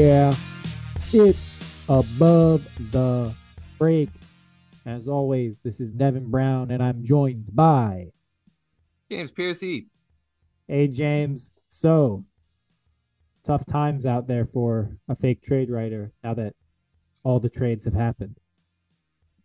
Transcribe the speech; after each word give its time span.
Yeah, 0.00 0.34
it's 1.12 1.84
above 1.86 2.66
the 2.90 3.34
break. 3.78 4.08
As 4.86 5.06
always, 5.06 5.60
this 5.60 5.78
is 5.78 5.92
Devin 5.92 6.30
Brown, 6.30 6.70
and 6.70 6.82
I'm 6.82 7.04
joined 7.04 7.54
by 7.54 8.12
James 9.10 9.30
Piercy. 9.30 9.88
Hey 10.66 10.88
James. 10.88 11.52
So 11.68 12.24
tough 13.44 13.66
times 13.66 14.06
out 14.06 14.26
there 14.26 14.46
for 14.46 14.96
a 15.06 15.14
fake 15.14 15.42
trade 15.42 15.68
writer 15.68 16.12
now 16.24 16.32
that 16.32 16.54
all 17.22 17.38
the 17.38 17.50
trades 17.50 17.84
have 17.84 17.92
happened. 17.92 18.36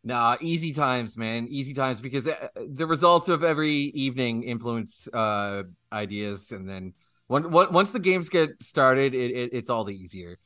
Nah, 0.06 0.38
easy 0.40 0.72
times, 0.72 1.18
man. 1.18 1.48
Easy 1.50 1.74
times 1.74 2.00
because 2.00 2.30
uh, 2.30 2.48
the 2.56 2.88
results 2.88 3.28
of 3.28 3.44
every 3.44 3.76
evening 3.76 4.44
influence 4.44 5.10
uh, 5.14 5.64
ideas, 5.92 6.54
and 6.54 6.70
then 6.70 6.94
when, 7.28 7.52
once 7.52 7.92
the 7.92 8.00
games 8.00 8.30
get 8.30 8.62
started, 8.62 9.14
it, 9.14 9.32
it, 9.32 9.50
it's 9.52 9.70
all 9.70 9.84
the 9.84 9.94
easier. 9.96 10.38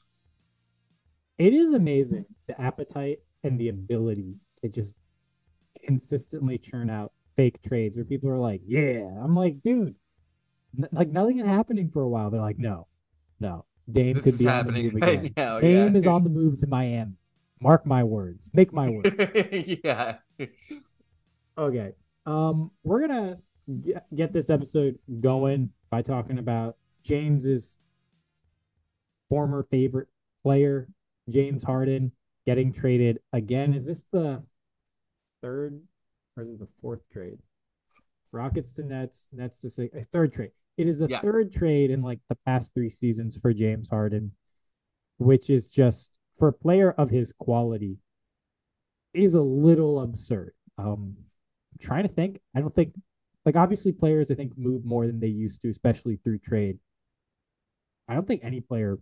It 1.40 1.54
is 1.54 1.72
amazing 1.72 2.26
the 2.48 2.60
appetite 2.62 3.20
and 3.44 3.60
the 3.60 3.70
ability 3.70 4.36
to 4.62 4.70
just 4.70 4.94
consistently 5.86 6.58
churn 6.58 6.90
out 6.90 7.14
fake 7.38 7.62
trades 7.62 7.96
where 7.96 8.04
people 8.06 8.30
are 8.30 8.38
like, 8.38 8.62
"Yeah," 8.68 9.08
I'm 9.24 9.36
like, 9.36 9.62
"Dude, 9.64 9.96
n- 10.78 10.90
like 10.92 11.10
nothing 11.10 11.40
is 11.40 11.46
happening 11.46 11.90
for 11.90 12.02
a 12.02 12.10
while." 12.10 12.30
They're 12.30 12.42
like, 12.42 12.60
"No, 12.60 12.88
no, 13.40 13.66
Dame 13.90 14.16
This 14.16 14.26
could 14.26 14.38
be 14.38 14.46
happening 14.46 14.76
on 14.76 14.88
the 14.88 14.92
move 14.94 15.02
right 15.02 15.20
again. 15.20 15.34
now, 15.38 15.60
Dame 15.62 15.94
yeah. 15.94 15.98
is 15.98 16.06
on 16.06 16.24
the 16.26 16.30
move 16.30 16.60
to 16.60 16.68
Miami. 16.68 17.14
Mark 17.62 17.86
my 17.86 18.04
words. 18.04 18.50
Make 18.54 18.74
my 18.74 18.90
words." 18.90 19.10
yeah. 19.84 20.18
Okay. 21.58 21.94
Um, 22.26 22.72
we're 22.84 23.00
gonna 23.08 23.38
get, 23.82 24.14
get 24.14 24.34
this 24.34 24.50
episode 24.50 25.00
going 25.22 25.72
by 25.90 26.02
talking 26.02 26.38
about 26.38 26.76
James's 27.04 27.78
former 29.30 29.64
favorite 29.72 30.10
player, 30.44 30.90
James 31.32 31.64
Harden, 31.64 32.12
getting 32.46 32.72
traded 32.74 33.20
again. 33.34 33.74
Is 33.74 33.86
this 33.88 34.04
the 34.12 34.44
third 35.42 35.82
or 36.36 36.44
is 36.44 36.50
it 36.50 36.60
the 36.60 36.68
fourth 36.82 37.02
trade? 37.12 37.40
Rockets 38.32 38.74
to 38.74 38.84
Nets, 38.84 39.28
Nets 39.32 39.62
to 39.62 39.70
six, 39.70 39.96
third 40.12 40.34
trade. 40.34 40.52
It 40.78 40.88
is 40.88 41.00
the 41.00 41.08
Yeah. 41.10 41.22
third 41.22 41.52
trade 41.52 41.92
in 41.92 42.02
like 42.02 42.20
the 42.30 42.36
past 42.46 42.74
three 42.74 42.90
seasons 42.90 43.38
for 43.38 43.54
James 43.54 43.90
Harden, 43.90 44.34
which 45.18 45.50
is 45.50 45.68
just 45.68 46.12
for 46.38 46.48
a 46.50 46.54
player 46.54 46.92
of 46.92 47.10
his 47.10 47.34
quality 47.34 47.98
is 49.14 49.34
a 49.34 49.42
little 49.42 50.00
absurd. 50.02 50.54
Um, 50.78 51.18
I'm 51.74 51.78
trying 51.80 52.04
to 52.04 52.14
think. 52.14 52.40
I 52.56 52.62
don't 52.62 52.74
think 52.74 52.94
like 53.46 53.56
obviously 53.56 53.92
players 53.92 54.30
I 54.32 54.36
think 54.36 54.58
move 54.58 54.86
more 54.86 55.08
than 55.08 55.20
they 55.20 55.28
used 55.28 55.62
to, 55.64 55.70
especially 55.70 56.18
through 56.18 56.40
trade. 56.40 56.80
I 58.08 58.14
don't 58.14 58.28
think 58.28 58.44
any 58.44 58.62
player 58.62 59.00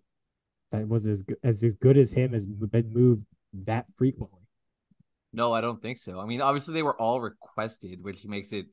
that 0.72 0.88
was 0.88 1.08
as 1.08 1.22
good 1.22 1.38
as 1.44 1.64
as 1.64 1.73
good 1.76 1.98
as 1.98 2.14
him 2.14 2.34
has 2.34 2.46
been 2.46 2.94
moved 2.94 3.26
that 3.54 3.86
frequently. 3.96 4.42
No, 5.34 5.54
I 5.54 5.62
don't 5.62 5.82
think 5.82 5.98
so. 5.98 6.20
I 6.20 6.26
mean, 6.26 6.42
obviously 6.42 6.73
they 6.73 6.84
were 6.84 7.00
all 7.00 7.22
requested, 7.22 8.04
which 8.04 8.26
makes 8.26 8.54
it 8.54 8.68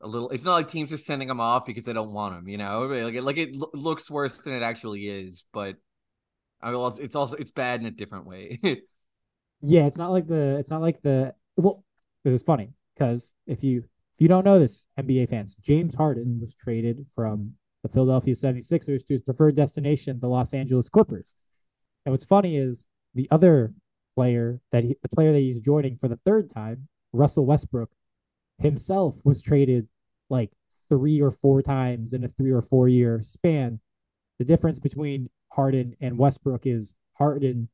a 0.00 0.08
little. 0.08 0.30
It's 0.30 0.44
not 0.44 0.54
like 0.54 0.68
teams 0.68 0.92
are 0.92 0.98
sending 0.98 1.28
them 1.28 1.40
off 1.40 1.66
because 1.66 1.84
they 1.84 1.92
don't 1.92 2.12
want 2.12 2.34
them. 2.34 2.48
You 2.48 2.58
know, 2.58 2.82
like 2.86 3.14
it, 3.14 3.22
like 3.22 3.36
it 3.36 3.56
lo- 3.56 3.70
looks 3.74 4.10
worse 4.10 4.42
than 4.42 4.54
it 4.54 4.62
actually 4.62 5.08
is. 5.08 5.44
But 5.52 5.76
I 6.60 6.70
mean, 6.70 6.78
well, 6.78 6.88
it's, 6.88 6.98
it's 6.98 7.16
also 7.16 7.36
it's 7.36 7.50
bad 7.50 7.80
in 7.80 7.86
a 7.86 7.90
different 7.90 8.26
way. 8.26 8.60
Yeah, 9.60 9.86
it's 9.86 9.98
not 9.98 10.12
like 10.12 10.26
the 10.28 10.56
it's 10.58 10.70
not 10.70 10.82
like 10.82 11.02
the 11.02 11.34
well, 11.56 11.84
this 12.24 12.34
is 12.34 12.42
funny 12.42 12.70
because 12.94 13.32
if 13.46 13.64
you 13.64 13.78
if 13.78 14.20
you 14.20 14.28
don't 14.28 14.44
know 14.44 14.58
this, 14.58 14.86
NBA 14.98 15.28
fans, 15.28 15.56
James 15.60 15.94
Harden 15.94 16.38
was 16.40 16.54
traded 16.54 17.06
from 17.14 17.54
the 17.88 17.94
Philadelphia 17.94 18.34
76ers 18.34 19.06
to 19.06 19.14
his 19.14 19.22
preferred 19.22 19.56
destination, 19.56 20.18
the 20.20 20.28
Los 20.28 20.52
Angeles 20.52 20.88
Clippers. 20.88 21.34
And 22.04 22.12
what's 22.12 22.24
funny 22.24 22.56
is 22.56 22.86
the 23.14 23.28
other 23.30 23.72
player 24.14 24.60
that 24.72 24.84
he, 24.84 24.96
the 25.02 25.08
player 25.08 25.32
that 25.32 25.38
he's 25.38 25.60
joining 25.60 25.96
for 25.96 26.08
the 26.08 26.18
third 26.24 26.50
time, 26.52 26.88
Russell 27.12 27.46
Westbrook, 27.46 27.90
himself 28.58 29.16
was 29.24 29.40
traded 29.40 29.88
like 30.28 30.50
three 30.88 31.20
or 31.20 31.30
four 31.30 31.62
times 31.62 32.12
in 32.12 32.24
a 32.24 32.28
three 32.28 32.50
or 32.50 32.62
four 32.62 32.88
year 32.88 33.20
span. 33.22 33.80
The 34.38 34.44
difference 34.44 34.78
between 34.78 35.30
Harden 35.52 35.96
and 36.00 36.18
Westbrook 36.18 36.66
is 36.66 36.94
Harden 37.14 37.68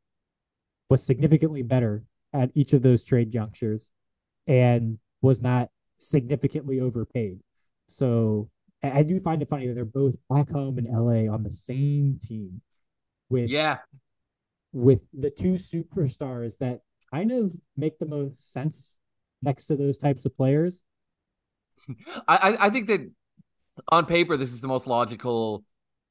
was 0.89 1.03
significantly 1.03 1.63
better 1.63 2.05
at 2.33 2.51
each 2.55 2.73
of 2.73 2.83
those 2.83 3.05
trade 3.05 3.31
junctures 3.31 3.89
and 4.47 4.99
was 5.23 5.41
not 5.41 5.71
significantly 5.99 6.81
overpaid. 6.81 7.41
So 7.89 8.51
I 8.85 8.99
I 8.99 9.03
do 9.03 9.19
find 9.21 9.43
it 9.43 9.49
funny 9.49 9.67
that 9.69 9.75
they're 9.75 9.85
both 9.85 10.17
back 10.29 10.51
home 10.51 10.79
in 10.79 10.87
LA 10.87 11.33
on 11.33 11.43
the 11.43 11.53
same 11.53 12.19
team 12.23 12.61
with 13.31 13.51
yeah, 13.51 13.79
with 14.73 15.07
the 15.13 15.31
two 15.31 15.55
superstars 15.55 16.59
that 16.59 16.81
kind 17.13 17.33
of 17.33 17.55
make 17.77 17.99
the 17.99 18.07
most 18.07 18.53
sense 18.53 18.97
next 19.43 19.67
to 19.67 19.77
those 19.77 19.97
types 19.97 20.25
of 20.25 20.37
players. 20.37 20.83
I 22.29 22.57
I- 22.61 22.71
think 22.71 22.89
that 22.89 23.01
on 23.89 24.07
paper 24.07 24.37
this 24.37 24.53
is 24.53 24.61
the 24.61 24.69
most 24.69 24.87
logical 24.87 25.65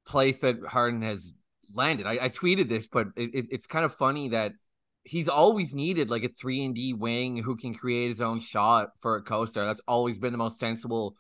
place 0.05 0.39
that 0.39 0.57
Harden 0.67 1.01
has 1.01 1.33
landed. 1.73 2.05
I, 2.07 2.25
I 2.25 2.29
tweeted 2.29 2.69
this, 2.69 2.87
but 2.87 3.07
it, 3.15 3.31
it, 3.33 3.45
it's 3.51 3.67
kind 3.67 3.85
of 3.85 3.95
funny 3.95 4.29
that 4.29 4.53
he's 5.03 5.29
always 5.29 5.73
needed 5.75 6.09
like 6.09 6.23
a 6.23 6.29
three 6.29 6.63
and 6.65 6.75
D 6.75 6.93
wing 6.93 7.37
who 7.37 7.55
can 7.55 7.73
create 7.73 8.09
his 8.09 8.21
own 8.21 8.39
shot 8.39 8.89
for 9.01 9.17
a 9.17 9.21
co-star. 9.23 9.65
That's 9.65 9.81
always 9.87 10.19
been 10.19 10.33
the 10.33 10.37
most 10.37 10.59
sensible 10.59 11.15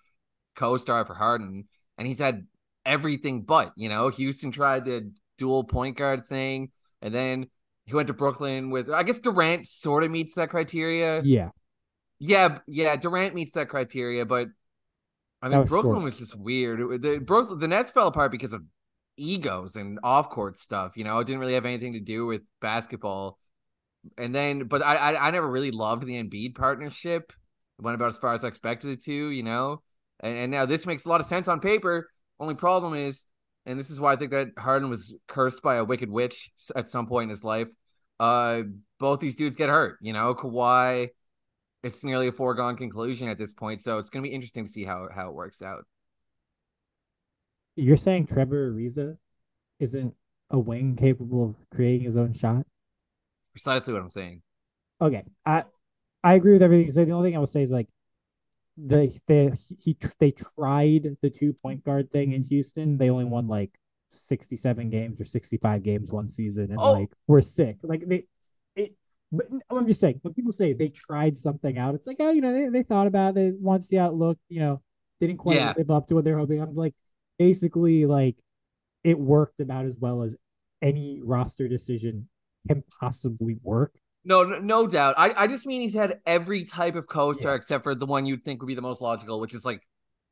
co-star 0.55 1.05
for 1.05 1.13
Harden, 1.13 1.67
and 1.97 2.07
he's 2.07 2.19
had 2.19 2.47
everything 2.85 3.43
but. 3.43 3.73
You 3.75 3.89
know, 3.89 4.09
Houston 4.09 4.51
tried 4.51 4.85
the 4.85 5.11
dual 5.37 5.63
point 5.63 5.97
guard 5.97 6.27
thing, 6.27 6.71
and 7.01 7.13
then 7.13 7.47
he 7.85 7.93
went 7.93 8.07
to 8.07 8.13
Brooklyn 8.13 8.69
with. 8.69 8.89
I 8.89 9.03
guess 9.03 9.19
Durant 9.19 9.67
sort 9.67 10.03
of 10.03 10.11
meets 10.11 10.35
that 10.35 10.49
criteria. 10.49 11.21
Yeah. 11.23 11.49
Yeah, 12.19 12.59
yeah, 12.67 12.95
Durant 12.95 13.35
meets 13.35 13.51
that 13.53 13.67
criteria, 13.67 14.25
but 14.25 14.47
I 15.41 15.49
mean 15.49 15.59
was 15.59 15.69
Brooklyn 15.69 15.95
short. 15.95 16.03
was 16.03 16.17
just 16.17 16.37
weird. 16.37 17.01
The 17.01 17.17
Brooklyn, 17.17 17.59
the 17.59 17.67
Nets 17.67 17.91
fell 17.91 18.07
apart 18.07 18.31
because 18.31 18.53
of 18.53 18.63
egos 19.17 19.75
and 19.75 19.99
off-court 20.03 20.57
stuff. 20.57 20.95
You 20.95 21.03
know, 21.03 21.19
it 21.19 21.27
didn't 21.27 21.41
really 21.41 21.55
have 21.55 21.65
anything 21.65 21.93
to 21.93 21.99
do 21.99 22.25
with 22.25 22.41
basketball. 22.61 23.37
And 24.17 24.33
then, 24.33 24.65
but 24.65 24.81
I, 24.81 24.95
I, 24.95 25.27
I 25.27 25.31
never 25.31 25.49
really 25.49 25.71
loved 25.71 26.05
the 26.05 26.21
Embiid 26.21 26.55
partnership. 26.55 27.33
It 27.77 27.83
went 27.83 27.95
about 27.95 28.09
as 28.09 28.17
far 28.17 28.33
as 28.33 28.45
I 28.45 28.47
expected 28.47 28.91
it 28.91 29.03
to. 29.03 29.13
You 29.13 29.43
know, 29.43 29.81
and, 30.19 30.37
and 30.37 30.51
now 30.51 30.65
this 30.65 30.85
makes 30.85 31.05
a 31.05 31.09
lot 31.09 31.19
of 31.19 31.25
sense 31.25 31.47
on 31.47 31.59
paper. 31.59 32.09
Only 32.39 32.55
problem 32.55 32.93
is, 32.93 33.25
and 33.65 33.79
this 33.79 33.89
is 33.89 33.99
why 33.99 34.13
I 34.13 34.15
think 34.15 34.31
that 34.31 34.49
Harden 34.57 34.89
was 34.89 35.15
cursed 35.27 35.61
by 35.61 35.75
a 35.75 35.83
wicked 35.85 36.09
witch 36.09 36.51
at 36.75 36.87
some 36.87 37.07
point 37.07 37.23
in 37.23 37.29
his 37.29 37.43
life. 37.43 37.69
Uh, 38.19 38.63
both 38.99 39.19
these 39.19 39.35
dudes 39.35 39.55
get 39.55 39.69
hurt. 39.69 39.97
You 40.01 40.13
know, 40.13 40.33
Kawhi 40.35 41.09
it's 41.83 42.03
nearly 42.03 42.29
a 42.29 42.31
foregone 42.31 42.77
conclusion 42.77 43.27
at 43.27 43.37
this 43.37 43.53
point. 43.53 43.81
So 43.81 43.97
it's 43.97 44.09
going 44.09 44.23
to 44.23 44.29
be 44.29 44.33
interesting 44.33 44.65
to 44.65 44.71
see 44.71 44.85
how 44.85 45.09
how 45.13 45.27
it 45.27 45.35
works 45.35 45.61
out. 45.61 45.85
You're 47.75 47.97
saying 47.97 48.27
Trevor 48.27 48.71
Ariza 48.71 49.17
isn't 49.79 50.15
a 50.49 50.59
wing 50.59 50.95
capable 50.95 51.43
of 51.43 51.55
creating 51.75 52.05
his 52.05 52.15
own 52.15 52.33
shot? 52.33 52.65
Precisely 53.51 53.93
what 53.93 54.01
I'm 54.01 54.09
saying. 54.09 54.41
Okay. 55.01 55.23
I 55.45 55.65
I 56.23 56.35
agree 56.35 56.53
with 56.53 56.63
everything. 56.63 56.91
So 56.91 57.03
the 57.03 57.11
only 57.11 57.29
thing 57.29 57.35
I 57.35 57.39
will 57.39 57.47
say 57.47 57.63
is 57.63 57.71
like 57.71 57.87
the 58.77 59.13
the 59.27 59.57
he 59.79 59.95
they 60.19 60.31
tried 60.31 61.17
the 61.21 61.29
two 61.29 61.53
point 61.53 61.83
guard 61.83 62.11
thing 62.11 62.31
in 62.33 62.43
Houston. 62.43 62.97
They 62.97 63.09
only 63.09 63.25
won 63.25 63.47
like 63.47 63.71
sixty 64.11 64.57
seven 64.57 64.89
games 64.89 65.19
or 65.21 65.25
sixty 65.25 65.57
five 65.57 65.83
games 65.83 66.11
one 66.11 66.29
season, 66.29 66.65
and 66.71 66.79
Oh. 66.79 66.93
like 66.93 67.09
we're 67.27 67.41
sick. 67.41 67.77
Like 67.83 68.07
they 68.07 68.25
it. 68.75 68.95
But 69.31 69.47
I'm 69.69 69.87
just 69.87 69.99
saying 70.01 70.19
when 70.21 70.33
people 70.35 70.51
say 70.51 70.73
they 70.73 70.89
tried 70.89 71.37
something 71.37 71.77
out, 71.77 71.95
it's 71.95 72.07
like 72.07 72.17
oh 72.19 72.31
you 72.31 72.41
know 72.41 72.53
they, 72.53 72.69
they 72.69 72.83
thought 72.83 73.07
about 73.07 73.29
it, 73.31 73.35
they 73.35 73.51
want 73.59 73.81
to 73.81 73.87
see 73.87 73.95
how 73.95 74.07
it 74.07 74.13
looked. 74.13 74.41
You 74.49 74.59
know, 74.59 74.81
didn't 75.19 75.37
quite 75.37 75.55
Yeah. 75.57 75.73
live 75.77 75.89
up 75.91 76.07
to 76.07 76.15
what 76.15 76.23
they're 76.23 76.37
hoping. 76.37 76.61
I'm 76.61 76.75
like 76.75 76.93
basically 77.39 78.05
like 78.05 78.35
it 79.03 79.19
worked 79.19 79.59
about 79.59 79.85
as 79.85 79.97
well 79.99 80.21
as 80.23 80.35
any 80.81 81.19
roster 81.23 81.67
decision 81.67 82.29
can 82.67 82.83
possibly 82.99 83.57
work. 83.63 83.93
No, 84.25 84.43
no, 84.43 84.87
doubt. 84.87 85.15
I, 85.17 85.33
I 85.43 85.47
just 85.47 85.65
mean 85.65 85.81
he's 85.81 85.93
had 85.95 86.19
every 86.25 86.63
type 86.63 86.95
of 86.95 87.07
co-star 87.07 87.51
Yeah. 87.51 87.57
except 87.57 87.83
for 87.83 87.93
the 87.93 88.05
one 88.05 88.25
you'd 88.25 88.43
think 88.45 88.61
would 88.61 88.67
be 88.67 88.75
the 88.75 88.81
most 88.81 89.01
logical, 89.01 89.39
which 89.39 89.53
is 89.53 89.65
like 89.65 89.81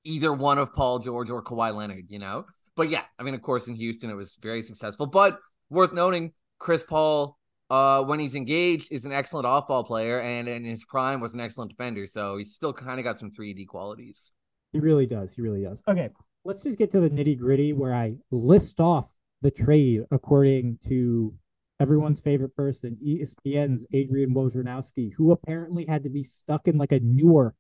either 0.04 0.32
one 0.32 0.58
of 0.58 0.74
Paul 0.74 1.00
George 1.00 1.30
or 1.30 1.44
Kawhi 1.44 1.76
Leonard, 1.76 2.06
you 2.10 2.20
know? 2.20 2.46
But 2.76 2.90
yeah, 2.90 3.04
I 3.20 3.24
mean, 3.24 3.34
of 3.36 3.42
course, 3.42 3.68
in 3.68 3.76
Houston, 3.76 4.10
it 4.10 4.16
was 4.16 4.38
very 4.42 4.62
successful. 4.62 5.06
But 5.08 5.38
worth 5.70 5.92
noting, 5.94 6.32
Chris 6.58 6.84
Paul, 6.84 7.38
uh, 7.70 8.02
when 8.04 8.20
he's 8.20 8.34
engaged, 8.36 8.92
is 8.92 9.04
an 9.06 9.12
excellent 9.12 9.46
off-ball 9.46 9.84
player, 9.84 10.20
and 10.22 10.48
in 10.48 10.64
his 10.64 10.86
prime 10.86 11.20
was 11.20 11.34
an 11.34 11.42
excellent 11.42 11.72
defender. 11.72 12.08
So 12.08 12.38
he's 12.38 12.56
still 12.56 12.72
kind 12.74 12.98
of 13.00 13.04
got 13.04 13.18
some 13.18 13.30
3D 13.32 13.68
qualities. 13.68 14.32
He 14.72 14.80
really 14.80 15.06
does. 15.06 15.34
He 15.36 15.42
really 15.42 15.64
does. 15.64 15.82
Okay, 15.88 16.10
let's 16.46 16.64
just 16.64 16.78
get 16.78 16.92
to 16.92 17.02
the 17.02 17.10
nitty 17.10 17.38
gritty 17.38 17.74
where 17.74 17.94
I 17.94 18.16
list 18.32 18.80
off 18.80 19.06
the 19.42 19.52
trade 19.52 20.04
according 20.12 20.80
to 20.88 21.34
everyone's 21.82 22.22
favorite 22.22 22.56
person, 22.56 22.98
ESPN's 23.04 23.86
Adrian 23.92 24.36
Wojnarowski, 24.36 25.14
who 25.16 25.32
apparently 25.32 25.86
had 25.88 26.04
to 26.04 26.10
be 26.10 26.22
stuck 26.22 26.68
in 26.68 26.78
like 26.78 26.92
a 26.92 27.00
Newark 27.00 27.56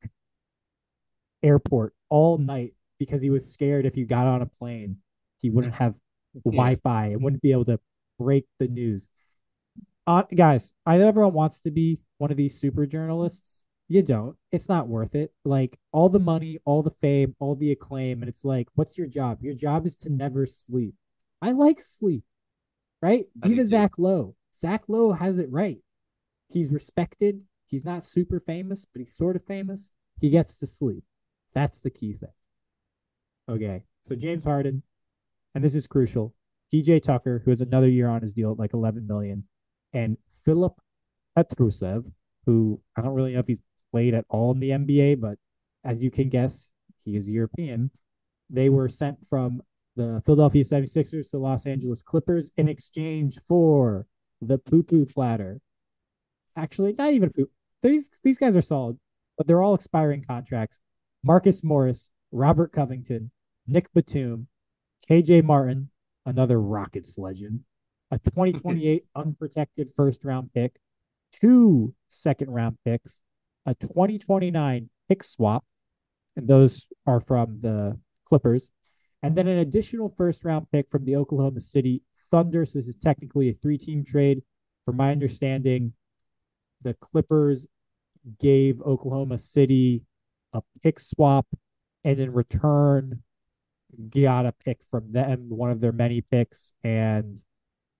airport 1.41 1.95
all 2.09 2.37
night 2.37 2.75
because 2.99 3.21
he 3.21 3.31
was 3.31 3.51
scared 3.51 3.87
if 3.87 3.95
he 3.95 4.03
got 4.03 4.27
on 4.27 4.43
a 4.43 4.45
plane, 4.45 4.97
he 5.39 5.49
wouldn't 5.49 5.73
have 5.73 5.95
Wi-Fi 6.45 7.07
and 7.07 7.23
wouldn't 7.23 7.41
be 7.41 7.51
able 7.51 7.65
to 7.65 7.79
break 8.19 8.45
the 8.59 8.67
news. 8.67 9.09
Uh, 10.05 10.23
guys, 10.35 10.71
I 10.85 10.97
know 10.97 11.07
everyone 11.07 11.33
wants 11.33 11.61
to 11.61 11.71
be 11.71 11.99
one 12.19 12.29
of 12.29 12.37
these 12.37 12.59
super 12.59 12.85
journalists. 12.85 13.63
You 13.87 14.03
don't. 14.03 14.37
It's 14.51 14.69
not 14.69 14.87
worth 14.87 15.15
it. 15.15 15.33
Like 15.43 15.79
all 15.91 16.09
the 16.09 16.19
money, 16.19 16.59
all 16.63 16.83
the 16.83 16.91
fame, 16.91 17.35
all 17.39 17.55
the 17.55 17.71
acclaim, 17.71 18.21
and 18.21 18.29
it's 18.29 18.45
like, 18.45 18.67
what's 18.75 18.97
your 18.97 19.07
job? 19.07 19.39
Your 19.41 19.55
job 19.55 19.87
is 19.87 19.95
to 19.97 20.09
never 20.09 20.45
sleep. 20.45 20.93
I 21.41 21.51
like 21.51 21.81
sleep, 21.81 22.23
right? 23.01 23.25
Be 23.39 23.53
the 23.53 23.65
Zach 23.65 23.97
Lowe. 23.97 24.35
Zach 24.57 24.83
Lowe 24.87 25.13
has 25.13 25.37
it 25.39 25.51
right. 25.51 25.79
He's 26.49 26.71
respected. 26.71 27.41
He's 27.65 27.85
not 27.85 28.03
super 28.03 28.39
famous, 28.39 28.85
but 28.91 28.99
he's 28.99 29.15
sort 29.15 29.35
of 29.35 29.43
famous. 29.43 29.91
He 30.19 30.29
gets 30.29 30.59
to 30.59 30.67
sleep. 30.67 31.03
That's 31.53 31.79
the 31.79 31.89
key 31.89 32.13
thing. 32.13 32.29
Okay. 33.49 33.83
So 34.03 34.15
James 34.15 34.43
Harden, 34.43 34.83
and 35.55 35.63
this 35.63 35.75
is 35.75 35.87
crucial. 35.87 36.33
PJ 36.73 37.03
Tucker, 37.03 37.41
who 37.43 37.51
has 37.51 37.61
another 37.61 37.89
year 37.89 38.07
on 38.07 38.21
his 38.21 38.33
deal 38.33 38.51
at 38.51 38.59
like 38.59 38.73
11 38.73 39.07
million, 39.07 39.45
and 39.93 40.17
Filip 40.45 40.79
Petrusev, 41.37 42.11
who 42.45 42.81
I 42.95 43.01
don't 43.01 43.13
really 43.13 43.33
know 43.33 43.39
if 43.39 43.47
he's 43.47 43.61
played 43.91 44.13
at 44.13 44.25
all 44.29 44.51
in 44.51 44.59
the 44.59 44.69
NBA, 44.69 45.19
but 45.19 45.37
as 45.83 46.01
you 46.01 46.11
can 46.11 46.29
guess, 46.29 46.67
he 47.03 47.15
is 47.15 47.29
European. 47.29 47.91
They 48.49 48.69
were 48.69 48.89
sent 48.89 49.27
from 49.27 49.63
the 49.95 50.21
Philadelphia 50.25 50.63
76ers 50.63 51.29
to 51.31 51.37
Los 51.37 51.65
Angeles 51.65 52.01
Clippers 52.01 52.51
in 52.57 52.67
exchange 52.67 53.39
for 53.47 54.07
the 54.41 54.57
poo 54.57 54.83
poo 54.83 55.05
platter. 55.05 55.61
Actually, 56.55 56.93
not 56.93 57.13
even 57.13 57.29
poo. 57.29 57.49
These 57.81 58.09
these 58.23 58.37
guys 58.37 58.55
are 58.55 58.61
solid, 58.61 58.97
but 59.37 59.47
they're 59.47 59.61
all 59.61 59.75
expiring 59.75 60.23
contracts. 60.23 60.79
Marcus 61.23 61.63
Morris, 61.63 62.09
Robert 62.31 62.71
Covington, 62.71 63.31
Nic 63.67 63.93
Batum, 63.93 64.47
KJ 65.09 65.43
Martin, 65.43 65.89
another 66.25 66.59
Rockets 66.59 67.17
legend, 67.17 67.61
a 68.09 68.17
2028 68.17 69.05
unprotected 69.15 69.91
first 69.95 70.25
round 70.25 70.53
pick, 70.53 70.79
two 71.31 71.93
second 72.09 72.51
round 72.51 72.77
picks, 72.83 73.21
a 73.65 73.75
2029 73.75 74.89
pick 75.07 75.23
swap, 75.23 75.65
and 76.35 76.47
those 76.47 76.87
are 77.05 77.19
from 77.19 77.59
the 77.61 77.99
Clippers, 78.25 78.69
and 79.21 79.35
then 79.35 79.47
an 79.47 79.57
additional 79.57 80.09
first 80.09 80.43
round 80.43 80.71
pick 80.71 80.89
from 80.89 81.05
the 81.05 81.15
Oklahoma 81.15 81.61
City 81.61 82.01
Thunder. 82.29 82.65
So 82.65 82.79
this 82.79 82.87
is 82.87 82.95
technically 82.95 83.49
a 83.49 83.53
three 83.53 83.77
team 83.77 84.03
trade. 84.03 84.43
From 84.85 84.97
my 84.97 85.11
understanding, 85.11 85.93
the 86.81 86.95
Clippers 86.95 87.67
gave 88.39 88.81
Oklahoma 88.81 89.37
City 89.37 90.03
a 90.53 90.61
pick 90.81 90.99
swap 90.99 91.47
and 92.03 92.19
in 92.19 92.33
return 92.33 93.23
got 94.09 94.45
a 94.45 94.51
pick 94.51 94.83
from 94.83 95.11
them, 95.11 95.49
one 95.49 95.69
of 95.69 95.81
their 95.81 95.91
many 95.91 96.21
picks. 96.21 96.73
And 96.83 97.41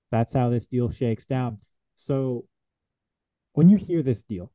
that's 0.09 0.33
how 0.33 0.49
this 0.49 0.65
deal 0.65 0.89
shakes 0.89 1.25
down. 1.25 1.59
So 1.97 2.45
when 3.53 3.69
you 3.69 3.77
hear 3.77 4.01
this 4.01 4.23
deal, 4.23 4.51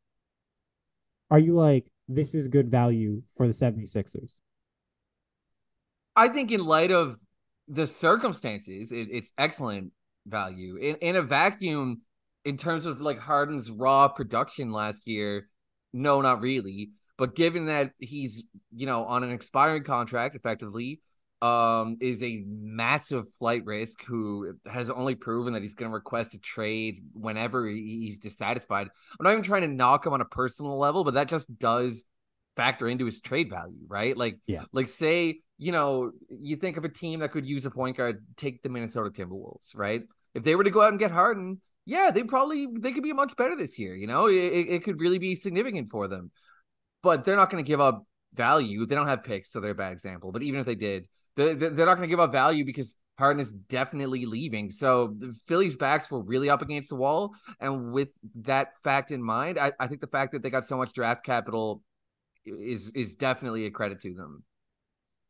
are 1.30 1.38
you 1.38 1.54
like, 1.54 1.86
this 2.08 2.34
is 2.34 2.48
good 2.48 2.70
value 2.70 3.22
for 3.36 3.46
the 3.46 3.52
76ers? 3.52 4.34
I 6.16 6.28
think, 6.28 6.50
in 6.50 6.64
light 6.64 6.90
of 6.90 7.18
the 7.68 7.86
circumstances, 7.86 8.90
it, 8.90 9.08
it's 9.10 9.32
excellent 9.36 9.92
value. 10.26 10.76
In, 10.76 10.96
in 10.96 11.16
a 11.16 11.22
vacuum, 11.22 12.02
in 12.44 12.56
terms 12.56 12.86
of 12.86 13.00
like 13.00 13.18
Harden's 13.18 13.70
raw 13.70 14.08
production 14.08 14.72
last 14.72 15.06
year, 15.06 15.48
no, 15.92 16.20
not 16.20 16.40
really. 16.40 16.90
But 17.18 17.34
given 17.34 17.66
that 17.66 17.92
he's, 17.98 18.44
you 18.74 18.86
know, 18.86 19.04
on 19.04 19.24
an 19.24 19.32
expiring 19.32 19.84
contract 19.84 20.36
effectively, 20.36 21.00
um, 21.42 21.98
is 22.00 22.22
a 22.22 22.44
massive 22.46 23.26
flight 23.38 23.64
risk 23.64 24.02
who 24.04 24.54
has 24.66 24.90
only 24.90 25.14
proven 25.14 25.52
that 25.52 25.62
he's 25.62 25.74
going 25.74 25.90
to 25.90 25.94
request 25.94 26.34
a 26.34 26.38
trade 26.38 27.02
whenever 27.12 27.66
he's 27.66 28.18
dissatisfied. 28.18 28.88
I'm 29.18 29.24
not 29.24 29.32
even 29.32 29.42
trying 29.42 29.62
to 29.62 29.68
knock 29.68 30.06
him 30.06 30.12
on 30.12 30.20
a 30.20 30.26
personal 30.26 30.78
level, 30.78 31.04
but 31.04 31.14
that 31.14 31.28
just 31.28 31.58
does 31.58 32.04
factor 32.56 32.88
into 32.88 33.04
his 33.04 33.20
trade 33.20 33.50
value, 33.50 33.84
right? 33.86 34.16
Like, 34.16 34.38
yeah, 34.46 34.64
like 34.72 34.88
say, 34.88 35.40
you 35.58 35.72
know, 35.72 36.12
you 36.28 36.56
think 36.56 36.76
of 36.76 36.84
a 36.84 36.88
team 36.88 37.20
that 37.20 37.32
could 37.32 37.46
use 37.46 37.66
a 37.66 37.70
point 37.70 37.96
guard, 37.96 38.24
take 38.36 38.62
the 38.62 38.68
Minnesota 38.68 39.10
Timberwolves, 39.10 39.76
right? 39.76 40.02
If 40.34 40.44
they 40.44 40.54
were 40.54 40.64
to 40.64 40.70
go 40.70 40.82
out 40.82 40.90
and 40.90 40.98
get 40.98 41.10
Harden, 41.10 41.60
yeah, 41.86 42.10
they 42.10 42.24
probably 42.24 42.66
they 42.66 42.92
could 42.92 43.02
be 43.02 43.12
much 43.12 43.36
better 43.36 43.56
this 43.56 43.78
year. 43.78 43.94
You 43.94 44.06
know, 44.06 44.26
it, 44.26 44.34
it 44.34 44.84
could 44.84 45.00
really 45.00 45.18
be 45.18 45.34
significant 45.34 45.88
for 45.88 46.08
them, 46.08 46.30
but 47.02 47.24
they're 47.24 47.36
not 47.36 47.50
going 47.50 47.62
to 47.62 47.66
give 47.66 47.80
up 47.80 48.04
value. 48.34 48.86
They 48.86 48.94
don't 48.94 49.06
have 49.06 49.24
picks, 49.24 49.50
so 49.50 49.60
they're 49.60 49.70
a 49.70 49.74
bad 49.74 49.92
example. 49.92 50.32
But 50.32 50.42
even 50.42 50.60
if 50.60 50.66
they 50.66 50.74
did, 50.74 51.06
they're, 51.36 51.54
they're 51.54 51.86
not 51.86 51.96
going 51.96 52.08
to 52.08 52.12
give 52.12 52.20
up 52.20 52.32
value 52.32 52.64
because 52.64 52.96
Harden 53.18 53.40
is 53.40 53.52
definitely 53.52 54.26
leaving. 54.26 54.70
So 54.70 55.14
the 55.16 55.76
backs 55.78 56.10
were 56.10 56.22
really 56.22 56.50
up 56.50 56.60
against 56.60 56.90
the 56.90 56.96
wall. 56.96 57.32
And 57.60 57.92
with 57.92 58.08
that 58.42 58.72
fact 58.82 59.10
in 59.10 59.22
mind, 59.22 59.58
I, 59.58 59.72
I 59.80 59.86
think 59.86 60.00
the 60.00 60.06
fact 60.06 60.32
that 60.32 60.42
they 60.42 60.50
got 60.50 60.66
so 60.66 60.76
much 60.76 60.92
draft 60.92 61.24
capital 61.24 61.82
is 62.44 62.90
is 62.90 63.16
definitely 63.16 63.66
a 63.66 63.70
credit 63.70 64.00
to 64.02 64.14
them. 64.14 64.44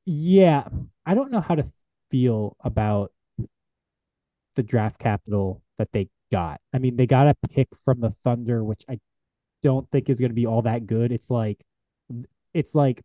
Yeah, 0.06 0.68
I 1.04 1.14
don't 1.14 1.32
know 1.32 1.40
how 1.40 1.56
to 1.56 1.64
feel 2.10 2.56
about 2.60 3.12
the 4.54 4.62
draft 4.62 4.98
capital 4.98 5.62
that 5.78 5.90
they 5.92 6.08
got. 6.30 6.60
I 6.72 6.78
mean, 6.78 6.96
they 6.96 7.06
got 7.06 7.26
a 7.26 7.34
pick 7.48 7.68
from 7.84 8.00
the 8.00 8.10
Thunder, 8.10 8.64
which 8.64 8.84
I 8.88 9.00
don't 9.62 9.90
think 9.90 10.08
is 10.08 10.20
going 10.20 10.30
to 10.30 10.34
be 10.34 10.46
all 10.46 10.62
that 10.62 10.86
good. 10.86 11.12
It's 11.12 11.28
like 11.28 11.64
it's 12.54 12.74
like 12.74 13.02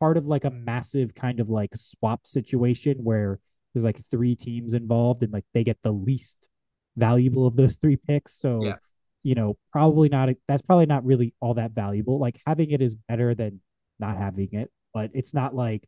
part 0.00 0.16
of 0.16 0.26
like 0.26 0.44
a 0.44 0.50
massive 0.50 1.14
kind 1.14 1.40
of 1.40 1.48
like 1.48 1.76
swap 1.76 2.26
situation 2.26 2.98
where 3.04 3.38
there's 3.72 3.84
like 3.84 4.00
three 4.10 4.34
teams 4.34 4.74
involved 4.74 5.22
and 5.22 5.32
like 5.32 5.44
they 5.54 5.62
get 5.62 5.78
the 5.82 5.92
least 5.92 6.48
valuable 6.96 7.46
of 7.46 7.56
those 7.56 7.76
three 7.76 7.96
picks. 7.96 8.34
So, 8.34 8.64
yeah. 8.64 8.76
you 9.22 9.34
know, 9.34 9.56
probably 9.72 10.08
not, 10.08 10.28
that's 10.48 10.62
probably 10.62 10.86
not 10.86 11.04
really 11.04 11.34
all 11.40 11.54
that 11.54 11.70
valuable. 11.70 12.18
Like 12.18 12.40
having 12.46 12.70
it 12.70 12.82
is 12.82 12.96
better 12.96 13.34
than 13.34 13.60
not 13.98 14.16
having 14.16 14.48
it, 14.52 14.72
but 14.92 15.10
it's 15.14 15.32
not 15.32 15.54
like, 15.54 15.84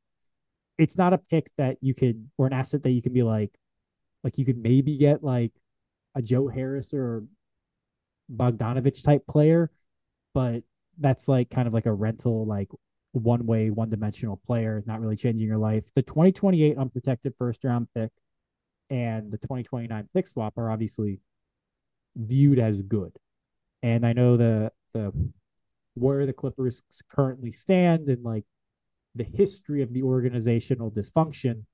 it's 0.78 0.96
not 0.96 1.12
a 1.12 1.18
pick 1.18 1.50
that 1.58 1.78
you 1.80 1.94
could, 1.94 2.28
or 2.38 2.46
an 2.46 2.52
asset 2.52 2.82
that 2.82 2.90
you 2.90 3.02
can 3.02 3.12
be 3.12 3.22
like, 3.22 3.52
like 4.24 4.38
you 4.38 4.44
could 4.44 4.58
maybe 4.58 4.96
get 4.96 5.22
like 5.22 5.52
a 6.14 6.22
Joe 6.22 6.48
Harris 6.48 6.92
or 6.94 7.24
Bogdanovich 8.34 9.02
type 9.02 9.26
player, 9.26 9.70
but 10.34 10.62
that's 10.98 11.28
like 11.28 11.50
kind 11.50 11.66
of 11.66 11.74
like 11.74 11.86
a 11.86 11.92
rental, 11.92 12.46
like 12.46 12.68
one 13.12 13.46
way, 13.46 13.70
one 13.70 13.90
dimensional 13.90 14.40
player, 14.46 14.82
not 14.86 15.00
really 15.00 15.16
changing 15.16 15.46
your 15.46 15.58
life. 15.58 15.84
The 15.94 16.02
2028 16.02 16.78
unprotected 16.78 17.34
first 17.38 17.64
round 17.64 17.88
pick 17.94 18.10
and 18.90 19.30
the 19.32 19.38
2029 19.38 20.08
pick 20.14 20.28
swap 20.28 20.56
are 20.58 20.70
obviously 20.70 21.20
viewed 22.16 22.58
as 22.58 22.82
good. 22.82 23.12
And 23.82 24.06
I 24.06 24.12
know 24.12 24.36
the 24.36 24.72
the 24.92 25.12
where 25.94 26.24
the 26.26 26.32
Clippers 26.32 26.82
currently 27.10 27.52
stand 27.52 28.08
and 28.08 28.24
like 28.24 28.44
the 29.14 29.24
history 29.24 29.82
of 29.82 29.92
the 29.92 30.02
organizational 30.02 30.90
dysfunction, 30.90 31.64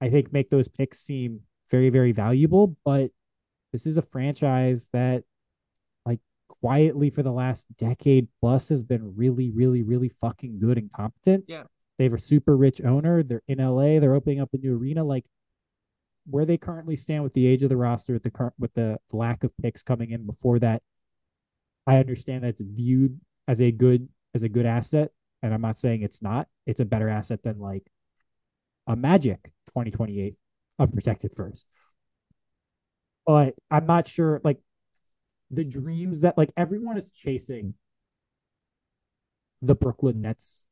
I 0.00 0.08
think 0.10 0.32
make 0.32 0.50
those 0.50 0.68
picks 0.68 1.00
seem 1.00 1.40
very, 1.70 1.90
very 1.90 2.12
valuable. 2.12 2.76
But 2.84 3.10
this 3.72 3.86
is 3.86 3.96
a 3.96 4.02
franchise 4.02 4.88
that 4.92 5.24
like, 6.04 6.20
quietly 6.48 7.10
for 7.10 7.22
the 7.22 7.32
last 7.32 7.66
decade 7.76 8.28
plus 8.40 8.68
has 8.70 8.82
been 8.82 9.14
really, 9.16 9.50
really, 9.50 9.82
really 9.82 10.08
fucking 10.08 10.58
good 10.58 10.78
and 10.78 10.92
competent. 10.92 11.44
Yeah. 11.46 11.64
They 11.98 12.04
have 12.04 12.14
a 12.14 12.18
super 12.18 12.56
rich 12.56 12.80
owner. 12.82 13.22
They're 13.22 13.42
in 13.48 13.58
LA. 13.58 13.98
They're 13.98 14.14
opening 14.14 14.40
up 14.40 14.50
a 14.52 14.58
new 14.58 14.76
arena. 14.76 15.04
Like 15.04 15.24
where 16.30 16.44
they 16.44 16.56
currently 16.56 16.94
stand 16.96 17.24
with 17.24 17.32
the 17.32 17.46
age 17.46 17.62
of 17.62 17.70
the 17.70 17.76
roster, 17.76 18.12
with 18.12 18.22
the 18.22 18.30
current 18.30 18.54
with 18.58 18.74
the 18.74 18.98
lack 19.12 19.42
of 19.42 19.56
picks 19.60 19.82
coming 19.82 20.10
in 20.10 20.24
before 20.24 20.58
that, 20.60 20.82
I 21.86 21.96
understand 21.96 22.44
that 22.44 22.48
it's 22.48 22.60
viewed 22.60 23.20
as 23.48 23.60
a 23.60 23.72
good 23.72 24.08
as 24.34 24.42
a 24.42 24.48
good 24.48 24.66
asset. 24.66 25.10
And 25.42 25.54
I'm 25.54 25.60
not 25.60 25.78
saying 25.78 26.02
it's 26.02 26.22
not. 26.22 26.48
It's 26.66 26.80
a 26.80 26.84
better 26.84 27.08
asset 27.08 27.42
than 27.42 27.58
like 27.58 27.90
a 28.86 28.96
Magic 28.96 29.52
2028 29.68 30.34
unprotected 30.78 31.32
first. 31.36 31.66
But 33.26 33.54
I'm 33.70 33.86
not 33.86 34.08
sure. 34.08 34.40
Like 34.42 34.58
the 35.50 35.64
dreams 35.64 36.22
that 36.22 36.38
like 36.38 36.52
everyone 36.56 36.96
is 36.96 37.10
chasing 37.10 37.74
the 39.62 39.74
Brooklyn 39.74 40.20
Nets 40.22 40.64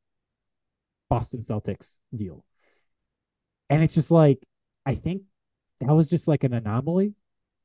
Boston 1.09 1.41
Celtics 1.41 1.95
deal. 2.15 2.43
And 3.69 3.83
it's 3.83 3.95
just 3.95 4.11
like 4.11 4.39
I 4.85 4.95
think 4.95 5.23
that 5.81 5.93
was 5.93 6.09
just 6.09 6.27
like 6.27 6.43
an 6.43 6.53
anomaly. 6.53 7.13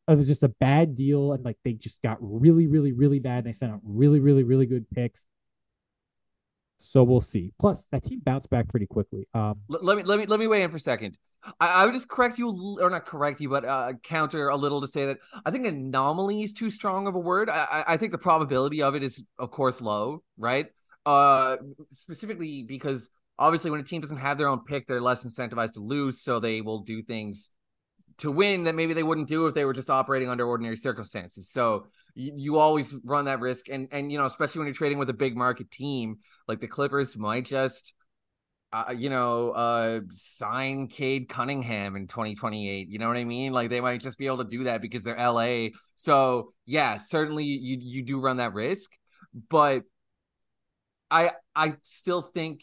It 0.09 0.19
was 0.19 0.27
just 0.27 0.43
a 0.43 0.49
bad 0.49 0.97
deal 0.97 1.33
and 1.33 1.45
like 1.45 1.59
they 1.65 1.73
just 1.73 2.03
got 2.03 2.19
really 2.21 2.67
really 2.67 2.93
really 2.93 3.19
bad. 3.19 3.39
and 3.39 3.47
They 3.47 3.53
sent 3.53 3.73
out 3.73 3.81
really 3.85 4.21
really 4.21 4.43
really 4.43 4.67
good 4.67 4.91
picks. 4.91 5.27
So 6.83 7.03
we'll 7.05 7.21
see. 7.21 7.53
Plus, 7.59 7.87
that 7.93 8.05
team 8.05 8.21
bounced 8.25 8.51
back 8.51 8.69
pretty 8.69 8.87
quickly. 8.87 9.29
Um, 9.35 9.61
let 9.69 9.97
me 9.97 10.03
let 10.03 10.19
me 10.19 10.27
let 10.27 10.41
me 10.41 10.47
weigh 10.47 10.63
in 10.63 10.71
for 10.71 10.77
a 10.77 10.81
second. 10.81 11.17
I, 11.61 11.83
I, 11.83 11.85
would 11.85 11.95
just 11.95 12.09
correct 12.09 12.39
you, 12.39 12.79
or 12.81 12.89
not 12.89 13.05
correct 13.05 13.41
you, 13.41 13.49
but 13.49 13.65
uh, 13.65 13.95
counter 14.05 14.49
a 14.49 14.57
little 14.57 14.81
to 14.81 14.87
say 14.87 15.07
that 15.07 15.19
I 15.45 15.51
think 15.51 15.67
anomaly 15.67 16.43
is 16.43 16.53
too 16.53 16.71
strong 16.71 17.07
of 17.09 17.15
a 17.15 17.19
word. 17.19 17.51
I, 17.51 17.85
I 17.89 17.97
think 17.97 18.13
the 18.13 18.19
probability 18.19 18.83
of 18.83 18.95
it 18.95 19.03
is, 19.03 19.25
of 19.39 19.51
course, 19.51 19.81
low, 19.81 20.23
right? 20.37 20.67
Uh, 21.05 21.57
specifically 21.91 22.63
because 22.63 23.11
obviously 23.39 23.73
when 23.73 23.81
a 23.81 23.85
team 23.85 24.01
doesn't 24.01 24.19
have 24.19 24.39
their 24.39 24.49
own 24.49 24.61
pick, 24.65 24.87
they're 24.87 25.01
less 25.01 25.27
incentivized 25.27 25.73
to 25.73 25.81
lose, 25.81 26.21
so 26.21 26.39
they 26.39 26.61
will 26.61 26.81
do 26.81 27.03
things 27.03 27.51
to 28.19 28.31
win 28.31 28.65
that 28.65 28.75
maybe 28.75 28.95
they 28.95 29.03
wouldn't 29.03 29.27
do 29.27 29.47
if 29.47 29.55
they 29.55 29.65
were 29.65 29.73
just 29.73 29.91
operating 29.91 30.29
under 30.29 30.47
ordinary 30.47 30.77
circumstances. 30.77 31.49
So 31.49 31.87
you, 32.15 32.33
you 32.37 32.59
always 32.59 32.95
run 33.05 33.27
that 33.27 33.41
risk, 33.41 33.69
and 33.69 33.89
and 33.91 34.11
you 34.11 34.19
know 34.19 34.27
especially 34.27 34.61
when 34.61 34.67
you're 34.67 34.75
trading 34.75 34.99
with 34.99 35.11
a 35.11 35.15
big 35.15 35.37
market 35.37 35.71
team 35.71 36.19
like 36.49 36.61
the 36.61 36.69
Clippers 36.69 37.17
might 37.17 37.45
just. 37.45 37.95
Uh, 38.75 38.91
you 38.97 39.11
know, 39.11 39.51
uh, 39.51 40.01
sign 40.09 40.89
Cade 40.89 41.29
Cunningham 41.29 41.95
in 41.95 42.07
2028. 42.07 42.89
You 42.89 42.99
know 42.99 43.07
what 43.07 43.19
I 43.19 43.25
mean? 43.25 43.53
Like 43.53 43.69
they 43.69 43.83
might 43.83 44.01
just 44.01 44.17
be 44.17 44.27
able 44.27 44.39
to 44.39 44.45
do 44.45 44.65
that 44.65 44.81
because 44.81 45.03
they're 45.03 45.15
LA. 45.15 45.77
So 45.97 46.55
yeah, 46.65 46.97
certainly 46.97 47.45
you 47.45 47.77
you 47.79 48.03
do 48.03 48.19
run 48.19 48.39
that 48.39 48.55
risk, 48.55 48.91
but 49.51 49.83
I 51.11 51.33
I 51.55 51.75
still 51.83 52.23
think 52.23 52.63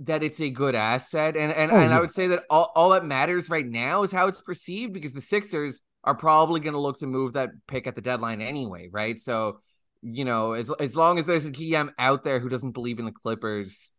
that 0.00 0.22
it's 0.22 0.40
a 0.40 0.50
good 0.50 0.74
asset. 0.74 1.36
And 1.36 1.52
and, 1.52 1.70
oh, 1.70 1.76
and 1.76 1.90
yeah. 1.90 1.96
I 1.96 2.00
would 2.00 2.10
say 2.10 2.26
that 2.28 2.44
all, 2.50 2.72
all 2.74 2.90
that 2.90 3.04
matters 3.04 3.48
right 3.48 3.66
now 3.66 4.02
is 4.02 4.12
how 4.12 4.28
it's 4.28 4.42
perceived 4.42 4.92
because 4.92 5.14
the 5.14 5.20
Sixers 5.20 5.82
are 6.06 6.14
probably 6.14 6.60
going 6.60 6.74
to 6.74 6.80
look 6.80 7.00
to 7.00 7.06
move 7.06 7.34
that 7.34 7.50
pick 7.66 7.86
at 7.86 7.94
the 7.94 8.00
deadline 8.00 8.40
anyway, 8.40 8.88
right? 8.90 9.18
So, 9.18 9.60
you 10.02 10.24
know, 10.24 10.52
as 10.52 10.70
as 10.78 10.96
long 10.96 11.18
as 11.18 11.26
there's 11.26 11.46
a 11.46 11.50
GM 11.50 11.92
out 11.98 12.24
there 12.24 12.38
who 12.38 12.48
doesn't 12.48 12.72
believe 12.72 12.98
in 12.98 13.04
the 13.04 13.12
Clippers, 13.12 13.92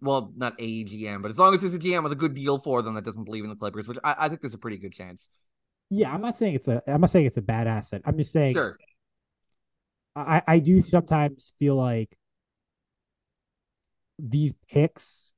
well, 0.00 0.32
not 0.36 0.54
a 0.58 0.84
GM, 0.84 1.20
but 1.20 1.30
as 1.30 1.38
long 1.38 1.52
as 1.52 1.60
there's 1.60 1.74
a 1.74 1.78
GM 1.78 2.04
with 2.04 2.12
a 2.12 2.16
good 2.16 2.34
deal 2.34 2.58
for 2.58 2.80
them 2.80 2.94
that 2.94 3.04
doesn't 3.04 3.24
believe 3.24 3.44
in 3.44 3.50
the 3.50 3.56
Clippers, 3.56 3.88
which 3.88 3.98
I, 4.04 4.14
I 4.18 4.28
think 4.28 4.40
there's 4.40 4.54
a 4.54 4.58
pretty 4.58 4.78
good 4.78 4.92
chance. 4.92 5.28
Yeah, 5.90 6.12
I'm 6.12 6.22
not 6.22 6.36
saying 6.36 6.54
it's 6.54 6.68
a 6.68 6.82
I'm 6.86 7.00
not 7.00 7.10
saying 7.10 7.26
it's 7.26 7.36
a 7.36 7.42
bad 7.42 7.66
asset. 7.66 8.02
I'm 8.04 8.16
just 8.16 8.32
saying 8.32 8.54
sure. 8.54 8.76
I, 10.16 10.42
I 10.46 10.58
do 10.60 10.80
sometimes 10.80 11.54
feel 11.58 11.74
like 11.74 12.16
these 14.18 14.54
picks 14.70 15.32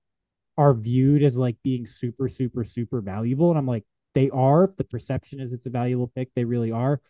are 0.58 0.74
viewed 0.74 1.22
as 1.22 1.36
like 1.36 1.56
being 1.62 1.86
super, 1.86 2.28
super, 2.28 2.64
super 2.64 3.00
valuable. 3.00 3.50
And 3.50 3.58
I'm 3.58 3.66
like, 3.66 3.84
they 4.16 4.30
are. 4.30 4.64
If 4.64 4.76
the 4.76 4.84
perception 4.84 5.40
is 5.40 5.52
it's 5.52 5.66
a 5.66 5.70
valuable 5.70 6.08
pick, 6.08 6.30
they 6.34 6.44
really 6.44 6.72
are. 6.72 7.02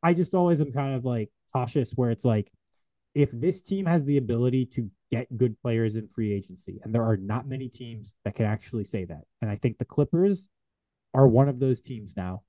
I 0.00 0.14
just 0.14 0.32
always 0.32 0.60
am 0.60 0.72
kind 0.72 0.94
of 0.94 1.04
like 1.04 1.28
cautious 1.52 1.90
where 1.92 2.10
it's 2.10 2.24
like, 2.24 2.52
if 3.14 3.30
this 3.32 3.62
team 3.62 3.84
has 3.86 4.04
the 4.04 4.16
ability 4.16 4.66
to 4.66 4.88
get 5.10 5.36
good 5.36 5.60
players 5.60 5.96
in 5.96 6.06
free 6.06 6.32
agency, 6.32 6.80
and 6.82 6.94
there 6.94 7.02
are 7.02 7.16
not 7.16 7.48
many 7.48 7.68
teams 7.68 8.14
that 8.24 8.36
can 8.36 8.46
actually 8.46 8.84
say 8.84 9.04
that. 9.04 9.22
And 9.42 9.50
I 9.50 9.56
think 9.56 9.78
the 9.78 9.84
Clippers 9.84 10.46
are 11.12 11.26
one 11.26 11.48
of 11.48 11.58
those 11.58 11.80
teams 11.80 12.16
now. 12.16 12.42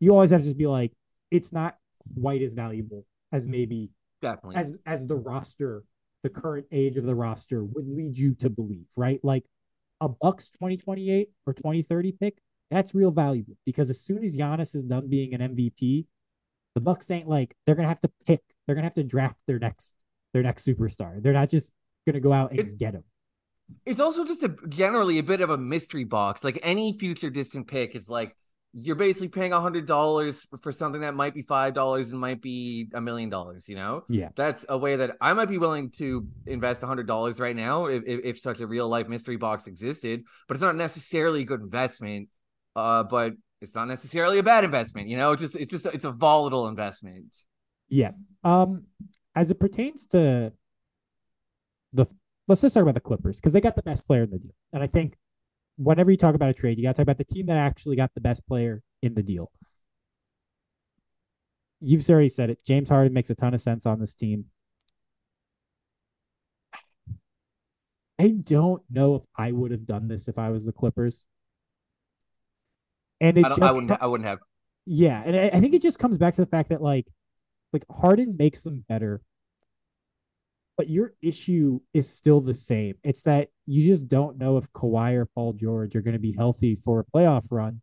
You 0.00 0.10
always 0.10 0.32
have 0.32 0.40
to 0.40 0.46
just 0.46 0.58
be 0.58 0.66
like, 0.66 0.92
it's 1.30 1.52
not 1.52 1.76
quite 2.20 2.42
as 2.42 2.54
valuable 2.54 3.06
as 3.30 3.46
maybe 3.46 3.90
definitely 4.20 4.56
as 4.56 4.72
as 4.84 5.06
the 5.06 5.14
roster 5.14 5.84
the 6.24 6.28
current 6.28 6.66
age 6.72 6.96
of 6.96 7.04
the 7.04 7.14
roster 7.14 7.62
would 7.62 7.86
lead 7.86 8.18
you 8.18 8.34
to 8.34 8.50
believe, 8.50 8.86
right? 8.96 9.20
Like 9.22 9.44
a 10.00 10.08
Bucks 10.08 10.48
2028 10.50 11.30
or 11.46 11.52
2030 11.52 12.12
pick, 12.20 12.38
that's 12.70 12.94
real 12.94 13.10
valuable 13.10 13.56
because 13.64 13.90
as 13.90 14.00
soon 14.00 14.22
as 14.22 14.36
Giannis 14.36 14.74
is 14.74 14.84
done 14.84 15.08
being 15.08 15.34
an 15.34 15.40
MVP, 15.40 16.06
the 16.74 16.80
Bucks 16.80 17.10
ain't 17.10 17.28
like 17.28 17.56
they're 17.66 17.74
gonna 17.74 17.88
have 17.88 18.00
to 18.00 18.10
pick, 18.26 18.42
they're 18.66 18.74
gonna 18.74 18.86
have 18.86 18.94
to 18.94 19.04
draft 19.04 19.40
their 19.46 19.58
next 19.58 19.94
their 20.32 20.42
next 20.42 20.66
superstar. 20.66 21.22
They're 21.22 21.32
not 21.32 21.50
just 21.50 21.72
gonna 22.06 22.20
go 22.20 22.32
out 22.32 22.50
and 22.50 22.60
it's, 22.60 22.72
get 22.72 22.94
him. 22.94 23.04
It's 23.86 24.00
also 24.00 24.24
just 24.24 24.42
a 24.42 24.54
generally 24.68 25.18
a 25.18 25.22
bit 25.22 25.40
of 25.40 25.50
a 25.50 25.58
mystery 25.58 26.04
box. 26.04 26.44
Like 26.44 26.58
any 26.62 26.96
future 26.98 27.30
distant 27.30 27.68
pick 27.68 27.94
is 27.94 28.08
like 28.08 28.36
you're 28.74 28.96
basically 28.96 29.28
paying 29.28 29.52
a 29.52 29.60
hundred 29.60 29.86
dollars 29.86 30.46
for 30.62 30.72
something 30.72 31.00
that 31.00 31.14
might 31.14 31.34
be 31.34 31.42
five 31.42 31.74
dollars 31.74 32.12
and 32.12 32.20
might 32.20 32.42
be 32.42 32.88
a 32.94 33.00
million 33.00 33.30
dollars. 33.30 33.68
You 33.68 33.76
know, 33.76 34.04
yeah, 34.08 34.28
that's 34.36 34.66
a 34.68 34.76
way 34.76 34.96
that 34.96 35.16
I 35.20 35.32
might 35.32 35.48
be 35.48 35.58
willing 35.58 35.90
to 35.92 36.26
invest 36.46 36.82
a 36.82 36.86
hundred 36.86 37.06
dollars 37.06 37.40
right 37.40 37.56
now 37.56 37.86
if, 37.86 38.02
if, 38.06 38.20
if 38.24 38.38
such 38.38 38.60
a 38.60 38.66
real 38.66 38.88
life 38.88 39.08
mystery 39.08 39.36
box 39.36 39.66
existed. 39.66 40.24
But 40.46 40.54
it's 40.54 40.62
not 40.62 40.76
necessarily 40.76 41.42
a 41.42 41.44
good 41.44 41.60
investment. 41.60 42.28
Uh, 42.78 43.02
but 43.02 43.32
it's 43.60 43.74
not 43.74 43.88
necessarily 43.88 44.38
a 44.38 44.42
bad 44.42 44.62
investment. 44.62 45.08
You 45.08 45.16
know, 45.16 45.32
it's 45.32 45.42
just 45.42 45.56
it's 45.56 45.72
just 45.72 45.86
it's 45.86 46.04
a 46.04 46.12
volatile 46.12 46.68
investment. 46.68 47.34
Yeah. 47.88 48.12
Um, 48.44 48.84
as 49.34 49.50
it 49.50 49.58
pertains 49.58 50.06
to 50.08 50.52
the 51.92 52.06
let's 52.46 52.60
just 52.60 52.74
talk 52.74 52.82
about 52.82 52.94
the 52.94 53.00
Clippers 53.00 53.40
because 53.40 53.52
they 53.52 53.60
got 53.60 53.74
the 53.74 53.82
best 53.82 54.06
player 54.06 54.22
in 54.22 54.30
the 54.30 54.38
deal, 54.38 54.54
and 54.72 54.80
I 54.80 54.86
think 54.86 55.16
whenever 55.76 56.12
you 56.12 56.16
talk 56.16 56.36
about 56.36 56.50
a 56.50 56.54
trade, 56.54 56.78
you 56.78 56.84
got 56.84 56.90
to 56.90 56.96
talk 56.98 57.02
about 57.02 57.18
the 57.18 57.24
team 57.24 57.46
that 57.46 57.56
actually 57.56 57.96
got 57.96 58.12
the 58.14 58.20
best 58.20 58.46
player 58.46 58.82
in 59.02 59.14
the 59.14 59.22
deal. 59.24 59.50
You've 61.80 62.08
already 62.08 62.28
said 62.28 62.50
it. 62.50 62.64
James 62.64 62.88
Harden 62.88 63.12
makes 63.12 63.30
a 63.30 63.34
ton 63.34 63.54
of 63.54 63.60
sense 63.60 63.86
on 63.86 63.98
this 63.98 64.14
team. 64.14 64.46
I 68.20 68.28
don't 68.28 68.82
know 68.88 69.16
if 69.16 69.22
I 69.36 69.52
would 69.52 69.72
have 69.72 69.86
done 69.86 70.08
this 70.08 70.28
if 70.28 70.38
I 70.38 70.50
was 70.50 70.64
the 70.64 70.72
Clippers. 70.72 71.24
And 73.20 73.38
it 73.38 73.44
I, 73.44 73.48
just, 73.48 73.62
I 73.62 73.72
wouldn't. 73.72 73.92
I 74.00 74.06
wouldn't 74.06 74.28
have. 74.28 74.38
Yeah, 74.86 75.22
and 75.24 75.36
I, 75.36 75.50
I 75.52 75.60
think 75.60 75.74
it 75.74 75.82
just 75.82 75.98
comes 75.98 76.16
back 76.16 76.34
to 76.34 76.40
the 76.40 76.46
fact 76.46 76.70
that 76.70 76.80
like, 76.80 77.06
like 77.72 77.84
Harden 77.90 78.36
makes 78.38 78.62
them 78.62 78.84
better 78.88 79.20
but 80.78 80.88
your 80.88 81.12
issue 81.20 81.80
is 81.92 82.08
still 82.08 82.40
the 82.40 82.54
same. 82.54 82.94
It's 83.02 83.22
that 83.24 83.48
you 83.66 83.84
just 83.84 84.06
don't 84.06 84.38
know 84.38 84.56
if 84.56 84.72
Kawhi 84.72 85.14
or 85.14 85.26
Paul 85.26 85.52
George 85.54 85.96
are 85.96 86.00
going 86.00 86.14
to 86.14 86.20
be 86.20 86.32
healthy 86.32 86.76
for 86.76 87.00
a 87.00 87.04
playoff 87.04 87.46
run. 87.50 87.82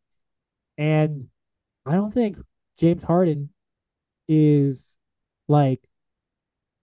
And 0.77 1.27
I 1.85 1.91
don't 1.91 2.13
think 2.13 2.37
James 2.79 3.03
Harden 3.03 3.49
is 4.29 4.95
like 5.49 5.81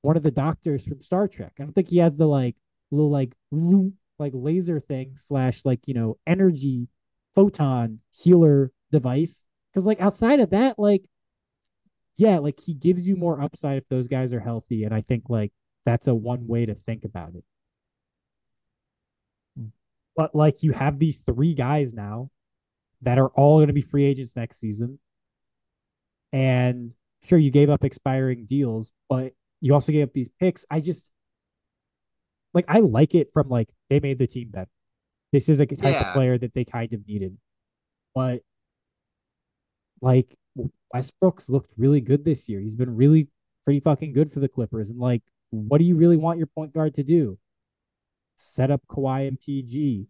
one 0.02 0.18
of 0.18 0.23
the 0.23 0.30
doctors 0.30 0.87
from 0.87 1.00
Star 1.00 1.26
Trek. 1.26 1.54
I 1.59 1.62
don't 1.62 1.73
think 1.73 1.88
he 1.88 1.99
has 1.99 2.18
the 2.18 2.26
like 2.26 2.56
little 2.90 3.11
like 3.11 3.32
like 4.18 4.32
laser 4.35 4.80
thing 4.80 5.14
slash 5.16 5.64
like 5.64 5.88
you 5.88 5.94
know 5.94 6.18
energy 6.26 6.88
photon 7.34 8.00
healer 8.10 8.72
device. 8.90 9.44
Because 9.72 9.86
like 9.86 10.00
outside 10.00 10.40
of 10.40 10.50
that, 10.50 10.78
like 10.78 11.04
yeah, 12.16 12.38
like 12.38 12.60
he 12.60 12.74
gives 12.74 13.08
you 13.08 13.16
more 13.16 13.40
upside 13.40 13.78
if 13.78 13.88
those 13.88 14.08
guys 14.08 14.32
are 14.32 14.40
healthy. 14.40 14.84
And 14.84 14.94
I 14.94 15.00
think 15.00 15.24
like 15.28 15.52
that's 15.84 16.06
a 16.06 16.14
one 16.14 16.46
way 16.46 16.66
to 16.66 16.74
think 16.74 17.04
about 17.04 17.34
it. 17.34 17.44
But 20.14 20.34
like 20.34 20.62
you 20.62 20.72
have 20.72 20.98
these 20.98 21.18
three 21.18 21.54
guys 21.54 21.94
now 21.94 22.30
that 23.00 23.18
are 23.18 23.28
all 23.28 23.58
going 23.58 23.68
to 23.68 23.72
be 23.72 23.80
free 23.80 24.04
agents 24.04 24.36
next 24.36 24.60
season. 24.60 24.98
And 26.32 26.92
sure, 27.24 27.38
you 27.38 27.50
gave 27.50 27.70
up 27.70 27.84
expiring 27.84 28.46
deals, 28.46 28.92
but 29.08 29.32
you 29.60 29.74
also 29.74 29.92
gave 29.92 30.08
up 30.08 30.12
these 30.12 30.30
picks. 30.40 30.64
I 30.70 30.80
just 30.80 31.10
like 32.54 32.66
I 32.68 32.80
like 32.80 33.14
it 33.14 33.30
from 33.32 33.48
like 33.48 33.68
they 33.88 34.00
made 34.00 34.18
the 34.18 34.26
team 34.26 34.48
better. 34.50 34.70
This 35.32 35.48
is 35.48 35.60
a 35.60 35.66
type 35.66 35.78
yeah. 35.82 36.08
of 36.08 36.14
player 36.14 36.38
that 36.38 36.54
they 36.54 36.64
kind 36.64 36.92
of 36.92 37.06
needed. 37.06 37.38
But 38.14 38.42
like 40.00 40.36
Westbrook's 40.92 41.48
looked 41.48 41.72
really 41.76 42.00
good 42.00 42.24
this 42.24 42.48
year. 42.48 42.60
He's 42.60 42.74
been 42.74 42.94
really 42.96 43.28
pretty 43.64 43.80
fucking 43.80 44.12
good 44.12 44.32
for 44.32 44.40
the 44.40 44.48
Clippers. 44.48 44.90
And 44.90 44.98
like 44.98 45.22
what 45.50 45.78
do 45.78 45.84
you 45.84 45.96
really 45.96 46.16
want 46.16 46.38
your 46.38 46.48
point 46.48 46.72
guard 46.72 46.94
to 46.94 47.02
do? 47.02 47.38
Set 48.36 48.70
up 48.70 48.82
Kawhi 48.88 49.28
and 49.28 49.38
PG. 49.40 50.06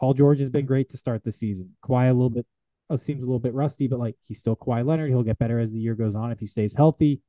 Paul 0.00 0.12
George 0.12 0.40
has 0.40 0.50
been 0.50 0.66
great 0.66 0.90
to 0.90 0.98
start 0.98 1.24
the 1.24 1.32
season. 1.32 1.76
Kawhi 1.84 2.10
a 2.10 2.12
little 2.12 2.30
bit 2.30 2.46
oh, 2.90 2.96
seems 2.96 3.22
a 3.22 3.26
little 3.26 3.38
bit 3.38 3.54
rusty, 3.54 3.86
but 3.86 3.98
like 3.98 4.16
he's 4.26 4.38
still 4.38 4.56
Kawhi 4.56 4.84
Leonard. 4.84 5.10
He'll 5.10 5.22
get 5.22 5.38
better 5.38 5.58
as 5.58 5.72
the 5.72 5.78
year 5.78 5.94
goes 5.94 6.14
on 6.14 6.32
if 6.32 6.40
he 6.40 6.46
stays 6.46 6.74
healthy. 6.74 7.22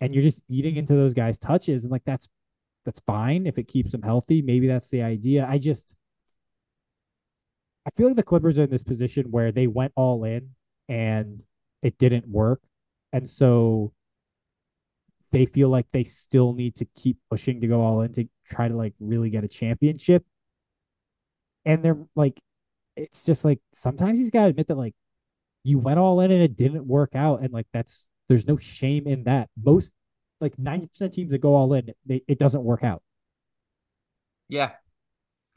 And 0.00 0.14
you're 0.14 0.22
just 0.22 0.42
eating 0.48 0.76
into 0.76 0.94
those 0.94 1.14
guys' 1.14 1.38
touches, 1.38 1.84
and 1.84 1.90
like 1.90 2.04
that's 2.04 2.28
that's 2.84 3.00
fine 3.06 3.46
if 3.46 3.58
it 3.58 3.68
keeps 3.68 3.94
him 3.94 4.02
healthy. 4.02 4.42
Maybe 4.42 4.66
that's 4.66 4.90
the 4.90 5.02
idea. 5.02 5.46
I 5.48 5.58
just 5.58 5.94
I 7.86 7.90
feel 7.90 8.08
like 8.08 8.16
the 8.16 8.22
Clippers 8.22 8.58
are 8.58 8.64
in 8.64 8.70
this 8.70 8.82
position 8.82 9.30
where 9.30 9.52
they 9.52 9.66
went 9.66 9.92
all 9.94 10.24
in 10.24 10.50
and 10.88 11.44
it 11.82 11.98
didn't 11.98 12.28
work. 12.28 12.62
And 13.12 13.28
so 13.28 13.92
they 15.32 15.46
feel 15.46 15.68
like 15.68 15.86
they 15.92 16.04
still 16.04 16.52
need 16.54 16.76
to 16.76 16.86
keep 16.96 17.18
pushing 17.30 17.60
to 17.60 17.66
go 17.66 17.82
all 17.82 18.00
in 18.00 18.12
to 18.14 18.28
try 18.46 18.68
to 18.68 18.74
like 18.76 18.94
really 19.00 19.30
get 19.30 19.44
a 19.44 19.48
championship. 19.48 20.24
And 21.64 21.82
they're 21.82 21.98
like, 22.14 22.40
it's 22.96 23.24
just 23.24 23.44
like 23.44 23.60
sometimes 23.74 24.18
he's 24.18 24.30
got 24.30 24.44
to 24.44 24.50
admit 24.50 24.68
that 24.68 24.78
like 24.78 24.94
you 25.62 25.78
went 25.78 25.98
all 25.98 26.20
in 26.20 26.30
and 26.30 26.42
it 26.42 26.56
didn't 26.56 26.86
work 26.86 27.14
out. 27.14 27.42
And 27.42 27.52
like 27.52 27.66
that's 27.72 28.06
there's 28.28 28.46
no 28.46 28.56
shame 28.56 29.06
in 29.06 29.24
that. 29.24 29.50
Most 29.62 29.90
like 30.40 30.56
90% 30.56 31.12
teams 31.12 31.30
that 31.30 31.38
go 31.38 31.54
all 31.54 31.72
in, 31.74 31.90
they, 32.06 32.22
it 32.28 32.38
doesn't 32.38 32.62
work 32.62 32.84
out. 32.84 33.02
Yeah. 34.48 34.72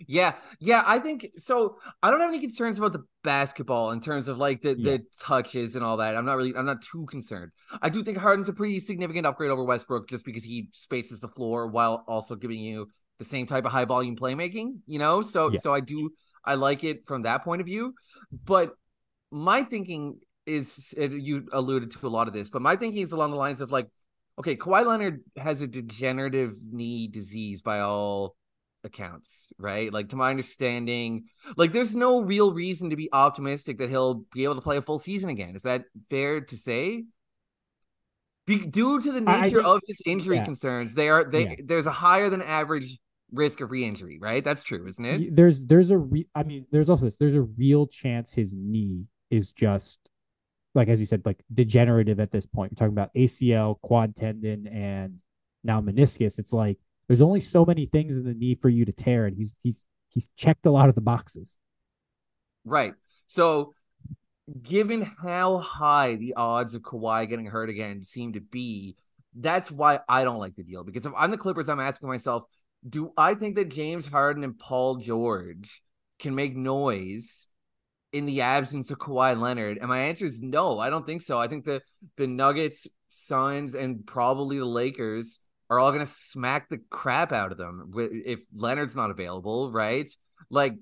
Yeah, 0.05 0.33
yeah, 0.59 0.83
I 0.85 0.99
think 0.99 1.31
so. 1.37 1.77
I 2.03 2.11
don't 2.11 2.19
have 2.19 2.29
any 2.29 2.39
concerns 2.39 2.77
about 2.77 2.93
the 2.93 3.03
basketball 3.23 3.91
in 3.91 3.99
terms 3.99 4.27
of 4.27 4.37
like 4.37 4.61
the, 4.61 4.75
yeah. 4.77 4.97
the 4.97 5.03
touches 5.19 5.75
and 5.75 5.83
all 5.83 5.97
that. 5.97 6.15
I'm 6.15 6.25
not 6.25 6.37
really, 6.37 6.55
I'm 6.55 6.67
not 6.67 6.83
too 6.83 7.05
concerned. 7.07 7.51
I 7.81 7.89
do 7.89 8.03
think 8.03 8.19
Harden's 8.19 8.47
a 8.47 8.53
pretty 8.53 8.79
significant 8.79 9.25
upgrade 9.25 9.49
over 9.49 9.63
Westbrook 9.63 10.07
just 10.07 10.23
because 10.23 10.43
he 10.43 10.69
spaces 10.71 11.19
the 11.19 11.27
floor 11.27 11.67
while 11.67 12.03
also 12.07 12.35
giving 12.35 12.59
you 12.59 12.89
the 13.17 13.25
same 13.25 13.47
type 13.47 13.65
of 13.65 13.71
high 13.71 13.85
volume 13.85 14.15
playmaking, 14.15 14.77
you 14.85 14.99
know? 14.99 15.23
So, 15.23 15.51
yeah. 15.51 15.59
so 15.59 15.73
I 15.73 15.79
do, 15.79 16.11
I 16.45 16.55
like 16.55 16.83
it 16.83 17.07
from 17.07 17.23
that 17.23 17.43
point 17.43 17.61
of 17.61 17.65
view. 17.65 17.95
But 18.45 18.75
my 19.31 19.63
thinking 19.63 20.19
is, 20.45 20.93
you 20.95 21.47
alluded 21.51 21.91
to 21.91 22.07
a 22.07 22.09
lot 22.09 22.27
of 22.27 22.33
this, 22.35 22.51
but 22.51 22.61
my 22.61 22.75
thinking 22.75 23.01
is 23.01 23.13
along 23.13 23.31
the 23.31 23.37
lines 23.37 23.61
of 23.61 23.71
like, 23.71 23.87
okay, 24.39 24.55
Kawhi 24.55 24.85
Leonard 24.85 25.23
has 25.35 25.63
a 25.63 25.67
degenerative 25.67 26.53
knee 26.69 27.07
disease 27.07 27.63
by 27.63 27.79
all 27.79 28.35
accounts, 28.87 29.53
right? 29.59 29.93
Like 29.93 30.09
to 30.09 30.15
my 30.15 30.31
understanding, 30.31 31.25
like 31.55 31.71
there's 31.71 31.95
no 31.95 32.21
real 32.21 32.53
reason 32.53 32.89
to 32.89 32.95
be 32.95 33.09
optimistic 33.13 33.77
that 33.77 33.89
he'll 33.89 34.25
be 34.33 34.43
able 34.43 34.55
to 34.55 34.61
play 34.61 34.77
a 34.77 34.81
full 34.81 34.97
season 34.97 35.29
again. 35.29 35.55
Is 35.55 35.61
that 35.63 35.83
fair 36.09 36.41
to 36.41 36.57
say? 36.57 37.03
Be- 38.47 38.65
due 38.65 38.99
to 38.99 39.11
the 39.11 39.21
nature 39.21 39.61
think, 39.61 39.67
of 39.67 39.81
his 39.85 40.01
injury 40.05 40.37
yeah. 40.37 40.45
concerns, 40.45 40.95
they 40.95 41.09
are 41.09 41.23
they 41.25 41.43
yeah. 41.43 41.55
there's 41.63 41.85
a 41.85 41.91
higher 41.91 42.29
than 42.29 42.41
average 42.41 42.97
risk 43.31 43.61
of 43.61 43.71
re-injury, 43.71 44.17
right? 44.19 44.43
That's 44.43 44.63
true, 44.63 44.87
isn't 44.87 45.05
it? 45.05 45.35
There's 45.35 45.63
there's 45.63 45.91
a 45.91 45.97
re- 45.97 46.27
I 46.33 46.43
mean, 46.43 46.65
there's 46.71 46.89
also 46.89 47.05
this. 47.05 47.17
There's 47.17 47.35
a 47.35 47.41
real 47.41 47.85
chance 47.85 48.33
his 48.33 48.55
knee 48.55 49.05
is 49.29 49.51
just 49.51 49.99
like 50.73 50.87
as 50.87 50.99
you 50.99 51.05
said, 51.05 51.25
like 51.25 51.43
degenerative 51.53 52.19
at 52.19 52.31
this 52.31 52.45
point. 52.45 52.71
We're 52.71 52.75
talking 52.75 52.93
about 52.93 53.13
ACL, 53.15 53.81
quad 53.81 54.15
tendon, 54.15 54.67
and 54.67 55.17
now 55.63 55.81
meniscus. 55.81 56.39
It's 56.39 56.53
like 56.53 56.77
there's 57.07 57.21
only 57.21 57.39
so 57.39 57.65
many 57.65 57.85
things 57.85 58.15
in 58.15 58.23
the 58.25 58.33
knee 58.33 58.55
for 58.55 58.69
you 58.69 58.85
to 58.85 58.91
tear, 58.91 59.25
and 59.25 59.35
he's 59.35 59.53
he's 59.61 59.85
he's 60.09 60.29
checked 60.35 60.65
a 60.65 60.71
lot 60.71 60.89
of 60.89 60.95
the 60.95 61.01
boxes. 61.01 61.57
Right. 62.65 62.93
So 63.27 63.73
given 64.61 65.01
how 65.21 65.57
high 65.57 66.15
the 66.15 66.33
odds 66.35 66.75
of 66.75 66.81
Kawhi 66.81 67.27
getting 67.27 67.45
hurt 67.45 67.69
again 67.69 68.03
seem 68.03 68.33
to 68.33 68.41
be, 68.41 68.95
that's 69.35 69.71
why 69.71 69.99
I 70.07 70.23
don't 70.23 70.39
like 70.39 70.55
the 70.55 70.63
deal. 70.63 70.83
Because 70.83 71.05
if 71.05 71.13
I'm 71.17 71.31
the 71.31 71.37
Clippers, 71.37 71.69
I'm 71.69 71.79
asking 71.79 72.09
myself, 72.09 72.43
do 72.87 73.11
I 73.17 73.33
think 73.33 73.55
that 73.55 73.71
James 73.71 74.07
Harden 74.07 74.43
and 74.43 74.57
Paul 74.57 74.97
George 74.97 75.81
can 76.19 76.35
make 76.35 76.55
noise 76.55 77.47
in 78.13 78.25
the 78.25 78.41
absence 78.41 78.89
of 78.91 78.99
Kawhi 78.99 79.39
Leonard? 79.39 79.77
And 79.77 79.89
my 79.89 79.99
answer 79.99 80.25
is 80.25 80.41
no, 80.41 80.79
I 80.79 80.89
don't 80.89 81.05
think 81.05 81.21
so. 81.21 81.37
I 81.37 81.47
think 81.47 81.65
the 81.65 81.81
the 82.17 82.27
Nuggets, 82.27 82.87
Suns, 83.07 83.75
and 83.75 84.05
probably 84.05 84.59
the 84.59 84.65
Lakers 84.65 85.39
are 85.69 85.79
all 85.79 85.91
gonna 85.91 86.05
smack 86.05 86.69
the 86.69 86.79
crap 86.89 87.31
out 87.31 87.51
of 87.51 87.57
them 87.57 87.91
if 87.95 88.39
Leonard's 88.53 88.95
not 88.95 89.11
available, 89.11 89.71
right? 89.71 90.11
Like, 90.49 90.75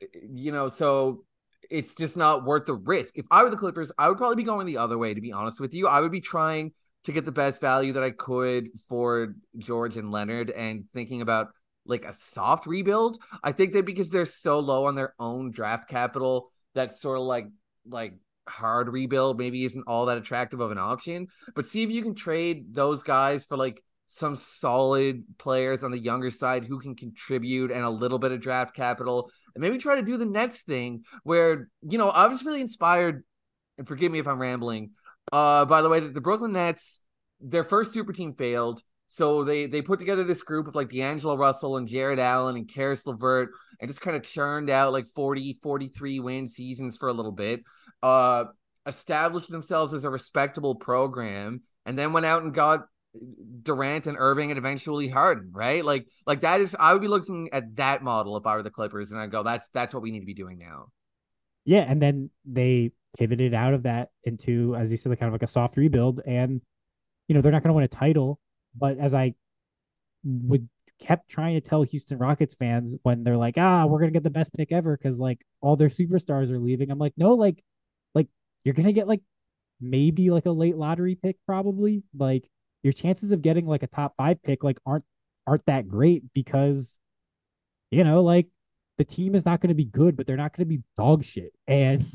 eh, 0.00 0.06
you 0.28 0.52
know, 0.52 0.68
so 0.68 1.24
it's 1.70 1.94
just 1.94 2.16
not 2.16 2.44
worth 2.44 2.66
the 2.66 2.74
risk. 2.74 3.18
If 3.18 3.26
I 3.30 3.42
were 3.42 3.50
the 3.50 3.56
Clippers, 3.56 3.92
I 3.98 4.08
would 4.08 4.18
probably 4.18 4.36
be 4.36 4.44
going 4.44 4.66
the 4.66 4.78
other 4.78 4.98
way, 4.98 5.14
to 5.14 5.20
be 5.20 5.32
honest 5.32 5.60
with 5.60 5.74
you. 5.74 5.88
I 5.88 6.00
would 6.00 6.12
be 6.12 6.20
trying 6.20 6.72
to 7.04 7.12
get 7.12 7.24
the 7.24 7.32
best 7.32 7.60
value 7.60 7.92
that 7.92 8.02
I 8.02 8.10
could 8.10 8.68
for 8.88 9.34
George 9.58 9.96
and 9.96 10.10
Leonard 10.10 10.50
and 10.50 10.84
thinking 10.92 11.22
about 11.22 11.48
like 11.84 12.04
a 12.04 12.12
soft 12.12 12.66
rebuild. 12.66 13.18
I 13.42 13.52
think 13.52 13.72
that 13.72 13.86
because 13.86 14.10
they're 14.10 14.26
so 14.26 14.58
low 14.58 14.86
on 14.86 14.96
their 14.96 15.14
own 15.18 15.50
draft 15.50 15.88
capital, 15.88 16.50
that 16.74 16.92
sort 16.92 17.18
of 17.18 17.24
like 17.24 17.46
like 17.88 18.14
hard 18.48 18.88
rebuild 18.88 19.38
maybe 19.38 19.64
isn't 19.64 19.84
all 19.86 20.06
that 20.06 20.18
attractive 20.18 20.60
of 20.60 20.70
an 20.70 20.78
option. 20.78 21.28
But 21.54 21.66
see 21.66 21.82
if 21.82 21.90
you 21.90 22.02
can 22.02 22.14
trade 22.14 22.74
those 22.74 23.02
guys 23.02 23.46
for 23.46 23.56
like 23.56 23.82
some 24.06 24.36
solid 24.36 25.24
players 25.38 25.82
on 25.82 25.90
the 25.90 25.98
younger 25.98 26.30
side 26.30 26.64
who 26.64 26.78
can 26.78 26.94
contribute 26.94 27.72
and 27.72 27.84
a 27.84 27.90
little 27.90 28.18
bit 28.18 28.32
of 28.32 28.40
draft 28.40 28.74
capital 28.74 29.30
and 29.54 29.62
maybe 29.62 29.78
try 29.78 29.96
to 29.96 30.06
do 30.06 30.16
the 30.16 30.26
next 30.26 30.62
thing 30.62 31.04
where, 31.24 31.68
you 31.82 31.98
know, 31.98 32.10
I 32.10 32.26
was 32.26 32.44
really 32.44 32.60
inspired, 32.60 33.24
and 33.78 33.88
forgive 33.88 34.12
me 34.12 34.20
if 34.20 34.28
I'm 34.28 34.40
rambling, 34.40 34.90
uh, 35.32 35.64
by 35.64 35.82
the 35.82 35.88
way, 35.88 36.00
that 36.00 36.14
the 36.14 36.20
Brooklyn 36.20 36.52
Nets, 36.52 37.00
their 37.40 37.64
first 37.64 37.92
super 37.92 38.12
team 38.12 38.34
failed. 38.34 38.80
So 39.08 39.44
they 39.44 39.66
they 39.66 39.82
put 39.82 39.98
together 39.98 40.24
this 40.24 40.42
group 40.42 40.66
of 40.66 40.74
like 40.74 40.90
D'Angelo 40.90 41.36
Russell 41.36 41.76
and 41.76 41.86
Jarrett 41.86 42.18
Allen 42.18 42.56
and 42.56 42.68
Caris 42.68 43.06
LeVert 43.06 43.50
and 43.80 43.88
just 43.88 44.00
kind 44.00 44.16
of 44.16 44.22
churned 44.22 44.68
out 44.70 44.92
like 44.92 45.06
40, 45.08 45.58
43 45.62 46.20
win 46.20 46.48
seasons 46.48 46.96
for 46.96 47.08
a 47.08 47.12
little 47.12 47.32
bit. 47.32 47.62
Uh 48.02 48.46
established 48.86 49.50
themselves 49.50 49.92
as 49.92 50.04
a 50.04 50.10
respectable 50.10 50.76
program 50.76 51.60
and 51.84 51.98
then 51.98 52.12
went 52.12 52.24
out 52.24 52.42
and 52.42 52.54
got 52.54 52.86
Durant 53.62 54.06
and 54.06 54.16
Irving 54.18 54.50
and 54.50 54.58
eventually 54.58 55.08
Harden, 55.08 55.50
right? 55.52 55.84
Like 55.84 56.06
like 56.26 56.40
that 56.40 56.60
is 56.60 56.76
I 56.78 56.92
would 56.92 57.02
be 57.02 57.08
looking 57.08 57.48
at 57.52 57.76
that 57.76 58.02
model 58.02 58.36
if 58.36 58.46
I 58.46 58.56
were 58.56 58.62
the 58.62 58.70
Clippers 58.70 59.12
and 59.12 59.20
I'd 59.20 59.30
go, 59.30 59.42
that's 59.42 59.68
that's 59.68 59.94
what 59.94 60.02
we 60.02 60.10
need 60.10 60.20
to 60.20 60.26
be 60.26 60.34
doing 60.34 60.58
now. 60.58 60.88
Yeah, 61.64 61.80
and 61.80 62.00
then 62.00 62.30
they 62.44 62.92
pivoted 63.18 63.54
out 63.54 63.74
of 63.74 63.84
that 63.84 64.10
into, 64.24 64.76
as 64.76 64.90
you 64.90 64.96
said, 64.96 65.10
like 65.10 65.18
kind 65.18 65.28
of 65.28 65.34
like 65.34 65.42
a 65.42 65.48
soft 65.48 65.76
rebuild. 65.76 66.20
And 66.26 66.60
you 67.28 67.34
know, 67.34 67.40
they're 67.40 67.52
not 67.52 67.62
gonna 67.62 67.74
win 67.74 67.84
a 67.84 67.88
title, 67.88 68.38
but 68.78 68.98
as 68.98 69.14
I 69.14 69.34
would 70.24 70.68
kept 70.98 71.28
trying 71.28 71.54
to 71.54 71.60
tell 71.60 71.82
Houston 71.82 72.18
Rockets 72.18 72.54
fans 72.54 72.96
when 73.02 73.24
they're 73.24 73.36
like, 73.36 73.58
ah, 73.58 73.86
we're 73.86 74.00
gonna 74.00 74.12
get 74.12 74.22
the 74.22 74.30
best 74.30 74.52
pick 74.54 74.72
ever 74.72 74.96
because 74.96 75.18
like 75.18 75.44
all 75.60 75.76
their 75.76 75.88
superstars 75.88 76.50
are 76.50 76.58
leaving. 76.58 76.90
I'm 76.90 76.98
like, 76.98 77.14
no, 77.16 77.34
like, 77.34 77.62
like 78.14 78.28
you're 78.64 78.74
gonna 78.74 78.92
get 78.92 79.08
like 79.08 79.22
maybe 79.80 80.30
like 80.30 80.46
a 80.46 80.50
late 80.50 80.76
lottery 80.76 81.14
pick, 81.14 81.36
probably. 81.46 82.02
Like 82.16 82.48
your 82.82 82.92
chances 82.92 83.32
of 83.32 83.42
getting 83.42 83.66
like 83.66 83.82
a 83.82 83.88
top 83.88 84.14
five 84.16 84.42
pick 84.42 84.64
like 84.64 84.78
aren't 84.86 85.04
aren't 85.46 85.66
that 85.66 85.88
great 85.88 86.24
because 86.34 86.98
you 87.90 88.02
know 88.04 88.22
like 88.22 88.48
the 88.98 89.04
team 89.04 89.34
is 89.34 89.44
not 89.44 89.60
going 89.60 89.68
to 89.68 89.74
be 89.74 89.84
good, 89.84 90.16
but 90.16 90.26
they're 90.26 90.36
not 90.36 90.56
going 90.56 90.66
to 90.66 90.76
be 90.76 90.82
dog 90.96 91.24
shit. 91.24 91.52
And 91.68 92.06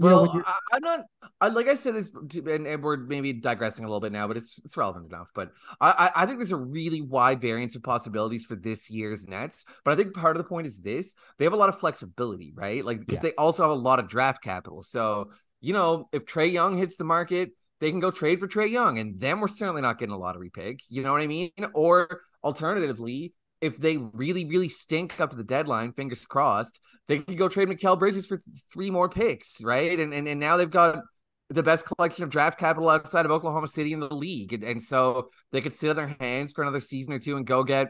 well, 0.00 0.24
know, 0.26 0.42
I, 0.46 0.76
am 0.76 0.82
not. 0.82 1.00
I, 1.40 1.48
like 1.48 1.68
I 1.68 1.74
said 1.74 1.94
this, 1.94 2.10
and, 2.12 2.66
and, 2.66 2.82
we're 2.82 2.96
maybe 2.96 3.32
digressing 3.32 3.84
a 3.84 3.88
little 3.88 4.00
bit 4.00 4.12
now, 4.12 4.26
but 4.26 4.36
it's 4.36 4.58
it's 4.64 4.76
relevant 4.76 5.06
enough. 5.06 5.30
But 5.34 5.52
I, 5.80 6.10
I 6.16 6.26
think 6.26 6.38
there's 6.38 6.52
a 6.52 6.56
really 6.56 7.00
wide 7.00 7.40
variance 7.40 7.76
of 7.76 7.82
possibilities 7.82 8.46
for 8.46 8.56
this 8.56 8.90
year's 8.90 9.26
Nets. 9.26 9.64
But 9.84 9.92
I 9.92 9.96
think 9.96 10.14
part 10.14 10.36
of 10.36 10.42
the 10.42 10.48
point 10.48 10.66
is 10.66 10.80
this: 10.80 11.14
they 11.38 11.44
have 11.44 11.52
a 11.52 11.56
lot 11.56 11.68
of 11.68 11.78
flexibility, 11.78 12.52
right? 12.54 12.84
Like 12.84 13.00
because 13.00 13.18
yeah. 13.18 13.30
they 13.30 13.34
also 13.34 13.62
have 13.62 13.70
a 13.70 13.74
lot 13.74 13.98
of 13.98 14.08
draft 14.08 14.42
capital. 14.42 14.82
So 14.82 15.30
you 15.60 15.72
know, 15.72 16.08
if 16.12 16.24
Trae 16.24 16.50
Young 16.50 16.78
hits 16.78 16.96
the 16.96 17.04
market, 17.04 17.50
they 17.80 17.90
can 17.90 18.00
go 18.00 18.10
trade 18.10 18.40
for 18.40 18.48
Trae 18.48 18.70
Young, 18.70 18.98
and 18.98 19.20
then 19.20 19.40
we're 19.40 19.48
certainly 19.48 19.82
not 19.82 19.98
getting 19.98 20.14
a 20.14 20.18
lottery 20.18 20.50
pick. 20.50 20.80
You 20.88 21.02
know 21.02 21.12
what 21.12 21.22
I 21.22 21.26
mean? 21.26 21.52
Or 21.74 22.22
alternatively, 22.42 23.34
if 23.60 23.76
they 23.76 23.96
really, 23.96 24.44
really 24.44 24.68
stink 24.68 25.20
up 25.20 25.30
to 25.30 25.36
the 25.36 25.44
deadline, 25.44 25.92
fingers 25.92 26.24
crossed, 26.24 26.80
they 27.08 27.18
could 27.18 27.36
go 27.36 27.48
trade 27.48 27.68
Mikal 27.68 27.98
Bridges 27.98 28.26
for 28.26 28.40
three 28.72 28.90
more 28.90 29.08
picks, 29.08 29.62
right? 29.62 29.98
And 29.98 30.12
and, 30.14 30.26
and 30.26 30.40
now 30.40 30.56
they've 30.56 30.70
got 30.70 31.00
the 31.48 31.62
best 31.62 31.84
collection 31.84 32.22
of 32.24 32.30
draft 32.30 32.58
capital 32.58 32.88
outside 32.88 33.24
of 33.24 33.32
Oklahoma 33.32 33.66
City 33.66 33.92
in 33.92 33.98
the 34.00 34.14
league. 34.14 34.52
And, 34.52 34.62
and 34.62 34.80
so 34.80 35.30
they 35.50 35.60
could 35.60 35.72
sit 35.72 35.90
on 35.90 35.96
their 35.96 36.16
hands 36.20 36.52
for 36.52 36.62
another 36.62 36.80
season 36.80 37.12
or 37.12 37.18
two 37.18 37.36
and 37.36 37.44
go 37.44 37.64
get 37.64 37.88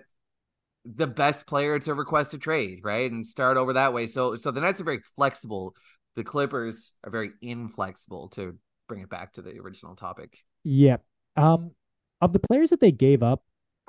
the 0.87 1.07
best 1.07 1.47
player 1.47 1.79
to 1.79 1.93
request 1.95 2.33
a 2.33 2.39
trade, 2.39 2.81
right? 2.83 3.11
And 3.11 3.25
start 3.25 3.59
over 3.59 3.75
that 3.75 3.93
way. 3.93 4.07
So 4.07 4.37
so 4.37 4.51
the 4.51 4.61
Nets 4.61 4.81
are 4.81 4.85
very 4.85 5.01
flexible. 5.15 5.75
The 6.17 6.25
Clippers 6.25 6.93
are 7.05 7.11
very 7.11 7.31
inflexible 7.43 8.29
to 8.31 8.59
bring 8.89 9.03
it 9.03 9.11
back 9.11 9.35
to 9.35 9.43
the 9.43 9.59
original 9.59 9.95
topic. 9.95 10.39
Yeah. 10.65 10.97
Um, 11.37 11.73
of 12.21 12.33
the 12.33 12.41
players 12.41 12.71
that 12.71 12.81
they 12.81 12.93
gave 12.93 13.23
up, 13.23 13.45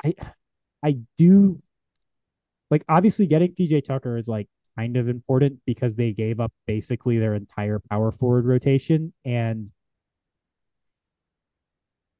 I, 0.05 0.13
I 0.83 0.97
do 1.17 1.61
like 2.71 2.83
obviously 2.89 3.27
getting 3.27 3.53
PJ 3.53 3.85
Tucker 3.85 4.17
is 4.17 4.27
like 4.27 4.47
kind 4.77 4.97
of 4.97 5.09
important 5.09 5.59
because 5.65 5.95
they 5.95 6.13
gave 6.13 6.39
up 6.39 6.53
basically 6.65 7.19
their 7.19 7.35
entire 7.35 7.79
power 7.89 8.11
forward 8.11 8.45
rotation 8.45 9.13
and 9.25 9.71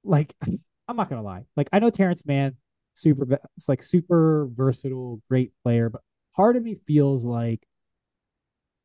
like 0.04 0.36
I'm 0.88 0.98
not 0.98 1.10
gonna 1.10 1.24
lie, 1.24 1.46
like 1.56 1.70
I 1.72 1.80
know 1.80 1.90
Terance 1.90 2.26
Mann, 2.26 2.58
super, 2.94 3.40
it's 3.56 3.70
like 3.70 3.82
super 3.82 4.48
versatile, 4.52 5.22
great 5.30 5.54
player, 5.64 5.90
but 5.90 6.02
part 6.36 6.58
of 6.58 6.64
me 6.64 6.76
feels 6.76 7.24
like 7.24 7.66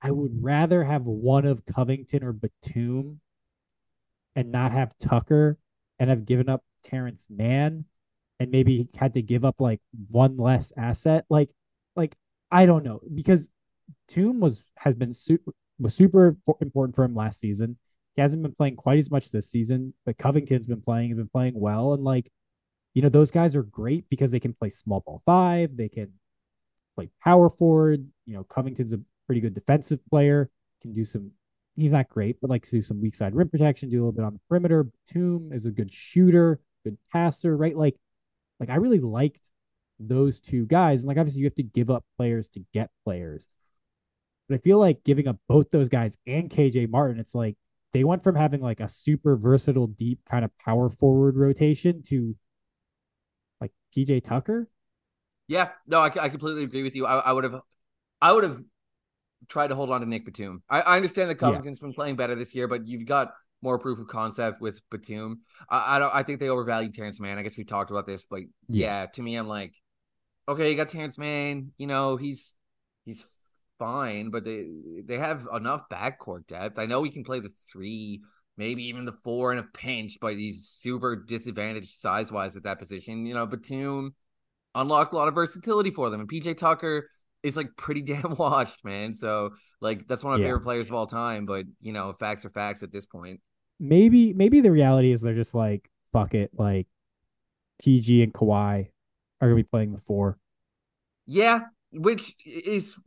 I 0.00 0.12
would 0.12 0.42
rather 0.42 0.84
have 0.84 1.06
one 1.06 1.46
of 1.46 1.64
Covington 1.64 2.22
or 2.22 2.32
Batum 2.32 3.20
and 4.36 4.52
not 4.52 4.70
have 4.70 4.96
Tucker 4.98 5.58
and 5.98 6.10
have 6.10 6.26
given 6.26 6.48
up 6.48 6.62
Terance 6.84 7.26
Mann 7.28 7.86
and 8.38 8.50
maybe 8.50 8.88
had 8.96 9.14
to 9.14 9.22
give 9.22 9.44
up 9.44 9.60
like 9.60 9.80
one 10.10 10.36
less 10.36 10.72
asset. 10.76 11.24
Like 11.28 11.50
I 12.50 12.66
don't 12.66 12.84
know 12.84 13.00
because 13.14 13.48
Batum 14.08 14.40
was 14.40 14.64
has 14.76 14.94
been 14.94 15.14
super 15.14 15.52
was 15.78 15.94
super 15.94 16.36
important 16.60 16.94
for 16.94 17.04
him 17.04 17.14
last 17.14 17.40
season. 17.40 17.78
He 18.14 18.22
hasn't 18.22 18.42
been 18.42 18.54
playing 18.54 18.76
quite 18.76 18.98
as 18.98 19.10
much 19.10 19.30
this 19.30 19.50
season, 19.50 19.94
but 20.06 20.16
Covington's 20.16 20.66
been 20.66 20.80
playing 20.80 21.10
and 21.10 21.18
been 21.18 21.28
playing 21.28 21.58
well. 21.60 21.92
And 21.92 22.02
like, 22.02 22.30
you 22.94 23.02
know, 23.02 23.10
those 23.10 23.30
guys 23.30 23.54
are 23.54 23.62
great 23.62 24.08
because 24.08 24.30
they 24.30 24.40
can 24.40 24.54
play 24.54 24.70
small 24.70 25.00
ball 25.00 25.22
five, 25.26 25.76
they 25.76 25.90
can 25.90 26.14
play 26.94 27.10
power 27.22 27.50
forward. 27.50 28.08
You 28.24 28.34
know, 28.34 28.44
Covington's 28.44 28.94
a 28.94 29.00
pretty 29.26 29.40
good 29.40 29.54
defensive 29.54 30.00
player, 30.08 30.50
can 30.80 30.94
do 30.94 31.04
some 31.04 31.32
he's 31.76 31.92
not 31.92 32.08
great, 32.08 32.40
but 32.40 32.50
like 32.50 32.64
to 32.64 32.70
do 32.70 32.82
some 32.82 33.00
weak 33.00 33.14
side 33.14 33.34
rim 33.34 33.48
protection, 33.48 33.90
do 33.90 33.98
a 33.98 34.00
little 34.00 34.12
bit 34.12 34.24
on 34.24 34.32
the 34.32 34.40
perimeter. 34.48 34.84
Batum 34.84 35.52
is 35.52 35.66
a 35.66 35.70
good 35.70 35.92
shooter, 35.92 36.60
good 36.84 36.96
passer, 37.12 37.56
right? 37.56 37.76
Like, 37.76 37.96
like 38.58 38.70
I 38.70 38.76
really 38.76 39.00
liked 39.00 39.46
those 39.98 40.40
two 40.40 40.66
guys. 40.66 41.00
And 41.00 41.08
like 41.08 41.18
obviously 41.18 41.40
you 41.40 41.46
have 41.46 41.54
to 41.56 41.62
give 41.62 41.90
up 41.90 42.04
players 42.16 42.48
to 42.50 42.64
get 42.72 42.90
players. 43.04 43.46
But 44.48 44.56
I 44.56 44.58
feel 44.58 44.78
like 44.78 45.04
giving 45.04 45.26
up 45.26 45.38
both 45.48 45.70
those 45.70 45.88
guys 45.88 46.16
and 46.26 46.50
KJ 46.50 46.88
Martin, 46.88 47.18
it's 47.18 47.34
like 47.34 47.56
they 47.92 48.04
went 48.04 48.22
from 48.22 48.36
having 48.36 48.60
like 48.60 48.80
a 48.80 48.88
super 48.88 49.36
versatile, 49.36 49.86
deep 49.86 50.20
kind 50.28 50.44
of 50.44 50.50
power 50.58 50.88
forward 50.88 51.36
rotation 51.36 52.02
to 52.04 52.36
like 53.60 53.72
PJ 53.96 54.22
Tucker. 54.22 54.68
Yeah, 55.48 55.70
no, 55.86 56.00
I, 56.00 56.06
I 56.20 56.28
completely 56.28 56.64
agree 56.64 56.82
with 56.82 56.96
you. 56.96 57.06
I, 57.06 57.18
I 57.18 57.32
would 57.32 57.44
have, 57.44 57.60
I 58.20 58.32
would 58.32 58.44
have 58.44 58.60
tried 59.48 59.68
to 59.68 59.74
hold 59.74 59.90
on 59.90 60.00
to 60.00 60.06
Nic 60.06 60.24
Batum. 60.24 60.62
I, 60.68 60.80
I 60.80 60.96
understand 60.96 61.30
that 61.30 61.36
Covington's 61.36 61.80
yeah. 61.80 61.86
been 61.86 61.94
playing 61.94 62.16
better 62.16 62.34
this 62.34 62.54
year, 62.54 62.68
but 62.68 62.86
you've 62.86 63.06
got 63.06 63.32
more 63.62 63.78
proof 63.78 63.98
of 63.98 64.08
concept 64.08 64.60
with 64.60 64.80
Batum. 64.90 65.40
I, 65.70 65.96
I 65.96 65.98
don't. 65.98 66.14
I 66.14 66.22
think 66.22 66.40
they 66.40 66.48
overvalued 66.48 66.94
Terance 66.94 67.20
Mann. 67.20 67.38
I 67.38 67.42
guess 67.42 67.56
we 67.56 67.64
talked 67.64 67.90
about 67.90 68.06
this, 68.06 68.24
but 68.28 68.40
yeah. 68.68 69.00
yeah, 69.00 69.06
to 69.06 69.22
me, 69.22 69.36
I'm 69.36 69.48
like, 69.48 69.74
okay, 70.48 70.70
you 70.70 70.76
got 70.76 70.88
Terance 70.88 71.18
Mann. 71.18 71.72
You 71.78 71.86
know, 71.86 72.16
he's 72.16 72.54
he's 73.04 73.26
fine, 73.78 74.30
but 74.30 74.44
they 74.44 74.66
they 75.04 75.18
have 75.18 75.46
enough 75.54 75.88
backcourt 75.90 76.46
depth. 76.46 76.78
I 76.78 76.86
know 76.86 77.02
he 77.02 77.10
can 77.10 77.24
play 77.24 77.40
the 77.40 77.50
three, 77.70 78.22
maybe 78.56 78.84
even 78.84 79.04
the 79.04 79.12
four 79.12 79.52
in 79.52 79.58
a 79.58 79.62
pinch, 79.62 80.18
but 80.20 80.34
he's 80.34 80.68
super 80.68 81.16
disadvantaged 81.16 81.92
size 81.92 82.32
wise 82.32 82.56
at 82.56 82.64
that 82.64 82.78
position. 82.78 83.26
You 83.26 83.34
know, 83.34 83.46
Batum 83.46 84.14
unlocked 84.74 85.12
a 85.12 85.16
lot 85.16 85.28
of 85.28 85.34
versatility 85.34 85.90
for 85.90 86.10
them, 86.10 86.20
and 86.20 86.28
PJ 86.28 86.56
Tucker 86.58 87.08
is 87.42 87.56
like 87.56 87.76
pretty 87.76 88.02
damn 88.02 88.36
washed, 88.36 88.84
man. 88.84 89.12
So 89.12 89.50
like 89.80 90.06
that's 90.06 90.24
one 90.24 90.34
of 90.34 90.40
my 90.40 90.44
yeah. 90.44 90.50
favorite 90.50 90.64
players 90.64 90.88
of 90.88 90.94
all 90.94 91.06
time. 91.06 91.46
But 91.46 91.66
you 91.80 91.92
know, 91.92 92.12
facts 92.12 92.44
are 92.44 92.50
facts 92.50 92.82
at 92.82 92.92
this 92.92 93.06
point. 93.06 93.40
Maybe 93.78 94.32
maybe 94.32 94.60
the 94.60 94.72
reality 94.72 95.12
is 95.12 95.20
they're 95.20 95.34
just 95.34 95.54
like 95.54 95.90
fuck 96.12 96.34
it, 96.34 96.50
like 96.56 96.86
PG 97.78 98.22
and 98.22 98.32
Kawhi 98.32 98.88
are 99.40 99.48
gonna 99.48 99.56
be 99.56 99.62
playing 99.62 99.92
the 99.92 99.98
four. 99.98 100.38
Yeah, 101.26 101.60
which 101.92 102.34
is 102.44 102.98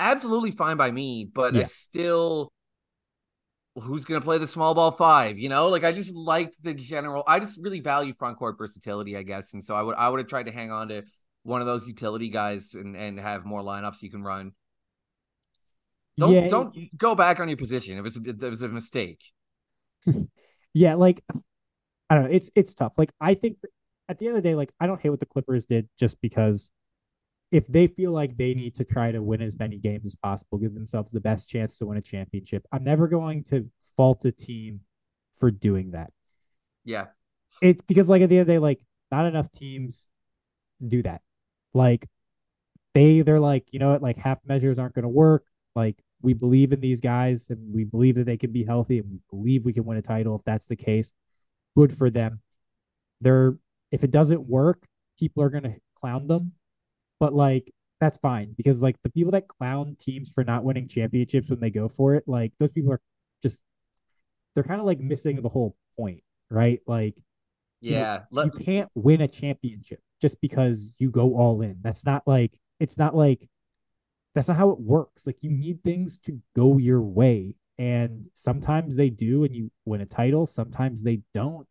absolutely 0.00 0.50
fine 0.50 0.76
by 0.76 0.90
me, 0.90 1.28
but 1.32 1.54
yeah. 1.54 1.60
I 1.60 1.64
still 1.64 2.52
who's 3.74 4.04
going 4.04 4.20
to 4.20 4.24
play 4.24 4.36
the 4.36 4.46
small 4.46 4.74
ball 4.74 4.90
five 4.90 5.38
you 5.38 5.48
know? 5.48 5.68
Like 5.68 5.82
i 5.82 5.92
just 5.92 6.14
liked 6.14 6.62
the 6.62 6.74
general 6.74 7.24
i 7.26 7.38
just 7.38 7.58
really 7.62 7.80
value 7.80 8.12
front 8.12 8.36
court 8.36 8.58
versatility 8.58 9.16
i 9.16 9.22
guess 9.22 9.54
and 9.54 9.64
so 9.64 9.74
i 9.74 9.80
would 9.80 9.96
i 9.96 10.10
would 10.10 10.20
have 10.20 10.26
tried 10.26 10.44
to 10.44 10.52
hang 10.52 10.70
on 10.70 10.88
to 10.88 11.04
one 11.42 11.60
of 11.60 11.66
those 11.66 11.86
utility 11.86 12.28
guys 12.28 12.74
and 12.74 12.96
and 12.96 13.18
have 13.18 13.44
more 13.44 13.62
lineups 13.62 14.02
you 14.02 14.10
can 14.10 14.22
run. 14.22 14.52
Don't 16.18 16.32
yeah, 16.32 16.48
don't 16.48 16.76
go 16.96 17.14
back 17.14 17.40
on 17.40 17.48
your 17.48 17.56
position. 17.56 17.96
It 17.96 18.02
was 18.02 18.16
it 18.16 18.40
was 18.40 18.62
a 18.62 18.68
mistake. 18.68 19.22
Yeah 20.74 20.94
like 20.94 21.22
i 22.08 22.14
don't 22.14 22.24
know 22.24 22.30
it's 22.30 22.50
it's 22.54 22.72
tough. 22.72 22.94
Like 22.96 23.12
i 23.20 23.34
think 23.34 23.58
at 24.08 24.18
the 24.18 24.26
end 24.26 24.36
of 24.36 24.42
the 24.42 24.48
day 24.48 24.54
like 24.54 24.72
i 24.80 24.86
don't 24.86 25.00
hate 25.00 25.10
what 25.10 25.20
the 25.20 25.26
clippers 25.26 25.64
did 25.64 25.88
just 25.98 26.20
because 26.20 26.70
if 27.52 27.66
they 27.66 27.86
feel 27.86 28.12
like 28.12 28.38
they 28.38 28.54
need 28.54 28.74
to 28.76 28.84
try 28.84 29.12
to 29.12 29.22
win 29.22 29.42
as 29.42 29.58
many 29.58 29.76
games 29.76 30.06
as 30.06 30.16
possible, 30.16 30.56
give 30.56 30.72
themselves 30.72 31.12
the 31.12 31.20
best 31.20 31.50
chance 31.50 31.76
to 31.76 31.86
win 31.86 31.98
a 31.98 32.00
championship, 32.00 32.66
I'm 32.72 32.82
never 32.82 33.06
going 33.06 33.44
to 33.44 33.70
fault 33.94 34.24
a 34.24 34.32
team 34.32 34.80
for 35.38 35.50
doing 35.50 35.90
that. 35.90 36.10
Yeah. 36.82 37.06
It's 37.60 37.82
because 37.82 38.08
like 38.08 38.22
at 38.22 38.30
the 38.30 38.36
end 38.36 38.42
of 38.42 38.46
the 38.46 38.52
day, 38.54 38.58
like 38.58 38.80
not 39.10 39.26
enough 39.26 39.52
teams 39.52 40.08
do 40.86 41.02
that. 41.02 41.20
Like 41.74 42.08
they 42.94 43.20
they're 43.20 43.38
like, 43.38 43.66
you 43.70 43.78
know 43.78 43.92
what, 43.92 44.02
like 44.02 44.16
half 44.16 44.40
measures 44.46 44.78
aren't 44.78 44.94
gonna 44.94 45.08
work. 45.08 45.44
Like 45.76 46.02
we 46.22 46.32
believe 46.32 46.72
in 46.72 46.80
these 46.80 47.02
guys 47.02 47.50
and 47.50 47.74
we 47.74 47.84
believe 47.84 48.14
that 48.14 48.24
they 48.24 48.38
can 48.38 48.50
be 48.50 48.64
healthy 48.64 48.98
and 48.98 49.10
we 49.10 49.18
believe 49.30 49.66
we 49.66 49.74
can 49.74 49.84
win 49.84 49.98
a 49.98 50.02
title 50.02 50.34
if 50.34 50.44
that's 50.44 50.66
the 50.66 50.76
case. 50.76 51.12
Good 51.76 51.96
for 51.96 52.08
them. 52.08 52.40
They're 53.20 53.58
if 53.92 54.02
it 54.02 54.10
doesn't 54.10 54.48
work, 54.48 54.86
people 55.20 55.42
are 55.44 55.50
gonna 55.50 55.76
clown 56.00 56.26
them 56.26 56.52
but 57.22 57.32
like 57.32 57.72
that's 58.00 58.18
fine 58.18 58.52
because 58.56 58.82
like 58.82 59.00
the 59.04 59.08
people 59.08 59.30
that 59.30 59.46
clown 59.46 59.96
teams 59.96 60.28
for 60.28 60.42
not 60.42 60.64
winning 60.64 60.88
championships 60.88 61.48
when 61.48 61.60
they 61.60 61.70
go 61.70 61.88
for 61.88 62.16
it, 62.16 62.24
like 62.26 62.52
those 62.58 62.72
people 62.72 62.92
are 62.92 63.00
just 63.44 63.60
they're 64.56 64.64
kind 64.64 64.80
of 64.80 64.86
like 64.88 64.98
missing 64.98 65.40
the 65.40 65.48
whole 65.48 65.76
point, 65.96 66.24
right? 66.50 66.80
Like 66.84 67.14
yeah, 67.80 68.22
you, 68.32 68.38
Let... 68.38 68.46
you 68.46 68.50
can't 68.58 68.88
win 68.96 69.20
a 69.20 69.28
championship 69.28 70.00
just 70.20 70.40
because 70.40 70.90
you 70.98 71.12
go 71.12 71.36
all 71.36 71.62
in. 71.62 71.76
That's 71.80 72.04
not 72.04 72.24
like 72.26 72.58
it's 72.80 72.98
not 72.98 73.14
like 73.14 73.48
that's 74.34 74.48
not 74.48 74.56
how 74.56 74.70
it 74.70 74.80
works. 74.80 75.24
Like 75.24 75.36
you 75.40 75.50
need 75.52 75.84
things 75.84 76.18
to 76.24 76.40
go 76.56 76.78
your 76.78 77.02
way. 77.02 77.54
And 77.78 78.30
sometimes 78.34 78.96
they 78.96 79.10
do 79.10 79.44
and 79.44 79.54
you 79.54 79.70
win 79.84 80.00
a 80.00 80.06
title, 80.06 80.48
sometimes 80.48 81.02
they 81.02 81.20
don't. 81.32 81.68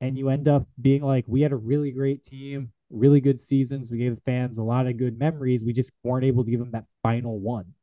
And 0.00 0.16
you 0.16 0.30
end 0.30 0.48
up 0.48 0.66
being 0.80 1.02
like, 1.02 1.24
we 1.26 1.42
had 1.42 1.52
a 1.52 1.56
really 1.56 1.90
great 1.90 2.24
team 2.24 2.72
really 2.90 3.20
good 3.20 3.40
seasons. 3.40 3.90
We 3.90 3.98
gave 3.98 4.16
the 4.16 4.20
fans 4.20 4.58
a 4.58 4.62
lot 4.62 4.86
of 4.86 4.96
good 4.96 5.18
memories. 5.18 5.64
We 5.64 5.72
just 5.72 5.92
weren't 6.02 6.24
able 6.24 6.44
to 6.44 6.50
give 6.50 6.60
them 6.60 6.72
that 6.72 6.84
final 7.02 7.38
one. 7.38 7.74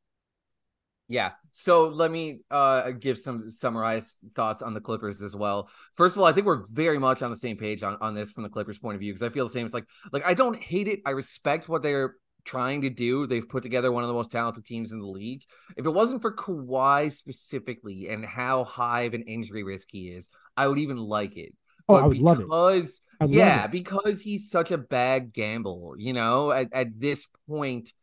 Yeah. 1.08 1.32
So 1.54 1.88
let 1.88 2.12
me 2.12 2.42
uh 2.52 2.92
give 2.92 3.18
some 3.18 3.50
summarized 3.50 4.18
thoughts 4.36 4.62
on 4.62 4.74
the 4.74 4.82
Clippers 4.82 5.22
as 5.22 5.36
well. 5.36 5.70
First 5.96 6.16
of 6.18 6.22
all, 6.22 6.28
I 6.28 6.34
think 6.34 6.46
we're 6.46 6.66
very 6.68 7.00
much 7.00 7.24
on 7.24 7.30
the 7.30 7.38
same 7.38 7.56
page 7.56 7.82
on, 7.82 7.98
on 8.02 8.14
this 8.14 8.32
from 8.32 8.44
the 8.44 8.50
Clippers 8.50 8.78
point 8.78 8.96
of 8.96 9.00
view 9.00 9.14
because 9.14 9.24
I 9.24 9.30
feel 9.30 9.46
the 9.46 9.52
same. 9.52 9.66
It's 9.66 9.74
like 9.74 9.88
like 10.12 10.26
I 10.26 10.34
don't 10.34 10.58
hate 10.58 10.90
it. 10.90 11.00
I 11.06 11.12
respect 11.12 11.70
what 11.70 11.82
they're 11.82 12.16
trying 12.44 12.82
to 12.82 12.90
do. 12.90 13.26
They've 13.26 13.48
put 13.48 13.64
together 13.64 13.92
one 13.92 14.04
of 14.04 14.10
the 14.10 14.14
most 14.14 14.34
talented 14.34 14.66
teams 14.66 14.92
in 14.92 15.00
the 15.00 15.06
league. 15.06 15.44
If 15.78 15.86
it 15.86 15.92
wasn't 15.92 16.22
for 16.22 16.36
Kawhi 16.36 17.12
specifically 17.12 18.10
and 18.10 18.26
how 18.26 18.66
high 18.66 19.02
of 19.02 19.14
an 19.14 19.24
injury 19.24 19.64
risk 19.64 19.88
he 19.92 20.10
is, 20.10 20.30
I 20.58 20.68
would 20.68 20.80
even 20.80 20.98
like 20.98 21.38
it. 21.38 21.54
Oh, 21.90 21.96
I 21.96 22.06
would 22.06 22.18
because, 22.18 22.40
love 22.40 22.82
it. 23.20 23.24
I'd 23.24 23.30
yeah, 23.30 23.66
it. 23.66 23.72
because 23.72 24.22
he's 24.22 24.50
such 24.50 24.72
a 24.72 24.78
bad 24.78 25.34
gamble, 25.34 25.96
you 25.98 26.14
know, 26.14 26.52
at, 26.52 26.68
at 26.72 27.00
this 27.00 27.28
point, 27.50 27.94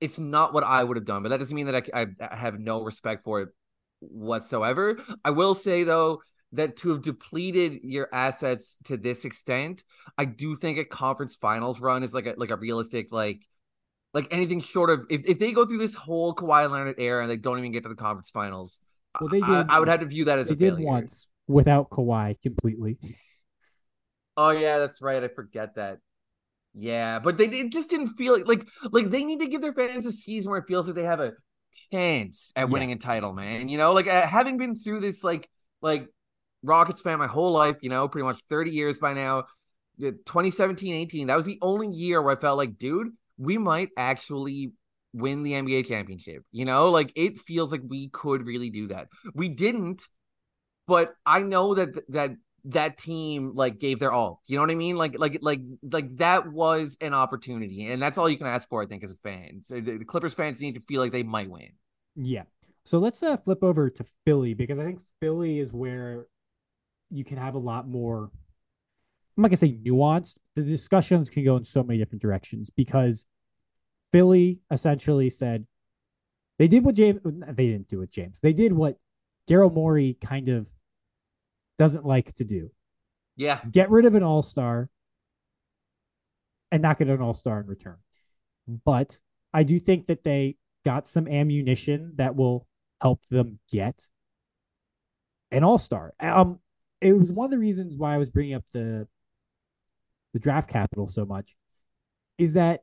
it's 0.00 0.18
not 0.18 0.52
what 0.52 0.64
I 0.64 0.82
would 0.82 0.96
have 0.96 1.06
done, 1.06 1.22
but 1.22 1.28
that 1.28 1.38
doesn't 1.38 1.54
mean 1.54 1.66
that 1.66 1.88
I, 1.94 2.06
I 2.20 2.36
have 2.36 2.58
no 2.58 2.82
respect 2.82 3.24
for 3.24 3.42
it 3.42 3.48
whatsoever. 4.00 4.98
I 5.24 5.30
will 5.30 5.54
say, 5.54 5.84
though, 5.84 6.22
that 6.52 6.76
to 6.78 6.90
have 6.90 7.02
depleted 7.02 7.80
your 7.82 8.08
assets 8.12 8.78
to 8.84 8.96
this 8.96 9.24
extent, 9.24 9.84
I 10.16 10.24
do 10.24 10.54
think 10.56 10.78
a 10.78 10.84
conference 10.84 11.36
finals 11.36 11.80
run 11.80 12.02
is 12.02 12.14
like 12.14 12.26
a 12.26 12.34
like 12.36 12.50
a 12.50 12.56
realistic 12.56 13.12
like 13.12 13.46
like 14.12 14.28
anything 14.30 14.60
short 14.60 14.90
of 14.90 15.06
if, 15.10 15.22
if 15.26 15.38
they 15.38 15.52
go 15.52 15.66
through 15.66 15.78
this 15.78 15.96
whole 15.96 16.34
Kawhi 16.34 16.70
Leonard 16.70 16.96
era 16.98 17.22
and 17.22 17.30
they 17.30 17.36
don't 17.36 17.58
even 17.58 17.72
get 17.72 17.82
to 17.82 17.88
the 17.88 17.96
conference 17.96 18.30
finals, 18.30 18.80
well, 19.20 19.28
they 19.28 19.40
did, 19.40 19.48
I, 19.48 19.64
I 19.68 19.78
would 19.78 19.88
have 19.88 20.00
to 20.00 20.06
view 20.06 20.26
that 20.26 20.38
as 20.38 20.48
they 20.48 20.54
a 20.54 20.56
failure. 20.56 20.76
did 20.76 20.84
once 20.84 21.26
without 21.46 21.90
Kawhi 21.90 22.40
completely. 22.42 22.98
Oh 24.36 24.50
yeah, 24.50 24.78
that's 24.78 25.00
right. 25.00 25.22
I 25.22 25.28
forget 25.28 25.76
that. 25.76 25.98
Yeah, 26.74 27.20
but 27.20 27.38
they 27.38 27.46
it 27.46 27.72
just 27.72 27.90
didn't 27.90 28.08
feel 28.08 28.34
like, 28.34 28.46
like 28.46 28.68
like 28.90 29.10
they 29.10 29.24
need 29.24 29.40
to 29.40 29.46
give 29.46 29.62
their 29.62 29.72
fans 29.72 30.06
a 30.06 30.12
season 30.12 30.50
where 30.50 30.60
it 30.60 30.66
feels 30.66 30.86
like 30.86 30.96
they 30.96 31.04
have 31.04 31.20
a 31.20 31.32
chance 31.92 32.52
at 32.56 32.68
winning 32.68 32.90
yeah. 32.90 32.96
a 32.96 32.98
title, 32.98 33.32
man. 33.32 33.68
You 33.68 33.78
know, 33.78 33.92
like 33.92 34.08
uh, 34.08 34.26
having 34.26 34.58
been 34.58 34.76
through 34.76 35.00
this 35.00 35.22
like 35.22 35.48
like 35.82 36.08
Rockets 36.62 37.02
fan 37.02 37.18
my 37.18 37.26
whole 37.26 37.52
life, 37.52 37.76
you 37.82 37.90
know, 37.90 38.08
pretty 38.08 38.26
much 38.26 38.40
30 38.48 38.70
years 38.70 38.98
by 38.98 39.14
now. 39.14 39.44
2017 40.00 40.92
18, 40.92 41.28
that 41.28 41.36
was 41.36 41.44
the 41.44 41.58
only 41.62 41.86
year 41.86 42.20
where 42.20 42.36
I 42.36 42.40
felt 42.40 42.58
like, 42.58 42.78
dude, 42.78 43.12
we 43.38 43.58
might 43.58 43.90
actually 43.96 44.72
win 45.12 45.44
the 45.44 45.52
NBA 45.52 45.86
championship. 45.86 46.42
You 46.50 46.64
know, 46.64 46.90
like 46.90 47.12
it 47.14 47.38
feels 47.38 47.70
like 47.70 47.82
we 47.86 48.08
could 48.08 48.44
really 48.44 48.70
do 48.70 48.88
that. 48.88 49.06
We 49.34 49.48
didn't, 49.48 50.02
but 50.88 51.14
I 51.24 51.40
know 51.40 51.74
that 51.76 51.90
that 52.10 52.32
that 52.66 52.96
team 52.96 53.52
like 53.54 53.78
gave 53.78 53.98
their 53.98 54.12
all. 54.12 54.40
You 54.46 54.56
know 54.56 54.62
what 54.62 54.70
I 54.70 54.74
mean? 54.74 54.96
Like 54.96 55.18
like 55.18 55.38
like 55.42 55.60
like 55.82 56.16
that 56.16 56.50
was 56.50 56.96
an 57.00 57.14
opportunity, 57.14 57.90
and 57.90 58.00
that's 58.00 58.18
all 58.18 58.28
you 58.28 58.38
can 58.38 58.46
ask 58.46 58.68
for, 58.68 58.82
I 58.82 58.86
think, 58.86 59.04
as 59.04 59.12
a 59.12 59.16
fan. 59.16 59.60
So 59.64 59.80
the, 59.80 60.04
Clippers 60.04 60.34
fans 60.34 60.60
need 60.60 60.74
to 60.74 60.80
feel 60.80 61.00
like 61.00 61.12
they 61.12 61.22
might 61.22 61.50
win. 61.50 61.72
Yeah. 62.16 62.44
So 62.84 62.98
let's 62.98 63.22
uh, 63.22 63.36
flip 63.38 63.62
over 63.62 63.90
to 63.90 64.04
Philly 64.24 64.54
because 64.54 64.78
I 64.78 64.84
think 64.84 65.00
Philly 65.20 65.58
is 65.58 65.72
where 65.72 66.26
you 67.10 67.24
can 67.24 67.38
have 67.38 67.54
a 67.54 67.58
lot 67.58 67.88
more. 67.88 68.30
I'm 69.36 69.42
not 69.42 69.48
gonna 69.48 69.56
say 69.56 69.72
nuanced. 69.72 70.38
The 70.54 70.62
discussions 70.62 71.28
can 71.28 71.44
go 71.44 71.56
in 71.56 71.64
so 71.64 71.82
many 71.82 71.98
different 71.98 72.22
directions 72.22 72.70
because 72.70 73.26
Philly 74.12 74.60
essentially 74.70 75.28
said 75.28 75.66
they 76.58 76.68
did 76.68 76.84
what 76.84 76.94
James. 76.94 77.20
They 77.24 77.66
didn't 77.66 77.88
do 77.88 78.00
it, 78.00 78.10
James. 78.10 78.40
They 78.40 78.52
did 78.52 78.72
what 78.72 78.98
Daryl 79.48 79.72
Morey 79.72 80.16
kind 80.20 80.48
of 80.48 80.66
doesn't 81.78 82.04
like 82.04 82.34
to 82.34 82.44
do. 82.44 82.70
Yeah. 83.36 83.60
Get 83.70 83.90
rid 83.90 84.04
of 84.04 84.14
an 84.14 84.22
all 84.22 84.42
star 84.42 84.88
and 86.70 86.82
not 86.82 86.98
get 86.98 87.08
an 87.08 87.20
all 87.20 87.34
star 87.34 87.60
in 87.60 87.66
return. 87.66 87.98
But 88.66 89.18
I 89.52 89.62
do 89.62 89.78
think 89.78 90.06
that 90.06 90.24
they 90.24 90.56
got 90.84 91.08
some 91.08 91.28
ammunition 91.28 92.12
that 92.16 92.36
will 92.36 92.66
help 93.00 93.24
them 93.30 93.58
get 93.70 94.08
an 95.50 95.64
all 95.64 95.78
star. 95.78 96.14
Um, 96.20 96.60
it 97.00 97.12
was 97.12 97.30
one 97.30 97.46
of 97.46 97.50
the 97.50 97.58
reasons 97.58 97.96
why 97.96 98.14
I 98.14 98.18
was 98.18 98.30
bringing 98.30 98.54
up 98.54 98.64
the 98.72 99.06
the 100.32 100.40
draft 100.40 100.68
capital 100.68 101.06
so 101.06 101.24
much 101.24 101.54
is 102.38 102.54
that 102.54 102.82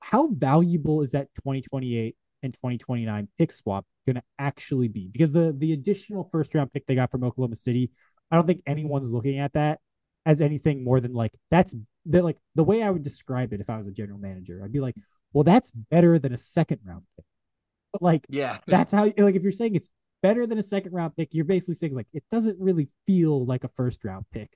how 0.00 0.28
valuable 0.28 1.00
is 1.00 1.12
that 1.12 1.34
2028 1.36 2.14
and 2.42 2.54
2029 2.54 3.28
pick 3.38 3.52
swap 3.52 3.84
going 4.06 4.16
to 4.16 4.22
actually 4.38 4.88
be? 4.88 5.08
Because 5.10 5.32
the 5.32 5.54
the 5.56 5.72
additional 5.72 6.24
first 6.24 6.54
round 6.54 6.72
pick 6.72 6.86
they 6.86 6.94
got 6.94 7.10
from 7.10 7.24
Oklahoma 7.24 7.56
City, 7.56 7.90
I 8.30 8.36
don't 8.36 8.46
think 8.46 8.62
anyone's 8.66 9.12
looking 9.12 9.38
at 9.38 9.52
that 9.54 9.80
as 10.26 10.40
anything 10.40 10.84
more 10.84 11.00
than 11.00 11.14
like 11.14 11.32
that's 11.50 11.74
the 12.04 12.22
like 12.22 12.36
the 12.54 12.64
way 12.64 12.82
I 12.82 12.90
would 12.90 13.02
describe 13.02 13.52
it 13.52 13.60
if 13.60 13.70
I 13.70 13.78
was 13.78 13.86
a 13.86 13.92
general 13.92 14.18
manager. 14.18 14.60
I'd 14.62 14.72
be 14.72 14.80
like, 14.80 14.96
well, 15.32 15.44
that's 15.44 15.70
better 15.70 16.18
than 16.18 16.32
a 16.32 16.38
second 16.38 16.80
round 16.84 17.04
pick. 17.16 17.24
But 17.92 18.02
like, 18.02 18.26
yeah, 18.28 18.58
that's 18.66 18.92
how 18.92 19.04
like 19.04 19.34
if 19.34 19.42
you're 19.42 19.52
saying 19.52 19.74
it's 19.74 19.88
better 20.22 20.46
than 20.46 20.58
a 20.58 20.62
second 20.62 20.92
round 20.92 21.16
pick, 21.16 21.30
you're 21.32 21.44
basically 21.44 21.74
saying 21.74 21.94
like 21.94 22.08
it 22.12 22.24
doesn't 22.30 22.58
really 22.58 22.88
feel 23.06 23.44
like 23.44 23.64
a 23.64 23.68
first 23.68 24.04
round 24.04 24.26
pick. 24.32 24.50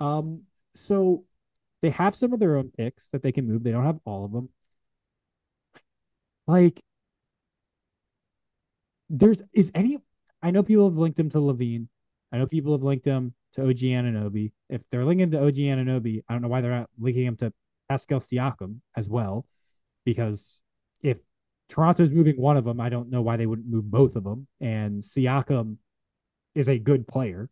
Um, 0.00 0.42
so 0.74 1.24
they 1.82 1.90
have 1.90 2.14
some 2.14 2.32
of 2.32 2.40
their 2.40 2.56
own 2.56 2.70
picks 2.76 3.08
that 3.10 3.22
they 3.22 3.32
can 3.32 3.46
move. 3.46 3.62
They 3.62 3.72
don't 3.72 3.84
have 3.84 4.00
all 4.04 4.24
of 4.24 4.32
them. 4.32 4.48
Like 6.46 6.80
there's 9.08 9.42
is 9.52 9.70
any 9.74 9.98
I 10.42 10.50
know 10.50 10.62
people 10.62 10.88
have 10.88 10.98
linked 10.98 11.18
him 11.18 11.30
to 11.30 11.38
LaVine. 11.38 11.88
I 12.32 12.38
know 12.38 12.46
people 12.46 12.72
have 12.72 12.82
linked 12.82 13.06
him 13.06 13.34
to 13.54 13.62
OG 13.62 13.78
Anunoby. 13.78 14.52
If 14.68 14.88
they're 14.90 15.04
linking 15.04 15.30
to 15.30 15.44
OG 15.44 15.54
Anunoby, 15.54 16.22
I 16.28 16.32
don't 16.32 16.42
know 16.42 16.48
why 16.48 16.60
they're 16.60 16.70
not 16.70 16.90
linking 16.98 17.24
him 17.24 17.36
to 17.36 17.52
Pascal 17.88 18.20
Siakam 18.20 18.80
as 18.96 19.08
well, 19.08 19.46
because 20.04 20.60
if 21.02 21.20
Toronto's 21.68 22.12
moving 22.12 22.36
one 22.36 22.56
of 22.56 22.64
them, 22.64 22.80
I 22.80 22.88
don't 22.88 23.10
know 23.10 23.22
why 23.22 23.36
they 23.36 23.46
wouldn't 23.46 23.68
move 23.68 23.90
both 23.90 24.16
of 24.16 24.24
them. 24.24 24.46
And 24.60 25.02
Siakam 25.02 25.76
is 26.54 26.68
a 26.68 26.78
good 26.78 27.06
player, 27.06 27.48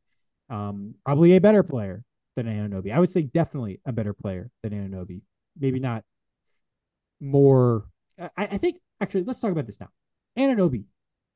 um, 0.50 0.94
probably 1.04 1.36
a 1.36 1.40
better 1.40 1.62
player 1.62 2.04
than 2.36 2.46
Anunoby. 2.46 2.92
I 2.92 2.98
would 2.98 3.10
say 3.10 3.22
definitely 3.22 3.80
a 3.86 3.92
better 3.92 4.12
player 4.12 4.50
than 4.62 4.72
Anunoby. 4.72 5.22
Maybe 5.58 5.78
not 5.78 6.04
more. 7.20 7.86
I, 8.18 8.30
I 8.36 8.58
think 8.58 8.76
actually, 9.00 9.24
let's 9.24 9.38
talk 9.38 9.52
about 9.52 9.66
this 9.66 9.80
now. 9.80 9.88
Anunoby, 10.36 10.84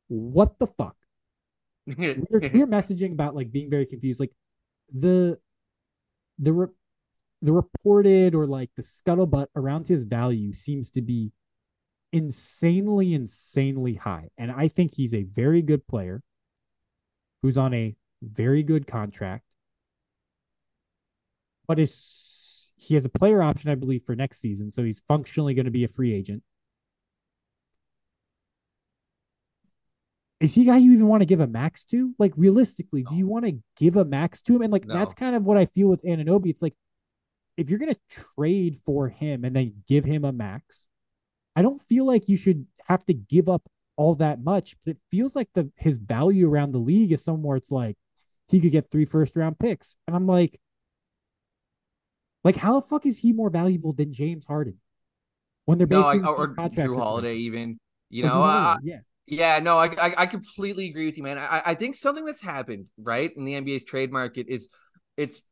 what 0.08 0.58
the 0.58 0.66
fuck? 0.66 0.96
we're, 1.86 2.24
we're 2.30 2.66
messaging 2.66 3.12
about 3.12 3.34
like 3.34 3.50
being 3.50 3.70
very 3.70 3.86
confused. 3.86 4.20
Like 4.20 4.32
the 4.92 5.38
the 6.38 6.52
re- 6.52 6.74
the 7.40 7.52
reported 7.52 8.34
or 8.34 8.46
like 8.46 8.70
the 8.76 8.82
scuttlebutt 8.82 9.46
around 9.54 9.88
his 9.88 10.02
value 10.02 10.52
seems 10.52 10.90
to 10.90 11.02
be 11.02 11.32
insanely, 12.12 13.14
insanely 13.14 13.94
high. 13.94 14.28
And 14.36 14.50
I 14.50 14.68
think 14.68 14.94
he's 14.94 15.14
a 15.14 15.22
very 15.22 15.62
good 15.62 15.86
player 15.86 16.22
who's 17.42 17.56
on 17.56 17.72
a 17.74 17.96
very 18.22 18.62
good 18.62 18.86
contract, 18.86 19.44
but 21.66 21.78
is 21.78 22.70
he 22.76 22.94
has 22.94 23.04
a 23.04 23.10
player 23.10 23.42
option, 23.42 23.70
I 23.70 23.74
believe, 23.74 24.02
for 24.04 24.14
next 24.14 24.40
season. 24.40 24.70
So 24.70 24.84
he's 24.84 25.00
functionally 25.00 25.54
going 25.54 25.66
to 25.66 25.70
be 25.70 25.84
a 25.84 25.88
free 25.88 26.14
agent. 26.14 26.42
Is 30.40 30.54
he 30.54 30.62
a 30.62 30.66
guy 30.66 30.76
you 30.76 30.92
even 30.92 31.08
want 31.08 31.20
to 31.22 31.26
give 31.26 31.40
a 31.40 31.46
max 31.46 31.84
to? 31.86 32.14
Like 32.18 32.32
realistically, 32.36 33.02
no. 33.02 33.10
do 33.10 33.16
you 33.16 33.26
want 33.26 33.44
to 33.46 33.58
give 33.76 33.96
a 33.96 34.04
max 34.04 34.40
to 34.42 34.56
him? 34.56 34.62
And 34.62 34.72
like 34.72 34.86
no. 34.86 34.94
that's 34.94 35.14
kind 35.14 35.34
of 35.34 35.44
what 35.44 35.58
I 35.58 35.66
feel 35.66 35.88
with 35.88 36.02
Anunoby. 36.04 36.48
It's 36.50 36.62
like 36.62 36.74
if 37.56 37.68
you're 37.68 37.78
gonna 37.80 37.96
trade 38.08 38.76
for 38.86 39.08
him 39.08 39.44
and 39.44 39.54
then 39.56 39.82
give 39.88 40.04
him 40.04 40.24
a 40.24 40.32
max, 40.32 40.86
I 41.56 41.62
don't 41.62 41.82
feel 41.82 42.06
like 42.06 42.28
you 42.28 42.36
should 42.36 42.66
have 42.86 43.04
to 43.06 43.14
give 43.14 43.48
up 43.48 43.68
all 43.96 44.14
that 44.14 44.42
much, 44.42 44.76
but 44.84 44.92
it 44.92 44.98
feels 45.10 45.34
like 45.34 45.48
the 45.54 45.72
his 45.76 45.96
value 45.96 46.48
around 46.48 46.70
the 46.70 46.78
league 46.78 47.10
is 47.10 47.24
somewhere 47.24 47.56
it's 47.56 47.72
like 47.72 47.96
he 48.46 48.60
could 48.60 48.70
get 48.70 48.92
three 48.92 49.04
first 49.04 49.34
round 49.34 49.58
picks. 49.58 49.96
And 50.06 50.14
I'm 50.14 50.28
like, 50.28 50.60
like 52.44 52.56
how 52.56 52.78
the 52.78 52.86
fuck 52.86 53.04
is 53.06 53.18
he 53.18 53.32
more 53.32 53.50
valuable 53.50 53.92
than 53.92 54.12
James 54.12 54.44
Harden? 54.44 54.78
When 55.64 55.78
they're 55.78 55.88
basically 55.88 56.20
no, 56.20 56.34
I, 56.34 56.38
or 56.38 56.46
Jrue 56.46 56.96
Holiday 56.96 57.34
even. 57.34 57.80
You 58.08 58.22
know, 58.22 58.42
uh, 58.42 58.78
yeah. 58.82 59.00
Yeah, 59.30 59.58
no, 59.58 59.76
I, 59.76 59.86
I, 59.86 60.14
I 60.18 60.26
completely 60.26 60.88
agree 60.88 61.04
with 61.04 61.18
you, 61.18 61.22
man. 61.22 61.36
I 61.36 61.62
I 61.66 61.74
think 61.74 61.94
something 61.94 62.24
that's 62.24 62.40
happened 62.40 62.88
right 62.96 63.30
in 63.36 63.44
the 63.44 63.54
NBA's 63.54 63.84
trade 63.84 64.10
market 64.10 64.46
is 64.48 64.70
it's 65.18 65.42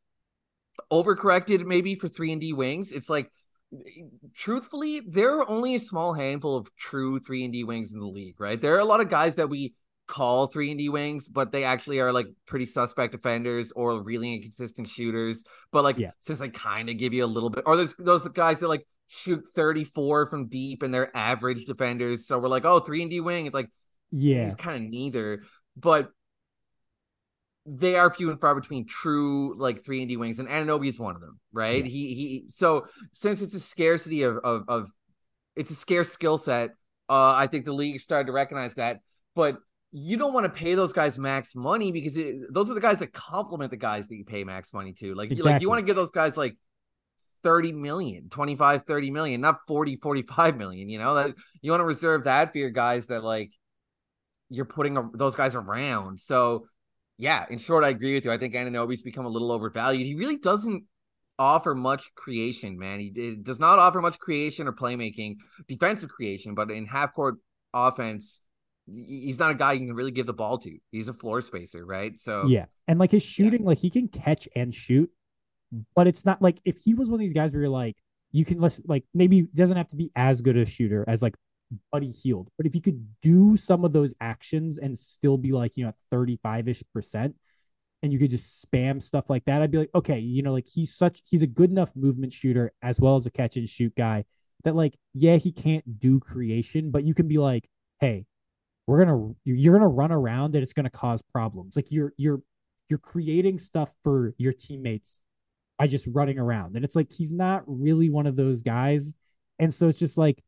overcorrected 0.91 1.63
maybe 1.63 1.93
for 1.93 2.07
three 2.07 2.31
and 2.31 2.41
D 2.41 2.53
wings. 2.53 2.91
It's 2.91 3.09
like 3.09 3.31
truthfully, 4.33 5.01
there 5.07 5.39
are 5.39 5.47
only 5.47 5.75
a 5.75 5.79
small 5.79 6.13
handful 6.13 6.57
of 6.57 6.75
true 6.75 7.19
three 7.19 7.43
and 7.43 7.53
D 7.53 7.63
wings 7.63 7.93
in 7.93 7.99
the 7.99 8.07
league, 8.07 8.41
right? 8.41 8.59
There 8.59 8.75
are 8.75 8.79
a 8.79 8.85
lot 8.85 8.99
of 8.99 9.09
guys 9.09 9.35
that 9.35 9.49
we 9.49 9.75
call 10.07 10.47
three 10.47 10.71
and 10.71 10.79
D 10.79 10.89
wings, 10.89 11.27
but 11.27 11.51
they 11.51 11.63
actually 11.63 11.99
are 11.99 12.11
like 12.11 12.27
pretty 12.47 12.65
suspect 12.65 13.11
defenders 13.11 13.71
or 13.73 14.01
really 14.01 14.33
inconsistent 14.33 14.87
shooters. 14.87 15.43
But 15.71 15.83
like 15.83 15.99
yeah. 15.99 16.11
since 16.19 16.39
they 16.39 16.49
kind 16.49 16.89
of 16.89 16.97
give 16.97 17.13
you 17.13 17.23
a 17.23 17.27
little 17.27 17.51
bit, 17.51 17.63
or 17.67 17.75
there's 17.75 17.93
those 17.95 18.27
guys 18.29 18.59
that 18.59 18.69
like 18.69 18.87
shoot 19.07 19.43
34 19.55 20.27
from 20.27 20.47
deep 20.47 20.83
and 20.83 20.93
they're 20.93 21.15
average 21.15 21.65
defenders. 21.65 22.27
So 22.27 22.39
we're 22.39 22.49
like, 22.49 22.65
oh, 22.65 22.79
three 22.79 23.01
and 23.01 23.09
D 23.11 23.21
wing. 23.21 23.45
It's 23.45 23.53
like, 23.53 23.69
yeah, 24.11 24.45
it's 24.45 24.55
kind 24.55 24.85
of 24.85 24.89
neither. 24.89 25.43
But 25.75 26.11
they 27.65 27.95
are 27.95 28.13
few 28.13 28.31
and 28.31 28.39
far 28.39 28.55
between 28.55 28.85
true 28.85 29.55
like 29.57 29.83
three 29.83 30.01
and 30.01 30.09
D 30.09 30.17
wings, 30.17 30.39
and 30.39 30.47
Anunoby 30.47 30.87
is 30.87 30.99
one 30.99 31.15
of 31.15 31.21
them, 31.21 31.39
right? 31.51 31.83
Yeah. 31.83 31.91
He 31.91 32.13
he. 32.15 32.45
So 32.49 32.87
since 33.13 33.41
it's 33.41 33.55
a 33.55 33.59
scarcity 33.59 34.23
of 34.23 34.37
of, 34.37 34.63
of 34.67 34.91
it's 35.55 35.71
a 35.71 35.75
scarce 35.75 36.09
skill 36.09 36.37
set, 36.37 36.71
uh, 37.09 37.33
I 37.33 37.47
think 37.47 37.65
the 37.65 37.73
league 37.73 37.99
started 37.99 38.27
to 38.27 38.33
recognize 38.33 38.75
that. 38.75 39.01
But 39.35 39.57
you 39.91 40.17
don't 40.17 40.33
want 40.33 40.45
to 40.45 40.49
pay 40.49 40.75
those 40.75 40.93
guys 40.93 41.17
max 41.17 41.55
money 41.55 41.91
because 41.91 42.17
it, 42.17 42.35
those 42.53 42.69
are 42.69 42.73
the 42.73 42.81
guys 42.81 42.99
that 42.99 43.13
complement 43.13 43.71
the 43.71 43.77
guys 43.77 44.07
that 44.09 44.15
you 44.15 44.25
pay 44.25 44.43
max 44.43 44.73
money 44.73 44.93
to. 44.93 45.13
Like, 45.15 45.31
exactly. 45.31 45.53
like 45.53 45.61
you 45.61 45.69
want 45.69 45.79
to 45.79 45.85
give 45.85 45.95
those 45.95 46.11
guys 46.11 46.37
like 46.37 46.57
30 47.43 47.71
million, 47.73 48.29
25, 48.29 48.83
30 48.83 49.11
million, 49.11 49.41
not 49.41 49.57
40, 49.67 49.97
45 49.97 50.57
million, 50.57 50.89
you 50.89 50.99
know, 50.99 51.15
that 51.15 51.35
you 51.61 51.71
want 51.71 51.81
to 51.81 51.85
reserve 51.85 52.25
that 52.25 52.51
for 52.51 52.57
your 52.57 52.69
guys 52.69 53.07
that 53.07 53.23
like 53.23 53.51
you're 54.49 54.65
putting 54.65 54.97
a, 54.97 55.09
those 55.13 55.35
guys 55.35 55.55
around. 55.55 56.19
So 56.19 56.67
yeah, 57.17 57.45
in 57.49 57.57
short, 57.57 57.83
I 57.83 57.89
agree 57.89 58.13
with 58.13 58.25
you. 58.25 58.31
I 58.31 58.37
think 58.37 58.53
Anunoby's 58.53 59.01
become 59.01 59.25
a 59.25 59.29
little 59.29 59.51
overvalued. 59.51 60.05
He 60.05 60.15
really 60.15 60.37
doesn't 60.37 60.83
offer 61.39 61.75
much 61.75 62.13
creation, 62.15 62.77
man. 62.77 62.99
He 62.99 63.37
does 63.41 63.59
not 63.59 63.79
offer 63.79 64.01
much 64.01 64.19
creation 64.19 64.67
or 64.67 64.73
playmaking, 64.73 65.37
defensive 65.67 66.09
creation, 66.09 66.55
but 66.55 66.71
in 66.71 66.85
half 66.85 67.13
court 67.13 67.35
offense, 67.73 68.41
he's 68.87 69.39
not 69.39 69.51
a 69.51 69.55
guy 69.55 69.73
you 69.73 69.87
can 69.87 69.95
really 69.95 70.11
give 70.11 70.25
the 70.25 70.33
ball 70.33 70.57
to. 70.59 70.77
He's 70.91 71.09
a 71.09 71.13
floor 71.13 71.41
spacer, 71.41 71.85
right? 71.85 72.19
So 72.19 72.47
yeah, 72.47 72.65
and 72.87 72.99
like 72.99 73.11
his 73.11 73.23
shooting, 73.23 73.61
yeah. 73.61 73.67
like 73.67 73.79
he 73.79 73.89
can 73.89 74.07
catch 74.07 74.47
and 74.55 74.73
shoot, 74.73 75.09
but 75.95 76.07
it's 76.07 76.25
not 76.25 76.41
like 76.41 76.59
if 76.65 76.77
he 76.77 76.93
was 76.93 77.09
one 77.09 77.15
of 77.15 77.19
these 77.19 77.33
guys 77.33 77.53
where 77.53 77.61
you're 77.61 77.69
like, 77.69 77.97
you 78.31 78.45
can 78.45 78.59
like 78.85 79.05
maybe 79.13 79.43
doesn't 79.53 79.77
have 79.77 79.89
to 79.89 79.95
be 79.95 80.11
as 80.15 80.41
good 80.41 80.57
a 80.57 80.65
shooter 80.65 81.05
as 81.07 81.21
like 81.21 81.35
Buddy 81.91 82.11
Hield, 82.11 82.49
But 82.57 82.65
if 82.65 82.75
you 82.75 82.81
could 82.81 83.07
do 83.21 83.57
some 83.57 83.83
of 83.83 83.93
those 83.93 84.13
actions 84.21 84.77
and 84.77 84.97
still 84.97 85.37
be 85.37 85.51
like, 85.51 85.75
you 85.75 85.83
know, 85.83 85.89
at 85.89 85.95
35 86.11 86.67
ish 86.69 86.83
percent, 86.93 87.35
and 88.03 88.13
you 88.13 88.19
could 88.19 88.29
just 88.29 88.65
spam 88.65 89.01
stuff 89.01 89.29
like 89.29 89.45
that, 89.45 89.61
I'd 89.61 89.71
be 89.71 89.79
like, 89.79 89.89
okay, 89.95 90.19
you 90.19 90.43
know, 90.43 90.53
like 90.53 90.67
he's 90.67 90.93
such, 90.93 91.21
he's 91.25 91.41
a 91.41 91.47
good 91.47 91.71
enough 91.71 91.95
movement 91.95 92.31
shooter 92.31 92.71
as 92.81 92.99
well 92.99 93.15
as 93.15 93.25
a 93.25 93.31
catch 93.31 93.57
and 93.57 93.67
shoot 93.67 93.93
guy 93.95 94.25
that, 94.63 94.75
like, 94.75 94.97
yeah, 95.13 95.37
he 95.37 95.51
can't 95.51 95.99
do 95.99 96.19
creation, 96.19 96.91
but 96.91 97.03
you 97.03 97.13
can 97.13 97.27
be 97.27 97.37
like, 97.37 97.69
hey, 97.99 98.25
we're 98.85 99.03
gonna, 99.03 99.33
you're 99.43 99.73
gonna 99.73 99.87
run 99.87 100.11
around 100.11 100.55
and 100.55 100.63
it's 100.63 100.73
gonna 100.73 100.89
cause 100.89 101.21
problems. 101.21 101.75
Like 101.75 101.87
you're, 101.89 102.13
you're, 102.17 102.41
you're 102.87 102.99
creating 102.99 103.59
stuff 103.59 103.91
for 104.03 104.33
your 104.37 104.53
teammates 104.53 105.19
by 105.77 105.87
just 105.87 106.07
running 106.07 106.39
around. 106.39 106.75
And 106.75 106.83
it's 106.83 106.95
like 106.95 107.11
he's 107.11 107.31
not 107.31 107.63
really 107.67 108.09
one 108.09 108.27
of 108.27 108.35
those 108.35 108.63
guys. 108.63 109.13
And 109.59 109.73
so 109.73 109.87
it's 109.87 109.99
just 109.99 110.17
like 110.17 110.43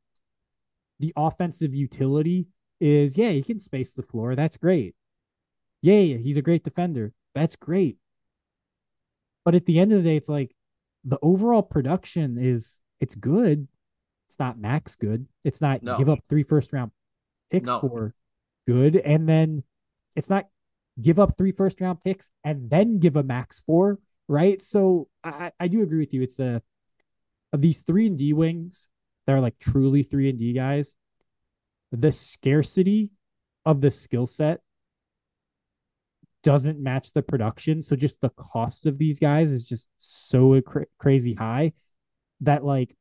the 0.99 1.13
offensive 1.15 1.73
utility 1.73 2.47
is 2.79 3.17
yeah, 3.17 3.29
he 3.29 3.43
can 3.43 3.59
space 3.59 3.93
the 3.93 4.03
floor. 4.03 4.35
That's 4.35 4.57
great. 4.57 4.95
Yeah, 5.81 6.17
he's 6.17 6.37
a 6.37 6.41
great 6.41 6.63
defender. 6.63 7.13
That's 7.35 7.55
great. 7.55 7.97
But 9.45 9.55
at 9.55 9.65
the 9.65 9.79
end 9.79 9.91
of 9.91 10.03
the 10.03 10.09
day, 10.09 10.17
it's 10.17 10.29
like 10.29 10.55
the 11.03 11.19
overall 11.21 11.63
production 11.63 12.37
is 12.37 12.79
it's 12.99 13.15
good. 13.15 13.67
It's 14.27 14.39
not 14.39 14.59
max 14.59 14.95
good. 14.95 15.27
It's 15.43 15.61
not 15.61 15.81
no. 15.81 15.97
give 15.97 16.09
up 16.09 16.19
three 16.29 16.43
first 16.43 16.73
round 16.73 16.91
picks 17.49 17.67
no. 17.67 17.79
for 17.79 18.13
good. 18.67 18.97
And 18.97 19.27
then 19.27 19.63
it's 20.15 20.29
not 20.29 20.47
give 21.01 21.19
up 21.19 21.37
three 21.37 21.51
first 21.51 21.81
round 21.81 22.03
picks 22.03 22.29
and 22.43 22.69
then 22.69 22.99
give 22.99 23.15
a 23.15 23.23
max 23.23 23.61
for, 23.65 23.99
right? 24.29 24.61
So 24.61 25.09
I, 25.23 25.51
I 25.59 25.67
do 25.67 25.81
agree 25.81 25.99
with 25.99 26.13
you. 26.13 26.21
It's 26.21 26.39
a 26.39 26.61
of 27.51 27.61
these 27.61 27.81
three 27.81 28.07
and 28.07 28.17
D 28.17 28.31
wings, 28.31 28.87
that 29.29 29.35
are 29.35 29.41
like 29.41 29.59
truly 29.59 30.01
three 30.01 30.27
and 30.27 30.39
D 30.39 30.53
guys, 30.53 30.95
the 31.91 32.11
scarcity 32.11 33.11
of 33.63 33.81
the 33.81 33.91
skill 33.91 34.25
set 34.25 34.61
doesn't 36.41 36.79
match 36.79 37.11
the 37.13 37.21
production. 37.21 37.83
So 37.83 37.95
just 37.95 38.21
the 38.21 38.29
cost 38.29 38.87
of 38.87 38.97
these 38.97 39.19
guys 39.19 39.51
is 39.51 39.63
just 39.63 39.87
so 39.99 40.59
cra- 40.61 40.87
crazy 40.97 41.35
high 41.35 41.73
that 42.41 42.65
like 42.65 42.95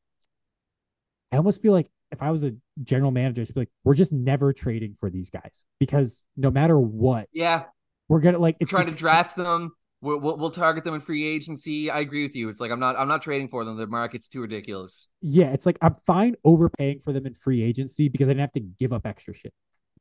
I 1.33 1.39
almost 1.39 1.63
feel 1.63 1.73
like 1.73 1.91
if 2.11 2.23
I 2.23 2.31
was 2.31 2.45
a 2.45 2.55
general 2.83 3.11
manager, 3.11 3.41
I'd 3.41 3.55
be 3.55 3.61
like, 3.61 3.71
we're 3.85 3.95
just 3.95 4.13
never 4.13 4.53
trading 4.53 4.95
for 5.01 5.09
these 5.09 5.31
guys 5.31 5.65
because 5.79 6.27
no 6.37 6.51
matter 6.51 6.79
what, 6.79 7.29
yeah, 7.33 7.65
we're 8.09 8.21
gonna 8.21 8.39
like 8.39 8.57
it's 8.61 8.71
trying 8.71 8.85
just, 8.85 8.97
to 8.97 9.01
draft 9.01 9.35
them 9.35 9.73
We'll, 10.01 10.21
we'll, 10.21 10.37
we'll 10.37 10.51
target 10.51 10.85
them 10.85 10.95
in 10.95 11.01
free 11.01 11.25
agency. 11.27 11.91
I 11.91 12.01
agree 12.01 12.25
with 12.25 12.37
you. 12.37 12.49
It's 12.49 12.61
like 12.61 12.71
I'm 12.71 12.79
not 12.79 12.97
I'm 12.97 13.09
not 13.09 13.23
trading 13.23 13.49
for 13.49 13.65
them. 13.65 13.77
The 13.77 13.87
market's 13.87 14.29
too 14.29 14.41
ridiculous. 14.41 15.09
Yeah, 15.21 15.47
it's 15.47 15.67
like 15.67 15.79
I'm 15.83 15.97
fine 16.07 16.37
overpaying 16.45 17.01
for 17.01 17.13
them 17.13 17.27
in 17.27 17.35
free 17.35 17.63
agency 17.63 18.09
because 18.09 18.29
I 18.29 18.33
didn't 18.33 18.43
have 18.43 18.53
to 18.53 18.61
give 18.61 18.93
up 18.93 19.07
extra 19.07 19.35
shit. 19.35 19.53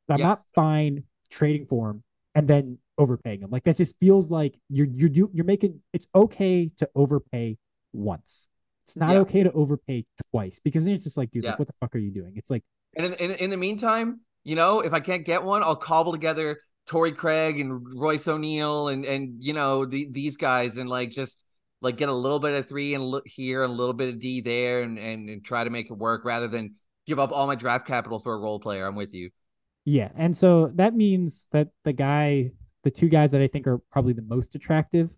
But 0.06 0.14
I'm 0.14 0.20
yeah. 0.20 0.26
not 0.28 0.42
fine 0.54 1.04
trading 1.30 1.66
for 1.66 1.88
them 1.88 2.04
and 2.34 2.46
then 2.46 2.78
overpaying 2.96 3.40
them. 3.40 3.50
Like 3.50 3.64
that 3.64 3.76
just 3.76 3.96
feels 3.98 4.30
like 4.30 4.58
you're 4.68 4.86
you're 4.86 5.08
do 5.08 5.30
you're 5.32 5.44
making 5.44 5.80
it's 5.92 6.06
okay 6.14 6.70
to 6.76 6.88
overpay 6.94 7.58
once. 7.92 8.48
It's 8.86 8.96
not 8.96 9.12
yeah. 9.12 9.18
okay 9.18 9.42
to 9.42 9.52
overpay 9.52 10.06
twice 10.30 10.60
because 10.62 10.86
then 10.86 10.94
it's 10.94 11.04
just 11.04 11.18
like, 11.18 11.30
dude, 11.30 11.44
yeah. 11.44 11.50
like, 11.50 11.58
what 11.58 11.68
the 11.68 11.74
fuck 11.80 11.94
are 11.94 11.98
you 11.98 12.10
doing? 12.10 12.32
It's 12.36 12.50
like, 12.50 12.64
and 12.96 13.04
in, 13.04 13.12
in, 13.14 13.30
in 13.32 13.50
the 13.50 13.58
meantime, 13.58 14.20
you 14.44 14.56
know, 14.56 14.80
if 14.80 14.94
I 14.94 15.00
can't 15.00 15.26
get 15.26 15.42
one, 15.42 15.62
I'll 15.62 15.76
cobble 15.76 16.12
together 16.12 16.62
Torrey 16.88 17.12
Craig 17.12 17.60
and 17.60 17.86
Royce 17.94 18.26
O'Neale 18.26 18.88
and 18.88 19.04
and 19.04 19.36
you 19.40 19.52
know 19.52 19.84
the, 19.84 20.08
these 20.10 20.36
guys 20.36 20.78
and 20.78 20.88
like 20.88 21.10
just 21.10 21.44
like 21.80 21.96
get 21.96 22.08
a 22.08 22.12
little 22.12 22.40
bit 22.40 22.54
of 22.54 22.68
three 22.68 22.94
and 22.94 23.04
look 23.04 23.24
here 23.26 23.62
and 23.62 23.72
a 23.72 23.76
little 23.76 23.92
bit 23.92 24.08
of 24.08 24.18
D 24.18 24.40
there 24.40 24.82
and, 24.82 24.98
and 24.98 25.28
and 25.28 25.44
try 25.44 25.62
to 25.62 25.70
make 25.70 25.90
it 25.90 25.94
work 25.94 26.24
rather 26.24 26.48
than 26.48 26.74
give 27.06 27.18
up 27.18 27.30
all 27.30 27.46
my 27.46 27.54
draft 27.54 27.86
capital 27.86 28.18
for 28.18 28.34
a 28.34 28.38
role 28.38 28.58
player. 28.58 28.86
I'm 28.86 28.96
with 28.96 29.14
you. 29.14 29.30
Yeah, 29.84 30.10
and 30.16 30.36
so 30.36 30.72
that 30.74 30.94
means 30.94 31.46
that 31.52 31.68
the 31.84 31.92
guy, 31.92 32.52
the 32.84 32.90
two 32.90 33.08
guys 33.08 33.30
that 33.30 33.40
I 33.40 33.48
think 33.48 33.66
are 33.66 33.78
probably 33.90 34.12
the 34.12 34.22
most 34.22 34.54
attractive 34.54 35.14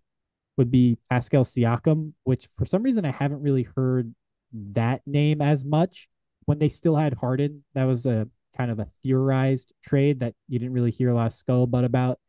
would 0.57 0.71
be 0.71 0.97
Pascal 1.09 1.43
Siakam, 1.43 2.13
which 2.23 2.47
for 2.57 2.65
some 2.65 2.83
reason 2.83 3.05
I 3.05 3.11
haven't 3.11 3.41
really 3.41 3.67
heard 3.75 4.13
that 4.53 5.01
name 5.05 5.41
as 5.41 5.65
much 5.65 6.09
when 6.45 6.59
they 6.59 6.69
still 6.69 6.97
had 6.97 7.15
Harden. 7.15 7.63
That 7.73 7.85
was 7.85 8.05
a 8.05 8.27
kind 8.55 8.71
of 8.71 8.79
a 8.79 8.87
theorized 9.03 9.73
trade 9.83 10.19
that 10.19 10.35
you 10.47 10.59
didn't 10.59 10.73
really 10.73 10.91
hear 10.91 11.09
a 11.09 11.15
lot 11.15 11.27
of 11.27 11.33
scuttlebutt 11.33 11.85
about. 11.85 12.19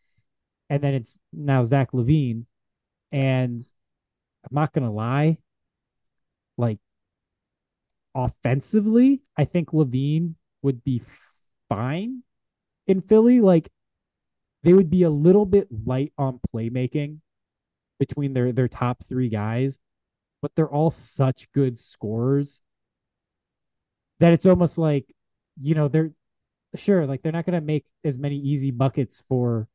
And 0.71 0.83
then 0.83 0.95
it's 0.95 1.19
now 1.33 1.65
Zach 1.65 1.93
LaVine. 1.93 2.47
And 3.11 3.63
I'm 4.45 4.55
not 4.55 4.73
gonna 4.73 4.93
lie, 4.93 5.39
like 6.57 6.79
offensively, 8.15 9.23
I 9.37 9.45
think 9.45 9.71
LaVine 9.71 10.35
would 10.63 10.85
be 10.85 11.03
fine 11.69 12.23
in 12.87 13.01
Philly. 13.01 13.41
Like 13.41 13.71
they 14.63 14.73
would 14.73 14.91
be 14.91 15.03
a 15.03 15.11
little 15.11 15.47
bit 15.47 15.69
light 15.71 16.13
on 16.17 16.41
playmaking 16.55 17.19
between 17.99 18.33
their 18.33 18.53
their 18.53 18.69
top 18.69 19.05
three 19.05 19.29
guys, 19.29 19.79
but 20.41 20.53
they're 20.55 20.71
all 20.71 20.91
such 20.91 21.51
good 21.53 21.79
scorers 21.79 22.63
that 24.23 24.33
it's 24.33 24.47
almost 24.47 24.79
like, 24.79 25.13
you 25.59 25.75
know, 25.75 25.89
they're 25.89 26.13
sure 26.75 27.07
like 27.07 27.23
they're 27.23 27.33
not 27.33 27.47
gonna 27.47 27.61
make 27.61 27.85
as 28.05 28.19
many 28.19 28.37
easy 28.37 28.71
buckets 28.71 29.23
for 29.29 29.69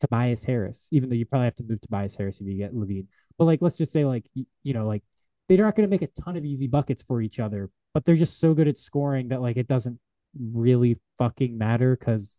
Tobias 0.00 0.44
Harris, 0.44 0.88
even 0.90 1.08
though 1.08 1.16
you 1.16 1.26
probably 1.26 1.46
have 1.46 1.56
to 1.56 1.64
move 1.64 1.80
Tobias 1.80 2.16
Harris 2.16 2.40
if 2.40 2.46
you 2.46 2.56
get 2.56 2.74
LaVine. 2.74 3.06
But 3.36 3.44
like, 3.44 3.62
let's 3.62 3.76
just 3.76 3.92
say 3.92 4.04
like 4.04 4.26
you 4.34 4.74
know 4.74 4.86
like 4.86 5.02
they're 5.48 5.64
not 5.64 5.74
going 5.74 5.88
to 5.88 5.90
make 5.90 6.02
a 6.02 6.22
ton 6.22 6.36
of 6.36 6.44
easy 6.44 6.66
buckets 6.66 7.02
for 7.02 7.22
each 7.22 7.40
other, 7.40 7.70
but 7.94 8.04
they're 8.04 8.14
just 8.14 8.38
so 8.38 8.54
good 8.54 8.68
at 8.68 8.78
scoring 8.78 9.28
that 9.28 9.40
like 9.40 9.56
it 9.56 9.66
doesn't 9.66 9.98
really 10.38 10.98
fucking 11.18 11.56
matter 11.56 11.96
because 11.96 12.34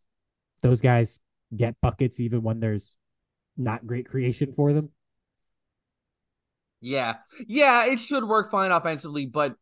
those 0.62 0.80
guys 0.82 1.20
get 1.56 1.76
buckets 1.82 2.20
even 2.20 2.44
when 2.44 2.60
there's 2.60 2.96
not 3.58 3.86
great 3.86 4.08
creation 4.08 4.54
for 4.54 4.74
them. 4.74 4.90
Yeah. 6.82 7.16
Yeah, 7.48 7.86
it 7.86 8.00
should 8.00 8.24
work 8.24 8.52
fine 8.52 8.72
offensively, 8.72 9.26
but 9.26 9.56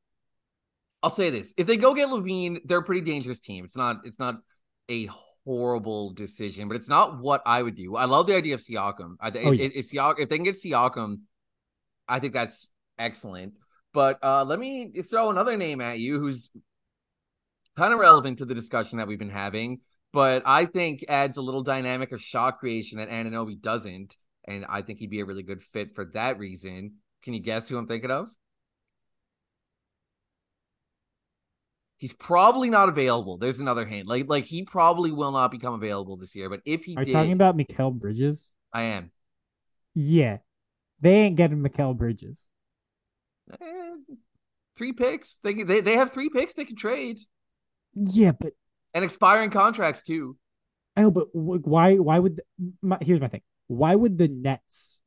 I'll 1.08 1.12
say 1.12 1.30
this. 1.30 1.54
If 1.56 1.68
they 1.68 1.78
go 1.78 1.94
get 1.94 2.10
LaVine, 2.10 2.60
they're 2.66 2.80
a 2.80 2.84
pretty 2.84 3.00
dangerous 3.00 3.40
team. 3.40 3.64
It's 3.64 3.78
not 3.78 4.02
it's 4.04 4.20
not 4.20 4.42
a 4.90 5.10
horrible 5.46 6.12
decision, 6.12 6.68
but 6.68 6.76
it's 6.76 6.90
not 6.90 7.20
what 7.20 7.42
I 7.46 7.64
would 7.64 7.78
do. 7.78 7.96
I 7.96 8.04
love 8.04 8.28
the 8.28 8.36
idea 8.36 8.56
of 8.56 8.60
Siakam. 8.60 9.16
I 9.22 9.32
think 9.32 9.46
oh, 9.46 9.52
yeah. 9.52 9.70
if, 9.74 9.90
Siakam, 9.90 10.20
if 10.20 10.28
they 10.28 10.36
can 10.36 10.44
get 10.44 10.56
Siakam, 10.56 11.22
I 12.10 12.20
think 12.20 12.34
that's 12.34 12.68
excellent. 13.00 13.54
But 13.94 14.22
uh, 14.22 14.44
let 14.44 14.60
me 14.60 14.92
throw 15.10 15.30
another 15.30 15.56
name 15.56 15.80
at 15.80 15.98
you 15.98 16.20
who's 16.20 16.52
kind 17.78 17.94
of 17.94 18.00
relevant 18.00 18.40
to 18.40 18.46
the 18.46 18.54
discussion 18.54 18.98
that 18.98 19.08
we've 19.08 19.18
been 19.18 19.30
having, 19.30 19.80
but 20.12 20.44
I 20.46 20.66
think 20.66 21.06
adds 21.08 21.38
a 21.38 21.42
little 21.42 21.64
dynamic 21.64 22.12
of 22.12 22.22
shot 22.22 22.60
creation 22.60 22.98
that 22.98 23.10
Anunoby 23.10 23.62
doesn't. 23.62 24.18
And 24.46 24.66
I 24.68 24.82
think 24.82 25.00
he'd 25.00 25.10
be 25.10 25.22
a 25.22 25.26
really 25.26 25.44
good 25.44 25.64
fit 25.64 25.96
for 25.96 26.04
that 26.16 26.38
reason. 26.38 26.96
Can 27.24 27.34
you 27.34 27.40
guess 27.40 27.70
who 27.70 27.78
I'm 27.78 27.88
thinking 27.88 28.12
of? 28.12 28.28
He's 31.98 32.14
probably 32.14 32.70
not 32.70 32.90
available. 32.90 33.38
There's 33.38 33.60
another 33.60 33.86
hint. 33.86 34.08
Like 34.08 34.26
like 34.30 34.46
he 34.46 34.64
probably 34.64 35.12
will 35.12 35.32
not 35.32 35.50
become 35.50 35.74
available 35.74 36.16
this 36.16 36.36
year. 36.36 36.50
But 36.50 36.62
if 36.66 36.84
he 36.84 36.96
are 36.96 37.04
did, 37.04 37.08
you 37.08 37.14
talking 37.14 37.32
about 37.32 37.58
Mikal 37.58 37.94
Bridges? 37.94 38.52
I 38.72 38.84
am. 38.84 39.12
Yeah, 39.96 40.38
they 41.02 41.16
ain't 41.22 41.38
getting 41.38 41.64
Mikal 41.64 41.98
Bridges. 41.98 42.48
Eh, 43.52 43.96
three 44.78 44.94
picks. 44.94 45.40
They, 45.40 45.54
they 45.64 45.82
they 45.82 45.96
have 45.96 46.12
three 46.12 46.30
picks 46.30 46.54
they 46.54 46.66
can 46.66 46.76
trade. 46.76 47.20
Yeah, 47.96 48.34
but 48.34 48.54
and 48.94 49.04
expiring 49.04 49.50
contracts 49.50 50.04
too. 50.04 50.38
I 50.96 51.02
know, 51.02 51.12
but 51.12 51.30
why? 51.34 51.96
Why 51.96 52.20
would? 52.20 52.38
The, 52.38 52.44
my, 52.82 52.98
here's 53.02 53.22
my 53.22 53.28
thing. 53.28 53.42
Why 53.68 53.96
would 53.96 54.20
the 54.20 54.28
Nets 54.28 55.00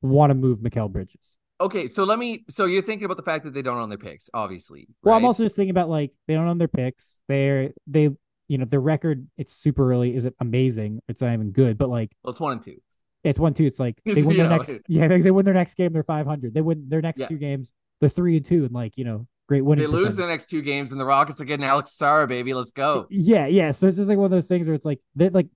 want 0.00 0.30
to 0.30 0.34
move 0.34 0.60
Mikal 0.60 0.90
Bridges? 0.90 1.36
Okay, 1.62 1.86
so 1.86 2.02
let 2.02 2.18
me. 2.18 2.44
So 2.48 2.66
you're 2.66 2.82
thinking 2.82 3.04
about 3.04 3.16
the 3.16 3.22
fact 3.22 3.44
that 3.44 3.54
they 3.54 3.62
don't 3.62 3.78
own 3.78 3.88
their 3.88 3.98
picks, 3.98 4.28
obviously. 4.34 4.88
Well, 5.02 5.14
I'm 5.14 5.24
also 5.24 5.44
just 5.44 5.54
thinking 5.54 5.70
about 5.70 5.88
like 5.88 6.12
they 6.26 6.34
don't 6.34 6.48
own 6.48 6.58
their 6.58 6.66
picks. 6.66 7.18
They're 7.28 7.70
they, 7.86 8.10
you 8.48 8.58
know, 8.58 8.64
their 8.64 8.80
record. 8.80 9.28
It's 9.36 9.54
super 9.54 9.92
early. 9.92 10.16
Is 10.16 10.24
it 10.24 10.34
amazing? 10.40 11.00
It's 11.06 11.20
not 11.20 11.32
even 11.32 11.52
good, 11.52 11.78
but 11.78 11.88
like, 11.88 12.10
well, 12.24 12.32
it's 12.32 12.40
one 12.40 12.52
and 12.52 12.62
two. 12.62 12.78
It's 13.22 13.38
one 13.38 13.54
two. 13.54 13.64
It's 13.64 13.78
like 13.78 14.00
they 14.04 14.24
win 14.24 14.36
their 14.36 14.48
next. 14.48 14.80
Yeah, 14.88 15.06
they, 15.06 15.20
they 15.20 15.30
win 15.30 15.44
their 15.44 15.54
next 15.54 15.74
game. 15.74 15.92
They're 15.92 16.02
five 16.02 16.26
hundred. 16.26 16.52
They 16.52 16.60
win 16.60 16.86
their 16.88 17.00
next 17.00 17.20
yeah. 17.20 17.28
two 17.28 17.38
games. 17.38 17.72
They're 18.00 18.10
three 18.10 18.36
and 18.36 18.44
two, 18.44 18.64
and 18.64 18.72
like 18.72 18.98
you 18.98 19.04
know, 19.04 19.28
great 19.48 19.62
winning. 19.62 19.84
They 19.84 19.86
lose 19.86 20.02
percentage. 20.02 20.16
the 20.16 20.26
next 20.26 20.50
two 20.50 20.62
games, 20.62 20.90
and 20.90 21.00
the 21.00 21.04
Rockets 21.04 21.40
are 21.40 21.44
getting 21.44 21.64
Alex 21.64 21.96
Sarr, 21.96 22.26
baby. 22.26 22.54
Let's 22.54 22.72
go. 22.72 23.06
Yeah, 23.08 23.46
yeah. 23.46 23.70
So 23.70 23.86
it's 23.86 23.96
just 23.96 24.08
like 24.08 24.18
one 24.18 24.24
of 24.24 24.32
those 24.32 24.48
things 24.48 24.66
where 24.66 24.74
it's 24.74 24.86
like 24.86 24.98
they're 25.14 25.30
like 25.30 25.46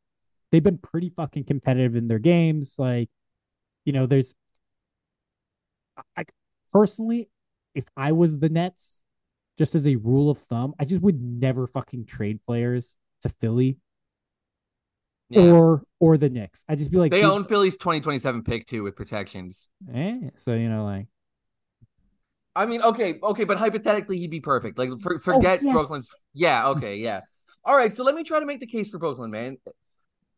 they've 0.52 0.62
been 0.62 0.78
pretty 0.78 1.10
fucking 1.10 1.44
competitive 1.44 1.96
in 1.96 2.06
their 2.06 2.20
games. 2.20 2.76
Like, 2.78 3.10
you 3.84 3.92
know, 3.92 4.06
there's. 4.06 4.32
I 6.16 6.24
personally, 6.72 7.28
if 7.74 7.84
I 7.96 8.12
was 8.12 8.38
the 8.38 8.48
Nets, 8.48 9.02
just 9.58 9.74
as 9.74 9.86
a 9.86 9.96
rule 9.96 10.30
of 10.30 10.38
thumb, 10.38 10.74
I 10.78 10.84
just 10.84 11.02
would 11.02 11.20
never 11.20 11.66
fucking 11.66 12.06
trade 12.06 12.40
players 12.46 12.96
to 13.22 13.28
Philly 13.28 13.78
yeah. 15.28 15.42
or 15.42 15.82
or 15.98 16.16
the 16.16 16.28
Knicks. 16.28 16.64
I 16.68 16.76
just 16.76 16.90
be 16.90 16.98
like 16.98 17.10
they 17.10 17.24
own 17.24 17.44
Philly's 17.44 17.76
2027 17.78 18.42
pick 18.42 18.66
too 18.66 18.82
with 18.82 18.96
protections. 18.96 19.68
Eh, 19.92 20.30
so 20.38 20.52
you 20.52 20.68
know, 20.68 20.84
like 20.84 21.06
I 22.54 22.66
mean, 22.66 22.82
okay, 22.82 23.18
okay, 23.22 23.44
but 23.44 23.58
hypothetically 23.58 24.18
he'd 24.18 24.30
be 24.30 24.40
perfect. 24.40 24.78
Like 24.78 24.90
for, 25.00 25.18
forget 25.18 25.60
oh, 25.60 25.64
yes. 25.64 25.72
Brooklyn's 25.74 26.10
yeah, 26.32 26.68
okay, 26.68 26.96
yeah. 26.96 27.20
All 27.64 27.76
right, 27.76 27.92
so 27.92 28.04
let 28.04 28.14
me 28.14 28.22
try 28.22 28.40
to 28.40 28.46
make 28.46 28.60
the 28.60 28.66
case 28.66 28.88
for 28.88 28.98
Brooklyn, 28.98 29.30
man. 29.30 29.58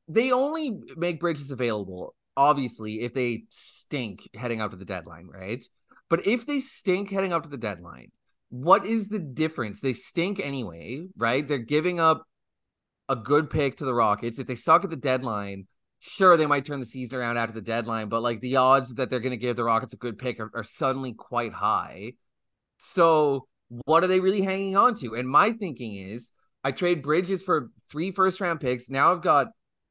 They 0.09 0.33
only 0.33 0.79
make 0.97 1.21
bridges 1.21 1.51
available, 1.51 2.15
obviously, 2.39 3.01
if 3.01 3.13
they 3.13 3.43
stink 3.51 4.31
heading 4.35 4.63
up 4.63 4.71
to 4.71 4.77
the 4.77 4.85
deadline, 4.85 5.27
right? 5.27 5.63
But 6.09 6.27
if 6.27 6.47
they 6.47 6.61
stink 6.61 7.11
heading 7.11 7.33
up 7.33 7.43
to 7.43 7.49
the 7.49 7.59
deadline, 7.59 8.13
what 8.49 8.87
is 8.87 9.09
the 9.09 9.19
difference? 9.19 9.81
They 9.81 9.93
stink 9.93 10.41
anyway, 10.41 11.09
right? 11.17 11.47
They're 11.47 11.59
giving 11.59 12.01
up 12.01 12.23
a 13.09 13.17
good 13.17 13.51
pick 13.51 13.79
to 13.79 13.85
the 13.85 13.93
Rockets. 13.93 14.39
If 14.39 14.47
they 14.47 14.55
suck 14.55 14.85
at 14.85 14.91
the 14.91 14.97
deadline, 14.97 15.67
sure 15.99 16.37
they 16.37 16.47
might 16.47 16.65
turn 16.65 16.81
the 16.81 16.87
season 16.87 17.19
around 17.19 17.37
after 17.37 17.53
the 17.53 17.61
deadline, 17.61 18.09
but 18.09 18.23
like 18.23 18.41
the 18.41 18.57
odds 18.57 18.95
that 18.95 19.11
they're 19.11 19.21
going 19.21 19.33
to 19.33 19.37
give 19.37 19.57
the 19.57 19.65
Rockets 19.65 19.93
a 19.93 19.97
good 19.99 20.17
pick 20.17 20.39
are, 20.39 20.51
are, 20.55 20.63
suddenly 20.63 21.13
quite 21.13 21.53
high. 21.53 22.13
So 22.79 23.49
what 23.85 24.05
are 24.05 24.07
they 24.07 24.21
really 24.21 24.43
hanging 24.43 24.77
on 24.77 24.95
to? 24.97 25.15
And 25.15 25.29
my 25.29 25.53
thinking 25.53 25.97
is, 25.97 26.33
I 26.63 26.71
trade 26.71 27.03
Bridges 27.03 27.43
for 27.43 27.71
three 27.91 28.13
first 28.13 28.41
round 28.41 28.61
picks. 28.61 28.89
Now 28.89 29.13
I've 29.13 29.23
got 29.23 29.49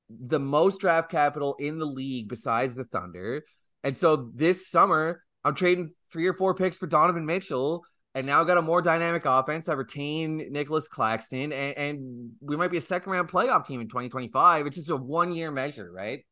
the 0.09 0.39
most 0.39 0.79
draft 0.79 1.11
capital 1.11 1.55
in 1.59 1.79
the 1.79 1.85
league 1.85 2.29
besides 2.29 2.75
the 2.75 2.85
Thunder, 2.85 3.43
and 3.83 3.95
so 3.95 4.29
this 4.33 4.67
summer 4.69 5.23
I'm 5.43 5.55
trading 5.55 5.93
three 6.11 6.27
or 6.27 6.33
four 6.33 6.53
picks 6.53 6.77
for 6.77 6.87
Donovan 6.87 7.25
Mitchell 7.25 7.85
and 8.15 8.25
now 8.25 8.43
got 8.43 8.57
a 8.57 8.61
more 8.61 8.81
dynamic 8.81 9.23
offense. 9.25 9.69
I 9.69 9.73
retain 9.73 10.51
Nicolas 10.51 10.87
Claxton, 10.87 11.53
and, 11.53 11.77
and, 11.77 12.31
we 12.41 12.57
might 12.57 12.71
be 12.71 12.77
a 12.77 12.81
second 12.81 13.11
round 13.11 13.29
playoff 13.29 13.65
team 13.65 13.79
in 13.79 13.87
2025. 13.87 14.65
It's 14.65 14.75
just 14.75 14.89
a 14.89 14.97
one 14.97 15.31
year 15.31 15.51
measure, 15.51 15.91
right? 15.91 16.25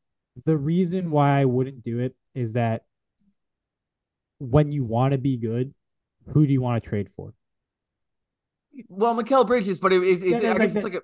The 0.45 0.57
reason 0.57 1.11
why 1.11 1.39
I 1.39 1.45
wouldn't 1.45 1.83
do 1.83 1.99
it 1.99 2.15
is 2.33 2.53
that 2.53 2.85
when 4.39 4.71
you 4.71 4.83
want 4.83 5.13
to 5.13 5.17
be 5.17 5.38
good, 5.38 5.73
who 6.33 6.45
do 6.45 6.51
you 6.51 6.59
want 6.61 6.83
to 6.83 6.89
trade 6.89 7.09
for? 7.15 7.33
Well, 8.89 9.15
Mikal 9.15 9.47
Bridges, 9.47 9.79
but 9.79 9.93
it, 9.93 10.03
it's, 10.03 10.23
it's 10.23 10.41
yeah, 10.41 10.53
I 10.53 10.57
guess 10.57 10.75
it's 10.75 10.83
like 10.83 10.95
a 10.95 11.01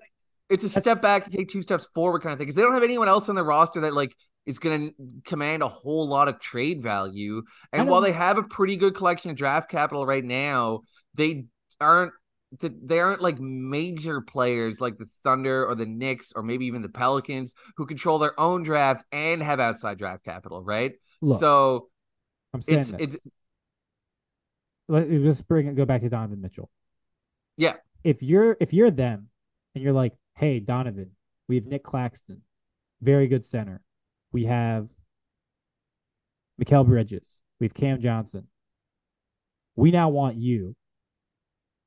it's 0.51 0.63
a 0.63 0.69
step 0.69 1.01
back 1.01 1.23
to 1.23 1.31
take 1.31 1.47
two 1.47 1.61
steps 1.61 1.87
forward 1.95 2.21
kind 2.21 2.33
of 2.33 2.39
thing 2.39 2.45
because 2.45 2.55
they 2.55 2.61
don't 2.61 2.73
have 2.73 2.83
anyone 2.83 3.07
else 3.07 3.29
on 3.29 3.35
the 3.35 3.43
roster 3.43 3.81
that 3.81 3.93
like 3.93 4.13
is 4.45 4.59
going 4.59 4.89
to 4.89 4.95
command 5.23 5.63
a 5.63 5.67
whole 5.67 6.07
lot 6.07 6.27
of 6.27 6.39
trade 6.39 6.81
value. 6.81 7.43
And 7.71 7.87
while 7.87 8.01
they 8.01 8.11
have 8.11 8.37
a 8.37 8.43
pretty 8.43 8.75
good 8.75 8.95
collection 8.95 9.31
of 9.31 9.37
draft 9.37 9.69
capital 9.69 10.05
right 10.05 10.23
now, 10.23 10.81
they 11.13 11.45
aren't 11.79 12.13
they 12.59 12.99
aren't 12.99 13.21
like 13.21 13.39
major 13.39 14.19
players 14.19 14.81
like 14.81 14.97
the 14.97 15.05
Thunder 15.23 15.65
or 15.65 15.73
the 15.73 15.85
Knicks 15.85 16.33
or 16.35 16.43
maybe 16.43 16.65
even 16.65 16.81
the 16.81 16.89
Pelicans 16.89 17.55
who 17.77 17.85
control 17.85 18.19
their 18.19 18.37
own 18.37 18.63
draft 18.63 19.05
and 19.13 19.41
have 19.41 19.61
outside 19.61 19.97
draft 19.97 20.25
capital, 20.25 20.61
right? 20.61 20.93
Look, 21.21 21.39
so 21.39 21.87
I'm 22.53 22.61
saying 22.61 22.79
it's, 22.79 22.91
this. 22.91 23.15
it's 23.15 23.17
let's 24.89 25.41
bring 25.43 25.67
it 25.67 25.75
go 25.75 25.85
back 25.85 26.01
to 26.01 26.09
Donovan 26.09 26.41
Mitchell. 26.41 26.69
Yeah. 27.55 27.75
If 28.03 28.21
you're 28.21 28.57
if 28.59 28.73
you're 28.73 28.91
them 28.91 29.29
and 29.75 29.83
you're 29.83 29.93
like, 29.93 30.13
hey, 30.35 30.59
Donovan, 30.59 31.11
we 31.47 31.55
have 31.55 31.65
Nick 31.65 31.83
Claxton, 31.83 32.41
very 33.01 33.27
good 33.27 33.45
center. 33.45 33.81
We 34.31 34.45
have 34.45 34.87
Mikal 36.61 36.85
Bridges. 36.85 37.39
We 37.59 37.65
have 37.65 37.73
Cam 37.73 38.01
Johnson. 38.01 38.47
We 39.75 39.91
now 39.91 40.09
want 40.09 40.37
you. 40.37 40.75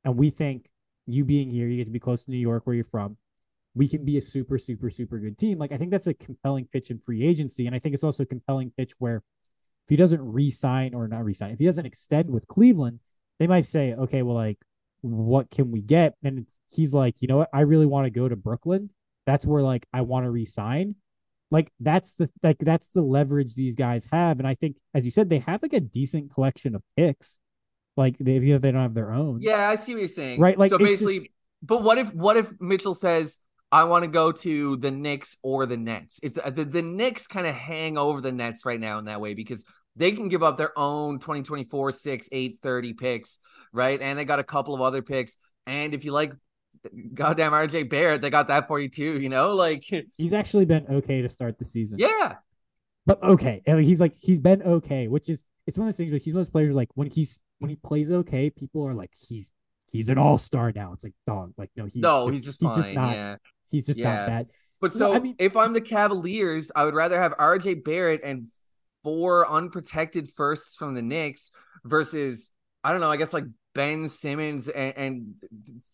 And 0.04 0.16
we 0.16 0.30
think 0.30 0.68
you 1.06 1.24
being 1.24 1.50
here, 1.50 1.66
you 1.66 1.76
get 1.78 1.84
to 1.84 1.90
be 1.90 1.98
close 2.00 2.24
to 2.24 2.30
New 2.30 2.38
York 2.38 2.66
where 2.66 2.74
you're 2.74 2.84
from. 2.84 3.16
We 3.74 3.88
can 3.88 4.04
be 4.04 4.18
a 4.18 4.22
super, 4.22 4.58
super, 4.58 4.90
super 4.90 5.18
good 5.18 5.38
team. 5.38 5.58
Like 5.58 5.72
I 5.72 5.78
think 5.78 5.90
that's 5.90 6.06
a 6.06 6.14
compelling 6.14 6.66
pitch 6.72 6.90
in 6.90 6.98
free 6.98 7.26
agency. 7.26 7.66
And 7.66 7.74
I 7.74 7.78
think 7.78 7.94
it's 7.94 8.04
also 8.04 8.22
a 8.22 8.26
compelling 8.26 8.72
pitch 8.76 8.92
where 8.98 9.16
if 9.16 9.88
he 9.88 9.96
doesn't 9.96 10.20
re-sign 10.20 10.94
or 10.94 11.08
not 11.08 11.24
re-sign, 11.24 11.50
if 11.50 11.58
he 11.58 11.66
doesn't 11.66 11.86
extend 11.86 12.30
with 12.30 12.46
Cleveland, 12.48 13.00
they 13.38 13.46
might 13.46 13.66
say, 13.66 13.94
okay, 13.94 14.22
well, 14.22 14.36
like, 14.36 14.58
what 15.12 15.50
can 15.50 15.70
we 15.70 15.80
get? 15.80 16.14
And 16.22 16.46
he's 16.70 16.94
like, 16.94 17.16
you 17.20 17.28
know 17.28 17.38
what? 17.38 17.50
I 17.52 17.60
really 17.60 17.86
want 17.86 18.06
to 18.06 18.10
go 18.10 18.28
to 18.28 18.36
Brooklyn. 18.36 18.90
That's 19.26 19.44
where 19.46 19.62
like 19.62 19.86
I 19.92 20.02
want 20.02 20.24
to 20.24 20.30
resign. 20.30 20.96
Like 21.50 21.70
that's 21.78 22.14
the 22.14 22.30
like 22.42 22.58
that's 22.58 22.88
the 22.88 23.02
leverage 23.02 23.54
these 23.54 23.74
guys 23.74 24.08
have. 24.10 24.38
And 24.38 24.48
I 24.48 24.54
think, 24.54 24.76
as 24.94 25.04
you 25.04 25.10
said, 25.10 25.28
they 25.28 25.38
have 25.40 25.62
like 25.62 25.72
a 25.72 25.80
decent 25.80 26.32
collection 26.32 26.74
of 26.74 26.82
picks. 26.96 27.38
Like 27.96 28.16
they, 28.18 28.36
even 28.36 28.50
if 28.50 28.62
they 28.62 28.72
don't 28.72 28.82
have 28.82 28.94
their 28.94 29.12
own. 29.12 29.40
Yeah, 29.40 29.68
I 29.68 29.76
see 29.76 29.92
what 29.92 30.00
you're 30.00 30.08
saying. 30.08 30.40
Right, 30.40 30.58
like, 30.58 30.70
so 30.70 30.78
basically, 30.78 31.20
just- 31.20 31.30
but 31.62 31.82
what 31.82 31.98
if 31.98 32.12
what 32.14 32.36
if 32.36 32.50
Mitchell 32.60 32.94
says, 32.94 33.38
"I 33.70 33.84
want 33.84 34.02
to 34.04 34.10
go 34.10 34.32
to 34.32 34.76
the 34.78 34.90
Knicks 34.90 35.36
or 35.42 35.66
the 35.66 35.76
Nets"? 35.76 36.18
It's 36.22 36.38
uh, 36.42 36.50
the 36.50 36.64
the 36.64 36.82
Knicks 36.82 37.26
kind 37.26 37.46
of 37.46 37.54
hang 37.54 37.96
over 37.96 38.20
the 38.20 38.32
Nets 38.32 38.66
right 38.66 38.80
now 38.80 38.98
in 38.98 39.04
that 39.04 39.20
way 39.20 39.34
because 39.34 39.64
they 39.96 40.12
can 40.12 40.28
give 40.28 40.42
up 40.42 40.56
their 40.56 40.76
own 40.76 41.20
2024 41.20 41.92
6 41.92 42.28
8 42.32 42.58
30 42.60 42.92
picks, 42.94 43.38
right? 43.74 44.00
And 44.00 44.18
they 44.18 44.24
got 44.24 44.38
a 44.38 44.44
couple 44.44 44.74
of 44.74 44.80
other 44.80 45.02
picks. 45.02 45.36
And 45.66 45.92
if 45.94 46.04
you 46.04 46.12
like 46.12 46.32
goddamn 47.12 47.52
RJ 47.52 47.88
Barrett, 47.90 48.22
they 48.22 48.30
got 48.30 48.48
that 48.48 48.68
for 48.68 48.78
you 48.80 48.88
too, 48.88 49.20
you 49.20 49.28
know? 49.28 49.54
Like 49.54 49.82
He's 50.16 50.32
actually 50.32 50.64
been 50.64 50.86
okay 50.88 51.22
to 51.22 51.28
start 51.28 51.58
the 51.58 51.64
season. 51.64 51.98
yeah. 51.98 52.36
but 53.06 53.22
okay. 53.22 53.62
And 53.66 53.84
he's 53.84 54.00
like 54.00 54.14
he's 54.20 54.40
been 54.40 54.62
okay, 54.62 55.08
which 55.08 55.28
is 55.28 55.42
it's 55.66 55.76
one 55.78 55.86
of 55.88 55.92
those 55.92 55.96
things 55.98 56.10
where 56.12 56.18
he's 56.20 56.34
one 56.34 56.40
of 56.40 56.46
those 56.46 56.52
players 56.52 56.74
like 56.74 56.88
when 56.94 57.08
he's 57.10 57.38
when 57.58 57.68
he 57.70 57.76
plays 57.76 58.10
okay, 58.10 58.50
people 58.50 58.86
are 58.86 58.94
like 58.94 59.10
he's 59.16 59.50
he's 59.90 60.08
an 60.08 60.18
all 60.18 60.38
star 60.38 60.72
now. 60.74 60.92
It's 60.92 61.04
like 61.04 61.14
dog, 61.26 61.52
like 61.56 61.70
no, 61.76 61.84
he's 61.84 61.96
no, 61.96 62.28
he's 62.28 62.44
just 62.44 62.60
he's 62.60 62.70
fine. 62.70 62.94
not 62.94 63.14
yeah. 63.14 63.36
he's 63.70 63.86
just 63.86 63.98
Yeah. 63.98 64.14
not 64.14 64.26
bad. 64.26 64.46
But 64.80 64.92
No, 64.92 64.98
so 64.98 65.14
I 65.14 65.18
mean- 65.20 65.36
if 65.38 65.56
I'm 65.56 65.72
the 65.72 65.80
Cavaliers, 65.80 66.70
I 66.76 66.84
would 66.84 66.94
rather 66.94 67.18
have 67.20 67.32
RJ 67.38 67.84
Barrett 67.84 68.20
and 68.22 68.48
four 69.02 69.48
unprotected 69.50 70.30
firsts 70.30 70.76
from 70.76 70.94
the 70.94 71.02
Knicks 71.02 71.50
versus 71.84 72.50
I 72.82 72.92
don't 72.92 73.00
know, 73.00 73.10
I 73.10 73.16
guess 73.16 73.32
like 73.32 73.44
Ben 73.74 74.08
Simmons 74.08 74.68
and, 74.68 74.96
and 74.96 75.34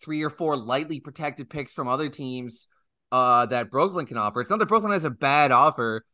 three 0.02 0.22
or 0.22 0.30
four 0.30 0.56
lightly 0.56 1.00
protected 1.00 1.50
picks 1.50 1.72
from 1.72 1.88
other 1.88 2.08
teams 2.08 2.68
uh, 3.12 3.46
that 3.46 3.70
Brooklyn 3.70 4.06
can 4.06 4.16
offer. 4.16 4.40
It's 4.40 4.50
not 4.50 4.58
that 4.58 4.66
Brooklyn 4.66 4.92
has 4.92 5.04
a 5.04 5.10
bad 5.10 5.50
offer, 5.50 6.04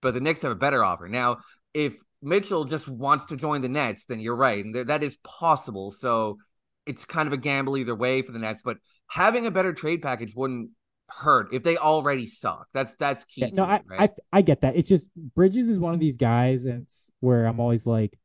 but 0.00 0.14
the 0.14 0.20
Knicks 0.20 0.42
have 0.42 0.52
a 0.52 0.56
better 0.56 0.84
offer. 0.84 1.08
Now, 1.08 1.38
if 1.72 1.94
Mitchell 2.20 2.64
just 2.64 2.88
wants 2.88 3.26
to 3.26 3.36
join 3.36 3.62
the 3.62 3.68
Nets, 3.68 4.04
then 4.06 4.20
you're 4.20 4.36
right, 4.36 4.64
and 4.64 4.74
th- 4.74 4.86
that 4.86 5.02
is 5.02 5.16
possible. 5.24 5.90
So 5.90 6.38
it's 6.86 7.04
kind 7.04 7.26
of 7.26 7.32
a 7.32 7.36
gamble 7.36 7.76
either 7.76 7.94
way 7.94 8.22
for 8.22 8.32
the 8.32 8.38
Nets, 8.38 8.62
but 8.62 8.78
having 9.08 9.46
a 9.46 9.50
better 9.50 9.72
trade 9.72 10.02
package 10.02 10.34
wouldn't 10.34 10.70
hurt 11.08 11.52
if 11.52 11.62
they 11.62 11.76
already 11.76 12.26
suck. 12.26 12.66
That's 12.72 12.96
that's 12.96 13.24
key. 13.24 13.42
Yeah, 13.42 13.48
no, 13.52 13.66
to 13.66 13.72
I, 13.72 13.76
it, 13.76 13.82
right? 13.86 14.10
I 14.32 14.38
I 14.38 14.42
get 14.42 14.62
that. 14.62 14.76
It's 14.76 14.88
just 14.88 15.08
Bridges 15.16 15.68
is 15.68 15.78
one 15.78 15.94
of 15.94 16.00
these 16.00 16.16
guys, 16.16 16.64
and 16.64 16.82
it's 16.82 17.10
where 17.20 17.46
I'm 17.46 17.60
always 17.60 17.86
like, 17.86 18.18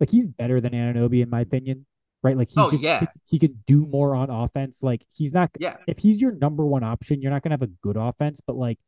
like 0.00 0.10
he's 0.10 0.26
better 0.26 0.60
than 0.60 0.72
Anunoby 0.72 1.22
in 1.22 1.30
my 1.30 1.40
opinion, 1.40 1.86
right? 2.24 2.36
Like 2.36 2.48
he's 2.48 2.58
Oh, 2.58 2.70
just 2.72 2.82
yeah. 2.82 3.00
he, 3.00 3.06
he 3.26 3.38
could 3.38 3.64
do 3.66 3.86
more 3.86 4.16
on 4.16 4.30
offense. 4.30 4.82
Like 4.82 5.04
he's 5.14 5.32
not 5.32 5.50
yeah, 5.60 5.76
if 5.86 5.98
he's 5.98 6.20
your 6.20 6.32
number 6.32 6.64
one 6.66 6.82
option, 6.82 7.22
you're 7.22 7.30
not 7.30 7.42
gonna 7.44 7.52
have 7.52 7.62
a 7.62 7.68
good 7.68 7.96
offense, 7.96 8.40
but 8.44 8.56
like 8.56 8.78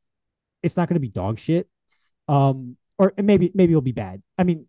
it's 0.64 0.76
not 0.76 0.88
gonna 0.88 0.98
be 0.98 1.08
dog 1.10 1.38
shit. 1.38 1.68
Um, 2.26 2.76
or 2.98 3.12
maybe 3.22 3.52
maybe 3.54 3.72
it'll 3.72 3.82
be 3.82 3.92
bad. 3.92 4.22
I 4.36 4.42
mean, 4.42 4.66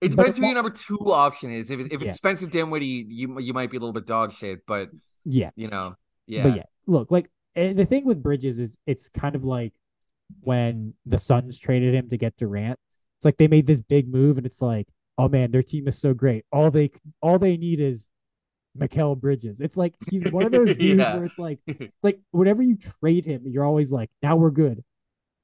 it 0.00 0.08
depends 0.10 0.38
who 0.38 0.46
your 0.46 0.54
number 0.54 0.70
two 0.70 0.98
option 1.12 1.52
is. 1.52 1.70
If, 1.70 1.78
if 1.80 2.00
Yeah. 2.02 2.08
it's 2.08 2.16
Spencer 2.16 2.46
Dinwiddie, 2.48 3.06
you 3.08 3.38
you 3.38 3.52
might 3.52 3.70
be 3.70 3.76
a 3.76 3.80
little 3.80 3.92
bit 3.92 4.06
dog 4.06 4.32
shit, 4.32 4.66
but 4.66 4.88
yeah, 5.24 5.50
you 5.54 5.68
know, 5.68 5.94
yeah, 6.26 6.42
But 6.44 6.56
yeah, 6.56 6.62
look, 6.86 7.10
like 7.10 7.30
the 7.54 7.84
thing 7.84 8.04
with 8.06 8.22
Bridges 8.22 8.58
is 8.58 8.78
it's 8.86 9.08
kind 9.08 9.34
of 9.34 9.44
like 9.44 9.74
when 10.40 10.94
the 11.04 11.18
Suns 11.18 11.58
traded 11.58 11.94
him 11.94 12.08
to 12.08 12.16
get 12.16 12.36
Durant. 12.36 12.78
It's 13.18 13.24
like 13.24 13.36
they 13.36 13.48
made 13.48 13.66
this 13.66 13.80
big 13.80 14.08
move, 14.08 14.36
and 14.38 14.46
it's 14.46 14.62
like, 14.62 14.86
oh 15.18 15.28
man, 15.28 15.50
their 15.50 15.62
team 15.62 15.88
is 15.88 15.98
so 15.98 16.14
great. 16.14 16.44
All 16.52 16.70
they 16.70 16.90
all 17.20 17.38
they 17.38 17.56
need 17.56 17.80
is 17.80 18.08
Mikal 18.78 19.18
Bridges. 19.20 19.60
It's 19.60 19.76
like 19.76 19.94
he's 20.10 20.30
one 20.30 20.44
of 20.46 20.52
those 20.52 20.74
dudes 20.76 20.98
Yeah. 21.00 21.16
where 21.16 21.24
it's 21.24 21.38
like 21.38 21.58
it's 21.66 21.92
like 22.04 22.20
whenever 22.30 22.62
you 22.62 22.76
trade 23.02 23.26
him, 23.26 23.42
you're 23.46 23.64
always 23.64 23.90
like, 23.90 24.10
now 24.22 24.36
we're 24.36 24.50
good. 24.50 24.84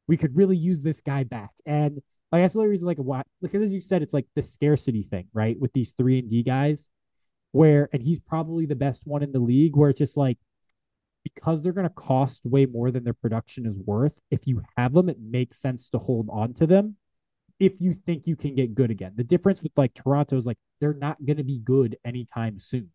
We 0.06 0.16
could 0.16 0.36
really 0.36 0.56
use 0.56 0.82
this 0.82 1.00
guy 1.00 1.24
back. 1.24 1.50
And 1.66 2.00
like 2.30 2.42
that's 2.42 2.54
the 2.54 2.60
only 2.60 2.70
reason 2.70 2.86
like 2.86 2.98
why 2.98 3.22
because 3.42 3.62
as 3.62 3.72
you 3.72 3.80
said, 3.80 4.02
it's 4.02 4.14
like 4.14 4.26
the 4.36 4.42
scarcity 4.42 5.02
thing, 5.02 5.26
right? 5.32 5.58
With 5.58 5.72
these 5.72 5.92
three 5.92 6.18
and 6.18 6.30
D 6.30 6.42
guys, 6.42 6.88
where 7.52 7.88
and 7.92 8.02
he's 8.02 8.20
probably 8.20 8.66
the 8.66 8.76
best 8.76 9.02
one 9.06 9.22
in 9.22 9.32
the 9.32 9.38
league, 9.40 9.76
where 9.76 9.90
it's 9.90 9.98
just 9.98 10.16
like 10.16 10.38
because 11.24 11.62
they're 11.62 11.72
gonna 11.72 11.88
cost 11.88 12.42
way 12.44 12.66
more 12.66 12.90
than 12.90 13.02
their 13.04 13.14
production 13.14 13.66
is 13.66 13.78
worth, 13.78 14.12
if 14.30 14.46
you 14.46 14.62
have 14.76 14.92
them, 14.92 15.08
it 15.08 15.18
makes 15.20 15.58
sense 15.58 15.88
to 15.88 15.98
hold 15.98 16.28
on 16.30 16.52
to 16.54 16.66
them 16.66 16.96
if 17.60 17.80
you 17.80 17.94
think 17.94 18.26
you 18.26 18.36
can 18.36 18.54
get 18.54 18.74
good 18.74 18.90
again. 18.90 19.12
The 19.16 19.24
difference 19.24 19.62
with 19.62 19.72
like 19.76 19.94
Toronto 19.94 20.36
is 20.36 20.46
like 20.46 20.58
they're 20.80 20.94
not 20.94 21.24
gonna 21.24 21.44
be 21.44 21.58
good 21.58 21.96
anytime 22.04 22.58
soon. 22.58 22.90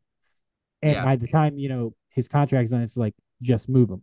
And 0.82 0.94
Yeah. 0.94 1.06
by 1.06 1.16
the 1.16 1.28
time, 1.28 1.58
you 1.58 1.70
know, 1.70 1.96
his 2.10 2.28
contract's 2.28 2.72
done, 2.72 2.82
it's 2.82 2.98
like 2.98 3.16
just 3.42 3.70
move 3.70 3.90
him. 3.90 4.02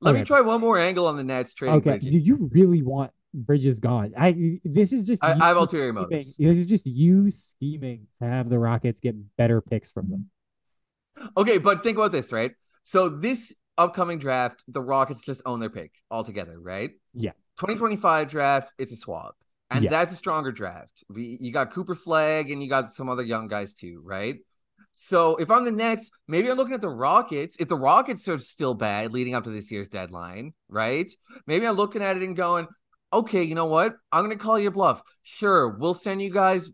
Let 0.00 0.14
me 0.14 0.22
try 0.24 0.40
one 0.40 0.60
more 0.60 0.78
angle 0.78 1.06
on 1.08 1.16
the 1.16 1.24
Nets 1.24 1.54
trading. 1.54 1.76
Okay. 1.76 1.90
Bridges. 1.98 2.10
Do 2.10 2.18
you 2.18 2.48
really 2.52 2.82
want 2.82 3.10
Bridges 3.34 3.80
gone? 3.80 4.14
I 4.16 4.60
this 4.64 4.92
is 4.92 5.02
just 5.02 5.22
I, 5.24 5.28
I 5.28 5.30
have 5.30 5.38
scheming- 5.40 5.56
ulterior 5.56 5.92
motives. 5.92 6.36
This 6.36 6.56
is 6.58 6.66
just 6.66 6.86
you 6.86 7.30
scheming 7.32 8.06
to 8.22 8.28
have 8.28 8.48
the 8.48 8.58
Rockets 8.58 9.00
get 9.00 9.36
better 9.36 9.60
picks 9.60 9.90
from 9.90 10.10
them. 10.10 10.30
Okay, 11.36 11.58
but 11.58 11.82
think 11.82 11.98
about 11.98 12.12
this, 12.12 12.32
right? 12.32 12.52
So 12.84 13.08
this 13.08 13.54
upcoming 13.76 14.18
draft, 14.20 14.62
the 14.68 14.80
Rockets 14.80 15.24
just 15.24 15.42
own 15.44 15.58
their 15.58 15.68
pick 15.70 15.92
altogether, 16.12 16.58
right? 16.60 16.90
Yeah. 17.12 17.32
2025 17.58 18.28
draft, 18.28 18.72
it's 18.78 18.92
a 18.92 18.96
swap. 18.96 19.36
And 19.70 19.84
Yeah. 19.84 19.90
that's 19.90 20.12
a 20.12 20.16
stronger 20.16 20.52
draft. 20.52 21.04
We, 21.08 21.36
you 21.40 21.52
got 21.52 21.70
Cooper 21.72 21.94
Flagg 21.94 22.50
and 22.50 22.62
you 22.62 22.68
got 22.68 22.90
some 22.90 23.08
other 23.08 23.22
young 23.22 23.48
guys 23.48 23.74
too, 23.74 24.00
right? 24.04 24.36
So 24.92 25.36
if 25.36 25.50
I'm 25.50 25.64
the 25.64 25.70
Nets, 25.70 26.10
maybe 26.26 26.50
I'm 26.50 26.56
looking 26.56 26.74
at 26.74 26.80
the 26.80 26.88
Rockets. 26.88 27.56
If 27.60 27.68
the 27.68 27.76
Rockets 27.76 28.28
are 28.28 28.38
still 28.38 28.74
bad 28.74 29.12
leading 29.12 29.34
up 29.34 29.44
to 29.44 29.50
this 29.50 29.70
year's 29.70 29.88
deadline, 29.88 30.54
right? 30.68 31.12
Maybe 31.46 31.66
I'm 31.66 31.76
looking 31.76 32.02
at 32.02 32.16
it 32.16 32.22
and 32.22 32.34
going, 32.34 32.66
okay, 33.12 33.42
you 33.42 33.54
know 33.54 33.66
what? 33.66 33.94
I'm 34.10 34.24
going 34.24 34.36
to 34.36 34.42
call 34.42 34.58
you 34.58 34.68
a 34.68 34.72
bluff. 34.72 35.02
Sure, 35.22 35.68
we'll 35.68 35.94
send 35.94 36.22
you 36.22 36.30
guys 36.30 36.70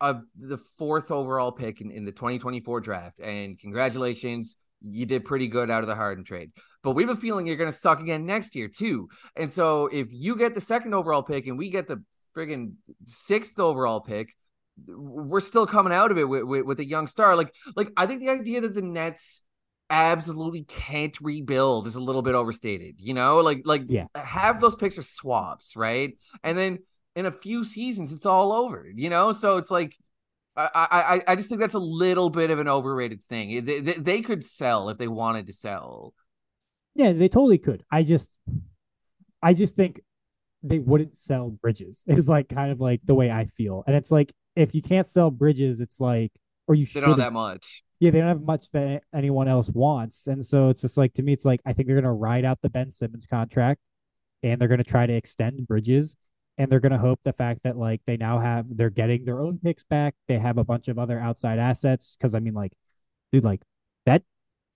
uh, 0.00 0.14
the 0.38 0.58
fourth 0.78 1.10
overall 1.10 1.52
pick 1.52 1.80
in, 1.80 1.90
in 1.90 2.04
the 2.04 2.12
2024 2.12 2.80
draft. 2.80 3.20
And 3.20 3.58
congratulations, 3.58 4.56
you 4.80 5.04
did 5.06 5.24
pretty 5.24 5.48
good 5.48 5.70
out 5.70 5.82
of 5.82 5.88
the 5.88 5.94
Harden 5.94 6.24
trade. 6.24 6.52
But 6.82 6.92
we 6.92 7.02
have 7.02 7.10
a 7.10 7.16
feeling 7.20 7.46
you're 7.46 7.56
going 7.56 7.70
to 7.70 7.76
suck 7.76 8.00
again 8.00 8.24
next 8.24 8.54
year, 8.54 8.68
too. 8.68 9.08
And 9.36 9.50
so 9.50 9.86
if 9.88 10.08
you 10.12 10.36
get 10.36 10.54
the 10.54 10.60
second 10.60 10.94
overall 10.94 11.22
pick 11.22 11.46
and 11.46 11.58
we 11.58 11.70
get 11.70 11.88
the 11.88 12.02
friggin' 12.36 12.72
sixth 13.06 13.58
overall 13.58 14.00
pick, 14.00 14.34
we're 14.86 15.40
still 15.40 15.66
coming 15.66 15.92
out 15.92 16.10
of 16.10 16.18
it 16.18 16.28
with, 16.28 16.42
with, 16.44 16.64
with 16.66 16.80
a 16.80 16.84
young 16.84 17.06
star. 17.06 17.34
Like, 17.36 17.54
like 17.76 17.90
I 17.96 18.06
think 18.06 18.20
the 18.20 18.30
idea 18.30 18.60
that 18.60 18.74
the 18.74 18.82
Nets 18.82 19.42
absolutely 19.88 20.64
can't 20.64 21.16
rebuild 21.20 21.86
is 21.86 21.94
a 21.94 22.02
little 22.02 22.22
bit 22.22 22.34
overstated. 22.34 22.96
You 22.98 23.14
know, 23.14 23.38
like 23.38 23.62
like 23.64 23.84
Yeah. 23.88 24.06
have 24.14 24.60
those 24.60 24.76
picks 24.76 24.98
are 24.98 25.02
swaps, 25.02 25.76
right? 25.76 26.18
And 26.44 26.58
then 26.58 26.80
in 27.14 27.24
a 27.24 27.32
few 27.32 27.64
seasons, 27.64 28.12
it's 28.12 28.26
all 28.26 28.52
over. 28.52 28.86
You 28.94 29.10
know, 29.10 29.32
so 29.32 29.56
it's 29.56 29.70
like. 29.70 29.96
I, 30.58 30.70
I 31.26 31.32
I 31.32 31.36
just 31.36 31.50
think 31.50 31.60
that's 31.60 31.74
a 31.74 31.78
little 31.78 32.30
bit 32.30 32.50
of 32.50 32.58
an 32.58 32.66
overrated 32.66 33.22
thing. 33.24 33.62
They, 33.66 33.80
they, 33.80 33.92
they 33.92 34.22
could 34.22 34.42
sell 34.42 34.88
if 34.88 34.96
they 34.96 35.06
wanted 35.06 35.48
to 35.48 35.52
sell. 35.52 36.14
Yeah, 36.94 37.12
they 37.12 37.28
totally 37.28 37.58
could. 37.58 37.84
I 37.90 38.04
just 38.04 38.38
I 39.42 39.52
just 39.52 39.76
think 39.76 40.00
they 40.68 40.78
wouldn't 40.78 41.16
sell 41.16 41.50
bridges. 41.50 42.02
Is 42.06 42.28
like 42.28 42.48
kind 42.48 42.70
of 42.70 42.80
like 42.80 43.00
the 43.04 43.14
way 43.14 43.30
I 43.30 43.46
feel. 43.46 43.84
And 43.86 43.96
it's 43.96 44.10
like 44.10 44.32
if 44.54 44.74
you 44.74 44.82
can't 44.82 45.06
sell 45.06 45.30
bridges, 45.30 45.80
it's 45.80 46.00
like 46.00 46.32
or 46.66 46.74
you 46.74 46.84
They 46.84 46.90
should 46.90 47.00
don't 47.00 47.10
have 47.10 47.18
that 47.18 47.32
much. 47.32 47.82
Yeah, 48.00 48.10
they 48.10 48.18
don't 48.18 48.28
have 48.28 48.42
much 48.42 48.70
that 48.72 49.02
anyone 49.14 49.48
else 49.48 49.70
wants. 49.70 50.26
And 50.26 50.44
so 50.44 50.68
it's 50.68 50.82
just 50.82 50.96
like 50.96 51.14
to 51.14 51.22
me, 51.22 51.32
it's 51.32 51.44
like 51.44 51.60
I 51.64 51.72
think 51.72 51.88
they're 51.88 51.96
gonna 51.96 52.12
ride 52.12 52.44
out 52.44 52.58
the 52.62 52.70
Ben 52.70 52.90
Simmons 52.90 53.26
contract 53.26 53.80
and 54.42 54.60
they're 54.60 54.68
gonna 54.68 54.84
try 54.84 55.06
to 55.06 55.14
extend 55.14 55.66
bridges 55.66 56.16
and 56.58 56.70
they're 56.70 56.80
gonna 56.80 56.98
hope 56.98 57.20
the 57.24 57.32
fact 57.32 57.60
that 57.64 57.76
like 57.76 58.02
they 58.06 58.16
now 58.16 58.38
have 58.40 58.66
they're 58.70 58.90
getting 58.90 59.24
their 59.24 59.40
own 59.40 59.58
picks 59.62 59.84
back. 59.84 60.14
They 60.28 60.38
have 60.38 60.58
a 60.58 60.64
bunch 60.64 60.88
of 60.88 60.98
other 60.98 61.18
outside 61.18 61.58
assets. 61.58 62.16
Cause 62.20 62.34
I 62.34 62.40
mean 62.40 62.54
like, 62.54 62.72
dude, 63.32 63.44
like 63.44 63.62
that 64.06 64.22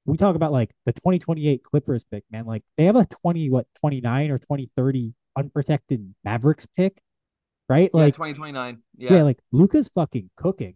we 0.06 0.16
talk 0.16 0.36
about 0.36 0.52
like 0.52 0.70
the 0.86 0.92
2028 0.92 1.62
Clippers 1.62 2.04
pick, 2.04 2.24
man. 2.30 2.46
Like 2.46 2.62
they 2.76 2.84
have 2.84 2.96
a 2.96 3.04
20, 3.04 3.50
what, 3.50 3.66
29 3.80 4.30
or 4.30 4.38
2030 4.38 5.14
unprotected 5.36 6.14
Mavericks 6.24 6.66
pick, 6.76 7.00
right? 7.68 7.90
Yeah, 7.94 8.00
Like 8.00 8.14
2029. 8.14 8.82
yeah. 8.96 9.14
Yeah. 9.14 9.22
like 9.22 9.38
Luka's 9.52 9.88
fucking 9.88 10.30
cooking. 10.36 10.74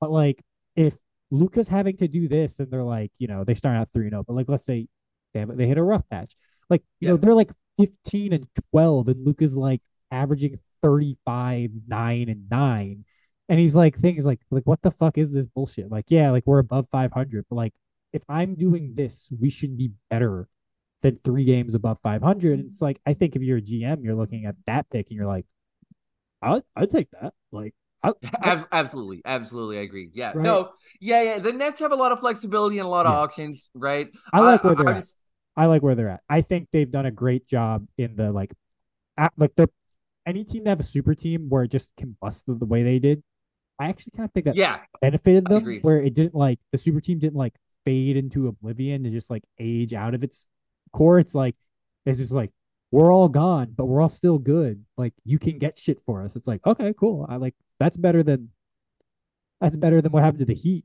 But 0.00 0.10
like 0.10 0.42
if 0.74 0.94
Luka's 1.30 1.68
having 1.68 1.96
to 1.98 2.08
do 2.08 2.28
this 2.28 2.60
and 2.60 2.70
they're 2.70 2.84
like, 2.84 3.10
you 3.18 3.26
know, 3.28 3.44
they 3.44 3.54
start 3.54 3.76
out 3.76 3.88
3 3.92 4.10
0, 4.10 4.24
but 4.26 4.34
like 4.34 4.48
let's 4.48 4.64
say 4.64 4.88
they 5.34 5.40
have, 5.40 5.56
they 5.56 5.66
hit 5.66 5.78
a 5.78 5.82
rough 5.82 6.08
patch. 6.08 6.36
Like, 6.68 6.82
you 7.00 7.08
know, 7.08 7.16
they're 7.16 7.34
like 7.34 7.50
15 7.78 8.32
and 8.32 8.46
12 8.72 9.08
and 9.08 9.26
Luka's 9.26 9.56
like 9.56 9.80
averaging 10.10 10.58
35, 10.82 11.70
9 11.88 12.28
and 12.28 12.50
9. 12.50 13.04
And 13.48 13.60
he's 13.60 13.76
like 13.76 13.96
things 13.96 14.26
like 14.26 14.40
like 14.50 14.64
what 14.64 14.82
the 14.82 14.90
fuck 14.90 15.16
is 15.18 15.32
this 15.32 15.46
bullshit? 15.46 15.90
Like, 15.90 16.06
yeah, 16.08 16.30
like 16.30 16.44
we're 16.46 16.58
above 16.58 16.88
500, 16.90 17.46
but 17.48 17.56
like 17.56 17.74
if 18.12 18.22
I'm 18.28 18.54
doing 18.54 18.94
this, 18.94 19.28
we 19.40 19.50
should 19.50 19.76
be 19.76 19.92
better 20.10 20.48
than 21.02 21.18
3 21.24 21.44
games 21.44 21.74
above 21.74 21.98
500. 22.02 22.60
It's 22.60 22.76
mm-hmm. 22.76 22.84
like 22.84 23.00
I 23.06 23.14
think 23.14 23.36
if 23.36 23.42
you're 23.42 23.58
a 23.58 23.62
GM, 23.62 24.02
you're 24.02 24.14
looking 24.14 24.46
at 24.46 24.56
that 24.66 24.88
pick 24.90 25.08
and 25.10 25.16
you're 25.16 25.26
like 25.26 25.46
I 26.42 26.62
I'd 26.74 26.90
take 26.90 27.10
that. 27.20 27.34
Like 27.52 27.74
I, 28.02 28.12
Abs- 28.42 28.66
absolutely, 28.72 29.22
absolutely, 29.24 29.78
I 29.78 29.82
agree. 29.82 30.10
Yeah, 30.14 30.32
Right. 30.34 30.44
no, 30.44 30.70
yeah, 31.00 31.22
yeah. 31.22 31.38
The 31.38 31.52
Nets 31.52 31.78
have 31.80 31.92
a 31.92 31.96
lot 31.96 32.12
of 32.12 32.20
flexibility 32.20 32.78
and 32.78 32.86
a 32.86 32.90
lot 32.90 33.06
of 33.06 33.12
Yeah. 33.12 33.18
options, 33.18 33.70
right? 33.74 34.08
I 34.32 34.40
like 34.40 34.62
where 34.64 34.74
they're 34.74 34.88
I 34.88 34.92
at. 34.92 34.96
just- 34.96 35.16
I 35.56 35.66
like 35.66 35.82
where 35.82 35.94
they're 35.94 36.10
at. 36.10 36.20
I 36.28 36.42
think 36.42 36.68
they've 36.72 36.90
done 36.90 37.06
a 37.06 37.10
great 37.10 37.46
job 37.46 37.86
in 37.96 38.16
the 38.16 38.30
like, 38.30 38.52
at, 39.16 39.32
like 39.38 39.54
the 39.56 39.70
any 40.26 40.44
team 40.44 40.64
to 40.64 40.70
have 40.70 40.80
a 40.80 40.84
super 40.84 41.14
team 41.14 41.48
where 41.48 41.62
it 41.62 41.70
just 41.70 41.90
combusts 41.96 42.42
the, 42.42 42.54
the 42.54 42.66
way 42.66 42.82
they 42.82 42.98
did. 42.98 43.22
I 43.78 43.88
actually 43.88 44.12
kind 44.16 44.28
of 44.28 44.32
think 44.32 44.46
that 44.46 44.56
Yeah, 44.56 44.80
benefited 45.00 45.46
them 45.46 45.64
where 45.82 46.00
it 46.02 46.14
didn't 46.14 46.34
like 46.34 46.58
the 46.72 46.78
super 46.78 47.00
team 47.00 47.18
didn't 47.18 47.36
like 47.36 47.54
fade 47.84 48.16
into 48.16 48.48
oblivion 48.48 49.06
and 49.06 49.14
just 49.14 49.30
like 49.30 49.44
age 49.58 49.94
out 49.94 50.14
of 50.14 50.22
its 50.24 50.46
core. 50.92 51.18
It's 51.18 51.34
like 51.34 51.56
it's 52.04 52.18
just 52.18 52.32
like 52.32 52.52
we're 52.90 53.12
all 53.12 53.28
gone, 53.28 53.72
but 53.76 53.86
we're 53.86 54.00
all 54.00 54.08
still 54.08 54.38
good. 54.38 54.84
Like 54.96 55.12
you 55.24 55.38
can 55.38 55.58
get 55.58 55.78
shit 55.78 56.00
for 56.06 56.22
us. 56.22 56.36
It's 56.36 56.46
like 56.46 56.66
okay, 56.66 56.94
cool. 56.98 57.26
I 57.28 57.36
like 57.36 57.54
that's 57.78 57.96
better 57.96 58.22
than 58.22 58.50
that's 59.60 59.76
better 59.76 60.00
than 60.00 60.12
what 60.12 60.22
happened 60.22 60.40
to 60.40 60.44
the 60.46 60.54
Heat. 60.54 60.84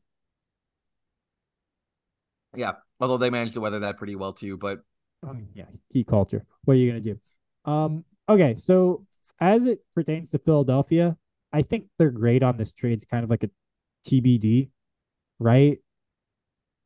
yeah. 2.55 2.73
Although 2.99 3.17
they 3.17 3.29
managed 3.29 3.55
to 3.55 3.61
weather 3.61 3.79
that 3.79 3.97
pretty 3.97 4.15
well 4.15 4.33
too, 4.33 4.57
but 4.57 4.81
Oh, 5.23 5.35
yeah, 5.53 5.65
Heat 5.89 6.07
culture. 6.07 6.45
What 6.65 6.73
are 6.73 6.77
you 6.77 6.89
gonna 6.89 6.99
do? 7.01 7.19
Um, 7.65 8.05
okay, 8.27 8.55
so 8.57 9.05
as 9.39 9.65
it 9.65 9.81
pertains 9.93 10.31
to 10.31 10.39
Philadelphia, 10.39 11.15
I 11.53 11.61
think 11.61 11.85
they're 11.97 12.09
great 12.11 12.41
on 12.43 12.57
this 12.57 12.71
trade. 12.71 12.93
It's 12.93 13.05
kind 13.05 13.23
of 13.23 13.29
like 13.29 13.43
a 13.43 13.49
TBD, 14.07 14.69
right? 15.39 15.79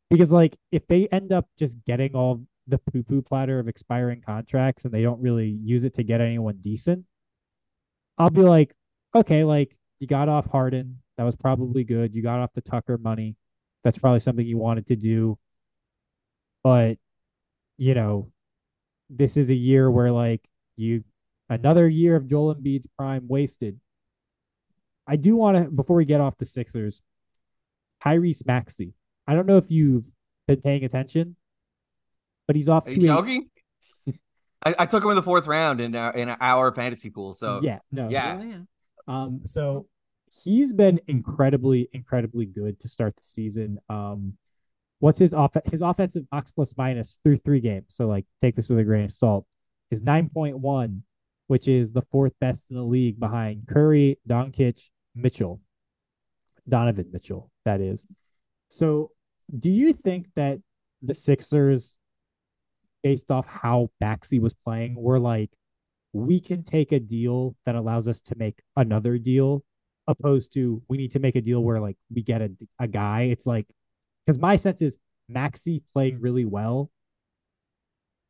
Because 0.09 0.31
like 0.31 0.57
if 0.71 0.85
they 0.87 1.07
end 1.11 1.31
up 1.31 1.47
just 1.57 1.77
getting 1.85 2.13
all 2.15 2.45
the 2.67 2.77
poo 2.77 3.03
poo 3.03 3.21
platter 3.21 3.59
of 3.59 3.67
expiring 3.67 4.21
contracts 4.21 4.85
and 4.85 4.93
they 4.93 5.03
don't 5.03 5.21
really 5.21 5.59
use 5.63 5.83
it 5.83 5.93
to 5.95 6.03
get 6.03 6.21
anyone 6.21 6.57
decent, 6.61 7.05
I'll 8.17 8.29
be 8.29 8.41
like, 8.41 8.73
okay, 9.13 9.43
like 9.43 9.77
you 9.99 10.07
got 10.07 10.29
off 10.29 10.47
Harden. 10.47 10.99
That 11.17 11.23
was 11.23 11.35
probably 11.35 11.83
good. 11.83 12.13
You 12.13 12.21
got 12.21 12.39
off 12.39 12.53
the 12.53 12.61
Tucker 12.61 12.97
money. 12.97 13.35
That's 13.83 13.97
probably 13.97 14.19
something 14.19 14.45
you 14.45 14.57
wanted 14.57 14.87
to 14.87 14.95
do. 14.95 15.37
But, 16.63 16.97
you 17.77 17.93
know, 17.93 18.31
this 19.09 19.37
is 19.37 19.49
a 19.49 19.55
year 19.55 19.89
where 19.89 20.11
like 20.11 20.41
you 20.75 21.03
another 21.49 21.87
year 21.87 22.15
of 22.15 22.27
Joel 22.27 22.55
Embiid's 22.55 22.87
prime 22.97 23.27
wasted. 23.27 23.79
I 25.07 25.15
do 25.15 25.35
want 25.35 25.57
to 25.57 25.71
before 25.71 25.95
we 25.95 26.05
get 26.05 26.21
off 26.21 26.37
the 26.37 26.45
Sixers, 26.45 27.01
Tyrese 28.03 28.45
Maxey. 28.45 28.93
I 29.27 29.35
don't 29.35 29.45
know 29.45 29.57
if 29.57 29.69
you've 29.69 30.05
been 30.47 30.61
paying 30.61 30.83
attention, 30.83 31.35
but 32.47 32.55
he's 32.55 32.69
off 32.69 32.87
are 32.87 32.91
to 32.91 32.99
you 32.99 33.11
a 33.11 33.15
joking? 33.15 33.45
I, 34.65 34.75
I 34.79 34.85
took 34.85 35.03
him 35.03 35.11
in 35.11 35.15
the 35.15 35.23
fourth 35.23 35.47
round 35.47 35.79
in 35.79 35.95
our, 35.95 36.13
in 36.13 36.29
our 36.29 36.73
fantasy 36.73 37.09
pool. 37.09 37.33
So 37.33 37.61
yeah, 37.63 37.79
no, 37.91 38.09
yeah. 38.09 38.41
yeah. 38.41 38.57
Um, 39.07 39.41
so 39.45 39.87
he's 40.43 40.73
been 40.73 40.99
incredibly, 41.07 41.87
incredibly 41.93 42.45
good 42.45 42.79
to 42.79 42.89
start 42.89 43.15
the 43.15 43.23
season. 43.23 43.79
Um, 43.89 44.37
what's 44.99 45.19
his 45.19 45.33
off 45.33 45.55
his 45.69 45.81
offensive 45.81 46.29
box 46.29 46.51
plus 46.51 46.73
minus 46.77 47.19
through 47.23 47.37
three 47.37 47.59
games? 47.59 47.87
So 47.89 48.07
like 48.07 48.25
take 48.41 48.55
this 48.55 48.69
with 48.69 48.79
a 48.79 48.83
grain 48.83 49.05
of 49.05 49.11
salt. 49.11 49.45
Is 49.91 50.01
nine 50.01 50.29
point 50.29 50.57
one, 50.57 51.03
which 51.47 51.67
is 51.67 51.93
the 51.93 52.01
fourth 52.11 52.33
best 52.39 52.65
in 52.71 52.75
the 52.75 52.83
league 52.83 53.19
behind 53.19 53.67
Curry, 53.67 54.19
Doncic, 54.27 54.79
Mitchell, 55.13 55.61
Donovan 56.67 57.09
Mitchell. 57.11 57.51
That 57.65 57.81
is. 57.81 58.05
So, 58.69 59.11
do 59.57 59.69
you 59.69 59.93
think 59.93 60.27
that 60.35 60.59
the 61.03 61.13
Sixers, 61.13 61.93
based 63.05 63.29
off 63.29 63.45
how 63.45 63.91
Maxey 64.01 64.39
was 64.39 64.55
playing, 64.55 64.95
were 64.95 65.19
like, 65.19 65.51
we 66.11 66.39
can 66.39 66.63
take 66.63 66.91
a 66.91 66.99
deal 66.99 67.55
that 67.67 67.75
allows 67.75 68.07
us 68.07 68.19
to 68.19 68.35
make 68.35 68.63
another 68.75 69.19
deal, 69.19 69.63
opposed 70.07 70.51
to 70.53 70.81
we 70.89 70.97
need 70.97 71.11
to 71.11 71.19
make 71.19 71.35
a 71.35 71.41
deal 71.41 71.61
where 71.61 71.79
like 71.79 71.97
we 72.13 72.23
get 72.23 72.41
a, 72.41 72.49
a 72.79 72.87
guy. 72.87 73.23
It's 73.23 73.45
like, 73.45 73.67
because 74.25 74.39
my 74.39 74.55
sense 74.55 74.81
is 74.81 74.97
Maxey 75.29 75.83
playing 75.93 76.19
really 76.19 76.45
well 76.45 76.89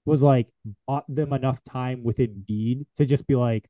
was 0.06 0.22
like 0.22 0.48
bought 0.88 1.06
them 1.08 1.32
enough 1.32 1.64
time 1.64 2.04
with 2.04 2.18
Embiid 2.18 2.86
to 2.98 3.06
just 3.06 3.26
be 3.28 3.36
like, 3.36 3.66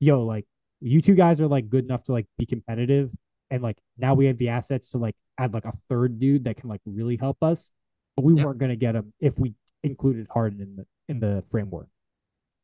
yo, 0.00 0.22
like 0.24 0.46
you 0.80 1.00
two 1.00 1.14
guys 1.14 1.40
are 1.40 1.46
like 1.48 1.68
good 1.68 1.84
enough 1.84 2.02
to 2.04 2.12
like 2.12 2.26
be 2.38 2.46
competitive. 2.46 3.10
And 3.50 3.62
like 3.62 3.78
now 3.98 4.14
we 4.14 4.26
have 4.26 4.38
the 4.38 4.48
assets 4.48 4.90
to 4.90 4.98
like 4.98 5.14
add 5.38 5.54
like 5.54 5.64
a 5.64 5.72
third 5.88 6.18
dude 6.18 6.44
that 6.44 6.56
can 6.56 6.68
like 6.68 6.80
really 6.86 7.16
help 7.16 7.38
us. 7.42 7.70
But 8.16 8.24
we 8.24 8.34
Yep. 8.34 8.44
weren't 8.44 8.58
gonna 8.58 8.76
get 8.76 8.96
him 8.96 9.12
if 9.20 9.38
we 9.38 9.54
included 9.82 10.26
Harden 10.30 10.60
in 10.60 10.76
the 10.76 10.86
in 11.08 11.20
the 11.20 11.42
framework. 11.50 11.88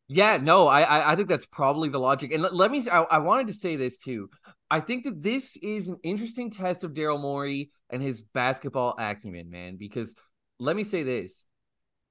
Yeah, 0.08 0.38
no, 0.40 0.68
I 0.68 1.12
I- 1.12 1.16
think 1.16 1.28
that's 1.28 1.46
probably 1.46 1.88
the 1.88 1.98
logic. 1.98 2.32
And 2.32 2.42
let, 2.42 2.54
let 2.54 2.70
me. 2.70 2.84
I, 2.90 3.02
I 3.02 3.18
wanted 3.18 3.48
to 3.48 3.52
say 3.52 3.74
this 3.76 3.98
too. 3.98 4.30
I 4.70 4.80
think 4.80 5.04
that 5.04 5.22
this 5.22 5.56
is 5.56 5.88
an 5.88 5.98
interesting 6.04 6.50
test 6.50 6.84
of 6.84 6.92
Daryl 6.92 7.20
Morey 7.20 7.70
and 7.90 8.02
his 8.02 8.22
basketball 8.22 8.94
acumen, 8.98 9.50
man. 9.50 9.76
Because 9.76 10.14
let 10.60 10.76
me 10.76 10.84
say 10.84 11.02
this: 11.02 11.44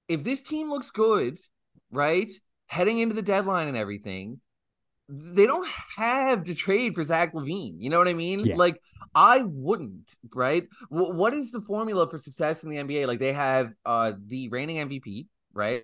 if 0.10 0.24
this 0.24 0.42
team 0.44 0.70
looks 0.70 0.92
good, 0.92 1.38
right, 1.90 2.30
heading 2.68 3.00
into 3.00 3.16
the 3.16 3.22
deadline 3.22 3.70
and 3.70 3.78
everything, 3.78 4.42
they 5.08 5.46
don't 5.46 5.68
have 5.98 6.44
to 6.46 6.56
trade 6.56 6.96
for 6.96 7.04
Zach 7.04 7.34
LaVine. 7.34 7.76
You 7.78 7.90
know 7.90 8.00
what 8.00 8.08
I 8.08 8.14
mean? 8.14 8.46
Yeah. 8.46 8.56
Like 8.56 8.82
I 9.14 9.44
wouldn't, 9.44 10.10
right? 10.34 10.68
W- 10.92 11.14
what 11.14 11.34
is 11.34 11.52
the 11.52 11.62
formula 11.62 12.10
for 12.10 12.18
success 12.18 12.64
in 12.64 12.70
the 12.70 12.78
NBA? 12.78 13.08
Like 13.08 13.20
they 13.20 13.34
have 13.34 13.74
uh 13.86 14.14
the 14.26 14.50
reigning 14.50 14.78
MVP, 14.78 15.28
right? 15.54 15.84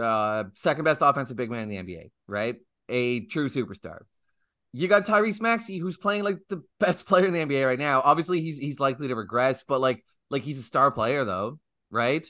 Uh 0.00 0.44
second 0.54 0.84
best 0.84 1.00
offensive 1.00 1.36
big 1.36 1.50
man 1.50 1.62
in 1.62 1.68
the 1.68 1.76
NBA, 1.76 2.10
right? 2.26 2.56
A 2.88 3.20
true 3.26 3.48
superstar. 3.48 4.00
You 4.72 4.88
got 4.88 5.06
Tyrese 5.06 5.40
Maxey, 5.40 5.78
who's 5.78 5.96
playing 5.96 6.24
like 6.24 6.38
the 6.48 6.62
best 6.80 7.06
player 7.06 7.26
in 7.26 7.32
the 7.32 7.40
NBA 7.40 7.66
right 7.66 7.78
now. 7.78 8.02
Obviously, 8.04 8.40
he's 8.40 8.58
he's 8.58 8.80
likely 8.80 9.08
to 9.08 9.14
regress, 9.16 9.64
but 9.64 9.80
like 9.80 10.04
like 10.28 10.42
he's 10.42 10.58
a 10.58 10.62
star 10.62 10.90
player 10.90 11.24
though, 11.24 11.58
right? 11.90 12.26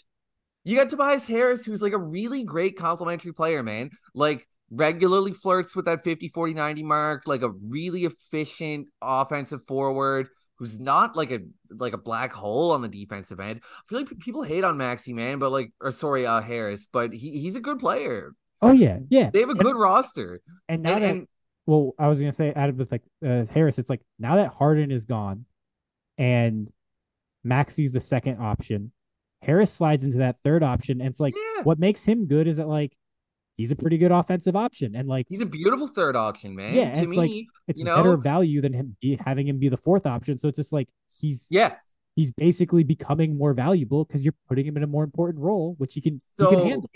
You 0.64 0.76
got 0.76 0.88
Tobias 0.88 1.26
Harris, 1.28 1.64
who's 1.64 1.82
like 1.82 1.92
a 1.92 1.98
really 1.98 2.44
great 2.44 2.76
complimentary 2.76 3.32
player, 3.32 3.62
man. 3.62 3.90
Like 4.14 4.46
regularly 4.70 5.32
flirts 5.32 5.76
with 5.76 5.84
that 5.84 6.02
50 6.04 6.28
40 6.28 6.54
90 6.54 6.82
mark 6.82 7.22
like 7.26 7.42
a 7.42 7.50
really 7.50 8.04
efficient 8.04 8.88
offensive 9.00 9.62
forward 9.68 10.28
who's 10.58 10.80
not 10.80 11.14
like 11.16 11.30
a 11.30 11.38
like 11.70 11.92
a 11.92 11.98
black 11.98 12.32
hole 12.32 12.72
on 12.72 12.82
the 12.82 12.88
defensive 12.88 13.38
end 13.38 13.60
i 13.62 13.80
feel 13.88 13.98
like 14.00 14.18
people 14.18 14.42
hate 14.42 14.64
on 14.64 14.76
Maxey 14.76 15.12
man 15.12 15.38
but 15.38 15.52
like 15.52 15.70
or 15.80 15.92
sorry 15.92 16.26
uh 16.26 16.40
harris 16.40 16.88
but 16.92 17.12
he, 17.12 17.38
he's 17.40 17.54
a 17.56 17.60
good 17.60 17.78
player 17.78 18.32
Oh 18.62 18.72
yeah, 18.72 19.00
yeah. 19.10 19.28
they 19.30 19.40
have 19.40 19.50
a 19.50 19.52
And- 19.52 19.60
good 19.60 19.76
roster 19.76 20.40
And 20.68 20.82
now 20.82 20.94
and, 20.94 21.04
that 21.04 21.10
and 21.10 21.28
well, 21.66 21.94
I 21.98 22.08
was 22.08 22.18
gonna 22.18 22.32
say 22.32 22.52
added 22.52 22.78
with 22.78 22.90
like 22.90 23.02
uh, 23.24 23.44
Harris, 23.52 23.78
it's 23.78 23.90
like 23.90 24.00
now 24.18 24.36
that 24.36 24.54
Harden 24.54 24.90
is 24.90 25.04
gone, 25.04 25.44
and 26.16 26.72
Maxey's 27.44 27.92
the 27.92 28.00
second 28.00 28.40
option. 28.40 28.92
Harris 29.42 29.72
slides 29.72 30.04
into 30.04 30.18
that 30.18 30.36
third 30.42 30.62
option, 30.62 31.00
and 31.02 31.10
it's 31.10 31.20
like 31.20 31.34
yeah 31.36 31.62
what 31.64 31.78
makes 31.78 32.04
him 32.04 32.26
good 32.26 32.48
is 32.48 32.56
that 32.56 32.66
like 32.66 32.96
he's 33.56 33.70
a 33.70 33.76
pretty 33.76 33.98
good 33.98 34.12
offensive 34.12 34.54
option, 34.56 34.94
and 34.94 35.08
like 35.08 35.26
he's 35.28 35.40
a 35.40 35.46
beautiful 35.46 35.86
third 35.88 36.16
option 36.16 36.54
man 36.54 36.74
Yeah, 36.74 36.92
to 36.92 37.02
it's 37.02 37.10
me 37.10 37.16
like- 37.16 37.46
it's 37.68 37.82
better 37.82 38.02
know 38.12 38.16
value 38.16 38.60
than 38.60 38.72
him 38.72 38.96
be, 39.00 39.18
having 39.24 39.48
him 39.48 39.58
be 39.58 39.68
the 39.68 39.76
fourth 39.76 40.06
option. 40.06 40.38
So 40.38 40.48
it's 40.48 40.56
just 40.56 40.72
like 40.72 40.88
he's 41.20 41.46
yeah 41.50 41.74
he's 42.14 42.30
basically 42.30 42.84
becoming 42.84 43.36
more 43.36 43.52
valuable 43.52 44.04
because 44.04 44.24
you're 44.24 44.34
putting 44.48 44.66
him 44.66 44.76
in 44.76 44.82
a 44.82 44.86
more 44.86 45.04
important 45.04 45.42
role, 45.42 45.74
which 45.78 45.94
he 45.94 46.00
can 46.00 46.14
he 46.14 46.20
So 46.44 46.50
can 46.50 46.60
handle. 46.60 46.90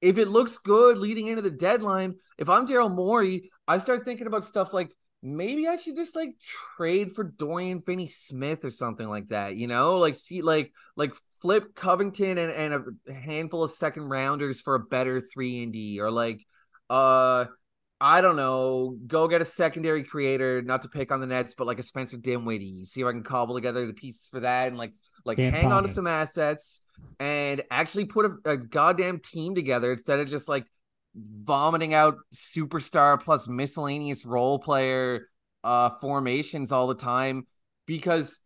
if 0.00 0.18
it 0.18 0.28
looks 0.28 0.58
good 0.58 0.98
leading 0.98 1.26
into 1.26 1.42
the 1.42 1.50
deadline, 1.50 2.14
if 2.38 2.48
I'm 2.48 2.66
Daryl 2.66 2.94
Morey, 2.94 3.50
I 3.68 3.78
start 3.78 4.04
thinking 4.04 4.26
about 4.26 4.44
stuff 4.44 4.72
like 4.72 4.90
maybe 5.22 5.66
I 5.66 5.76
should 5.76 5.96
just 5.96 6.14
like 6.14 6.34
trade 6.76 7.12
for 7.12 7.24
Dorian 7.24 7.82
Finney 7.82 8.06
Smith 8.06 8.64
or 8.64 8.70
something 8.70 9.08
like 9.08 9.28
that, 9.28 9.56
you 9.56 9.66
know? 9.66 9.98
Like 9.98 10.14
see 10.16 10.42
like 10.42 10.72
like 10.96 11.14
flip 11.40 11.74
Covington 11.74 12.38
and, 12.38 12.52
and 12.52 12.98
a 13.08 13.12
handful 13.12 13.64
of 13.64 13.70
second 13.70 14.04
rounders 14.04 14.60
for 14.60 14.74
a 14.74 14.80
better 14.80 15.20
three 15.20 15.62
and 15.62 15.72
D 15.72 16.00
or 16.00 16.10
like 16.10 16.44
uh 16.90 17.46
I 17.98 18.20
don't 18.20 18.36
know, 18.36 18.94
go 19.06 19.26
get 19.26 19.40
a 19.40 19.46
secondary 19.46 20.04
creator, 20.04 20.60
not 20.60 20.82
to 20.82 20.88
pick 20.88 21.10
on 21.10 21.20
the 21.20 21.26
Nets, 21.26 21.54
but 21.56 21.66
like 21.66 21.78
a 21.78 21.82
Spencer 21.82 22.18
Dinwiddie. 22.18 22.84
See 22.84 23.00
if 23.00 23.06
I 23.06 23.12
can 23.12 23.22
cobble 23.22 23.54
together 23.54 23.86
the 23.86 23.94
pieces 23.94 24.28
for 24.28 24.40
that 24.40 24.68
and 24.68 24.76
like 24.76 24.92
like 25.24 25.38
Cam 25.38 25.52
hang 25.52 25.72
on 25.72 25.82
to 25.82 25.88
some 25.88 26.06
assets 26.06 26.82
and 27.18 27.62
actually 27.70 28.04
put 28.04 28.26
a, 28.26 28.50
a 28.50 28.56
goddamn 28.56 29.18
team 29.20 29.54
together 29.54 29.90
instead 29.92 30.20
of 30.20 30.28
just 30.28 30.48
like 30.48 30.66
vomiting 31.16 31.94
out 31.94 32.16
superstar 32.34 33.20
plus 33.20 33.48
miscellaneous 33.48 34.26
role 34.26 34.58
player 34.58 35.28
uh 35.64 35.90
formations 36.00 36.72
all 36.72 36.86
the 36.86 36.94
time 36.94 37.46
because 37.86 38.40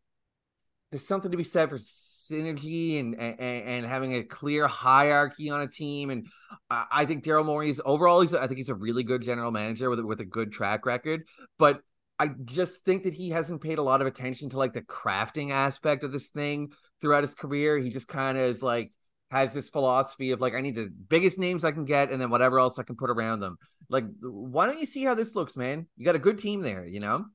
there's 0.90 1.06
something 1.06 1.30
to 1.30 1.36
be 1.36 1.44
said 1.44 1.68
for 1.68 1.78
synergy 1.78 3.00
and 3.00 3.14
and, 3.14 3.40
and 3.40 3.86
having 3.86 4.14
a 4.14 4.22
clear 4.22 4.68
hierarchy 4.68 5.50
on 5.50 5.62
a 5.62 5.66
team 5.66 6.10
and 6.10 6.26
I, 6.70 6.86
I 6.92 7.04
think 7.06 7.24
Daryl 7.24 7.44
Morey's 7.44 7.80
overall 7.84 8.20
he's 8.20 8.34
I 8.34 8.46
think 8.46 8.58
he's 8.58 8.68
a 8.68 8.74
really 8.74 9.02
good 9.02 9.22
general 9.22 9.50
manager 9.50 9.90
with 9.90 10.00
with 10.00 10.20
a 10.20 10.24
good 10.24 10.52
track 10.52 10.86
record 10.86 11.24
but 11.58 11.80
I 12.20 12.28
just 12.44 12.84
think 12.84 13.04
that 13.04 13.14
he 13.14 13.30
hasn't 13.30 13.62
paid 13.62 13.78
a 13.78 13.82
lot 13.82 14.02
of 14.02 14.06
attention 14.06 14.50
to 14.50 14.58
like 14.58 14.74
the 14.74 14.82
crafting 14.82 15.52
aspect 15.52 16.04
of 16.04 16.12
this 16.12 16.28
thing 16.28 16.72
throughout 17.00 17.22
his 17.22 17.34
career. 17.34 17.78
He 17.78 17.88
just 17.88 18.08
kind 18.08 18.36
of 18.36 18.44
is 18.44 18.62
like 18.62 18.92
has 19.30 19.54
this 19.54 19.70
philosophy 19.70 20.32
of 20.32 20.40
like 20.40 20.54
I 20.54 20.60
need 20.60 20.74
the 20.74 20.92
biggest 21.08 21.38
names 21.38 21.64
I 21.64 21.72
can 21.72 21.84
get 21.84 22.10
and 22.10 22.20
then 22.20 22.30
whatever 22.30 22.58
else 22.58 22.78
I 22.78 22.82
can 22.82 22.96
put 22.96 23.10
around 23.10 23.40
them. 23.40 23.58
Like 23.88 24.04
why 24.20 24.66
don't 24.66 24.78
you 24.78 24.86
see 24.86 25.04
how 25.04 25.14
this 25.14 25.34
looks, 25.34 25.56
man? 25.56 25.86
You 25.96 26.04
got 26.04 26.16
a 26.16 26.20
good 26.20 26.38
team 26.38 26.62
there, 26.62 26.84
you 26.84 27.00
know? 27.00 27.26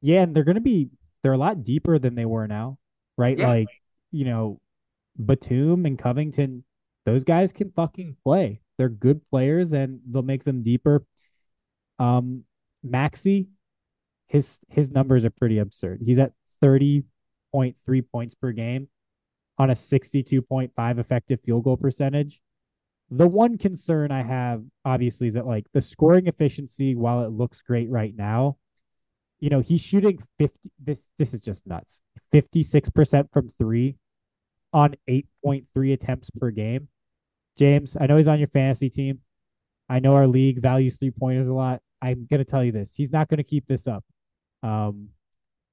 Yeah, 0.00 0.22
and 0.22 0.34
they're 0.34 0.44
gonna 0.44 0.60
be 0.60 0.90
they're 1.22 1.32
a 1.32 1.38
lot 1.38 1.62
deeper 1.62 1.98
than 1.98 2.14
they 2.14 2.24
were 2.24 2.48
now, 2.48 2.78
right? 3.16 3.38
Yeah. 3.38 3.48
Like, 3.48 3.68
you 4.10 4.24
know, 4.24 4.60
Batum 5.16 5.86
and 5.86 5.98
Covington, 5.98 6.64
those 7.04 7.24
guys 7.24 7.52
can 7.52 7.70
fucking 7.70 8.16
play. 8.24 8.60
They're 8.78 8.88
good 8.88 9.20
players 9.30 9.72
and 9.72 10.00
they'll 10.08 10.22
make 10.22 10.44
them 10.44 10.62
deeper. 10.62 11.04
Um, 11.98 12.44
Maxey, 12.82 13.48
his 14.26 14.60
his 14.68 14.90
numbers 14.90 15.24
are 15.24 15.30
pretty 15.30 15.58
absurd. 15.58 16.00
He's 16.04 16.18
at 16.18 16.32
30.3 16.62 17.04
points 18.10 18.34
per 18.34 18.52
game 18.52 18.88
on 19.58 19.70
a 19.70 19.74
62.5 19.74 20.98
effective 20.98 21.40
field 21.40 21.64
goal 21.64 21.76
percentage. 21.76 22.40
The 23.10 23.28
one 23.28 23.58
concern 23.58 24.10
I 24.10 24.22
have, 24.22 24.64
obviously, 24.84 25.28
is 25.28 25.34
that 25.34 25.46
like 25.46 25.66
the 25.72 25.82
scoring 25.82 26.26
efficiency, 26.26 26.94
while 26.94 27.22
it 27.24 27.30
looks 27.30 27.60
great 27.60 27.90
right 27.90 28.14
now, 28.16 28.56
you 29.38 29.50
know, 29.50 29.60
he's 29.60 29.82
shooting 29.82 30.22
50. 30.38 30.70
This 30.82 31.08
this 31.18 31.34
is 31.34 31.40
just 31.40 31.66
nuts. 31.66 32.00
56% 32.32 33.28
from 33.32 33.52
three 33.58 33.96
on 34.72 34.94
8.3 35.08 35.92
attempts 35.92 36.30
per 36.30 36.50
game. 36.50 36.88
James, 37.58 37.96
I 38.00 38.06
know 38.06 38.16
he's 38.16 38.28
on 38.28 38.38
your 38.38 38.48
fantasy 38.48 38.88
team. 38.88 39.20
I 39.88 39.98
know 39.98 40.14
our 40.14 40.26
league 40.26 40.62
values 40.62 40.96
three 40.96 41.10
pointers 41.10 41.48
a 41.48 41.52
lot. 41.52 41.82
I'm 42.00 42.26
gonna 42.30 42.44
tell 42.44 42.64
you 42.64 42.72
this: 42.72 42.94
he's 42.94 43.12
not 43.12 43.28
gonna 43.28 43.44
keep 43.44 43.66
this 43.66 43.86
up. 43.86 44.04
Um, 44.62 45.08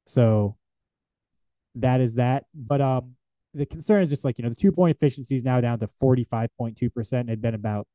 so 0.08 0.58
that 1.76 2.02
is 2.02 2.16
that. 2.16 2.46
But 2.54 2.82
um, 2.82 3.16
the 3.54 3.66
concern 3.66 4.04
is 4.04 4.10
just 4.10 4.26
like 4.26 4.38
you 4.38 4.44
know 4.44 4.50
the 4.50 4.56
two 4.56 4.72
point 4.72 4.96
efficiency 4.96 5.36
is 5.36 5.44
now 5.44 5.62
down 5.62 5.80
to 5.80 5.88
45.2 5.88 6.94
percent. 6.94 7.30
It 7.30 7.34
had 7.34 7.42
been 7.42 7.56
about 7.56 7.88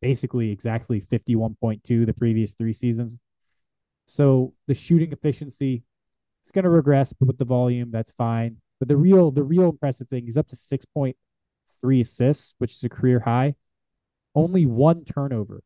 basically 0.00 0.50
exactly 0.50 1.00
51.2 1.00 2.06
the 2.06 2.12
previous 2.12 2.52
three 2.54 2.72
seasons. 2.72 3.18
So 4.06 4.54
the 4.66 4.74
shooting 4.74 5.12
efficiency 5.12 5.84
is 6.44 6.52
going 6.52 6.64
to 6.64 6.70
regress, 6.70 7.12
but 7.12 7.26
with 7.26 7.38
the 7.38 7.44
volume, 7.44 7.90
that's 7.90 8.12
fine. 8.12 8.56
But 8.78 8.88
the 8.88 8.96
real 8.96 9.30
the 9.30 9.44
real 9.44 9.70
impressive 9.70 10.08
thing 10.08 10.26
is 10.26 10.36
up 10.36 10.48
to 10.48 10.56
6.3 10.56 12.00
assists, 12.00 12.54
which 12.58 12.76
is 12.76 12.84
a 12.84 12.88
career 12.88 13.20
high. 13.20 13.54
Only 14.34 14.66
one 14.66 15.04
turnover. 15.04 15.62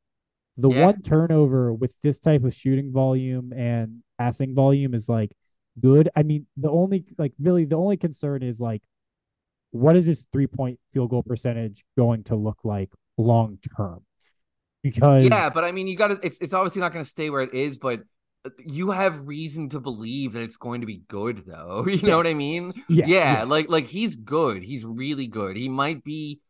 The 0.59 0.71
yeah. 0.71 0.87
one 0.87 1.03
turnover 1.03 1.73
with 1.73 1.93
this 2.03 2.19
type 2.19 2.45
of 2.45 2.55
shooting 2.55 2.93
volume 2.93 3.53
and 3.53 4.03
passing 4.19 4.55
volume 4.55 4.95
is 4.95 5.09
like 5.09 5.33
good. 5.81 6.09
I 6.17 6.23
mean, 6.23 6.47
the 6.57 6.71
only 6.71 7.05
like 7.19 7.33
really 7.39 7.65
the 7.65 7.77
only 7.77 7.97
concern 7.97 8.43
is 8.43 8.61
like 8.61 8.83
what 9.71 9.97
is 9.97 10.07
his 10.07 10.27
three 10.33 10.47
point 10.47 10.79
field 10.93 11.11
goal 11.11 11.23
percentage 11.23 11.85
going 11.97 12.25
to 12.25 12.37
look 12.37 12.59
like 12.65 12.91
long 13.19 13.59
term? 13.77 14.05
Because 14.83 15.25
yeah, 15.25 15.51
but 15.51 15.65
I 15.65 15.73
mean, 15.73 15.87
you 15.87 15.97
got 15.97 16.09
to. 16.09 16.19
It's 16.23 16.39
it's 16.39 16.53
obviously 16.53 16.81
not 16.81 16.93
going 16.93 17.05
to 17.05 17.09
stay 17.09 17.31
where 17.31 17.43
it 17.43 17.55
is, 17.55 17.79
but 17.79 18.01
uh, 18.45 18.51
you 18.65 18.93
have 18.93 19.27
reason 19.27 19.69
to 19.71 19.81
believe 19.81 20.35
that 20.35 20.43
it's 20.43 20.57
going 20.57 20.81
to 20.83 20.87
be 20.87 21.03
good, 21.09 21.45
though. 21.47 21.85
You 21.89 22.03
know 22.03 22.17
what 22.17 22.27
I 22.27 22.35
mean? 22.35 22.73
Yeah, 22.89 23.07
yeah, 23.07 23.39
yeah, 23.39 23.43
like 23.45 23.69
like 23.69 23.87
he's 23.87 24.17
good. 24.17 24.63
He's 24.63 24.85
really 24.85 25.27
good. 25.27 25.57
He 25.57 25.69
might 25.69 26.05
be 26.05 26.41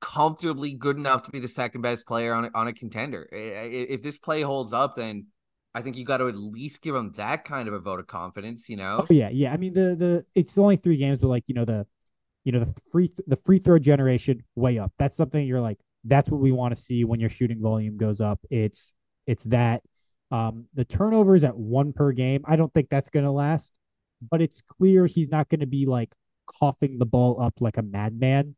comfortably 0.00 0.72
good 0.72 0.96
enough 0.96 1.22
to 1.24 1.30
be 1.30 1.40
the 1.40 1.48
second 1.48 1.80
best 1.80 2.06
player 2.06 2.34
on 2.34 2.46
a, 2.46 2.50
on 2.54 2.68
a 2.68 2.72
contender. 2.72 3.28
If 3.32 4.02
this 4.02 4.18
play 4.18 4.42
holds 4.42 4.72
up, 4.72 4.96
then 4.96 5.26
I 5.74 5.82
think 5.82 5.96
you 5.96 6.04
got 6.04 6.18
to 6.18 6.28
at 6.28 6.36
least 6.36 6.82
give 6.82 6.94
him 6.94 7.12
that 7.16 7.44
kind 7.44 7.68
of 7.68 7.74
a 7.74 7.78
vote 7.78 8.00
of 8.00 8.06
confidence. 8.06 8.68
You 8.68 8.78
know? 8.78 9.06
Oh, 9.08 9.14
yeah, 9.14 9.28
yeah. 9.28 9.52
I 9.52 9.56
mean, 9.58 9.74
the 9.74 9.94
the 9.94 10.24
it's 10.34 10.58
only 10.58 10.76
three 10.76 10.96
games, 10.96 11.18
but 11.18 11.28
like 11.28 11.44
you 11.46 11.54
know 11.54 11.64
the 11.64 11.86
you 12.46 12.52
know 12.52 12.60
the 12.60 12.72
free 12.92 13.10
the 13.26 13.34
free 13.34 13.58
throw 13.58 13.76
generation 13.76 14.44
way 14.54 14.78
up. 14.78 14.92
That's 15.00 15.16
something 15.16 15.44
you're 15.44 15.60
like 15.60 15.78
that's 16.04 16.30
what 16.30 16.40
we 16.40 16.52
want 16.52 16.74
to 16.74 16.80
see 16.80 17.04
when 17.04 17.18
your 17.18 17.28
shooting 17.28 17.60
volume 17.60 17.96
goes 17.96 18.20
up. 18.20 18.38
It's 18.50 18.92
it's 19.26 19.42
that 19.44 19.82
um, 20.30 20.66
the 20.72 20.84
turnovers 20.84 21.42
at 21.42 21.56
one 21.56 21.92
per 21.92 22.12
game. 22.12 22.44
I 22.46 22.54
don't 22.54 22.72
think 22.72 22.88
that's 22.88 23.10
going 23.10 23.24
to 23.24 23.32
last, 23.32 23.76
but 24.30 24.40
it's 24.40 24.62
clear 24.62 25.06
he's 25.06 25.28
not 25.28 25.48
going 25.48 25.60
to 25.60 25.66
be 25.66 25.86
like 25.86 26.12
coughing 26.46 26.98
the 26.98 27.04
ball 27.04 27.42
up 27.42 27.54
like 27.60 27.76
a 27.76 27.82
madman 27.82 28.54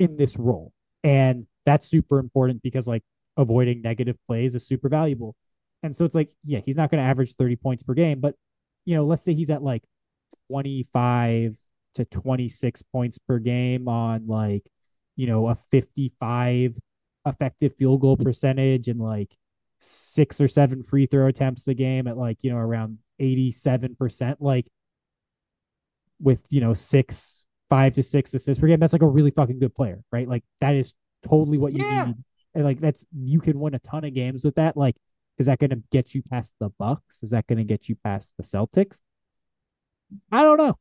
in 0.00 0.16
this 0.16 0.36
role. 0.36 0.72
And 1.04 1.46
that's 1.64 1.86
super 1.86 2.18
important 2.18 2.60
because 2.60 2.88
like 2.88 3.04
avoiding 3.36 3.82
negative 3.82 4.16
plays 4.26 4.56
is 4.56 4.66
super 4.66 4.88
valuable. 4.88 5.36
And 5.84 5.94
so 5.94 6.04
it's 6.04 6.16
like, 6.16 6.30
yeah, 6.44 6.58
he's 6.66 6.76
not 6.76 6.90
going 6.90 7.00
to 7.00 7.08
average 7.08 7.36
30 7.36 7.54
points 7.54 7.84
per 7.84 7.94
game, 7.94 8.18
but 8.18 8.34
you 8.84 8.96
know, 8.96 9.04
let's 9.04 9.22
say 9.22 9.34
he's 9.34 9.50
at 9.50 9.62
like 9.62 9.84
25 10.50 11.56
to 11.94 12.04
26 12.04 12.82
points 12.82 13.18
per 13.18 13.38
game 13.38 13.88
on 13.88 14.26
like, 14.26 14.64
you 15.16 15.26
know, 15.26 15.48
a 15.48 15.54
55 15.54 16.78
effective 17.26 17.74
field 17.76 18.00
goal 18.00 18.16
percentage 18.16 18.88
and 18.88 19.00
like 19.00 19.36
six 19.80 20.40
or 20.40 20.48
seven 20.48 20.82
free 20.82 21.06
throw 21.06 21.26
attempts 21.26 21.66
a 21.68 21.74
game 21.74 22.06
at 22.06 22.16
like, 22.16 22.38
you 22.42 22.50
know, 22.50 22.58
around 22.58 22.98
87%, 23.20 24.36
like 24.40 24.66
with, 26.20 26.44
you 26.48 26.60
know, 26.60 26.74
six, 26.74 27.46
five 27.68 27.94
to 27.94 28.02
six 28.02 28.32
assists 28.34 28.60
per 28.60 28.66
game. 28.66 28.80
That's 28.80 28.92
like 28.92 29.02
a 29.02 29.08
really 29.08 29.30
fucking 29.30 29.58
good 29.58 29.74
player, 29.74 30.02
right? 30.12 30.28
Like 30.28 30.44
that 30.60 30.74
is 30.74 30.94
totally 31.22 31.58
what 31.58 31.72
you 31.72 31.84
yeah. 31.84 32.06
need. 32.06 32.16
And 32.54 32.64
like 32.64 32.80
that's, 32.80 33.04
you 33.12 33.40
can 33.40 33.58
win 33.60 33.74
a 33.74 33.78
ton 33.80 34.04
of 34.04 34.14
games 34.14 34.44
with 34.44 34.54
that. 34.56 34.76
Like, 34.76 34.96
is 35.38 35.46
that 35.46 35.58
going 35.58 35.70
to 35.70 35.82
get 35.92 36.14
you 36.14 36.22
past 36.22 36.52
the 36.58 36.70
Bucks? 36.70 37.22
Is 37.22 37.30
that 37.30 37.46
going 37.46 37.58
to 37.58 37.64
get 37.64 37.88
you 37.88 37.96
past 38.02 38.32
the 38.36 38.42
Celtics? 38.42 39.00
I 40.32 40.42
don't 40.42 40.58
know. 40.58 40.78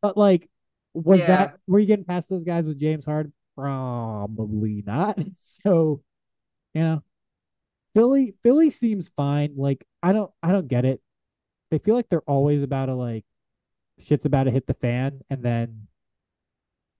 But 0.00 0.16
like, 0.16 0.48
was 0.94 1.20
yeah. 1.20 1.26
that 1.26 1.58
were 1.66 1.78
you 1.78 1.86
getting 1.86 2.04
past 2.04 2.28
those 2.28 2.44
guys 2.44 2.64
with 2.64 2.78
James 2.80 3.04
Harden? 3.04 3.32
Probably 3.56 4.82
not. 4.86 5.18
So, 5.40 6.02
you 6.74 6.82
know, 6.82 7.02
Philly 7.94 8.34
Philly 8.42 8.70
seems 8.70 9.08
fine. 9.08 9.54
Like 9.56 9.84
I 10.02 10.12
don't 10.12 10.30
I 10.42 10.52
don't 10.52 10.68
get 10.68 10.84
it. 10.84 11.00
They 11.70 11.78
feel 11.78 11.94
like 11.94 12.08
they're 12.08 12.20
always 12.22 12.62
about 12.62 12.86
to 12.86 12.94
like 12.94 13.24
shit's 14.00 14.24
about 14.24 14.44
to 14.44 14.50
hit 14.50 14.66
the 14.66 14.74
fan 14.74 15.20
and 15.28 15.42
then 15.42 15.88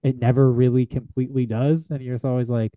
it 0.03 0.17
never 0.17 0.51
really 0.51 0.85
completely 0.85 1.45
does. 1.45 1.89
And 1.89 2.01
you're 2.01 2.15
just 2.15 2.25
always 2.25 2.49
like 2.49 2.73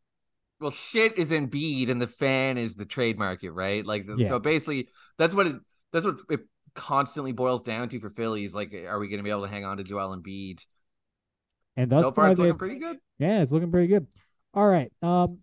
Well, 0.60 0.70
shit 0.70 1.18
is 1.18 1.32
Embiid 1.32 1.90
and 1.90 2.00
the 2.00 2.06
fan 2.06 2.58
is 2.58 2.76
the 2.76 2.86
trade 2.86 3.18
market, 3.18 3.50
right? 3.50 3.84
Like 3.84 4.06
yeah. 4.16 4.28
so 4.28 4.38
basically 4.38 4.88
that's 5.18 5.34
what 5.34 5.48
it 5.48 5.56
that's 5.92 6.06
what 6.06 6.16
it 6.30 6.40
constantly 6.74 7.32
boils 7.32 7.62
down 7.62 7.88
to 7.90 7.98
for 7.98 8.10
Phillies. 8.10 8.54
Like, 8.54 8.74
are 8.74 8.98
we 8.98 9.08
going 9.08 9.18
to 9.18 9.24
be 9.24 9.30
able 9.30 9.42
to 9.42 9.48
hang 9.48 9.64
on 9.64 9.76
to 9.78 9.84
Joel 9.84 10.16
Embiid? 10.16 10.64
And 11.76 11.90
thus 11.90 12.02
so 12.02 12.12
far, 12.12 12.30
it's 12.30 12.38
looking 12.38 12.58
pretty 12.58 12.78
good. 12.78 12.98
Yeah, 13.18 13.42
it's 13.42 13.52
looking 13.52 13.70
pretty 13.70 13.88
good. 13.88 14.06
All 14.54 14.66
right. 14.66 14.92
Um, 15.02 15.38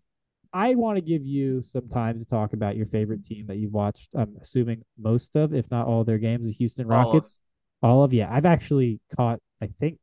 I 0.54 0.76
want 0.76 0.98
to 0.98 1.02
give 1.02 1.26
you 1.26 1.62
some 1.62 1.88
time 1.90 2.20
to 2.20 2.26
talk 2.26 2.54
about 2.54 2.76
your 2.76 2.86
favorite 2.86 3.26
team 3.26 3.48
that 3.48 3.58
you've 3.58 3.74
watched. 3.74 4.10
I'm 4.16 4.36
assuming 4.42 4.84
most 4.98 5.36
of, 5.36 5.54
if 5.54 5.70
not 5.70 5.88
all, 5.88 6.04
their 6.04 6.18
games, 6.18 6.46
the 6.46 6.54
Houston 6.54 6.88
Rockets. 6.88 7.40
All 7.82 7.92
of, 7.92 7.98
all 7.98 8.04
of 8.04 8.14
yeah. 8.14 8.28
I've 8.32 8.46
actually 8.46 9.00
caught, 9.16 9.40
I 9.62 9.70
think, 9.80 10.00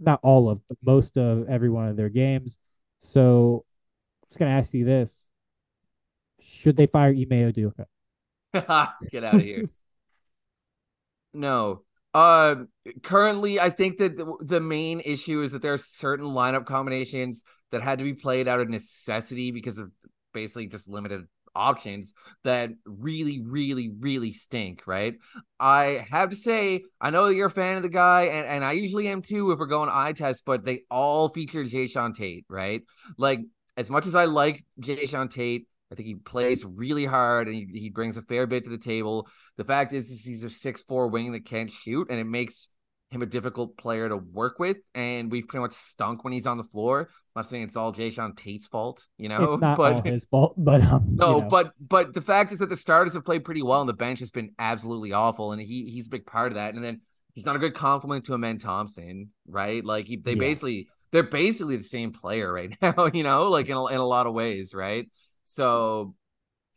not 0.00 0.20
all 0.22 0.50
of, 0.50 0.60
but 0.68 0.78
most 0.84 1.16
of 1.16 1.48
every 1.48 1.70
one 1.70 1.88
of 1.88 1.96
their 1.96 2.08
games. 2.08 2.58
So, 3.02 3.64
I'm 4.22 4.28
just 4.28 4.38
gonna 4.38 4.50
ask 4.52 4.74
you 4.74 4.84
this: 4.84 5.26
Should 6.40 6.76
they 6.76 6.86
fire 6.86 7.10
Ime 7.10 7.52
Udoka? 7.52 7.86
Get 9.10 9.24
out 9.24 9.34
of 9.34 9.42
here. 9.42 9.64
No. 11.34 11.82
Uh, 12.14 12.56
currently, 13.02 13.58
I 13.58 13.70
think 13.70 13.98
that 13.98 14.16
the, 14.16 14.34
the 14.40 14.60
main 14.60 15.00
issue 15.00 15.42
is 15.42 15.52
that 15.52 15.62
there 15.62 15.72
are 15.72 15.78
certain 15.78 16.26
lineup 16.26 16.66
combinations 16.66 17.44
that 17.70 17.82
had 17.82 17.98
to 17.98 18.04
be 18.04 18.14
played 18.14 18.48
out 18.48 18.60
of 18.60 18.68
necessity 18.68 19.50
because 19.50 19.78
of 19.78 19.90
basically 20.34 20.66
just 20.66 20.90
limited 20.90 21.26
options 21.54 22.14
that 22.44 22.70
really, 22.84 23.40
really, 23.42 23.90
really 23.98 24.32
stink, 24.32 24.86
right? 24.86 25.14
I 25.58 26.06
have 26.10 26.30
to 26.30 26.36
say, 26.36 26.82
I 27.00 27.10
know 27.10 27.26
you're 27.26 27.46
a 27.46 27.50
fan 27.50 27.76
of 27.76 27.82
the 27.82 27.88
guy, 27.88 28.22
and, 28.24 28.46
and 28.46 28.64
I 28.64 28.72
usually 28.72 29.08
am 29.08 29.22
too 29.22 29.50
if 29.50 29.58
we're 29.58 29.66
going 29.66 29.90
eye 29.92 30.12
test, 30.12 30.44
but 30.44 30.64
they 30.64 30.82
all 30.90 31.28
feature 31.28 31.64
Jae'Sean 31.64 32.14
Tate, 32.14 32.44
right? 32.48 32.82
Like, 33.18 33.40
as 33.76 33.90
much 33.90 34.06
as 34.06 34.14
I 34.14 34.26
like 34.26 34.62
Jae'Sean 34.80 35.30
Tate, 35.30 35.66
I 35.92 35.94
think 35.94 36.06
he 36.06 36.14
plays 36.14 36.64
really 36.64 37.04
hard 37.04 37.48
and 37.48 37.54
he, 37.54 37.80
he 37.80 37.90
brings 37.90 38.16
a 38.16 38.22
fair 38.22 38.46
bit 38.46 38.64
to 38.64 38.70
the 38.70 38.78
table. 38.78 39.28
The 39.58 39.64
fact 39.64 39.92
is, 39.92 40.10
is 40.10 40.24
he's 40.24 40.42
a 40.42 40.50
six 40.50 40.82
four 40.82 41.08
wing 41.08 41.32
that 41.32 41.44
can't 41.44 41.70
shoot, 41.70 42.08
and 42.10 42.18
it 42.18 42.24
makes 42.24 42.68
him 43.10 43.20
a 43.20 43.26
difficult 43.26 43.76
player 43.76 44.08
to 44.08 44.16
work 44.16 44.58
with. 44.58 44.78
And 44.94 45.30
we've 45.30 45.46
pretty 45.46 45.60
much 45.60 45.72
stunk 45.72 46.24
when 46.24 46.32
he's 46.32 46.46
on 46.46 46.56
the 46.56 46.64
floor. 46.64 47.10
I'm 47.10 47.40
not 47.40 47.46
saying 47.46 47.64
it's 47.64 47.76
all 47.76 47.92
Jae'Sean 47.92 48.34
Tate's 48.36 48.66
fault, 48.66 49.06
you 49.18 49.28
know, 49.28 49.42
it's 49.44 49.60
not 49.60 49.76
but 49.76 49.94
all 49.94 50.02
his 50.02 50.24
fault. 50.24 50.54
But 50.56 50.82
um, 50.82 51.08
no, 51.10 51.36
you 51.36 51.42
know. 51.42 51.48
but 51.48 51.72
but 51.78 52.14
the 52.14 52.22
fact 52.22 52.52
is 52.52 52.60
that 52.60 52.70
the 52.70 52.76
starters 52.76 53.12
have 53.12 53.24
played 53.26 53.44
pretty 53.44 53.62
well, 53.62 53.80
and 53.80 53.88
the 53.88 53.94
bench 53.94 54.20
has 54.20 54.30
been 54.30 54.52
absolutely 54.58 55.12
awful, 55.12 55.52
and 55.52 55.60
he 55.60 55.90
he's 55.90 56.06
a 56.06 56.10
big 56.10 56.24
part 56.24 56.52
of 56.52 56.54
that. 56.54 56.74
And 56.74 56.82
then 56.82 57.02
he's 57.34 57.44
not 57.44 57.54
a 57.54 57.58
good 57.58 57.74
compliment 57.74 58.24
to 58.26 58.34
Amen 58.34 58.58
Thompson, 58.58 59.30
right? 59.46 59.84
Like 59.84 60.08
he, 60.08 60.16
they 60.16 60.32
yeah. 60.32 60.38
basically 60.38 60.88
they're 61.12 61.22
basically 61.22 61.76
the 61.76 61.84
same 61.84 62.12
player 62.12 62.50
right 62.50 62.74
now, 62.82 63.10
you 63.12 63.22
know, 63.22 63.48
like 63.48 63.68
in 63.68 63.76
a, 63.76 63.86
in 63.86 63.98
a 63.98 64.06
lot 64.06 64.26
of 64.26 64.32
ways, 64.32 64.74
right? 64.74 65.06
So 65.44 66.14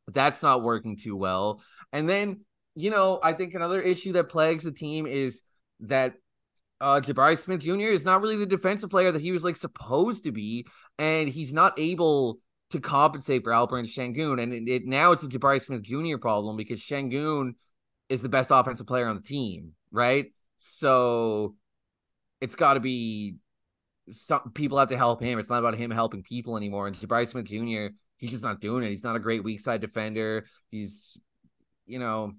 that's 0.07 0.43
not 0.43 0.63
working 0.63 0.97
too 0.97 1.15
well. 1.15 1.61
And 1.91 2.09
then, 2.09 2.41
you 2.75 2.91
know, 2.91 3.19
I 3.23 3.33
think 3.33 3.53
another 3.53 3.81
issue 3.81 4.13
that 4.13 4.29
plagues 4.29 4.63
the 4.63 4.71
team 4.71 5.07
is 5.07 5.41
that 5.81 6.13
uh 6.81 6.99
Jabari 6.99 7.37
Smith 7.37 7.61
Jr. 7.61 7.91
is 7.91 8.05
not 8.05 8.21
really 8.21 8.35
the 8.35 8.45
defensive 8.45 8.89
player 8.89 9.11
that 9.11 9.21
he 9.21 9.31
was 9.31 9.43
like 9.43 9.55
supposed 9.55 10.23
to 10.25 10.31
be, 10.31 10.65
and 10.99 11.29
he's 11.29 11.53
not 11.53 11.79
able 11.79 12.39
to 12.71 12.79
compensate 12.79 13.43
for 13.43 13.51
Alperen 13.51 13.85
Sengun. 13.85 14.41
And 14.41 14.53
it, 14.53 14.67
it, 14.67 14.85
now 14.85 15.11
it's 15.11 15.23
a 15.23 15.27
Jabari 15.27 15.61
Smith 15.61 15.81
Jr. 15.81 16.17
problem 16.17 16.57
because 16.57 16.81
Sengun 16.81 17.53
is 18.09 18.21
the 18.21 18.29
best 18.29 18.51
offensive 18.51 18.87
player 18.87 19.07
on 19.07 19.15
the 19.15 19.21
team, 19.21 19.73
right? 19.91 20.25
So 20.57 21.55
it's 22.41 22.55
got 22.55 22.73
to 22.73 22.79
be 22.79 23.35
some 24.11 24.51
people 24.53 24.77
have 24.77 24.89
to 24.89 24.97
help 24.97 25.21
him. 25.21 25.39
It's 25.39 25.49
not 25.49 25.59
about 25.59 25.75
him 25.75 25.89
helping 25.89 26.21
people 26.21 26.57
anymore. 26.57 26.87
And 26.87 26.95
Jabari 26.95 27.27
Smith 27.27 27.45
Jr 27.45 27.95
he's 28.17 28.31
just 28.31 28.43
not 28.43 28.61
doing 28.61 28.83
it. 28.83 28.89
He's 28.89 29.03
not 29.03 29.15
a 29.15 29.19
great 29.19 29.43
weak 29.43 29.59
side 29.59 29.81
defender. 29.81 30.45
He's, 30.71 31.19
you 31.85 31.99
know, 31.99 32.33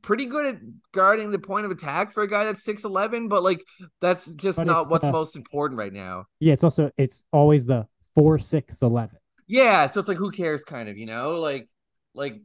pretty 0.00 0.24
good 0.26 0.46
at 0.54 0.60
guarding 0.92 1.30
the 1.30 1.38
point 1.38 1.66
of 1.66 1.70
attack 1.70 2.12
for 2.12 2.22
a 2.22 2.28
guy 2.28 2.44
that's 2.44 2.64
6'11, 2.66 3.28
but 3.28 3.42
like 3.42 3.62
that's 4.00 4.32
just 4.34 4.58
But 4.58 4.66
not 4.66 4.90
what's 4.90 5.04
the- 5.04 5.12
most 5.12 5.36
important 5.36 5.78
right 5.78 5.92
now. 5.92 6.24
Yeah, 6.40 6.52
it's 6.54 6.64
also 6.64 6.90
it's 6.96 7.24
always 7.32 7.66
the 7.66 7.86
four 8.14 8.38
six 8.38 8.80
eleven. 8.82 9.18
Yeah, 9.46 9.86
so 9.86 10.00
it's 10.00 10.08
like 10.08 10.18
who 10.18 10.30
cares 10.30 10.64
kind 10.64 10.88
of, 10.88 10.96
you 10.98 11.06
know? 11.06 11.38
Like 11.40 11.68
like 12.14 12.40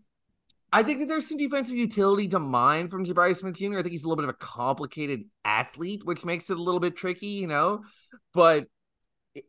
I 0.71 0.82
think 0.84 0.99
that 0.99 1.07
there's 1.07 1.28
some 1.30 1.38
defensive 1.38 1.76
utility 1.76 2.28
to 2.30 2.39
mine 2.39 2.89
from 2.89 3.05
Jabari 3.05 3.36
Smith 3.38 3.55
Jr. 3.55 3.78
I 3.78 3.82
think 3.84 3.91
he's 3.91 4.03
a 4.03 4.07
little 4.07 4.21
bit 4.24 4.30
of 4.30 4.36
a 4.36 4.45
complicated 4.45 5.26
athlete, 5.45 6.03
which 6.03 6.26
makes 6.26 6.49
it 6.49 6.57
a 6.57 6.61
little 6.61 6.80
bit 6.80 6.95
tricky, 6.95 7.28
you 7.28 7.45
know? 7.47 7.84
But 8.34 8.65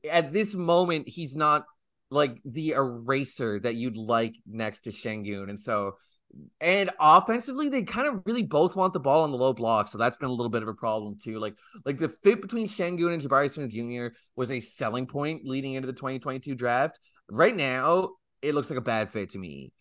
at 0.08 0.32
this 0.34 0.54
moment, 0.54 1.08
he's 1.08 1.34
not 1.34 1.64
like 2.10 2.40
the 2.44 2.70
eraser 2.70 3.60
that 3.60 3.74
you'd 3.74 3.96
like 3.96 4.36
next 4.46 4.82
to 4.82 4.90
Sengun. 4.90 5.48
And 5.48 5.60
so 5.60 5.96
and 6.60 6.90
offensively, 6.98 7.68
they 7.68 7.82
kind 7.82 8.06
of 8.06 8.22
really 8.24 8.42
both 8.42 8.76
want 8.76 8.92
the 8.92 9.00
ball 9.00 9.22
on 9.22 9.30
the 9.30 9.36
low 9.36 9.52
block, 9.52 9.88
so 9.88 9.98
that's 9.98 10.16
been 10.16 10.28
a 10.28 10.32
little 10.32 10.50
bit 10.50 10.62
of 10.62 10.68
a 10.68 10.74
problem 10.74 11.16
too. 11.22 11.38
Like, 11.38 11.54
like 11.84 11.98
the 11.98 12.08
fit 12.08 12.40
between 12.42 12.66
Sengun 12.66 13.12
and 13.12 13.22
Jabari 13.22 13.50
Smith 13.50 13.70
Jr. 13.70 14.16
was 14.36 14.50
a 14.50 14.60
selling 14.60 15.06
point 15.06 15.42
leading 15.44 15.74
into 15.74 15.86
the 15.86 15.92
2022 15.92 16.54
draft. 16.54 16.98
Right 17.30 17.54
now, 17.54 18.10
it 18.42 18.54
looks 18.54 18.70
like 18.70 18.78
a 18.78 18.82
bad 18.82 19.10
fit 19.10 19.30
to 19.30 19.38
me. 19.38 19.72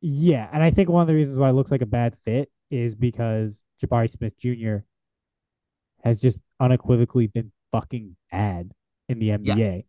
Yeah, 0.00 0.48
and 0.52 0.62
I 0.62 0.70
think 0.70 0.88
one 0.88 1.02
of 1.02 1.08
the 1.08 1.14
reasons 1.14 1.38
why 1.38 1.50
it 1.50 1.54
looks 1.54 1.70
like 1.70 1.82
a 1.82 1.86
bad 1.86 2.16
fit 2.24 2.50
is 2.70 2.94
because 2.94 3.62
Jabari 3.82 4.10
Smith 4.10 4.38
Jr. 4.38 4.78
has 6.02 6.20
just 6.20 6.38
unequivocally 6.60 7.26
been 7.26 7.52
fucking 7.72 8.16
bad 8.30 8.72
in 9.08 9.18
the 9.18 9.30
NBA. 9.30 9.56
Yeah. 9.56 9.80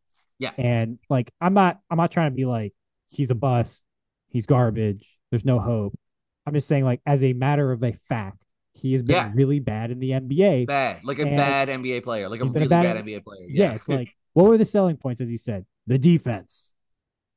And 0.57 0.99
like 1.09 1.31
I'm 1.41 1.53
not 1.53 1.79
I'm 1.89 1.97
not 1.97 2.11
trying 2.11 2.31
to 2.31 2.35
be 2.35 2.45
like 2.45 2.73
he's 3.09 3.31
a 3.31 3.35
bust, 3.35 3.83
he's 4.29 4.45
garbage, 4.45 5.07
there's 5.31 5.45
no 5.45 5.59
hope. 5.59 5.97
I'm 6.45 6.53
just 6.53 6.67
saying 6.67 6.83
like 6.83 7.01
as 7.05 7.23
a 7.23 7.33
matter 7.33 7.71
of 7.71 7.83
a 7.83 7.93
fact, 8.07 8.43
he 8.73 8.93
has 8.93 9.01
been 9.03 9.15
Yeah. 9.15 9.31
really 9.33 9.59
bad 9.59 9.91
in 9.91 9.99
the 9.99 10.11
NBA. 10.11 10.65
Bad, 10.67 11.01
like 11.03 11.19
a 11.19 11.25
bad 11.25 11.69
NBA 11.69 12.03
player, 12.03 12.29
like 12.29 12.41
a 12.41 12.45
been 12.45 12.63
a 12.63 12.65
really 12.65 12.67
bad- 12.67 12.83
bad, 12.95 13.05
NBA 13.05 13.23
player. 13.23 13.45
yeah, 13.49 13.73
it's 13.73 13.87
like 13.87 14.09
what 14.33 14.45
were 14.47 14.57
the 14.57 14.65
selling 14.65 14.97
points 14.97 15.21
as 15.21 15.31
you 15.31 15.37
said? 15.37 15.65
The 15.87 15.97
defense. 15.97 16.71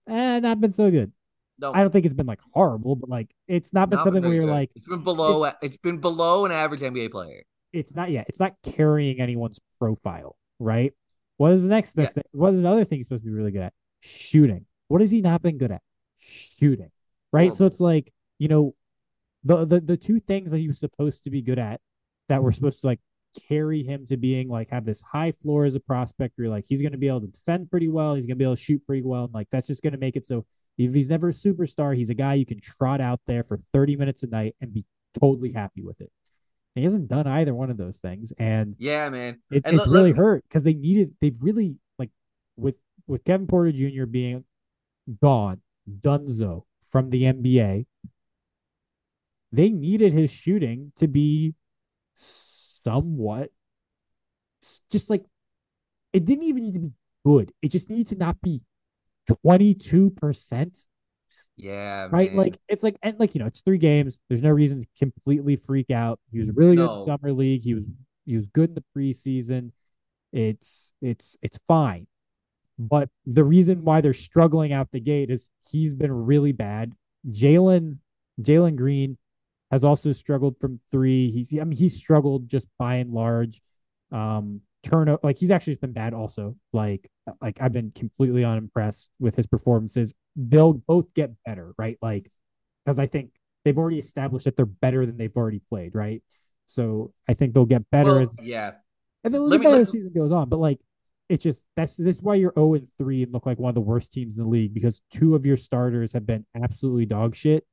Eh, 0.09 0.40
not 0.40 0.61
been 0.61 0.72
so 0.72 0.90
good. 0.90 1.12
no, 1.61 1.72
I 1.72 1.80
don't 1.82 1.90
think 1.92 2.05
it's 2.07 2.14
been 2.14 2.26
like 2.26 2.40
horrible, 2.53 2.96
but 2.96 3.09
like 3.09 3.30
it's 3.46 3.72
not 3.72 3.90
been 3.90 3.99
not 3.99 4.05
something 4.05 4.22
where 4.24 4.32
you're 4.34 4.46
like 4.46 4.70
it's 4.74 4.86
been 4.86 5.05
below. 5.05 5.51
it's 5.62 5.76
been 5.76 5.99
below 5.99 6.44
an 6.46 6.53
average 6.53 6.80
NBA 6.80 7.11
player. 7.11 7.42
it's 7.72 7.94
not 7.94 8.11
yeah, 8.11 8.24
it's 8.26 8.40
not 8.40 8.55
carrying 8.62 9.20
anyone's 9.20 9.61
profile, 9.78 10.36
right? 10.59 10.92
What 11.39 11.53
is 11.53 11.62
the 11.62 11.68
next 11.68 11.97
best 11.97 12.14
thing? 12.14 12.24
What 12.32 12.53
is 12.53 12.62
the 12.62 12.68
other 12.68 12.84
thing 12.84 12.99
he's 12.99 13.07
supposed 13.07 13.24
to 13.24 13.30
be 13.30 13.34
really 13.34 13.53
good 13.53 13.62
at? 13.62 13.72
Shooting. 14.01 14.66
What 14.89 15.01
has 15.01 15.11
he 15.11 15.20
not 15.20 15.41
been 15.41 15.57
good 15.57 15.70
at? 15.72 15.82
Shooting. 16.18 16.91
Right? 17.32 17.55
So 17.55 17.64
it's 17.64 17.80
like, 17.80 18.12
you 18.39 18.49
know, 18.49 18.74
the, 19.45 19.64
the 19.64 19.80
the 19.80 19.97
two 19.97 20.20
things 20.20 20.51
that 20.51 20.59
he 20.59 20.68
was 20.68 20.78
supposed 20.78 21.24
to 21.24 21.30
be 21.30 21.43
good 21.43 21.59
at 21.59 21.80
that 22.28 22.43
were 22.43 22.53
supposed 22.53 22.80
to 22.82 22.86
like 22.86 23.01
carry 23.49 23.82
him 23.82 24.07
to 24.09 24.16
being 24.16 24.49
like 24.49 24.68
have 24.70 24.84
this 24.84 25.01
high 25.01 25.32
floor 25.32 25.64
as 25.64 25.74
a 25.74 25.80
prospect 25.80 26.34
where 26.36 26.47
you're 26.47 26.55
like 26.55 26.64
he's 26.66 26.82
gonna 26.82 26.99
be 26.99 27.09
able 27.09 27.20
to 27.20 27.28
defend 27.28 27.70
pretty 27.70 27.89
well, 27.89 28.14
he's 28.14 28.26
gonna 28.26 28.36
be 28.36 28.45
able 28.45 28.57
to 28.57 28.62
shoot 28.62 28.84
pretty 28.84 29.03
well, 29.03 29.24
and 29.24 29.34
like 29.34 29.49
that's 29.53 29.68
just 29.68 29.82
gonna 29.82 29.99
make 29.99 30.16
it 30.16 30.26
so 30.26 30.45
if 30.76 30.95
he's 30.95 31.09
never 31.09 31.30
a 31.30 31.32
superstar, 31.32 31.97
he's 31.97 32.11
a 32.11 32.14
guy 32.14 32.34
you 32.34 32.47
can 32.47 32.61
trot 32.61 33.01
out 33.01 33.20
there 33.26 33.43
for 33.43 33.61
30 33.72 33.97
minutes 33.97 34.22
a 34.22 34.28
night 34.28 34.55
and 34.61 34.72
be 34.72 34.84
totally 35.18 35.53
happy 35.53 35.82
with 35.82 36.01
it. 36.01 36.11
He 36.79 36.85
hasn't 36.85 37.09
done 37.09 37.26
either 37.26 37.55
one 37.55 37.70
of 37.70 37.76
those 37.76 37.99
things. 37.99 38.33
And 38.39 38.74
Yeah, 38.79 39.09
man. 39.11 39.41
it, 39.51 39.62
And 39.64 39.74
it's 39.76 39.87
let- 39.87 39.93
really 39.95 40.11
let- 40.12 40.18
hurt 40.18 40.45
because 40.45 40.64
they 40.64 40.74
needed 40.74 41.14
they've 41.20 41.37
really 41.43 41.76
like 41.99 42.11
with 42.57 42.81
with 43.07 43.24
Kevin 43.24 43.47
Porter 43.47 43.72
Jr. 43.72 44.05
being 44.07 44.45
gone, 45.20 45.61
Dunzo 45.89 46.64
from 46.87 47.11
the 47.11 47.22
NBA, 47.24 47.87
they 49.53 49.70
needed 49.70 50.12
his 50.12 50.31
shooting 50.31 50.93
to 50.97 51.07
be 51.09 51.55
somewhat 52.14 53.51
just 54.91 55.09
like 55.09 55.24
it 56.12 56.24
didn't 56.24 56.45
even 56.45 56.62
need 56.64 56.74
to 56.74 56.81
be 56.81 56.93
good. 57.24 57.53
It 57.62 57.70
just 57.70 57.89
needed 57.91 58.07
to 58.09 58.16
not 58.16 58.41
be 58.41 58.62
22%, 59.31 60.87
Yeah, 61.59 62.09
right? 62.11 62.32
man. 62.32 62.44
Like 62.44 62.59
it's 62.68 62.82
like 62.82 62.96
and 63.02 63.18
like 63.18 63.34
you 63.34 63.40
know, 63.40 63.46
it's 63.46 63.61
three 63.61 63.78
games. 63.78 64.18
There's 64.28 64.42
no 64.42 64.50
reason 64.50 64.80
to 64.80 64.86
completely 64.98 65.56
freak 65.56 65.90
out. 65.90 66.20
He 66.32 66.38
was 66.38 66.50
really 66.50 66.76
good 66.76 66.90
in 66.90 67.04
summer 67.04 67.32
league. 67.32 67.62
He 67.62 67.74
was 67.74 67.84
he 68.24 68.36
was 68.36 68.46
good 68.46 68.70
in 68.70 68.74
the 68.76 68.84
preseason. 68.96 69.72
It's 70.32 70.92
it's 71.02 71.36
it's 71.42 71.59
fine. 71.66 72.06
But 72.78 73.09
the 73.26 73.42
reason 73.42 73.84
why 73.84 74.00
they're 74.00 74.14
struggling 74.14 74.72
out 74.72 74.92
the 74.92 75.00
gate 75.00 75.30
is 75.30 75.48
he's 75.68 75.94
been 75.94 76.12
really 76.12 76.52
bad. 76.52 76.92
Jalen 77.28 77.98
Jalen 78.40 78.76
Green 78.76 79.18
has 79.72 79.82
also 79.82 80.12
struggled 80.12 80.61
from 80.61 80.80
three. 80.92 81.32
He's 81.32 81.52
I 81.52 81.64
mean 81.64 81.76
he's 81.76 81.96
struggled 81.96 82.48
just 82.48 82.68
by 82.78 82.96
and 82.96 83.12
large. 83.12 83.61
Um 84.12 84.62
turn 84.89 85.16
like 85.22 85.39
he's 85.39 85.51
actually 85.51 85.76
been 85.76 85.93
bad 85.93 86.14
also. 86.14 86.57
Like 86.72 87.11
like 87.41 87.59
I've 87.61 87.72
been 87.72 87.93
completely 87.95 88.45
unimpressed 88.45 89.11
with 89.20 89.36
his 89.36 89.47
performances. 89.47 90.14
They'll 90.36 90.72
both 90.72 91.12
get 91.14 91.32
better, 91.45 91.74
right? 91.78 91.99
Like 92.03 92.30
because 92.84 92.99
I 92.99 93.07
think 93.07 93.30
they've 93.64 93.76
already 93.78 93.99
established 93.99 94.45
that 94.47 94.57
they're 94.57 94.66
better 94.66 95.05
than 95.07 95.16
they've 95.18 95.36
already 95.36 95.61
played, 95.68 95.95
right? 95.95 96.22
So 96.66 97.12
I 97.28 97.34
think 97.34 97.55
they'll 97.55 97.64
get 97.64 97.89
better 97.91 98.12
Well, 98.14 98.20
as 98.22 98.36
yeah. 98.43 98.72
and 99.24 99.32
then 99.34 99.47
Let 99.47 99.61
me- 99.61 99.64
better 99.64 99.70
let- 99.76 99.80
as 99.82 99.89
the 99.89 99.99
season 99.99 100.12
goes 100.14 100.32
on. 100.32 100.49
But 100.49 100.59
like, 100.59 100.80
it's 101.28 101.43
just 101.43 101.64
that's 101.76 101.97
this 101.97 102.16
is 102.16 102.22
why 102.22 102.36
you're 102.36 102.53
0 102.55 102.74
and 102.74 102.89
3 102.99 103.22
and 103.24 103.32
look 103.32 103.45
like 103.47 103.59
one 103.59 103.68
of 103.68 103.74
the 103.74 103.80
worst 103.82 104.12
teams 104.12 104.39
in 104.39 104.45
the 104.45 104.51
league 104.51 104.72
because 104.72 105.03
two 105.11 105.34
of 105.34 105.45
your 105.45 105.59
starters 105.59 106.12
have 106.14 106.24
been 106.26 106.47
absolutely 106.55 107.05
dog 107.07 107.36
shit, 107.36 107.66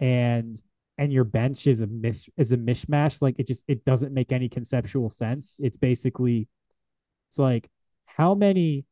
and 0.00 0.60
and 0.98 1.12
your 1.12 1.24
bench 1.24 1.66
is 1.66 1.80
a 1.80 1.86
miss 1.86 2.28
is 2.36 2.52
a 2.52 2.56
mishmash. 2.56 3.20
Like 3.22 3.36
it 3.38 3.46
just 3.46 3.64
it 3.68 3.84
doesn't 3.84 4.12
make 4.12 4.32
any 4.32 4.48
conceptual 4.48 5.10
sense. 5.10 5.60
It's 5.62 5.76
basically 5.76 6.48
it's 7.30 7.38
like 7.38 7.68
how 8.06 8.34
many 8.34 8.86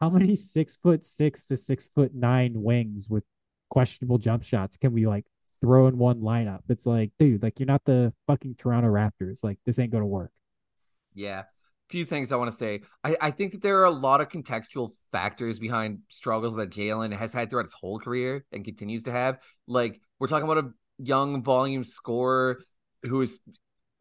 how 0.00 0.10
many 0.10 0.36
six 0.36 0.76
foot 0.76 1.04
six 1.04 1.44
to 1.46 1.56
six 1.56 1.88
foot 1.88 2.14
nine 2.14 2.62
wings 2.62 3.08
with 3.08 3.24
questionable 3.70 4.18
jump 4.18 4.42
shots 4.44 4.76
can 4.76 4.92
we 4.92 5.06
like 5.06 5.26
throw 5.64 5.86
in 5.86 5.96
one 5.96 6.20
lineup? 6.20 6.60
It's 6.68 6.84
like, 6.84 7.12
dude, 7.18 7.42
like 7.42 7.58
you're 7.58 7.66
not 7.66 7.84
the 7.84 8.12
fucking 8.26 8.56
Toronto 8.56 8.88
Raptors. 8.88 9.42
Like 9.42 9.58
this 9.64 9.78
ain't 9.78 9.92
gonna 9.92 10.06
work. 10.06 10.30
Yeah. 11.14 11.44
Few 11.88 12.04
things 12.04 12.32
I 12.32 12.36
want 12.36 12.50
to 12.50 12.56
say. 12.56 12.80
I, 13.02 13.16
I 13.20 13.30
think 13.30 13.52
that 13.52 13.62
there 13.62 13.80
are 13.80 13.84
a 13.84 13.90
lot 13.90 14.20
of 14.20 14.28
contextual 14.28 14.92
factors 15.12 15.58
behind 15.58 16.00
struggles 16.08 16.56
that 16.56 16.70
Jalen 16.70 17.14
has 17.14 17.32
had 17.32 17.50
throughout 17.50 17.66
his 17.66 17.74
whole 17.74 17.98
career 17.98 18.44
and 18.52 18.64
continues 18.64 19.04
to 19.04 19.12
have. 19.12 19.38
Like 19.66 20.00
we're 20.18 20.28
talking 20.28 20.50
about 20.50 20.64
a 20.64 20.70
young 20.98 21.42
volume 21.42 21.84
scorer 21.84 22.62
who 23.02 23.20
is 23.20 23.40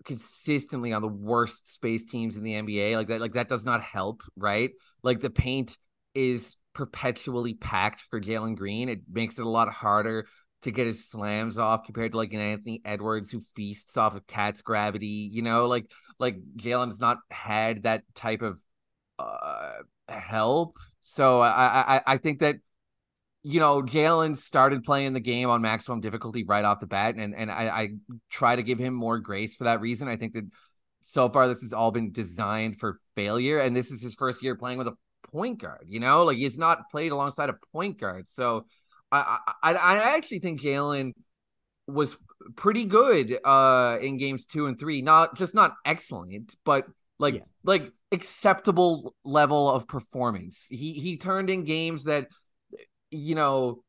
consistently 0.04 0.94
on 0.94 1.02
the 1.02 1.08
worst 1.08 1.72
space 1.72 2.06
teams 2.06 2.38
in 2.38 2.44
the 2.44 2.56
NBA. 2.56 2.98
Like 2.98 3.08
that, 3.08 3.22
like 3.22 3.34
that 3.34 3.50
does 3.50 3.66
not 3.66 3.82
help, 3.82 4.24
right? 4.36 4.72
Like 5.02 5.20
the 5.20 5.30
paint 5.30 5.78
is 6.14 6.56
perpetually 6.74 7.54
packed 7.54 8.02
for 8.02 8.20
Jalen 8.20 8.56
Green. 8.56 8.90
It 8.90 9.02
makes 9.12 9.40
it 9.40 9.46
a 9.46 9.50
lot 9.50 9.70
harder 9.70 10.28
to 10.64 10.72
get 10.72 10.88
his 10.88 11.08
slams 11.08 11.58
off 11.58 11.86
compared 11.86 12.12
to 12.14 12.18
like 12.18 12.34
an 12.34 12.40
Anthony 12.40 12.82
Edwards 12.86 13.32
who 13.32 13.42
feasts 13.56 13.98
off 13.98 14.16
of 14.16 14.26
KAT's 14.28 14.62
gravity. 14.62 15.30
You 15.32 15.42
know, 15.42 15.68
like 15.68 15.90
like 16.20 16.38
Jalen's 16.58 17.00
not 17.00 17.18
had 17.30 17.84
that 17.84 18.04
type 18.16 18.42
of 18.42 18.60
uh 19.20 19.74
help. 20.08 20.78
So 21.04 21.42
I 21.42 21.98
I 21.98 22.02
I 22.06 22.18
think 22.18 22.40
that 22.40 22.58
you 23.44 23.60
know 23.60 23.82
Jalen 23.82 24.36
started 24.38 24.84
playing 24.84 25.14
the 25.14 25.20
game 25.20 25.50
on 25.50 25.62
maximum 25.62 26.00
difficulty 26.00 26.44
right 26.44 26.66
off 26.66 26.80
the 26.80 26.88
bat, 26.88 27.16
and 27.16 27.36
and 27.36 27.52
I, 27.52 27.68
I 27.68 27.90
try 28.30 28.56
to 28.56 28.64
give 28.64 28.80
him 28.80 28.94
more 28.94 29.20
grace 29.20 29.56
for 29.56 29.66
that 29.66 29.82
reason. 29.82 30.08
I 30.08 30.18
think 30.18 30.34
that 30.34 30.46
so 31.02 31.30
far 31.30 31.48
this 31.48 31.62
has 31.62 31.74
all 31.74 31.92
been 31.92 32.12
designed 32.12 32.80
for 32.80 33.00
failure, 33.16 33.60
and 33.60 33.76
this 33.76 33.92
is 33.92 34.02
his 34.02 34.16
first 34.16 34.42
year 34.42 34.56
playing 34.56 34.78
with 34.78 34.88
a 34.88 34.96
point 35.32 35.60
guard. 35.62 35.86
You 35.88 36.00
know, 36.00 36.24
like 36.24 36.38
he's 36.38 36.58
not 36.58 36.90
played 36.90 37.12
alongside 37.12 37.50
a 37.50 37.56
point 37.74 38.00
guard, 38.00 38.30
so 38.30 38.66
I 39.12 39.40
I, 39.62 39.74
I 39.74 40.16
actually 40.16 40.40
think 40.40 40.62
Jalen 40.62 41.14
was 41.88 42.16
pretty 42.56 42.86
good 42.86 43.38
uh 43.44 43.98
in 44.02 44.18
games 44.18 44.46
two 44.46 44.68
and 44.68 44.80
three. 44.80 45.02
Not 45.02 45.36
just 45.36 45.54
not 45.54 45.74
excellent, 45.86 46.56
but 46.64 46.88
like 47.20 47.36
Yeah. 47.36 47.42
like 47.64 47.92
acceptable 48.12 49.16
level 49.24 49.70
of 49.70 49.88
performance. 49.88 50.68
He 50.70 50.94
he 50.94 51.18
turned 51.18 51.50
in 51.50 51.64
games 51.64 52.06
that 52.06 52.28
you 53.14 53.36
know 53.36 53.84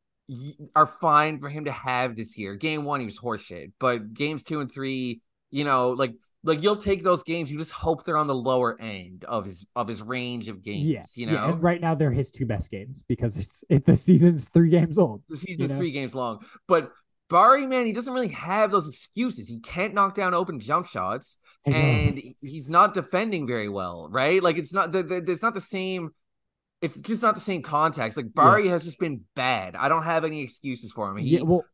are 0.74 0.86
fine 0.86 1.38
for 1.38 1.48
him 1.48 1.66
to 1.66 1.72
have 1.72 2.16
this 2.16 2.38
year. 2.38 2.54
Game 2.54 2.84
one 2.84 3.00
he 3.00 3.06
was 3.06 3.18
horseshit, 3.18 3.72
but 3.78 4.14
games 4.14 4.42
two 4.42 4.60
and 4.60 4.72
three, 4.72 5.20
you 5.50 5.64
know, 5.64 5.90
like 5.90 6.14
like 6.42 6.62
you'll 6.62 6.76
take 6.76 7.02
those 7.02 7.22
games. 7.22 7.50
You 7.50 7.58
just 7.58 7.72
hope 7.72 8.04
they're 8.04 8.16
on 8.16 8.26
the 8.26 8.34
lower 8.34 8.80
end 8.80 9.24
of 9.24 9.44
his 9.44 9.66
of 9.74 9.88
his 9.88 10.02
range 10.02 10.48
of 10.48 10.62
games. 10.62 10.84
Yeah, 10.84 11.04
you 11.14 11.26
know, 11.26 11.32
yeah, 11.32 11.56
right 11.58 11.80
now 11.80 11.94
they're 11.94 12.12
his 12.12 12.30
two 12.30 12.46
best 12.46 12.70
games 12.70 13.02
because 13.08 13.36
it's 13.36 13.64
it, 13.68 13.84
the 13.84 13.96
season's 13.96 14.48
three 14.48 14.70
games 14.70 14.98
old. 14.98 15.22
the 15.28 15.36
season's 15.36 15.70
know? 15.70 15.76
three 15.76 15.92
games 15.92 16.14
long. 16.14 16.44
But 16.68 16.90
Barry, 17.30 17.66
man, 17.66 17.86
he 17.86 17.92
doesn't 17.92 18.12
really 18.12 18.28
have 18.28 18.70
those 18.70 18.88
excuses. 18.88 19.48
He 19.48 19.60
can't 19.60 19.94
knock 19.94 20.14
down 20.14 20.34
open 20.34 20.60
jump 20.60 20.86
shots, 20.86 21.38
and 21.64 22.20
he's 22.42 22.68
not 22.68 22.92
defending 22.92 23.46
very 23.46 23.68
well, 23.68 24.08
right? 24.10 24.42
Like 24.42 24.58
it's 24.58 24.72
not 24.72 24.92
the, 24.92 25.02
the 25.02 25.24
it's 25.26 25.42
not 25.42 25.54
the 25.54 25.60
same. 25.60 26.10
It's 26.84 26.98
just 26.98 27.22
not 27.22 27.34
the 27.34 27.40
same 27.40 27.62
context. 27.62 28.18
Like 28.18 28.34
Barry 28.34 28.68
has 28.68 28.84
just 28.84 28.98
been 28.98 29.22
bad. 29.34 29.74
I 29.74 29.88
don't 29.88 30.02
have 30.02 30.24
any 30.24 30.42
excuses 30.42 30.92
for 30.92 31.10
him. 31.10 31.16
He, 31.16 31.36
yeah, 31.36 31.40
well, 31.40 31.64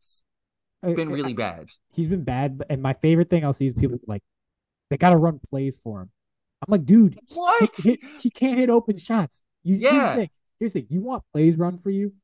been 0.83 1.11
really 1.11 1.35
bad. 1.35 1.69
He's 1.93 2.07
been 2.07 2.23
bad, 2.23 2.63
and 2.71 2.81
my 2.81 2.95
favorite 2.95 3.29
thing 3.29 3.45
I'll 3.45 3.53
see 3.53 3.67
is 3.67 3.75
people 3.75 3.99
like 4.07 4.23
they 4.89 4.97
gotta 4.97 5.17
run 5.17 5.41
plays 5.51 5.77
for 5.77 6.03
him. 6.03 6.11
I'm 6.63 6.71
like, 6.71 6.85
dude, 6.85 7.19
what? 7.35 7.77
He, 7.83 7.99
he 8.21 8.31
can't 8.31 8.59
hit 8.59 8.71
open 8.71 8.99
shots. 8.99 9.43
You, 9.65 9.77
yeah. 9.77 9.91
Here's 9.91 10.11
the, 10.11 10.17
thing. 10.17 10.31
here's 10.61 10.73
the 10.73 10.81
thing. 10.81 10.87
You 10.91 11.01
want 11.01 11.25
plays 11.33 11.57
run 11.57 11.77
for 11.77 11.91
you, 11.91 12.15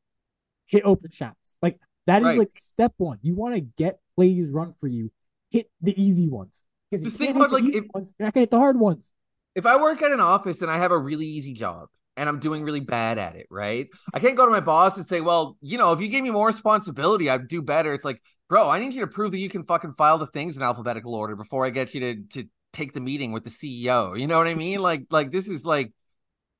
hit 0.66 0.82
open 0.84 1.10
shots. 1.10 1.56
Like 1.60 1.80
that 2.06 2.22
is 2.22 2.28
right. 2.28 2.38
like 2.38 2.50
step 2.56 2.94
one. 2.98 3.18
You 3.22 3.34
want 3.34 3.56
to 3.56 3.60
get 3.60 3.98
plays 4.14 4.48
run 4.48 4.74
for 4.78 4.86
you, 4.86 5.10
hit 5.50 5.70
the 5.80 6.00
easy 6.00 6.28
ones. 6.28 6.62
Because 6.90 7.04
just 7.04 7.16
think 7.16 7.34
about 7.34 7.50
like 7.50 7.64
if, 7.64 7.86
ones, 7.92 8.14
you're 8.16 8.26
not 8.26 8.34
gonna 8.34 8.42
hit 8.42 8.50
the 8.52 8.58
hard 8.58 8.78
ones. 8.78 9.12
If 9.56 9.66
I 9.66 9.76
work 9.76 10.02
at 10.02 10.12
an 10.12 10.20
office 10.20 10.62
and 10.62 10.70
I 10.70 10.76
have 10.76 10.92
a 10.92 10.98
really 10.98 11.26
easy 11.26 11.52
job, 11.52 11.88
and 12.16 12.28
I'm 12.28 12.38
doing 12.38 12.62
really 12.62 12.80
bad 12.80 13.18
at 13.18 13.36
it, 13.36 13.46
right? 13.50 13.88
I 14.14 14.20
can't 14.20 14.36
go 14.36 14.46
to 14.46 14.50
my 14.50 14.60
boss 14.60 14.96
and 14.96 15.04
say, 15.04 15.20
well, 15.20 15.56
you 15.60 15.76
know, 15.76 15.92
if 15.92 16.00
you 16.00 16.08
gave 16.08 16.22
me 16.22 16.30
more 16.30 16.46
responsibility, 16.46 17.28
I'd 17.28 17.48
do 17.48 17.62
better. 17.62 17.92
It's 17.92 18.04
like, 18.04 18.22
bro, 18.48 18.70
I 18.70 18.78
need 18.78 18.94
you 18.94 19.02
to 19.02 19.06
prove 19.06 19.32
that 19.32 19.38
you 19.38 19.48
can 19.48 19.64
fucking 19.64 19.94
file 19.94 20.18
the 20.18 20.26
things 20.26 20.56
in 20.56 20.62
alphabetical 20.62 21.14
order 21.14 21.36
before 21.36 21.66
I 21.66 21.70
get 21.70 21.94
you 21.94 22.00
to 22.00 22.22
to 22.42 22.48
take 22.72 22.92
the 22.92 23.00
meeting 23.00 23.32
with 23.32 23.44
the 23.44 23.50
CEO. 23.50 24.18
You 24.18 24.26
know 24.26 24.38
what 24.38 24.46
I 24.46 24.54
mean? 24.54 24.80
Like, 24.80 25.06
like 25.10 25.30
this 25.30 25.48
is 25.48 25.64
like, 25.64 25.92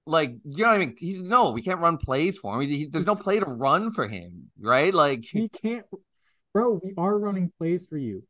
like 0.06 0.30
you 0.44 0.64
know 0.64 0.70
what 0.70 0.74
I 0.74 0.78
mean? 0.78 0.94
He's 0.98 1.20
no, 1.20 1.50
we 1.50 1.62
can't 1.62 1.80
run 1.80 1.96
plays 1.96 2.38
for 2.38 2.54
him. 2.54 2.68
He, 2.68 2.86
there's 2.86 3.06
no 3.06 3.16
play 3.16 3.40
to 3.40 3.46
run 3.46 3.92
for 3.92 4.08
him, 4.08 4.50
right? 4.60 4.92
Like 4.92 5.24
he 5.24 5.48
can't, 5.48 5.84
bro. 6.52 6.80
We 6.82 6.94
are 6.96 7.18
running 7.18 7.52
plays 7.58 7.86
for 7.86 7.96
you, 7.96 8.24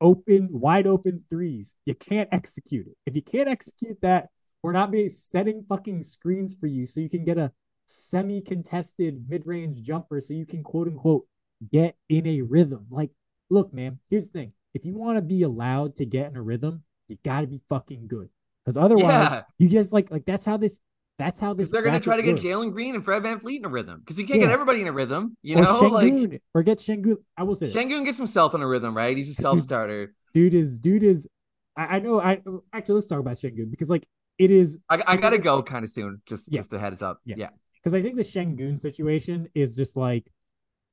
open, 0.00 0.48
wide 0.50 0.86
open 0.86 1.24
threes. 1.28 1.74
You 1.84 1.94
can't 1.94 2.28
execute 2.32 2.86
it. 2.86 2.96
If 3.06 3.14
you 3.14 3.22
can't 3.22 3.48
execute 3.48 4.00
that, 4.02 4.28
we're 4.62 4.72
not 4.72 4.90
be 4.90 5.08
setting 5.08 5.64
fucking 5.68 6.02
screens 6.02 6.54
for 6.54 6.66
you 6.66 6.86
so 6.86 7.00
you 7.00 7.08
can 7.08 7.24
get 7.24 7.38
a 7.38 7.52
semi-contested 7.86 9.28
mid-range 9.28 9.82
jumper 9.82 10.20
so 10.20 10.34
you 10.34 10.46
can 10.46 10.62
quote 10.62 10.88
unquote 10.88 11.26
get 11.70 11.96
in 12.08 12.26
a 12.26 12.42
rhythm. 12.42 12.86
Like, 12.90 13.10
look, 13.50 13.72
man, 13.72 13.98
here's 14.08 14.26
the 14.26 14.32
thing. 14.32 14.52
If 14.74 14.84
you 14.84 14.94
want 14.94 15.18
to 15.18 15.22
be 15.22 15.42
allowed 15.42 15.96
to 15.96 16.06
get 16.06 16.30
in 16.30 16.36
a 16.36 16.42
rhythm, 16.42 16.84
you 17.08 17.18
gotta 17.24 17.46
be 17.46 17.60
fucking 17.68 18.08
good. 18.08 18.30
Because 18.64 18.76
otherwise, 18.76 19.04
yeah. 19.04 19.42
you 19.58 19.68
just 19.68 19.92
like 19.92 20.10
like 20.10 20.24
that's 20.24 20.44
how 20.44 20.56
this 20.56 20.80
that's 21.18 21.38
how 21.38 21.52
this. 21.52 21.70
They're 21.70 21.82
gonna 21.82 22.00
try 22.00 22.16
to 22.16 22.22
get 22.22 22.36
Jalen 22.36 22.72
Green 22.72 22.94
and 22.94 23.04
Fred 23.04 23.22
VanVleet 23.22 23.58
in 23.58 23.64
a 23.64 23.68
rhythm 23.68 24.00
because 24.00 24.18
you 24.18 24.26
can't 24.26 24.40
yeah. 24.40 24.46
get 24.46 24.52
everybody 24.52 24.80
in 24.80 24.86
a 24.86 24.92
rhythm. 24.92 25.36
You 25.42 25.58
or 25.58 25.62
know, 25.62 25.80
like 25.80 26.42
or 26.54 26.62
get 26.62 26.78
Sengun. 26.78 27.16
I 27.36 27.42
will 27.42 27.54
say 27.54 27.66
Sengun 27.66 28.04
gets 28.04 28.18
himself 28.18 28.54
in 28.54 28.62
a 28.62 28.66
rhythm, 28.66 28.96
right? 28.96 29.16
He's 29.16 29.30
a 29.30 29.34
self 29.34 29.60
starter. 29.60 30.14
Dude, 30.32 30.52
dude 30.52 30.60
is 30.62 30.78
dude 30.78 31.02
is. 31.02 31.28
I, 31.76 31.96
I 31.96 31.98
know. 32.00 32.20
I 32.20 32.40
actually 32.72 32.94
let's 32.94 33.06
talk 33.06 33.18
about 33.18 33.36
Sengun 33.36 33.70
because 33.70 33.90
like 33.90 34.06
it 34.38 34.50
is. 34.50 34.78
I, 34.88 35.02
I 35.06 35.16
gotta 35.16 35.38
go 35.38 35.62
kind 35.62 35.84
of 35.84 35.90
soon. 35.90 36.22
Just 36.26 36.52
yeah. 36.52 36.58
just 36.58 36.72
a 36.72 36.78
heads 36.78 37.02
up. 37.02 37.20
Yeah. 37.24 37.50
Because 37.74 37.94
I 37.94 38.02
think 38.02 38.16
the 38.16 38.22
Sengun 38.22 38.78
situation 38.78 39.48
is 39.54 39.74
just 39.74 39.96
like 39.96 40.30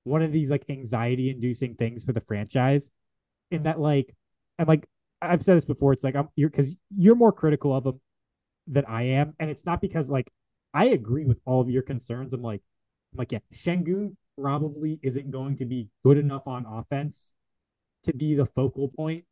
one 0.04 0.22
of 0.22 0.32
these 0.32 0.50
like 0.50 0.66
anxiety 0.70 1.30
inducing 1.30 1.76
things 1.76 2.04
for 2.04 2.14
the 2.14 2.20
franchise, 2.20 2.90
in 3.52 3.64
that 3.64 3.80
like, 3.80 4.16
and 4.58 4.68
like 4.68 4.88
I've 5.22 5.44
said 5.44 5.58
this 5.58 5.66
before. 5.66 5.94
It's 5.94 6.04
like 6.04 6.16
I'm 6.16 6.30
you're 6.36 6.50
because 6.50 6.76
you're 6.96 7.16
more 7.16 7.32
critical 7.32 7.76
of 7.76 7.84
them 7.84 8.02
than 8.68 8.86
I 8.86 9.04
am, 9.04 9.34
and 9.40 9.50
it's 9.50 9.66
not 9.66 9.82
because 9.82 10.10
like 10.10 10.32
I 10.74 10.86
agree 10.86 11.26
with 11.26 11.40
all 11.46 11.62
of 11.62 11.70
your 11.70 11.84
concerns. 11.84 12.34
I'm 12.34 12.42
like, 12.42 12.62
I'm 13.14 13.18
like 13.18 13.32
yeah, 13.32 13.40
Sengun 13.54 14.16
probably 14.42 15.00
isn't 15.04 15.32
going 15.32 15.58
to 15.58 15.66
be 15.66 15.90
good 16.04 16.18
enough 16.18 16.48
on 16.48 16.66
offense 16.66 17.32
to 18.04 18.14
be 18.14 18.34
the 18.36 18.46
focal 18.46 18.88
point 18.88 19.26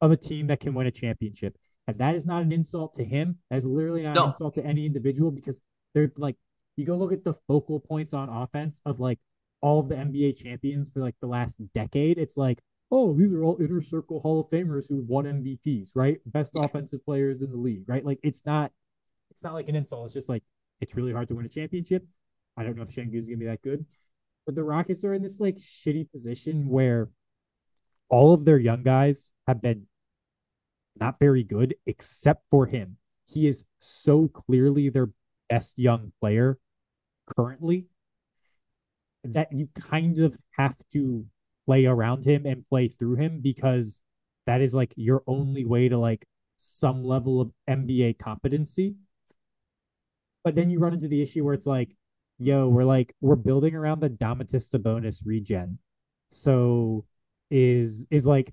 of 0.00 0.10
a 0.10 0.16
team 0.16 0.46
that 0.48 0.60
can 0.60 0.74
win 0.74 0.86
a 0.86 0.90
championship. 0.90 1.56
And 1.86 1.98
that 1.98 2.14
is 2.14 2.26
not 2.26 2.42
an 2.42 2.52
insult 2.52 2.94
to 2.94 3.04
him. 3.04 3.38
That 3.50 3.56
is 3.56 3.66
literally 3.66 4.02
not 4.02 4.14
no. 4.14 4.24
an 4.24 4.28
insult 4.30 4.54
to 4.54 4.64
any 4.64 4.86
individual 4.86 5.30
because 5.30 5.60
they're 5.94 6.12
like, 6.16 6.36
you 6.76 6.86
go 6.86 6.96
look 6.96 7.12
at 7.12 7.24
the 7.24 7.34
focal 7.48 7.80
points 7.80 8.14
on 8.14 8.28
offense 8.28 8.80
of 8.86 9.00
like 9.00 9.18
all 9.60 9.80
of 9.80 9.88
the 9.88 9.94
NBA 9.94 10.42
champions 10.42 10.90
for 10.90 11.00
like 11.00 11.16
the 11.20 11.26
last 11.26 11.56
decade. 11.74 12.18
It's 12.18 12.36
like, 12.36 12.60
oh, 12.90 13.14
these 13.14 13.32
are 13.32 13.42
all 13.42 13.58
inner 13.60 13.80
circle 13.80 14.20
Hall 14.20 14.40
of 14.40 14.50
Famers 14.50 14.88
who 14.88 15.04
won 15.06 15.24
MVPs, 15.24 15.90
right? 15.94 16.18
Best 16.26 16.52
yeah. 16.54 16.64
offensive 16.64 17.04
players 17.04 17.42
in 17.42 17.50
the 17.50 17.56
league, 17.56 17.84
right? 17.86 18.04
Like 18.04 18.20
it's 18.22 18.46
not, 18.46 18.72
it's 19.30 19.42
not 19.42 19.54
like 19.54 19.68
an 19.68 19.76
insult. 19.76 20.06
It's 20.06 20.14
just 20.14 20.28
like 20.28 20.42
it's 20.80 20.94
really 20.94 21.12
hard 21.12 21.28
to 21.28 21.34
win 21.34 21.46
a 21.46 21.48
championship. 21.48 22.06
I 22.56 22.64
don't 22.64 22.76
know 22.76 22.82
if 22.82 22.94
Sengun's 22.94 23.28
gonna 23.28 23.38
be 23.38 23.46
that 23.46 23.62
good, 23.62 23.86
but 24.44 24.54
the 24.54 24.64
Rockets 24.64 25.04
are 25.04 25.14
in 25.14 25.22
this 25.22 25.40
like 25.40 25.56
shitty 25.56 26.10
position 26.10 26.68
where 26.68 27.08
all 28.08 28.34
of 28.34 28.44
their 28.44 28.58
young 28.58 28.82
guys 28.82 29.30
have 29.46 29.62
been 29.62 29.86
not 30.98 31.18
very 31.18 31.42
good 31.42 31.74
except 31.86 32.44
for 32.50 32.66
him. 32.66 32.96
He 33.26 33.46
is 33.46 33.64
so 33.80 34.28
clearly 34.28 34.88
their 34.88 35.10
best 35.48 35.78
young 35.78 36.12
player 36.20 36.58
currently 37.36 37.86
that 39.24 39.52
you 39.52 39.68
kind 39.78 40.18
of 40.18 40.36
have 40.52 40.76
to 40.92 41.26
play 41.66 41.86
around 41.86 42.24
him 42.24 42.44
and 42.44 42.68
play 42.68 42.88
through 42.88 43.16
him 43.16 43.40
because 43.40 44.00
that 44.46 44.60
is 44.60 44.74
like 44.74 44.92
your 44.96 45.22
only 45.26 45.64
way 45.64 45.88
to 45.88 45.96
like 45.98 46.26
some 46.58 47.04
level 47.04 47.40
of 47.40 47.52
NBA 47.68 48.18
competency. 48.18 48.96
But 50.44 50.56
then 50.56 50.70
you 50.70 50.80
run 50.80 50.94
into 50.94 51.08
the 51.08 51.22
issue 51.22 51.44
where 51.44 51.54
it's 51.54 51.66
like, 51.66 51.90
yo, 52.38 52.68
we're 52.68 52.84
like 52.84 53.14
we're 53.20 53.36
building 53.36 53.74
around 53.74 54.00
the 54.00 54.10
Domantas 54.10 54.68
Sabonis 54.68 55.22
regen. 55.24 55.78
So 56.32 57.04
is 57.50 58.06
is 58.10 58.26
like 58.26 58.52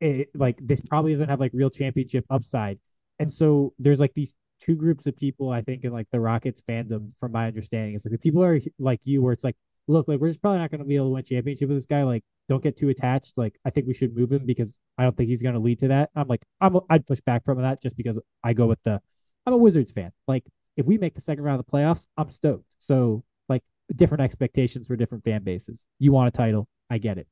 it, 0.00 0.28
like 0.34 0.58
this 0.60 0.80
probably 0.80 1.12
doesn't 1.12 1.28
have 1.28 1.40
like 1.40 1.52
real 1.54 1.70
championship 1.70 2.24
upside. 2.30 2.78
And 3.18 3.32
so 3.32 3.74
there's 3.78 4.00
like 4.00 4.14
these 4.14 4.34
two 4.60 4.74
groups 4.74 5.06
of 5.06 5.16
people 5.16 5.50
I 5.50 5.62
think 5.62 5.84
in 5.84 5.92
like 5.92 6.08
the 6.12 6.20
Rockets 6.20 6.62
fandom, 6.68 7.12
from 7.18 7.32
my 7.32 7.46
understanding, 7.46 7.94
is 7.94 8.04
like 8.04 8.12
the 8.12 8.18
people 8.18 8.42
are 8.42 8.60
like 8.78 9.00
you, 9.04 9.22
where 9.22 9.32
it's 9.32 9.44
like, 9.44 9.56
look, 9.86 10.08
like 10.08 10.20
we're 10.20 10.28
just 10.28 10.40
probably 10.42 10.58
not 10.58 10.70
going 10.70 10.80
to 10.80 10.86
be 10.86 10.96
able 10.96 11.06
to 11.06 11.10
win 11.10 11.24
championship 11.24 11.68
with 11.68 11.78
this 11.78 11.86
guy. 11.86 12.02
Like, 12.04 12.22
don't 12.48 12.62
get 12.62 12.78
too 12.78 12.88
attached. 12.88 13.32
Like, 13.36 13.58
I 13.64 13.70
think 13.70 13.86
we 13.86 13.94
should 13.94 14.16
move 14.16 14.32
him 14.32 14.46
because 14.46 14.78
I 14.96 15.02
don't 15.02 15.16
think 15.16 15.28
he's 15.28 15.42
going 15.42 15.54
to 15.54 15.60
lead 15.60 15.80
to 15.80 15.88
that. 15.88 16.10
I'm 16.14 16.28
like, 16.28 16.42
I'm 16.60 16.78
I'd 16.88 17.06
push 17.06 17.20
back 17.20 17.44
from 17.44 17.60
that 17.62 17.82
just 17.82 17.96
because 17.96 18.18
I 18.44 18.52
go 18.52 18.66
with 18.66 18.82
the 18.84 19.00
I'm 19.46 19.52
a 19.52 19.56
Wizards 19.56 19.92
fan. 19.92 20.12
Like, 20.26 20.44
if 20.78 20.86
we 20.86 20.96
make 20.96 21.14
the 21.14 21.20
second 21.20 21.44
round 21.44 21.58
of 21.58 21.66
the 21.66 21.72
playoffs, 21.72 22.06
I'm 22.16 22.30
stoked. 22.30 22.74
So 22.78 23.24
like 23.48 23.62
different 23.94 24.22
expectations 24.22 24.86
for 24.86 24.96
different 24.96 25.24
fan 25.24 25.42
bases. 25.42 25.84
You 25.98 26.12
want 26.12 26.28
a 26.28 26.30
title, 26.30 26.68
I 26.88 26.98
get 26.98 27.18
it. 27.18 27.26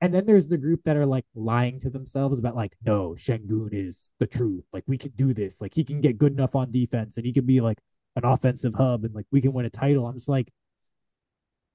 And 0.00 0.14
then 0.14 0.24
there's 0.24 0.48
the 0.48 0.56
group 0.56 0.84
that 0.84 0.96
are 0.96 1.06
like 1.06 1.26
lying 1.34 1.78
to 1.80 1.90
themselves 1.90 2.38
about 2.38 2.56
like, 2.56 2.72
no, 2.84 3.16
Sengun 3.18 3.68
is 3.72 4.10
the 4.18 4.26
truth. 4.26 4.64
Like 4.72 4.84
we 4.86 4.96
can 4.96 5.10
do 5.10 5.34
this. 5.34 5.60
Like 5.60 5.74
he 5.74 5.84
can 5.84 6.00
get 6.00 6.16
good 6.16 6.32
enough 6.32 6.54
on 6.56 6.72
defense 6.72 7.16
and 7.16 7.26
he 7.26 7.32
can 7.32 7.44
be 7.44 7.60
like 7.60 7.78
an 8.16 8.24
offensive 8.24 8.74
hub 8.74 9.04
and 9.04 9.14
like 9.14 9.26
we 9.30 9.42
can 9.42 9.52
win 9.52 9.66
a 9.66 9.70
title. 9.70 10.06
I'm 10.06 10.14
just 10.14 10.28
like, 10.28 10.52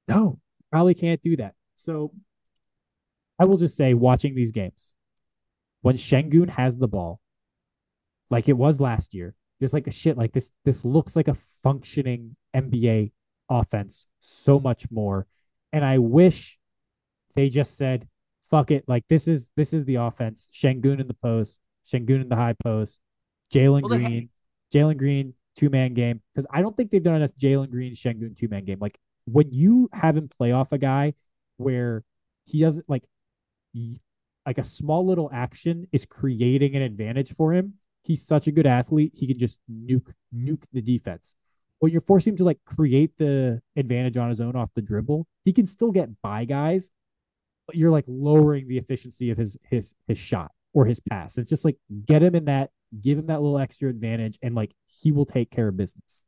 no, 0.07 0.39
probably 0.71 0.95
can't 0.95 1.21
do 1.21 1.35
that. 1.37 1.53
So 1.75 2.13
I 3.37 3.45
will 3.45 3.57
just 3.57 3.77
say, 3.77 3.93
watching 3.93 4.33
these 4.33 4.51
games, 4.51 4.93
when 5.81 5.97
Sengun 5.97 6.49
has 6.49 6.77
the 6.77 6.87
ball, 6.87 7.19
like 8.29 8.49
it 8.49 8.57
was 8.57 8.81
last 8.81 9.13
year, 9.13 9.35
just 9.61 9.73
like 9.73 9.87
a 9.87 9.91
shit 9.91 10.17
like 10.17 10.33
this, 10.33 10.51
this 10.63 10.83
looks 10.83 11.15
like 11.15 11.27
a 11.27 11.37
functioning 11.63 12.37
NBA 12.55 13.11
offense 13.49 14.07
so 14.19 14.59
much 14.59 14.89
more. 14.89 15.27
And 15.71 15.85
I 15.85 15.97
wish 15.97 16.57
they 17.35 17.49
just 17.49 17.77
said, 17.77 18.07
fuck 18.49 18.71
it. 18.71 18.85
Like 18.87 19.03
this 19.09 19.27
is 19.27 19.47
this 19.55 19.73
is 19.73 19.85
the 19.85 19.95
offense. 19.95 20.49
Sengun 20.53 20.99
in 20.99 21.07
the 21.07 21.15
post, 21.15 21.59
Sengun 21.91 22.21
in 22.21 22.29
the 22.29 22.35
high 22.35 22.55
post, 22.63 22.99
Jalen 23.53 23.83
well, 23.83 23.97
Green, 23.97 24.29
Jalen 24.73 24.97
Green 24.97 25.33
two 25.55 25.69
man 25.69 25.93
game. 25.93 26.21
Because 26.33 26.47
I 26.51 26.61
don't 26.61 26.75
think 26.75 26.91
they've 26.91 27.03
done 27.03 27.15
enough 27.15 27.35
Jalen 27.39 27.71
Green 27.71 27.95
Sengun 27.95 28.37
two 28.37 28.47
man 28.47 28.65
game. 28.65 28.79
Like 28.79 28.99
when 29.25 29.51
you 29.51 29.89
have 29.93 30.15
him 30.17 30.29
play 30.29 30.51
off 30.51 30.71
a 30.71 30.77
guy 30.77 31.13
where 31.57 32.03
he 32.45 32.61
doesn't 32.61 32.89
like 32.89 33.03
like 34.45 34.57
a 34.57 34.63
small 34.63 35.05
little 35.05 35.29
action 35.33 35.87
is 35.91 36.05
creating 36.05 36.75
an 36.75 36.81
advantage 36.81 37.33
for 37.33 37.53
him. 37.53 37.75
He's 38.03 38.25
such 38.25 38.47
a 38.47 38.51
good 38.51 38.67
athlete. 38.67 39.13
He 39.15 39.27
can 39.27 39.39
just 39.39 39.59
nuke 39.69 40.13
nuke 40.33 40.63
the 40.71 40.81
defense. 40.81 41.35
When 41.79 41.91
you're 41.91 42.01
forcing 42.01 42.33
him 42.33 42.37
to 42.37 42.43
like 42.43 42.59
create 42.65 43.17
the 43.17 43.61
advantage 43.75 44.17
on 44.17 44.29
his 44.29 44.39
own 44.39 44.55
off 44.55 44.69
the 44.75 44.81
dribble, 44.81 45.27
he 45.43 45.51
can 45.51 45.67
still 45.67 45.91
get 45.91 46.21
by 46.21 46.45
guys, 46.45 46.91
you're 47.73 47.91
like 47.91 48.05
lowering 48.07 48.67
the 48.67 48.77
efficiency 48.77 49.31
of 49.31 49.37
his 49.37 49.57
his 49.63 49.93
his 50.07 50.17
shot 50.17 50.51
or 50.73 50.85
his 50.85 50.99
pass. 50.99 51.37
It's 51.37 51.49
just 51.49 51.65
like 51.65 51.77
get 52.05 52.21
him 52.21 52.35
in 52.35 52.45
that, 52.45 52.69
give 53.01 53.17
him 53.17 53.27
that 53.27 53.41
little 53.41 53.57
extra 53.57 53.89
advantage, 53.89 54.37
and 54.43 54.53
like 54.53 54.73
he 54.87 55.11
will 55.11 55.25
take 55.25 55.49
care 55.49 55.67
of 55.67 55.77
business. 55.77 56.21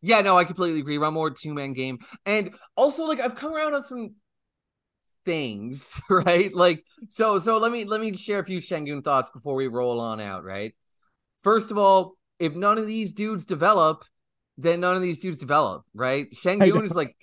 Yeah, 0.00 0.20
no, 0.20 0.38
I 0.38 0.44
completely 0.44 0.80
agree. 0.80 0.98
Run 0.98 1.14
more 1.14 1.30
two 1.30 1.54
man 1.54 1.72
game, 1.72 1.98
and 2.24 2.54
also 2.76 3.04
like 3.04 3.20
I've 3.20 3.34
come 3.34 3.52
around 3.52 3.74
on 3.74 3.82
some 3.82 4.14
things, 5.24 6.00
right? 6.10 6.52
Like 6.54 6.82
so, 7.08 7.38
so 7.38 7.58
let 7.58 7.70
me 7.70 7.84
let 7.84 8.00
me 8.00 8.14
share 8.14 8.40
a 8.40 8.44
few 8.44 8.60
Sengun 8.60 9.04
thoughts 9.04 9.30
before 9.30 9.54
we 9.54 9.66
roll 9.66 10.00
on 10.00 10.20
out. 10.20 10.44
Right, 10.44 10.74
first 11.42 11.70
of 11.70 11.78
all, 11.78 12.14
if 12.38 12.54
none 12.54 12.78
of 12.78 12.86
these 12.86 13.12
dudes 13.12 13.44
develop, 13.44 14.04
then 14.56 14.80
none 14.80 14.96
of 14.96 15.02
these 15.02 15.20
dudes 15.20 15.38
develop. 15.38 15.82
Right, 15.94 16.26
Sengun 16.32 16.84
is 16.84 16.94
like 16.94 17.14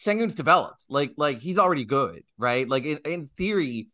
Sengun's 0.00 0.34
developed. 0.34 0.84
Like 0.88 1.12
like 1.16 1.40
he's 1.40 1.58
already 1.58 1.84
good, 1.84 2.22
right? 2.38 2.68
Like 2.68 2.84
in, 2.84 2.98
in 3.04 3.30
theory, 3.36 3.88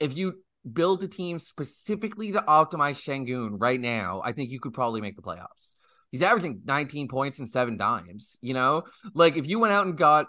if 0.00 0.16
you 0.16 0.42
build 0.70 1.02
a 1.02 1.08
team 1.08 1.38
specifically 1.38 2.32
to 2.32 2.40
optimize 2.40 3.02
Sengun 3.02 3.50
right 3.52 3.80
now, 3.80 4.22
I 4.24 4.32
think 4.32 4.50
you 4.50 4.60
could 4.60 4.74
probably 4.74 5.00
make 5.00 5.16
the 5.16 5.22
playoffs. 5.22 5.74
He's 6.10 6.22
averaging 6.22 6.62
19 6.64 7.08
points 7.08 7.38
and 7.38 7.48
seven 7.48 7.76
dimes, 7.78 8.38
you 8.42 8.54
know? 8.54 8.82
Like 9.14 9.36
if 9.36 9.46
you 9.46 9.58
went 9.58 9.72
out 9.72 9.86
and 9.86 9.96
got 9.96 10.26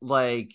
like 0.00 0.52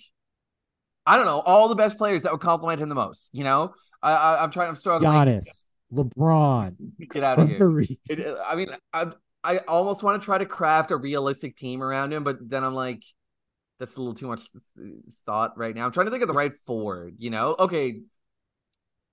I 1.06 1.18
don't 1.18 1.26
know, 1.26 1.40
all 1.40 1.70
the 1.70 1.76
best 1.76 1.98
players 1.98 2.24
that 2.24 2.32
would 2.32 2.42
complement 2.42 2.80
him 2.82 2.90
the 2.90 2.96
most. 2.96 3.30
You 3.32 3.44
know, 3.44 3.74
I, 4.02 4.12
I 4.14 4.44
am 4.44 4.52
trying. 4.52 4.70
I'm 4.70 4.76
struggling. 4.76 5.12
Giannis, 5.12 5.64
LeBron, 5.92 6.76
get 7.10 7.24
out 7.24 7.40
of 7.40 7.50
here. 7.50 7.84
It, 8.10 8.38
I 8.48 8.56
mean, 8.56 8.70
I 8.94 9.08
I 9.44 9.58
almost 9.60 10.04
want 10.04 10.22
to 10.22 10.26
try 10.26 10.38
to 10.38 10.46
craft 10.46 10.92
a 10.92 10.98
realistic 10.98 11.56
team 11.56 11.82
around 11.82 12.14
him, 12.14 12.24
but 12.24 12.38
then 12.48 12.64
I'm 12.64 12.76
like, 12.76 13.02
that's 13.80 13.96
a 13.96 14.00
little 14.00 14.14
too 14.14 14.28
much 14.28 14.50
thought 15.26 15.58
right 15.58 15.76
now. 15.76 15.86
I'm 15.86 15.92
trying 15.92 16.08
to 16.08 16.12
think 16.12 16.22
of 16.22 16.28
the 16.28 16.34
right 16.34 16.54
forward. 16.66 17.16
You 17.18 17.30
know, 17.30 17.56
okay. 17.58 18.02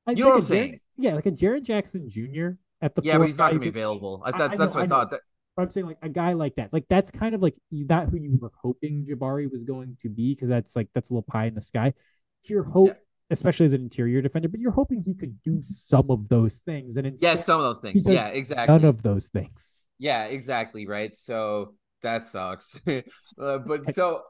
I 0.06 0.12
you 0.12 0.22
know 0.22 0.30
what 0.30 0.36
I'm 0.36 0.42
saying? 0.42 0.80
yeah, 0.96 1.14
like 1.14 1.26
a 1.26 1.30
Jaren 1.30 1.62
Jackson 1.62 2.08
Jr. 2.08 2.50
at 2.80 2.94
the 2.94 3.02
yeah, 3.02 3.18
but 3.18 3.26
he's 3.26 3.38
not 3.38 3.52
to 3.52 3.58
be 3.58 3.68
available. 3.68 4.22
I, 4.24 4.32
that's 4.32 4.54
I, 4.54 4.56
that's 4.56 4.74
what 4.74 4.84
I, 4.84 4.86
thought. 4.88 5.10
That 5.10 5.20
but 5.56 5.62
I'm 5.62 5.70
saying 5.70 5.86
like 5.86 5.98
a 6.02 6.08
guy 6.08 6.34
like 6.34 6.56
that, 6.56 6.72
like 6.72 6.84
that's 6.88 7.10
kind 7.10 7.34
of 7.34 7.42
like 7.42 7.54
not 7.70 8.08
who 8.08 8.18
you 8.18 8.38
were 8.40 8.52
hoping 8.62 9.06
Jabari 9.08 9.50
was 9.50 9.64
going 9.64 9.96
to 10.02 10.08
be 10.08 10.34
because 10.34 10.48
that's 10.48 10.76
like 10.76 10.88
that's 10.94 11.10
a 11.10 11.14
little 11.14 11.22
pie 11.22 11.46
in 11.46 11.54
the 11.54 11.62
sky. 11.62 11.94
It's 12.42 12.50
your 12.50 12.64
hope, 12.64 12.88
yeah. 12.88 12.94
especially 13.30 13.66
as 13.66 13.72
an 13.72 13.82
interior 13.82 14.20
defender, 14.20 14.48
but 14.48 14.60
you're 14.60 14.70
hoping 14.70 15.02
he 15.02 15.14
could 15.14 15.42
do 15.42 15.62
some 15.62 16.10
of 16.10 16.28
those 16.28 16.58
things. 16.58 16.96
And 16.96 17.18
yeah, 17.20 17.36
some 17.36 17.60
of 17.60 17.64
those 17.64 17.80
things. 17.80 18.06
Yeah, 18.06 18.28
exactly. 18.28 18.72
None 18.72 18.84
of 18.84 19.02
those 19.02 19.28
things. 19.28 19.78
Yeah, 19.98 20.24
exactly. 20.24 20.86
Right. 20.86 21.16
So 21.16 21.74
that 22.02 22.24
sucks. 22.24 22.78
uh, 22.86 23.58
but 23.58 23.86
so 23.94 24.22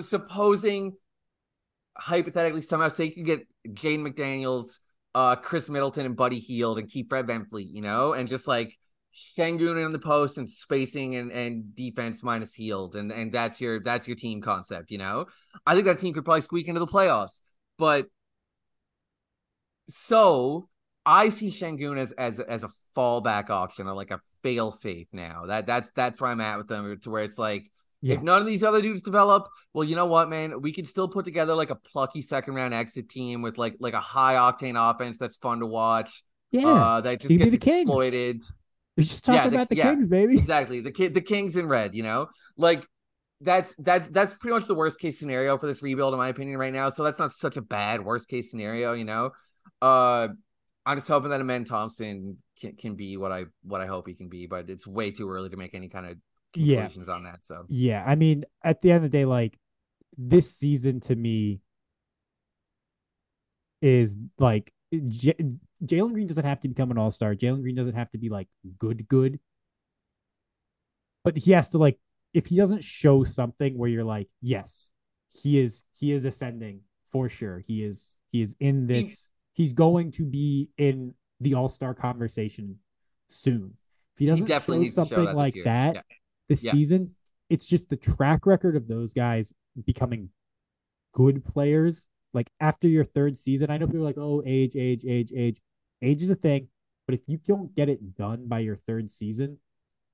supposing 0.00 0.94
hypothetically 1.96 2.62
somehow 2.62 2.88
say 2.88 3.04
you 3.04 3.14
could 3.14 3.26
get 3.26 3.46
Jaden 3.68 4.06
McDaniels, 4.06 4.78
uh, 5.14 5.36
Khris 5.36 5.70
Middleton, 5.70 6.06
and 6.06 6.16
Buddy 6.16 6.38
Hield 6.38 6.78
and 6.78 6.90
keep 6.90 7.08
Fred 7.08 7.26
VanVleet, 7.26 7.70
you 7.70 7.82
know, 7.82 8.12
and 8.12 8.28
just 8.28 8.46
like 8.46 8.76
Sengun 9.14 9.82
in 9.82 9.92
the 9.92 9.98
post 9.98 10.36
and 10.36 10.48
spacing 10.48 11.16
and, 11.16 11.32
and 11.32 11.74
defense 11.74 12.22
minus 12.22 12.54
Hield 12.54 12.96
and 12.96 13.10
and 13.10 13.32
that's 13.32 13.60
your 13.60 13.82
that's 13.82 14.06
your 14.06 14.16
team 14.16 14.42
concept. 14.42 14.90
You 14.90 14.98
know, 14.98 15.26
I 15.66 15.74
think 15.74 15.86
that 15.86 15.98
team 15.98 16.12
could 16.12 16.24
probably 16.24 16.42
squeak 16.42 16.68
into 16.68 16.80
the 16.80 16.86
playoffs. 16.86 17.40
But 17.78 18.06
so 19.88 20.68
I 21.06 21.30
see 21.30 21.48
Sengun 21.48 21.98
as 21.98 22.12
as 22.12 22.40
as 22.40 22.62
a 22.64 22.68
fallback 22.94 23.48
option 23.48 23.86
or 23.86 23.94
like 23.94 24.10
a 24.10 24.20
fail 24.42 24.70
safe 24.70 25.08
now. 25.12 25.46
That 25.46 25.66
that's 25.66 25.92
that's 25.92 26.20
where 26.20 26.30
I'm 26.30 26.40
at 26.40 26.58
with 26.58 26.68
them 26.68 26.98
to 27.00 27.10
where 27.10 27.22
it's 27.22 27.38
like. 27.38 27.70
Yeah. 28.06 28.14
If 28.14 28.22
none 28.22 28.40
of 28.40 28.46
these 28.46 28.62
other 28.62 28.80
dudes 28.80 29.02
develop, 29.02 29.48
well, 29.74 29.82
you 29.82 29.96
know 29.96 30.06
what, 30.06 30.28
man, 30.28 30.62
we 30.62 30.72
could 30.72 30.86
still 30.86 31.08
put 31.08 31.24
together 31.24 31.56
like 31.56 31.70
a 31.70 31.74
plucky 31.74 32.22
second 32.22 32.54
round 32.54 32.72
exit 32.72 33.08
team 33.08 33.42
with 33.42 33.58
like 33.58 33.74
like 33.80 33.94
a 33.94 34.00
high 34.00 34.34
octane 34.34 34.76
offense 34.78 35.18
that's 35.18 35.34
fun 35.34 35.58
to 35.58 35.66
watch. 35.66 36.22
Yeah, 36.52 36.68
uh, 36.68 37.00
that 37.00 37.20
just 37.20 37.36
gets 37.36 37.54
exploited. 37.54 38.36
Kings. 38.36 38.52
We're 38.96 39.02
just 39.02 39.24
talking 39.24 39.42
yeah, 39.42 39.48
the, 39.48 39.56
about 39.56 39.68
the 39.70 39.76
yeah, 39.76 39.90
Kings, 39.90 40.06
baby. 40.06 40.38
Exactly. 40.38 40.80
The 40.80 40.92
kid 40.92 41.14
the 41.14 41.20
Kings 41.20 41.56
in 41.56 41.66
red, 41.66 41.96
you 41.96 42.04
know? 42.04 42.28
Like 42.56 42.86
that's 43.40 43.74
that's 43.74 44.06
that's 44.08 44.34
pretty 44.34 44.54
much 44.54 44.66
the 44.66 44.76
worst 44.76 45.00
case 45.00 45.18
scenario 45.18 45.58
for 45.58 45.66
this 45.66 45.82
rebuild, 45.82 46.14
in 46.14 46.18
my 46.18 46.28
opinion, 46.28 46.58
right 46.58 46.72
now. 46.72 46.88
So 46.90 47.02
that's 47.02 47.18
not 47.18 47.32
such 47.32 47.56
a 47.56 47.62
bad 47.62 48.04
worst 48.04 48.28
case 48.28 48.52
scenario, 48.52 48.92
you 48.92 49.04
know. 49.04 49.32
Uh 49.82 50.28
I'm 50.86 50.96
just 50.96 51.08
hoping 51.08 51.30
that 51.30 51.40
Amen 51.40 51.64
Thompson 51.64 52.36
can, 52.60 52.76
can 52.76 52.94
be 52.94 53.16
what 53.16 53.32
I 53.32 53.46
what 53.64 53.80
I 53.80 53.86
hope 53.86 54.06
he 54.06 54.14
can 54.14 54.28
be, 54.28 54.46
but 54.46 54.70
it's 54.70 54.86
way 54.86 55.10
too 55.10 55.28
early 55.28 55.50
to 55.50 55.56
make 55.56 55.74
any 55.74 55.88
kind 55.88 56.06
of 56.06 56.16
conclusions 56.56 57.08
yeah. 57.08 57.14
on 57.14 57.24
that. 57.24 57.44
So 57.44 57.64
yeah, 57.68 58.04
I 58.06 58.14
mean, 58.14 58.44
at 58.64 58.82
the 58.82 58.90
end 58.90 59.04
of 59.04 59.10
the 59.10 59.18
day, 59.18 59.24
like 59.24 59.58
this 60.16 60.56
season 60.56 61.00
to 61.00 61.14
me 61.14 61.60
is 63.82 64.16
like 64.38 64.72
J- 64.92 65.36
Jalen 65.84 66.12
Green 66.12 66.26
doesn't 66.26 66.44
have 66.44 66.60
to 66.60 66.68
become 66.68 66.90
an 66.90 66.98
all 66.98 67.10
star. 67.10 67.34
Jalen 67.34 67.62
Green 67.62 67.74
doesn't 67.74 67.94
have 67.94 68.10
to 68.10 68.18
be 68.18 68.28
like 68.28 68.48
good, 68.78 69.06
good. 69.08 69.40
But 71.24 71.36
he 71.38 71.52
has 71.52 71.70
to 71.70 71.78
like 71.78 71.98
if 72.32 72.46
he 72.46 72.56
doesn't 72.56 72.84
show 72.84 73.24
something 73.24 73.76
where 73.78 73.88
you're 73.88 74.04
like, 74.04 74.28
yes, 74.40 74.90
he 75.32 75.58
is 75.58 75.82
he 75.92 76.12
is 76.12 76.24
ascending 76.24 76.80
for 77.10 77.28
sure. 77.28 77.60
He 77.60 77.84
is 77.84 78.16
he 78.30 78.42
is 78.42 78.54
in 78.60 78.86
this. 78.86 79.28
he's 79.52 79.72
going 79.72 80.12
to 80.12 80.24
be 80.24 80.70
in 80.76 81.14
the 81.40 81.54
all 81.54 81.68
star 81.68 81.94
conversation 81.94 82.78
soon. 83.28 83.74
If 84.14 84.18
he 84.18 84.26
doesn't 84.26 84.46
he 84.46 84.52
show 84.52 84.86
something 84.88 85.18
show 85.18 85.24
that 85.26 85.36
like 85.36 85.54
that 85.64 85.94
yeah. 85.96 86.02
This 86.48 86.62
yeah. 86.62 86.72
season, 86.72 87.14
it's 87.48 87.66
just 87.66 87.88
the 87.88 87.96
track 87.96 88.46
record 88.46 88.76
of 88.76 88.88
those 88.88 89.12
guys 89.12 89.52
becoming 89.84 90.30
good 91.12 91.44
players 91.44 92.08
like 92.36 92.50
after 92.60 92.86
your 92.86 93.02
third 93.02 93.38
season, 93.38 93.70
I 93.70 93.78
know 93.78 93.86
people 93.86 94.02
are 94.02 94.04
like, 94.04 94.18
oh, 94.18 94.42
age, 94.44 94.76
age, 94.76 95.06
age, 95.08 95.32
age. 95.34 95.56
Age 96.02 96.22
is 96.22 96.28
a 96.28 96.34
thing, 96.34 96.68
but 97.06 97.14
if 97.14 97.22
you 97.26 97.38
don't 97.38 97.74
get 97.74 97.88
it 97.88 98.14
done 98.14 98.46
by 98.46 98.58
your 98.58 98.76
third 98.76 99.10
season, 99.10 99.58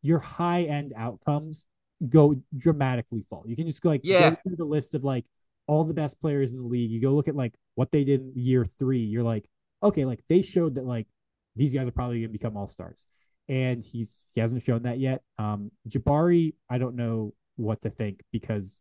your 0.03 0.21
high 0.21 0.63
end 0.63 0.93
outcomes 0.97 1.65
go 2.09 2.37
dramatically 2.57 3.23
fall. 3.29 3.43
You 3.45 3.57
can 3.57 3.67
just 3.67 3.83
go 3.83 3.89
like 3.89 4.03
yeah. 4.05 4.31
go 4.31 4.37
through 4.45 4.57
the 4.57 4.65
list 4.65 4.95
of 4.95 5.03
like 5.03 5.25
all 5.67 5.83
the 5.83 5.95
best 5.95 6.21
players 6.21 6.53
in 6.53 6.59
the 6.59 6.67
league. 6.67 6.93
You 6.93 7.01
go 7.01 7.11
look 7.11 7.27
at 7.27 7.35
like 7.35 7.55
what 7.75 7.91
they 7.91 8.05
did 8.05 8.21
in 8.21 8.33
year 8.37 8.65
three. 8.65 9.01
You're 9.01 9.25
like, 9.25 9.49
okay, 9.83 10.05
like 10.05 10.23
they 10.29 10.43
showed 10.43 10.77
that 10.77 10.85
like 10.85 11.09
these 11.57 11.75
guys 11.75 11.89
are 11.89 11.93
probably 11.93 12.21
gonna 12.21 12.29
become 12.29 12.57
all 12.57 12.69
stars. 12.69 13.05
And 13.53 13.85
he's 13.85 14.23
he 14.31 14.41
hasn't 14.41 14.63
shown 14.63 14.85
that 14.85 14.99
yet. 14.99 15.23
Um 15.39 15.71
Jabari, 15.89 16.55
I 16.71 16.79
don't 16.79 16.97
know 16.97 17.35
what 17.57 17.83
to 17.83 17.91
think 17.91 18.23
because 18.33 18.81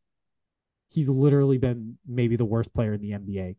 he's 0.90 1.10
literally 1.10 1.58
been 1.58 1.98
maybe 2.08 2.38
the 2.38 2.46
worst 2.46 2.74
player 2.74 2.94
in 2.94 3.02
the 3.02 3.12
NBA. 3.12 3.56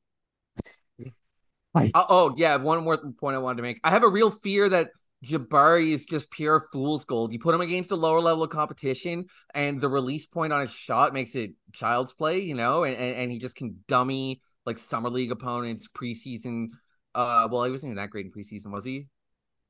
uh, 1.95 2.05
oh 2.09 2.35
yeah, 2.37 2.57
one 2.57 2.83
more 2.83 2.99
point 3.21 3.37
I 3.37 3.41
wanted 3.41 3.59
to 3.59 3.63
make. 3.63 3.81
I 3.85 3.91
have 3.91 4.05
a 4.05 4.09
real 4.09 4.31
fear 4.31 4.69
that 4.69 4.91
Jabari 5.25 5.93
is 5.93 6.05
just 6.07 6.31
pure 6.31 6.61
fool's 6.73 7.05
gold. 7.05 7.33
You 7.33 7.39
put 7.39 7.55
him 7.55 7.61
against 7.61 7.93
a 7.93 7.97
lower 7.97 8.21
level 8.21 8.43
of 8.43 8.51
competition, 8.51 9.27
and 9.55 9.81
the 9.81 9.89
release 9.89 10.27
point 10.27 10.53
on 10.53 10.63
his 10.63 10.73
shot 10.73 11.13
makes 11.13 11.35
it 11.35 11.53
child's 11.73 12.13
play, 12.13 12.41
you 12.41 12.55
know, 12.55 12.85
and, 12.85 12.97
and, 12.97 13.17
and 13.17 13.33
he 13.33 13.39
just 13.39 13.57
can 13.57 13.77
dummy 13.87 14.41
like 14.67 14.79
summer 14.79 15.11
league 15.11 15.31
opponents 15.31 15.89
preseason. 15.89 16.69
Uh, 17.15 17.47
well, 17.51 17.65
he 17.65 17.71
wasn't 17.71 17.91
even 17.91 17.97
that 17.97 18.11
great 18.11 18.27
in 18.27 18.33
preseason, 18.33 18.73
was 18.73 18.85
he? 18.85 19.07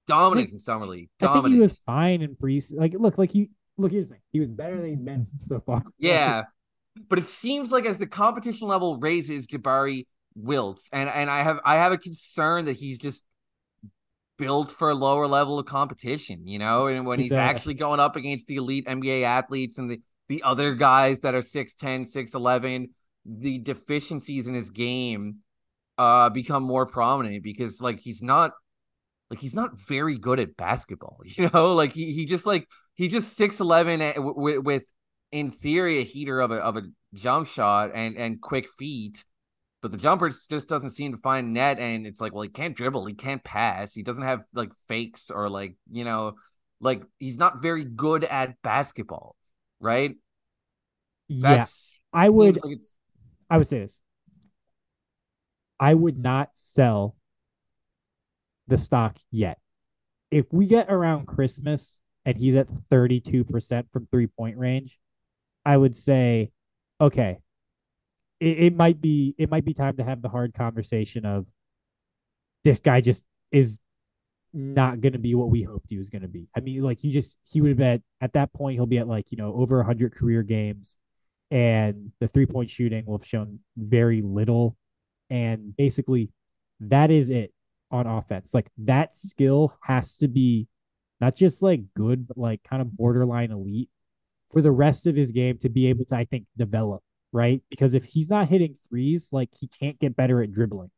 Dominant 0.07 0.51
in 0.51 0.59
summer 0.59 0.87
league. 0.87 1.11
Dominant. 1.19 1.45
I 1.45 1.49
think 1.49 1.55
he 1.55 1.61
was 1.61 1.81
fine 1.87 2.23
in 2.23 2.35
preseason. 2.35 2.79
Like, 2.79 2.95
look, 2.99 3.19
like 3.19 3.31
he 3.31 3.51
look. 3.77 3.93
Here's 3.93 4.09
the 4.09 4.15
thing: 4.15 4.23
he 4.33 4.41
was 4.41 4.49
better 4.49 4.77
than 4.77 4.91
he's 4.91 5.01
been 5.01 5.27
so 5.41 5.61
far. 5.61 5.83
Yeah, 5.99 6.43
but 7.09 7.19
it 7.19 7.25
seems 7.25 7.71
like 7.71 7.87
as 7.87 7.99
the 7.99 8.07
competition 8.07 8.69
level 8.69 8.99
raises, 8.99 9.47
Jabari 9.47 10.07
wilts, 10.35 10.89
and 10.93 11.09
and 11.09 11.31
I 11.31 11.43
have 11.43 11.61
I 11.65 11.77
have 11.77 11.93
a 11.93 11.99
concern 11.99 12.65
that 12.65 12.77
he's 12.77 12.99
just 12.99 13.25
built 14.39 14.73
for 14.73 14.91
a 14.91 14.95
lower 14.95 15.29
level 15.29 15.59
of 15.59 15.67
competition, 15.67 16.47
you 16.47 16.59
know, 16.59 16.87
and 16.87 17.07
when 17.07 17.21
he's 17.21 17.33
actually 17.33 17.75
going 17.75 18.01
up 18.01 18.17
against 18.17 18.49
the 18.49 18.57
elite 18.57 18.87
NBA 18.87 19.23
athletes 19.23 19.79
and 19.79 19.91
the 19.91 20.01
the 20.29 20.43
other 20.43 20.75
guys 20.75 21.21
that 21.21 21.35
are 21.35 21.41
6'10, 21.41 22.07
6'11, 22.07 22.89
the 23.27 23.59
deficiencies 23.59 24.49
in 24.49 24.55
his 24.55 24.71
game 24.71 25.37
uh 25.99 26.31
become 26.31 26.63
more 26.63 26.87
prominent 26.87 27.43
because 27.45 27.81
like 27.81 28.01
he's 28.01 28.23
not 28.23 28.53
like 29.33 29.41
he's 29.41 29.55
not 29.55 29.81
very 29.81 30.19
good 30.19 30.39
at 30.39 30.59
basketball, 30.59 31.21
you 31.25 31.49
know, 31.55 31.75
like 31.75 31.93
he 31.93 32.13
he 32.13 32.27
just 32.27 32.45
like 32.45 32.69
he's 32.95 33.13
just 33.13 33.39
6'11 33.39 34.23
with 34.23 34.59
with 34.59 34.85
in 35.31 35.51
theory 35.51 36.01
a 36.01 36.05
heater 36.05 36.39
of 36.39 36.51
a 36.51 36.57
of 36.57 36.77
a 36.77 36.83
jump 37.15 37.47
shot 37.47 37.93
and 37.95 38.15
and 38.19 38.43
quick 38.43 38.69
feet, 38.79 39.25
but 39.81 39.91
the 39.91 39.97
jumper 39.97 40.29
just 40.29 40.69
doesn't 40.69 40.91
seem 40.91 41.13
to 41.13 41.17
find 41.17 41.55
net. 41.55 41.79
And 41.79 42.07
it's 42.07 42.21
like, 42.21 42.35
well, 42.35 42.43
he 42.43 42.51
can't 42.51 42.77
dribble, 42.77 43.07
he 43.07 43.15
can't 43.15 43.43
pass, 43.43 43.95
he 43.95 44.03
doesn't 44.03 44.23
have 44.23 44.43
like 44.53 44.71
fakes 44.87 45.31
or 45.31 45.49
like 45.49 45.77
you 45.91 46.05
know, 46.05 46.35
like 46.79 47.03
he's 47.19 47.39
not 47.39 47.63
very 47.63 47.85
good 47.85 48.25
at 48.25 48.61
basketball, 48.61 49.35
right? 49.81 50.15
Yes, 51.29 52.01
yeah, 52.13 52.21
I 52.21 52.29
would. 52.29 52.63
Like 52.63 52.81
I 53.49 53.57
would 53.57 53.67
say 53.67 53.79
this. 53.79 54.03
I 55.81 55.95
would 55.95 56.19
not 56.19 56.51
sell 56.53 57.17
the 58.73 58.79
stock 58.79 59.19
yet. 59.31 59.59
If 60.31 60.47
we 60.51 60.67
get 60.67 60.91
around 60.91 61.27
Christmas 61.27 62.01
and 62.25 62.39
he's 62.39 62.57
at 62.57 62.69
32% 62.91 63.85
from 63.93 64.09
three 64.11 64.27
point 64.27 64.57
range, 64.57 64.99
I 65.65 65.77
would 65.77 65.95
say, 65.95 66.53
okay, 66.99 67.39
it, 68.41 68.59
it 68.59 68.77
might 68.77 69.01
be 69.01 69.35
it 69.37 69.51
might 69.51 69.67
be 69.67 69.75
time 69.75 69.99
to 69.99 70.05
have 70.05 70.23
the 70.23 70.31
hard 70.31 70.55
conversation 70.55 71.27
of 71.27 71.47
this 72.65 72.81
guy 72.81 73.03
just 73.03 73.25
is 73.51 73.79
not 74.55 75.03
going 75.03 75.13
to 75.13 75.19
be 75.19 75.35
what 75.35 75.51
we 75.51 75.63
hoped 75.63 75.91
he 75.91 75.99
was 75.99 76.09
going 76.09 76.23
to 76.23 76.29
be. 76.29 76.49
I 76.57 76.61
mean, 76.61 76.83
like 76.83 77.05
you 77.05 77.13
just 77.13 77.37
he 77.45 77.61
would 77.61 77.69
have 77.69 77.79
been 77.79 78.03
at 78.23 78.33
that 78.33 78.55
point 78.55 78.77
he'll 78.77 78.87
be 78.87 78.99
at 78.99 79.07
like 79.07 79.31
you 79.31 79.37
know 79.37 79.53
over 79.55 79.77
100 79.77 80.15
career 80.15 80.43
games, 80.43 80.97
and 81.51 82.13
the 82.21 82.29
three 82.29 82.47
point 82.47 82.71
shooting 82.71 83.05
will 83.05 83.19
have 83.19 83.27
shown 83.27 83.59
very 83.77 84.23
little, 84.23 84.79
and 85.29 85.77
basically 85.77 86.31
that 86.81 87.11
is 87.11 87.29
it 87.29 87.53
on 87.93 88.07
offense. 88.07 88.55
Like 88.55 88.71
that 88.79 89.17
skill 89.17 89.77
has 89.83 90.17
to 90.19 90.29
be 90.29 90.69
not 91.21 91.37
just 91.37 91.63
like 91.63 91.83
good, 91.95 92.27
but 92.27 92.37
like 92.37 92.63
kind 92.69 92.83
of 92.83 92.97
borderline 92.97 93.53
elite 93.53 93.91
for 94.51 94.61
the 94.61 94.73
rest 94.73 95.07
of 95.07 95.17
his 95.17 95.33
game 95.33 95.59
to 95.59 95.69
be 95.69 95.87
able 95.87 96.05
to, 96.07 96.17
I 96.17 96.25
think, 96.25 96.47
develop, 96.57 97.03
right? 97.33 97.63
Because 97.71 97.95
if 97.95 98.05
he's 98.05 98.29
not 98.29 98.49
hitting 98.49 98.77
threes, 98.89 99.29
like 99.31 99.51
he 99.59 99.69
can't 99.69 99.99
get 99.99 100.17
better 100.17 100.43
at 100.43 100.53
dribbling 100.53 100.91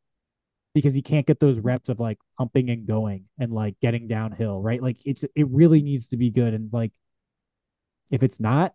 because 0.73 0.93
he 0.93 1.01
can't 1.01 1.27
get 1.27 1.39
those 1.39 1.59
reps 1.59 1.89
of 1.89 1.99
like 1.99 2.17
pumping 2.37 2.69
and 2.69 2.85
going 2.87 3.25
and 3.39 3.51
like 3.51 3.79
getting 3.81 4.07
downhill, 4.07 4.61
right? 4.61 4.81
Like 4.81 4.97
it's 5.05 5.23
it 5.35 5.47
really 5.49 5.81
needs 5.81 6.07
to 6.09 6.17
be 6.17 6.31
good. 6.31 6.53
And 6.53 6.71
like 6.73 6.91
if 8.09 8.23
it's 8.23 8.39
not, 8.39 8.73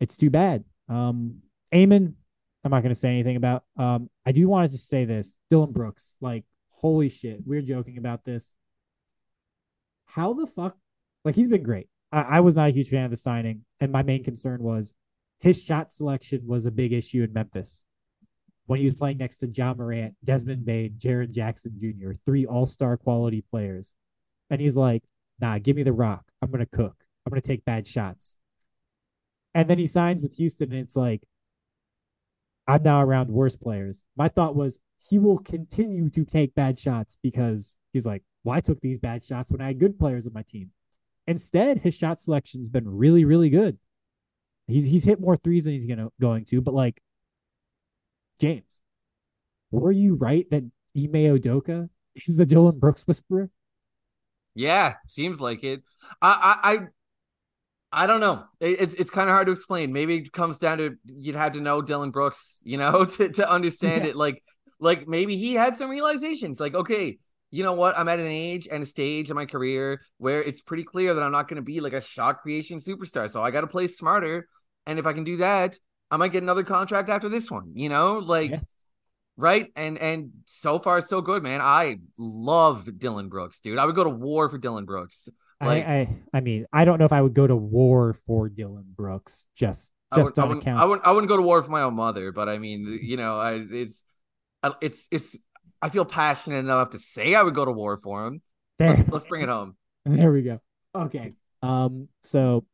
it's 0.00 0.16
too 0.16 0.30
bad. 0.30 0.64
Um 0.88 1.42
Amen, 1.74 2.14
I'm 2.64 2.70
not 2.70 2.82
going 2.82 2.94
to 2.94 2.98
say 2.98 3.10
anything 3.10 3.36
about. 3.36 3.64
Um, 3.76 4.08
I 4.24 4.32
do 4.32 4.48
want 4.48 4.66
to 4.66 4.72
just 4.76 4.88
say 4.88 5.04
this: 5.04 5.36
Dillon 5.50 5.72
Brooks, 5.72 6.14
like, 6.20 6.44
holy 6.78 7.08
shit, 7.08 7.40
we're 7.44 7.62
joking 7.62 7.98
about 7.98 8.24
this. 8.24 8.54
How 10.06 10.32
the 10.32 10.46
fuck? 10.46 10.76
Like, 11.24 11.34
he's 11.34 11.48
been 11.48 11.62
great. 11.62 11.88
I, 12.12 12.22
I 12.22 12.40
was 12.40 12.54
not 12.54 12.68
a 12.68 12.72
huge 12.72 12.88
fan 12.88 13.04
of 13.04 13.10
the 13.10 13.16
signing, 13.16 13.64
and 13.80 13.92
my 13.92 14.02
main 14.02 14.24
concern 14.24 14.62
was 14.62 14.94
his 15.38 15.62
shot 15.62 15.92
selection 15.92 16.42
was 16.46 16.66
a 16.66 16.70
big 16.70 16.92
issue 16.92 17.22
in 17.22 17.32
Memphis 17.32 17.82
when 18.66 18.78
he 18.78 18.86
was 18.86 18.94
playing 18.94 19.18
next 19.18 19.38
to 19.38 19.48
Ja 19.48 19.74
Morant, 19.74 20.14
Desmond 20.22 20.64
Bane, 20.66 20.94
Jaren 20.98 21.30
Jackson 21.30 21.72
Jr., 21.80 22.12
three 22.26 22.44
all 22.44 22.66
star 22.66 22.96
quality 22.96 23.42
players. 23.50 23.94
And 24.50 24.60
he's 24.60 24.76
like, 24.76 25.04
nah, 25.40 25.58
give 25.58 25.76
me 25.76 25.82
the 25.82 25.92
rock. 25.92 26.24
I'm 26.42 26.50
going 26.50 26.64
to 26.64 26.66
cook. 26.66 27.04
I'm 27.24 27.30
going 27.30 27.40
to 27.40 27.46
take 27.46 27.64
bad 27.64 27.88
shots. 27.88 28.36
And 29.54 29.68
then 29.68 29.78
he 29.78 29.86
signs 29.86 30.22
with 30.22 30.36
Houston, 30.36 30.70
and 30.72 30.80
it's 30.80 30.96
like, 30.96 31.22
I'm 32.66 32.82
now 32.82 33.02
around 33.02 33.30
worse 33.30 33.56
players. 33.56 34.04
My 34.16 34.28
thought 34.28 34.54
was 34.54 34.78
he 35.06 35.18
will 35.18 35.38
continue 35.38 36.10
to 36.10 36.24
take 36.24 36.54
bad 36.54 36.78
shots 36.78 37.16
because 37.22 37.76
he's 37.92 38.06
like, 38.06 38.22
well, 38.44 38.60
took 38.62 38.80
these 38.80 38.98
bad 38.98 39.24
shots 39.24 39.50
when 39.50 39.60
I 39.60 39.68
had 39.68 39.78
good 39.78 39.98
players 39.98 40.26
on 40.26 40.32
my 40.32 40.42
team. 40.42 40.70
Instead, 41.26 41.80
his 41.80 41.94
shot 41.94 42.20
selection's 42.20 42.68
been 42.68 42.88
really, 42.88 43.24
really 43.24 43.50
good. 43.50 43.78
He's 44.66 44.86
he's 44.86 45.04
hit 45.04 45.20
more 45.20 45.36
threes 45.36 45.64
than 45.64 45.74
he's 45.74 45.86
gonna 45.86 46.08
going 46.20 46.44
to, 46.46 46.60
but 46.60 46.74
like 46.74 47.02
James, 48.38 48.80
were 49.70 49.92
you 49.92 50.14
right 50.14 50.48
that 50.50 50.64
Ime 50.96 51.12
Udoka 51.12 51.88
is 52.14 52.36
the 52.36 52.46
Dillon 52.46 52.78
Brooks 52.78 53.06
whisperer? 53.06 53.50
Yeah, 54.54 54.94
seems 55.06 55.40
like 55.40 55.64
it. 55.64 55.82
I 56.20 56.58
I 56.62 56.72
I, 56.72 56.78
I 58.04 58.06
don't 58.06 58.20
know. 58.20 58.44
It's 58.60 58.94
it's 58.94 59.10
kind 59.10 59.28
of 59.28 59.34
hard 59.34 59.46
to 59.46 59.52
explain. 59.52 59.92
Maybe 59.92 60.16
it 60.16 60.32
comes 60.32 60.58
down 60.58 60.78
to 60.78 60.96
you'd 61.06 61.36
have 61.36 61.52
to 61.52 61.60
know 61.60 61.80
Dillon 61.80 62.10
Brooks, 62.10 62.60
you 62.62 62.76
know, 62.76 63.04
to 63.16 63.30
to 63.30 63.50
understand 63.50 64.04
yeah. 64.04 64.10
it. 64.10 64.16
Like 64.16 64.42
like 64.80 65.08
maybe 65.08 65.36
he 65.36 65.54
had 65.54 65.74
some 65.74 65.90
realizations. 65.90 66.60
Like 66.60 66.74
okay, 66.74 67.18
you 67.50 67.62
know 67.64 67.72
what? 67.72 67.98
I'm 67.98 68.08
at 68.08 68.18
an 68.18 68.26
age 68.26 68.68
and 68.70 68.82
a 68.82 68.86
stage 68.86 69.30
in 69.30 69.36
my 69.36 69.46
career 69.46 70.02
where 70.18 70.42
it's 70.42 70.60
pretty 70.60 70.84
clear 70.84 71.14
that 71.14 71.22
I'm 71.22 71.32
not 71.32 71.48
going 71.48 71.56
to 71.56 71.62
be 71.62 71.80
like 71.80 71.94
a 71.94 72.00
shot 72.00 72.40
creation 72.40 72.78
superstar. 72.78 73.30
So 73.30 73.42
I 73.42 73.50
got 73.50 73.62
to 73.62 73.66
play 73.66 73.86
smarter. 73.86 74.48
And 74.86 74.98
if 74.98 75.06
I 75.06 75.12
can 75.12 75.24
do 75.24 75.38
that, 75.38 75.76
I 76.10 76.16
might 76.16 76.32
get 76.32 76.42
another 76.42 76.62
contract 76.62 77.08
after 77.08 77.28
this 77.28 77.50
one, 77.50 77.72
you 77.74 77.88
know, 77.88 78.18
like 78.18 78.50
yeah. 78.50 78.60
right. 79.36 79.70
And 79.76 79.98
and 79.98 80.30
so 80.46 80.78
far 80.78 81.00
so 81.00 81.20
good, 81.20 81.42
man. 81.42 81.60
I 81.60 81.96
love 82.18 82.88
Dillon 82.98 83.28
Brooks, 83.28 83.60
dude. 83.60 83.78
I 83.78 83.84
would 83.84 83.94
go 83.94 84.04
to 84.04 84.10
war 84.10 84.48
for 84.48 84.58
Dillon 84.58 84.84
Brooks. 84.84 85.28
Like, 85.60 85.86
I, 85.86 85.92
I, 85.92 86.16
I 86.34 86.40
mean, 86.40 86.66
I 86.72 86.84
don't 86.84 86.98
know 86.98 87.04
if 87.04 87.12
I 87.12 87.20
would 87.20 87.34
go 87.34 87.46
to 87.46 87.56
war 87.56 88.14
for 88.26 88.48
Dillon 88.48 88.86
Brooks. 88.96 89.46
Just 89.56 89.90
just 90.14 90.38
I, 90.38 90.44
would, 90.44 90.44
I, 90.44 90.44
wouldn't, 90.44 90.68
I 90.68 90.84
wouldn't, 90.84 91.06
I 91.06 91.10
wouldn't 91.10 91.28
go 91.28 91.36
to 91.36 91.42
war 91.42 91.62
for 91.62 91.70
my 91.70 91.82
own 91.82 91.94
mother, 91.94 92.32
but 92.32 92.48
I 92.48 92.58
mean, 92.58 93.00
you 93.02 93.16
know, 93.16 93.38
I 93.38 93.54
it's 93.54 94.04
it's 94.80 95.08
it's 95.10 95.38
I 95.80 95.88
feel 95.88 96.04
passionate 96.04 96.58
enough 96.58 96.90
to 96.90 96.98
say 96.98 97.34
I 97.34 97.42
would 97.42 97.54
go 97.54 97.64
to 97.64 97.72
war 97.72 97.96
for 97.96 98.26
him. 98.26 98.42
Let's, 98.78 99.00
let's 99.08 99.24
bring 99.24 99.42
it 99.42 99.48
home. 99.48 99.76
There 100.04 100.32
we 100.32 100.40
go. 100.40 100.60
Okay. 100.94 101.34
Um. 101.60 102.08
So 102.22 102.64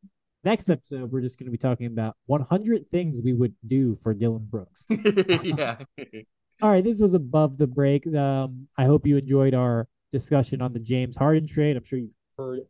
Next 0.45 0.69
episode, 0.69 1.11
we're 1.11 1.23
just 1.23 1.39
going 1.39 1.47
to 1.47 1.51
be 1.51 1.57
talking 1.57 1.87
about 1.87 2.17
100 2.27 2.91
things 2.91 3.19
we 3.25 3.33
would 3.33 3.55
do 3.67 3.99
for 4.03 4.13
Dillon 4.13 4.47
Brooks. 4.51 4.85
yeah. 4.91 5.79
All 6.63 6.71
right, 6.71 6.85
this 6.85 6.99
was 6.99 7.15
above 7.15 7.57
the 7.57 7.67
break. 7.67 8.07
Um, 8.15 8.69
I 8.77 8.85
hope 8.85 9.07
you 9.07 9.17
enjoyed 9.17 9.55
our 9.55 9.89
discussion 10.13 10.61
on 10.61 10.75
the 10.75 10.81
James 10.81 11.17
Harden 11.17 11.49
trade. 11.49 11.79
I'm 11.79 11.85
sure 11.85 11.99
you've 11.99 12.11
heard 12.37 12.61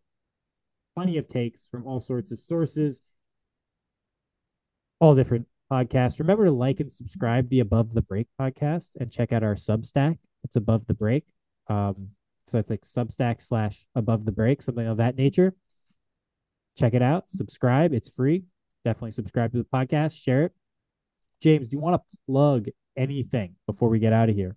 plenty 0.94 1.18
of 1.18 1.26
takes 1.26 1.66
from 1.68 1.84
all 1.84 1.98
sorts 1.98 2.30
of 2.30 2.38
sources, 2.38 3.00
all 5.00 5.16
different 5.16 5.48
podcasts. 5.70 6.18
Remember 6.18 6.44
to 6.44 6.52
like 6.52 6.80
and 6.80 6.90
subscribe 6.90 7.48
the 7.48 7.60
Above 7.60 7.94
the 7.94 8.02
Break 8.02 8.28
podcast 8.40 8.90
and 8.98 9.10
check 9.10 9.32
out 9.32 9.42
our 9.42 9.54
Substack. 9.54 10.18
It's 10.42 10.56
Above 10.56 10.86
the 10.86 10.94
Break. 10.94 11.24
Um, 11.68 12.10
so 12.46 12.58
it's 12.58 12.70
like 12.70 12.82
Substack 12.82 13.42
slash 13.42 13.86
Above 13.94 14.24
the 14.24 14.32
Break, 14.32 14.62
something 14.62 14.86
of 14.86 14.98
that 14.98 15.16
nature 15.16 15.54
check 16.76 16.94
it 16.94 17.02
out, 17.02 17.26
subscribe. 17.30 17.92
It's 17.92 18.08
free. 18.08 18.44
Definitely 18.84 19.12
subscribe 19.12 19.52
to 19.52 19.58
the 19.58 19.64
podcast, 19.64 20.20
share 20.20 20.44
it. 20.44 20.52
James, 21.40 21.68
do 21.68 21.76
you 21.76 21.80
want 21.80 22.00
to 22.00 22.16
plug 22.26 22.68
anything 22.96 23.56
before 23.66 23.88
we 23.88 23.98
get 23.98 24.12
out 24.12 24.28
of 24.28 24.34
here? 24.34 24.56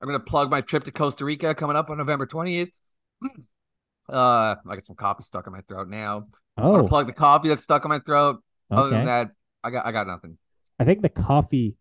I'm 0.00 0.08
going 0.08 0.18
to 0.18 0.24
plug 0.24 0.50
my 0.50 0.60
trip 0.60 0.84
to 0.84 0.92
Costa 0.92 1.24
Rica 1.24 1.54
coming 1.54 1.76
up 1.76 1.90
on 1.90 1.98
November 1.98 2.26
20th. 2.26 2.70
Uh, 4.08 4.54
I 4.70 4.76
got 4.76 4.84
some 4.84 4.94
coffee 4.94 5.24
stuck 5.24 5.48
in 5.48 5.52
my 5.52 5.62
throat 5.62 5.88
now. 5.88 6.28
Oh, 6.56 6.86
plug 6.86 7.08
the 7.08 7.12
coffee 7.12 7.48
that's 7.48 7.64
stuck 7.64 7.84
in 7.84 7.88
my 7.88 7.98
throat. 7.98 8.36
Okay. 8.70 8.80
Other 8.80 8.90
than 8.90 9.06
that, 9.06 9.30
I 9.66 9.70
got 9.70 9.86
I 9.86 9.92
got 9.92 10.06
nothing. 10.06 10.38
I 10.78 10.84
think 10.84 11.02
the 11.02 11.08
coffee 11.08 11.76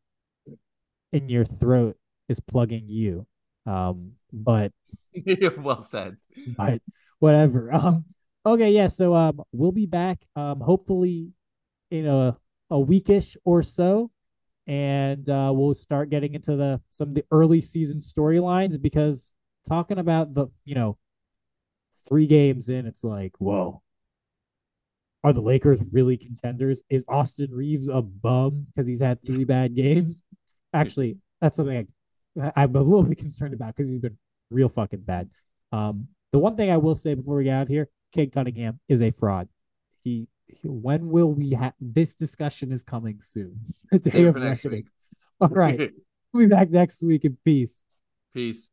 in 1.11 1.29
your 1.29 1.45
throat 1.45 1.97
is 2.27 2.39
plugging 2.39 2.87
you. 2.87 3.27
Um, 3.65 4.13
but 4.33 4.71
well 5.57 5.81
said. 5.81 6.17
But 6.57 6.81
whatever. 7.19 7.71
Um, 7.73 8.05
Okay, 8.45 8.71
yeah. 8.71 8.87
So 8.87 9.15
um, 9.15 9.41
we'll 9.51 9.71
be 9.71 9.87
back 9.87 10.23
um, 10.35 10.59
hopefully 10.59 11.31
in 11.89 12.05
a 12.05 12.37
a 12.69 12.75
weekish 12.75 13.37
or 13.43 13.63
so, 13.63 14.11
and 14.67 15.27
uh, 15.27 15.51
we'll 15.53 15.73
start 15.73 16.11
getting 16.11 16.35
into 16.35 16.55
the 16.55 16.81
some 16.91 17.09
of 17.09 17.15
the 17.15 17.25
early 17.31 17.59
season 17.59 17.99
storylines 17.99 18.79
because 18.79 19.33
talking 19.67 19.97
about 19.97 20.35
the 20.35 20.47
you 20.63 20.75
know 20.75 20.97
three 22.07 22.27
games 22.27 22.69
in, 22.69 22.85
it's 22.85 23.03
like 23.03 23.33
whoa. 23.39 23.81
Are 25.25 25.33
the 25.33 25.41
Lakers 25.41 25.79
really 25.91 26.17
contenders? 26.17 26.83
Is 26.87 27.03
Austin 27.07 27.49
Reaves 27.49 27.87
a 27.87 27.99
bum 27.99 28.67
because 28.67 28.85
he's 28.85 29.01
had 29.01 29.25
three 29.25 29.43
bad 29.43 29.75
games? 29.75 30.21
Actually, 30.71 31.17
that's 31.41 31.55
something 31.55 31.87
I, 32.39 32.51
I'm 32.55 32.75
a 32.75 32.81
little 32.83 33.01
bit 33.01 33.17
concerned 33.17 33.55
about 33.55 33.75
because 33.75 33.89
he's 33.89 34.01
been 34.01 34.19
real 34.51 34.69
fucking 34.69 34.99
bad. 34.99 35.31
Um, 35.71 36.09
the 36.31 36.37
one 36.37 36.55
thing 36.55 36.69
I 36.69 36.77
will 36.77 36.93
say 36.93 37.15
before 37.15 37.37
we 37.37 37.45
get 37.45 37.55
out 37.55 37.63
of 37.63 37.67
here, 37.69 37.89
Cade 38.13 38.33
Cunningham 38.33 38.79
is 38.87 39.01
a 39.01 39.09
fraud. 39.09 39.47
He, 40.03 40.27
he 40.45 40.67
when 40.67 41.09
will 41.09 41.33
we 41.33 41.53
have 41.53 41.73
this 41.81 42.13
discussion 42.13 42.71
is 42.71 42.83
coming 42.83 43.19
soon. 43.19 43.61
Day 43.99 44.25
of 44.25 44.35
next 44.35 44.65
week. 44.65 44.85
All 45.41 45.47
right. 45.47 45.91
we'll 46.33 46.47
be 46.47 46.53
back 46.53 46.69
next 46.69 47.01
week 47.01 47.25
in 47.25 47.39
peace. 47.43 47.79
Peace. 48.31 48.69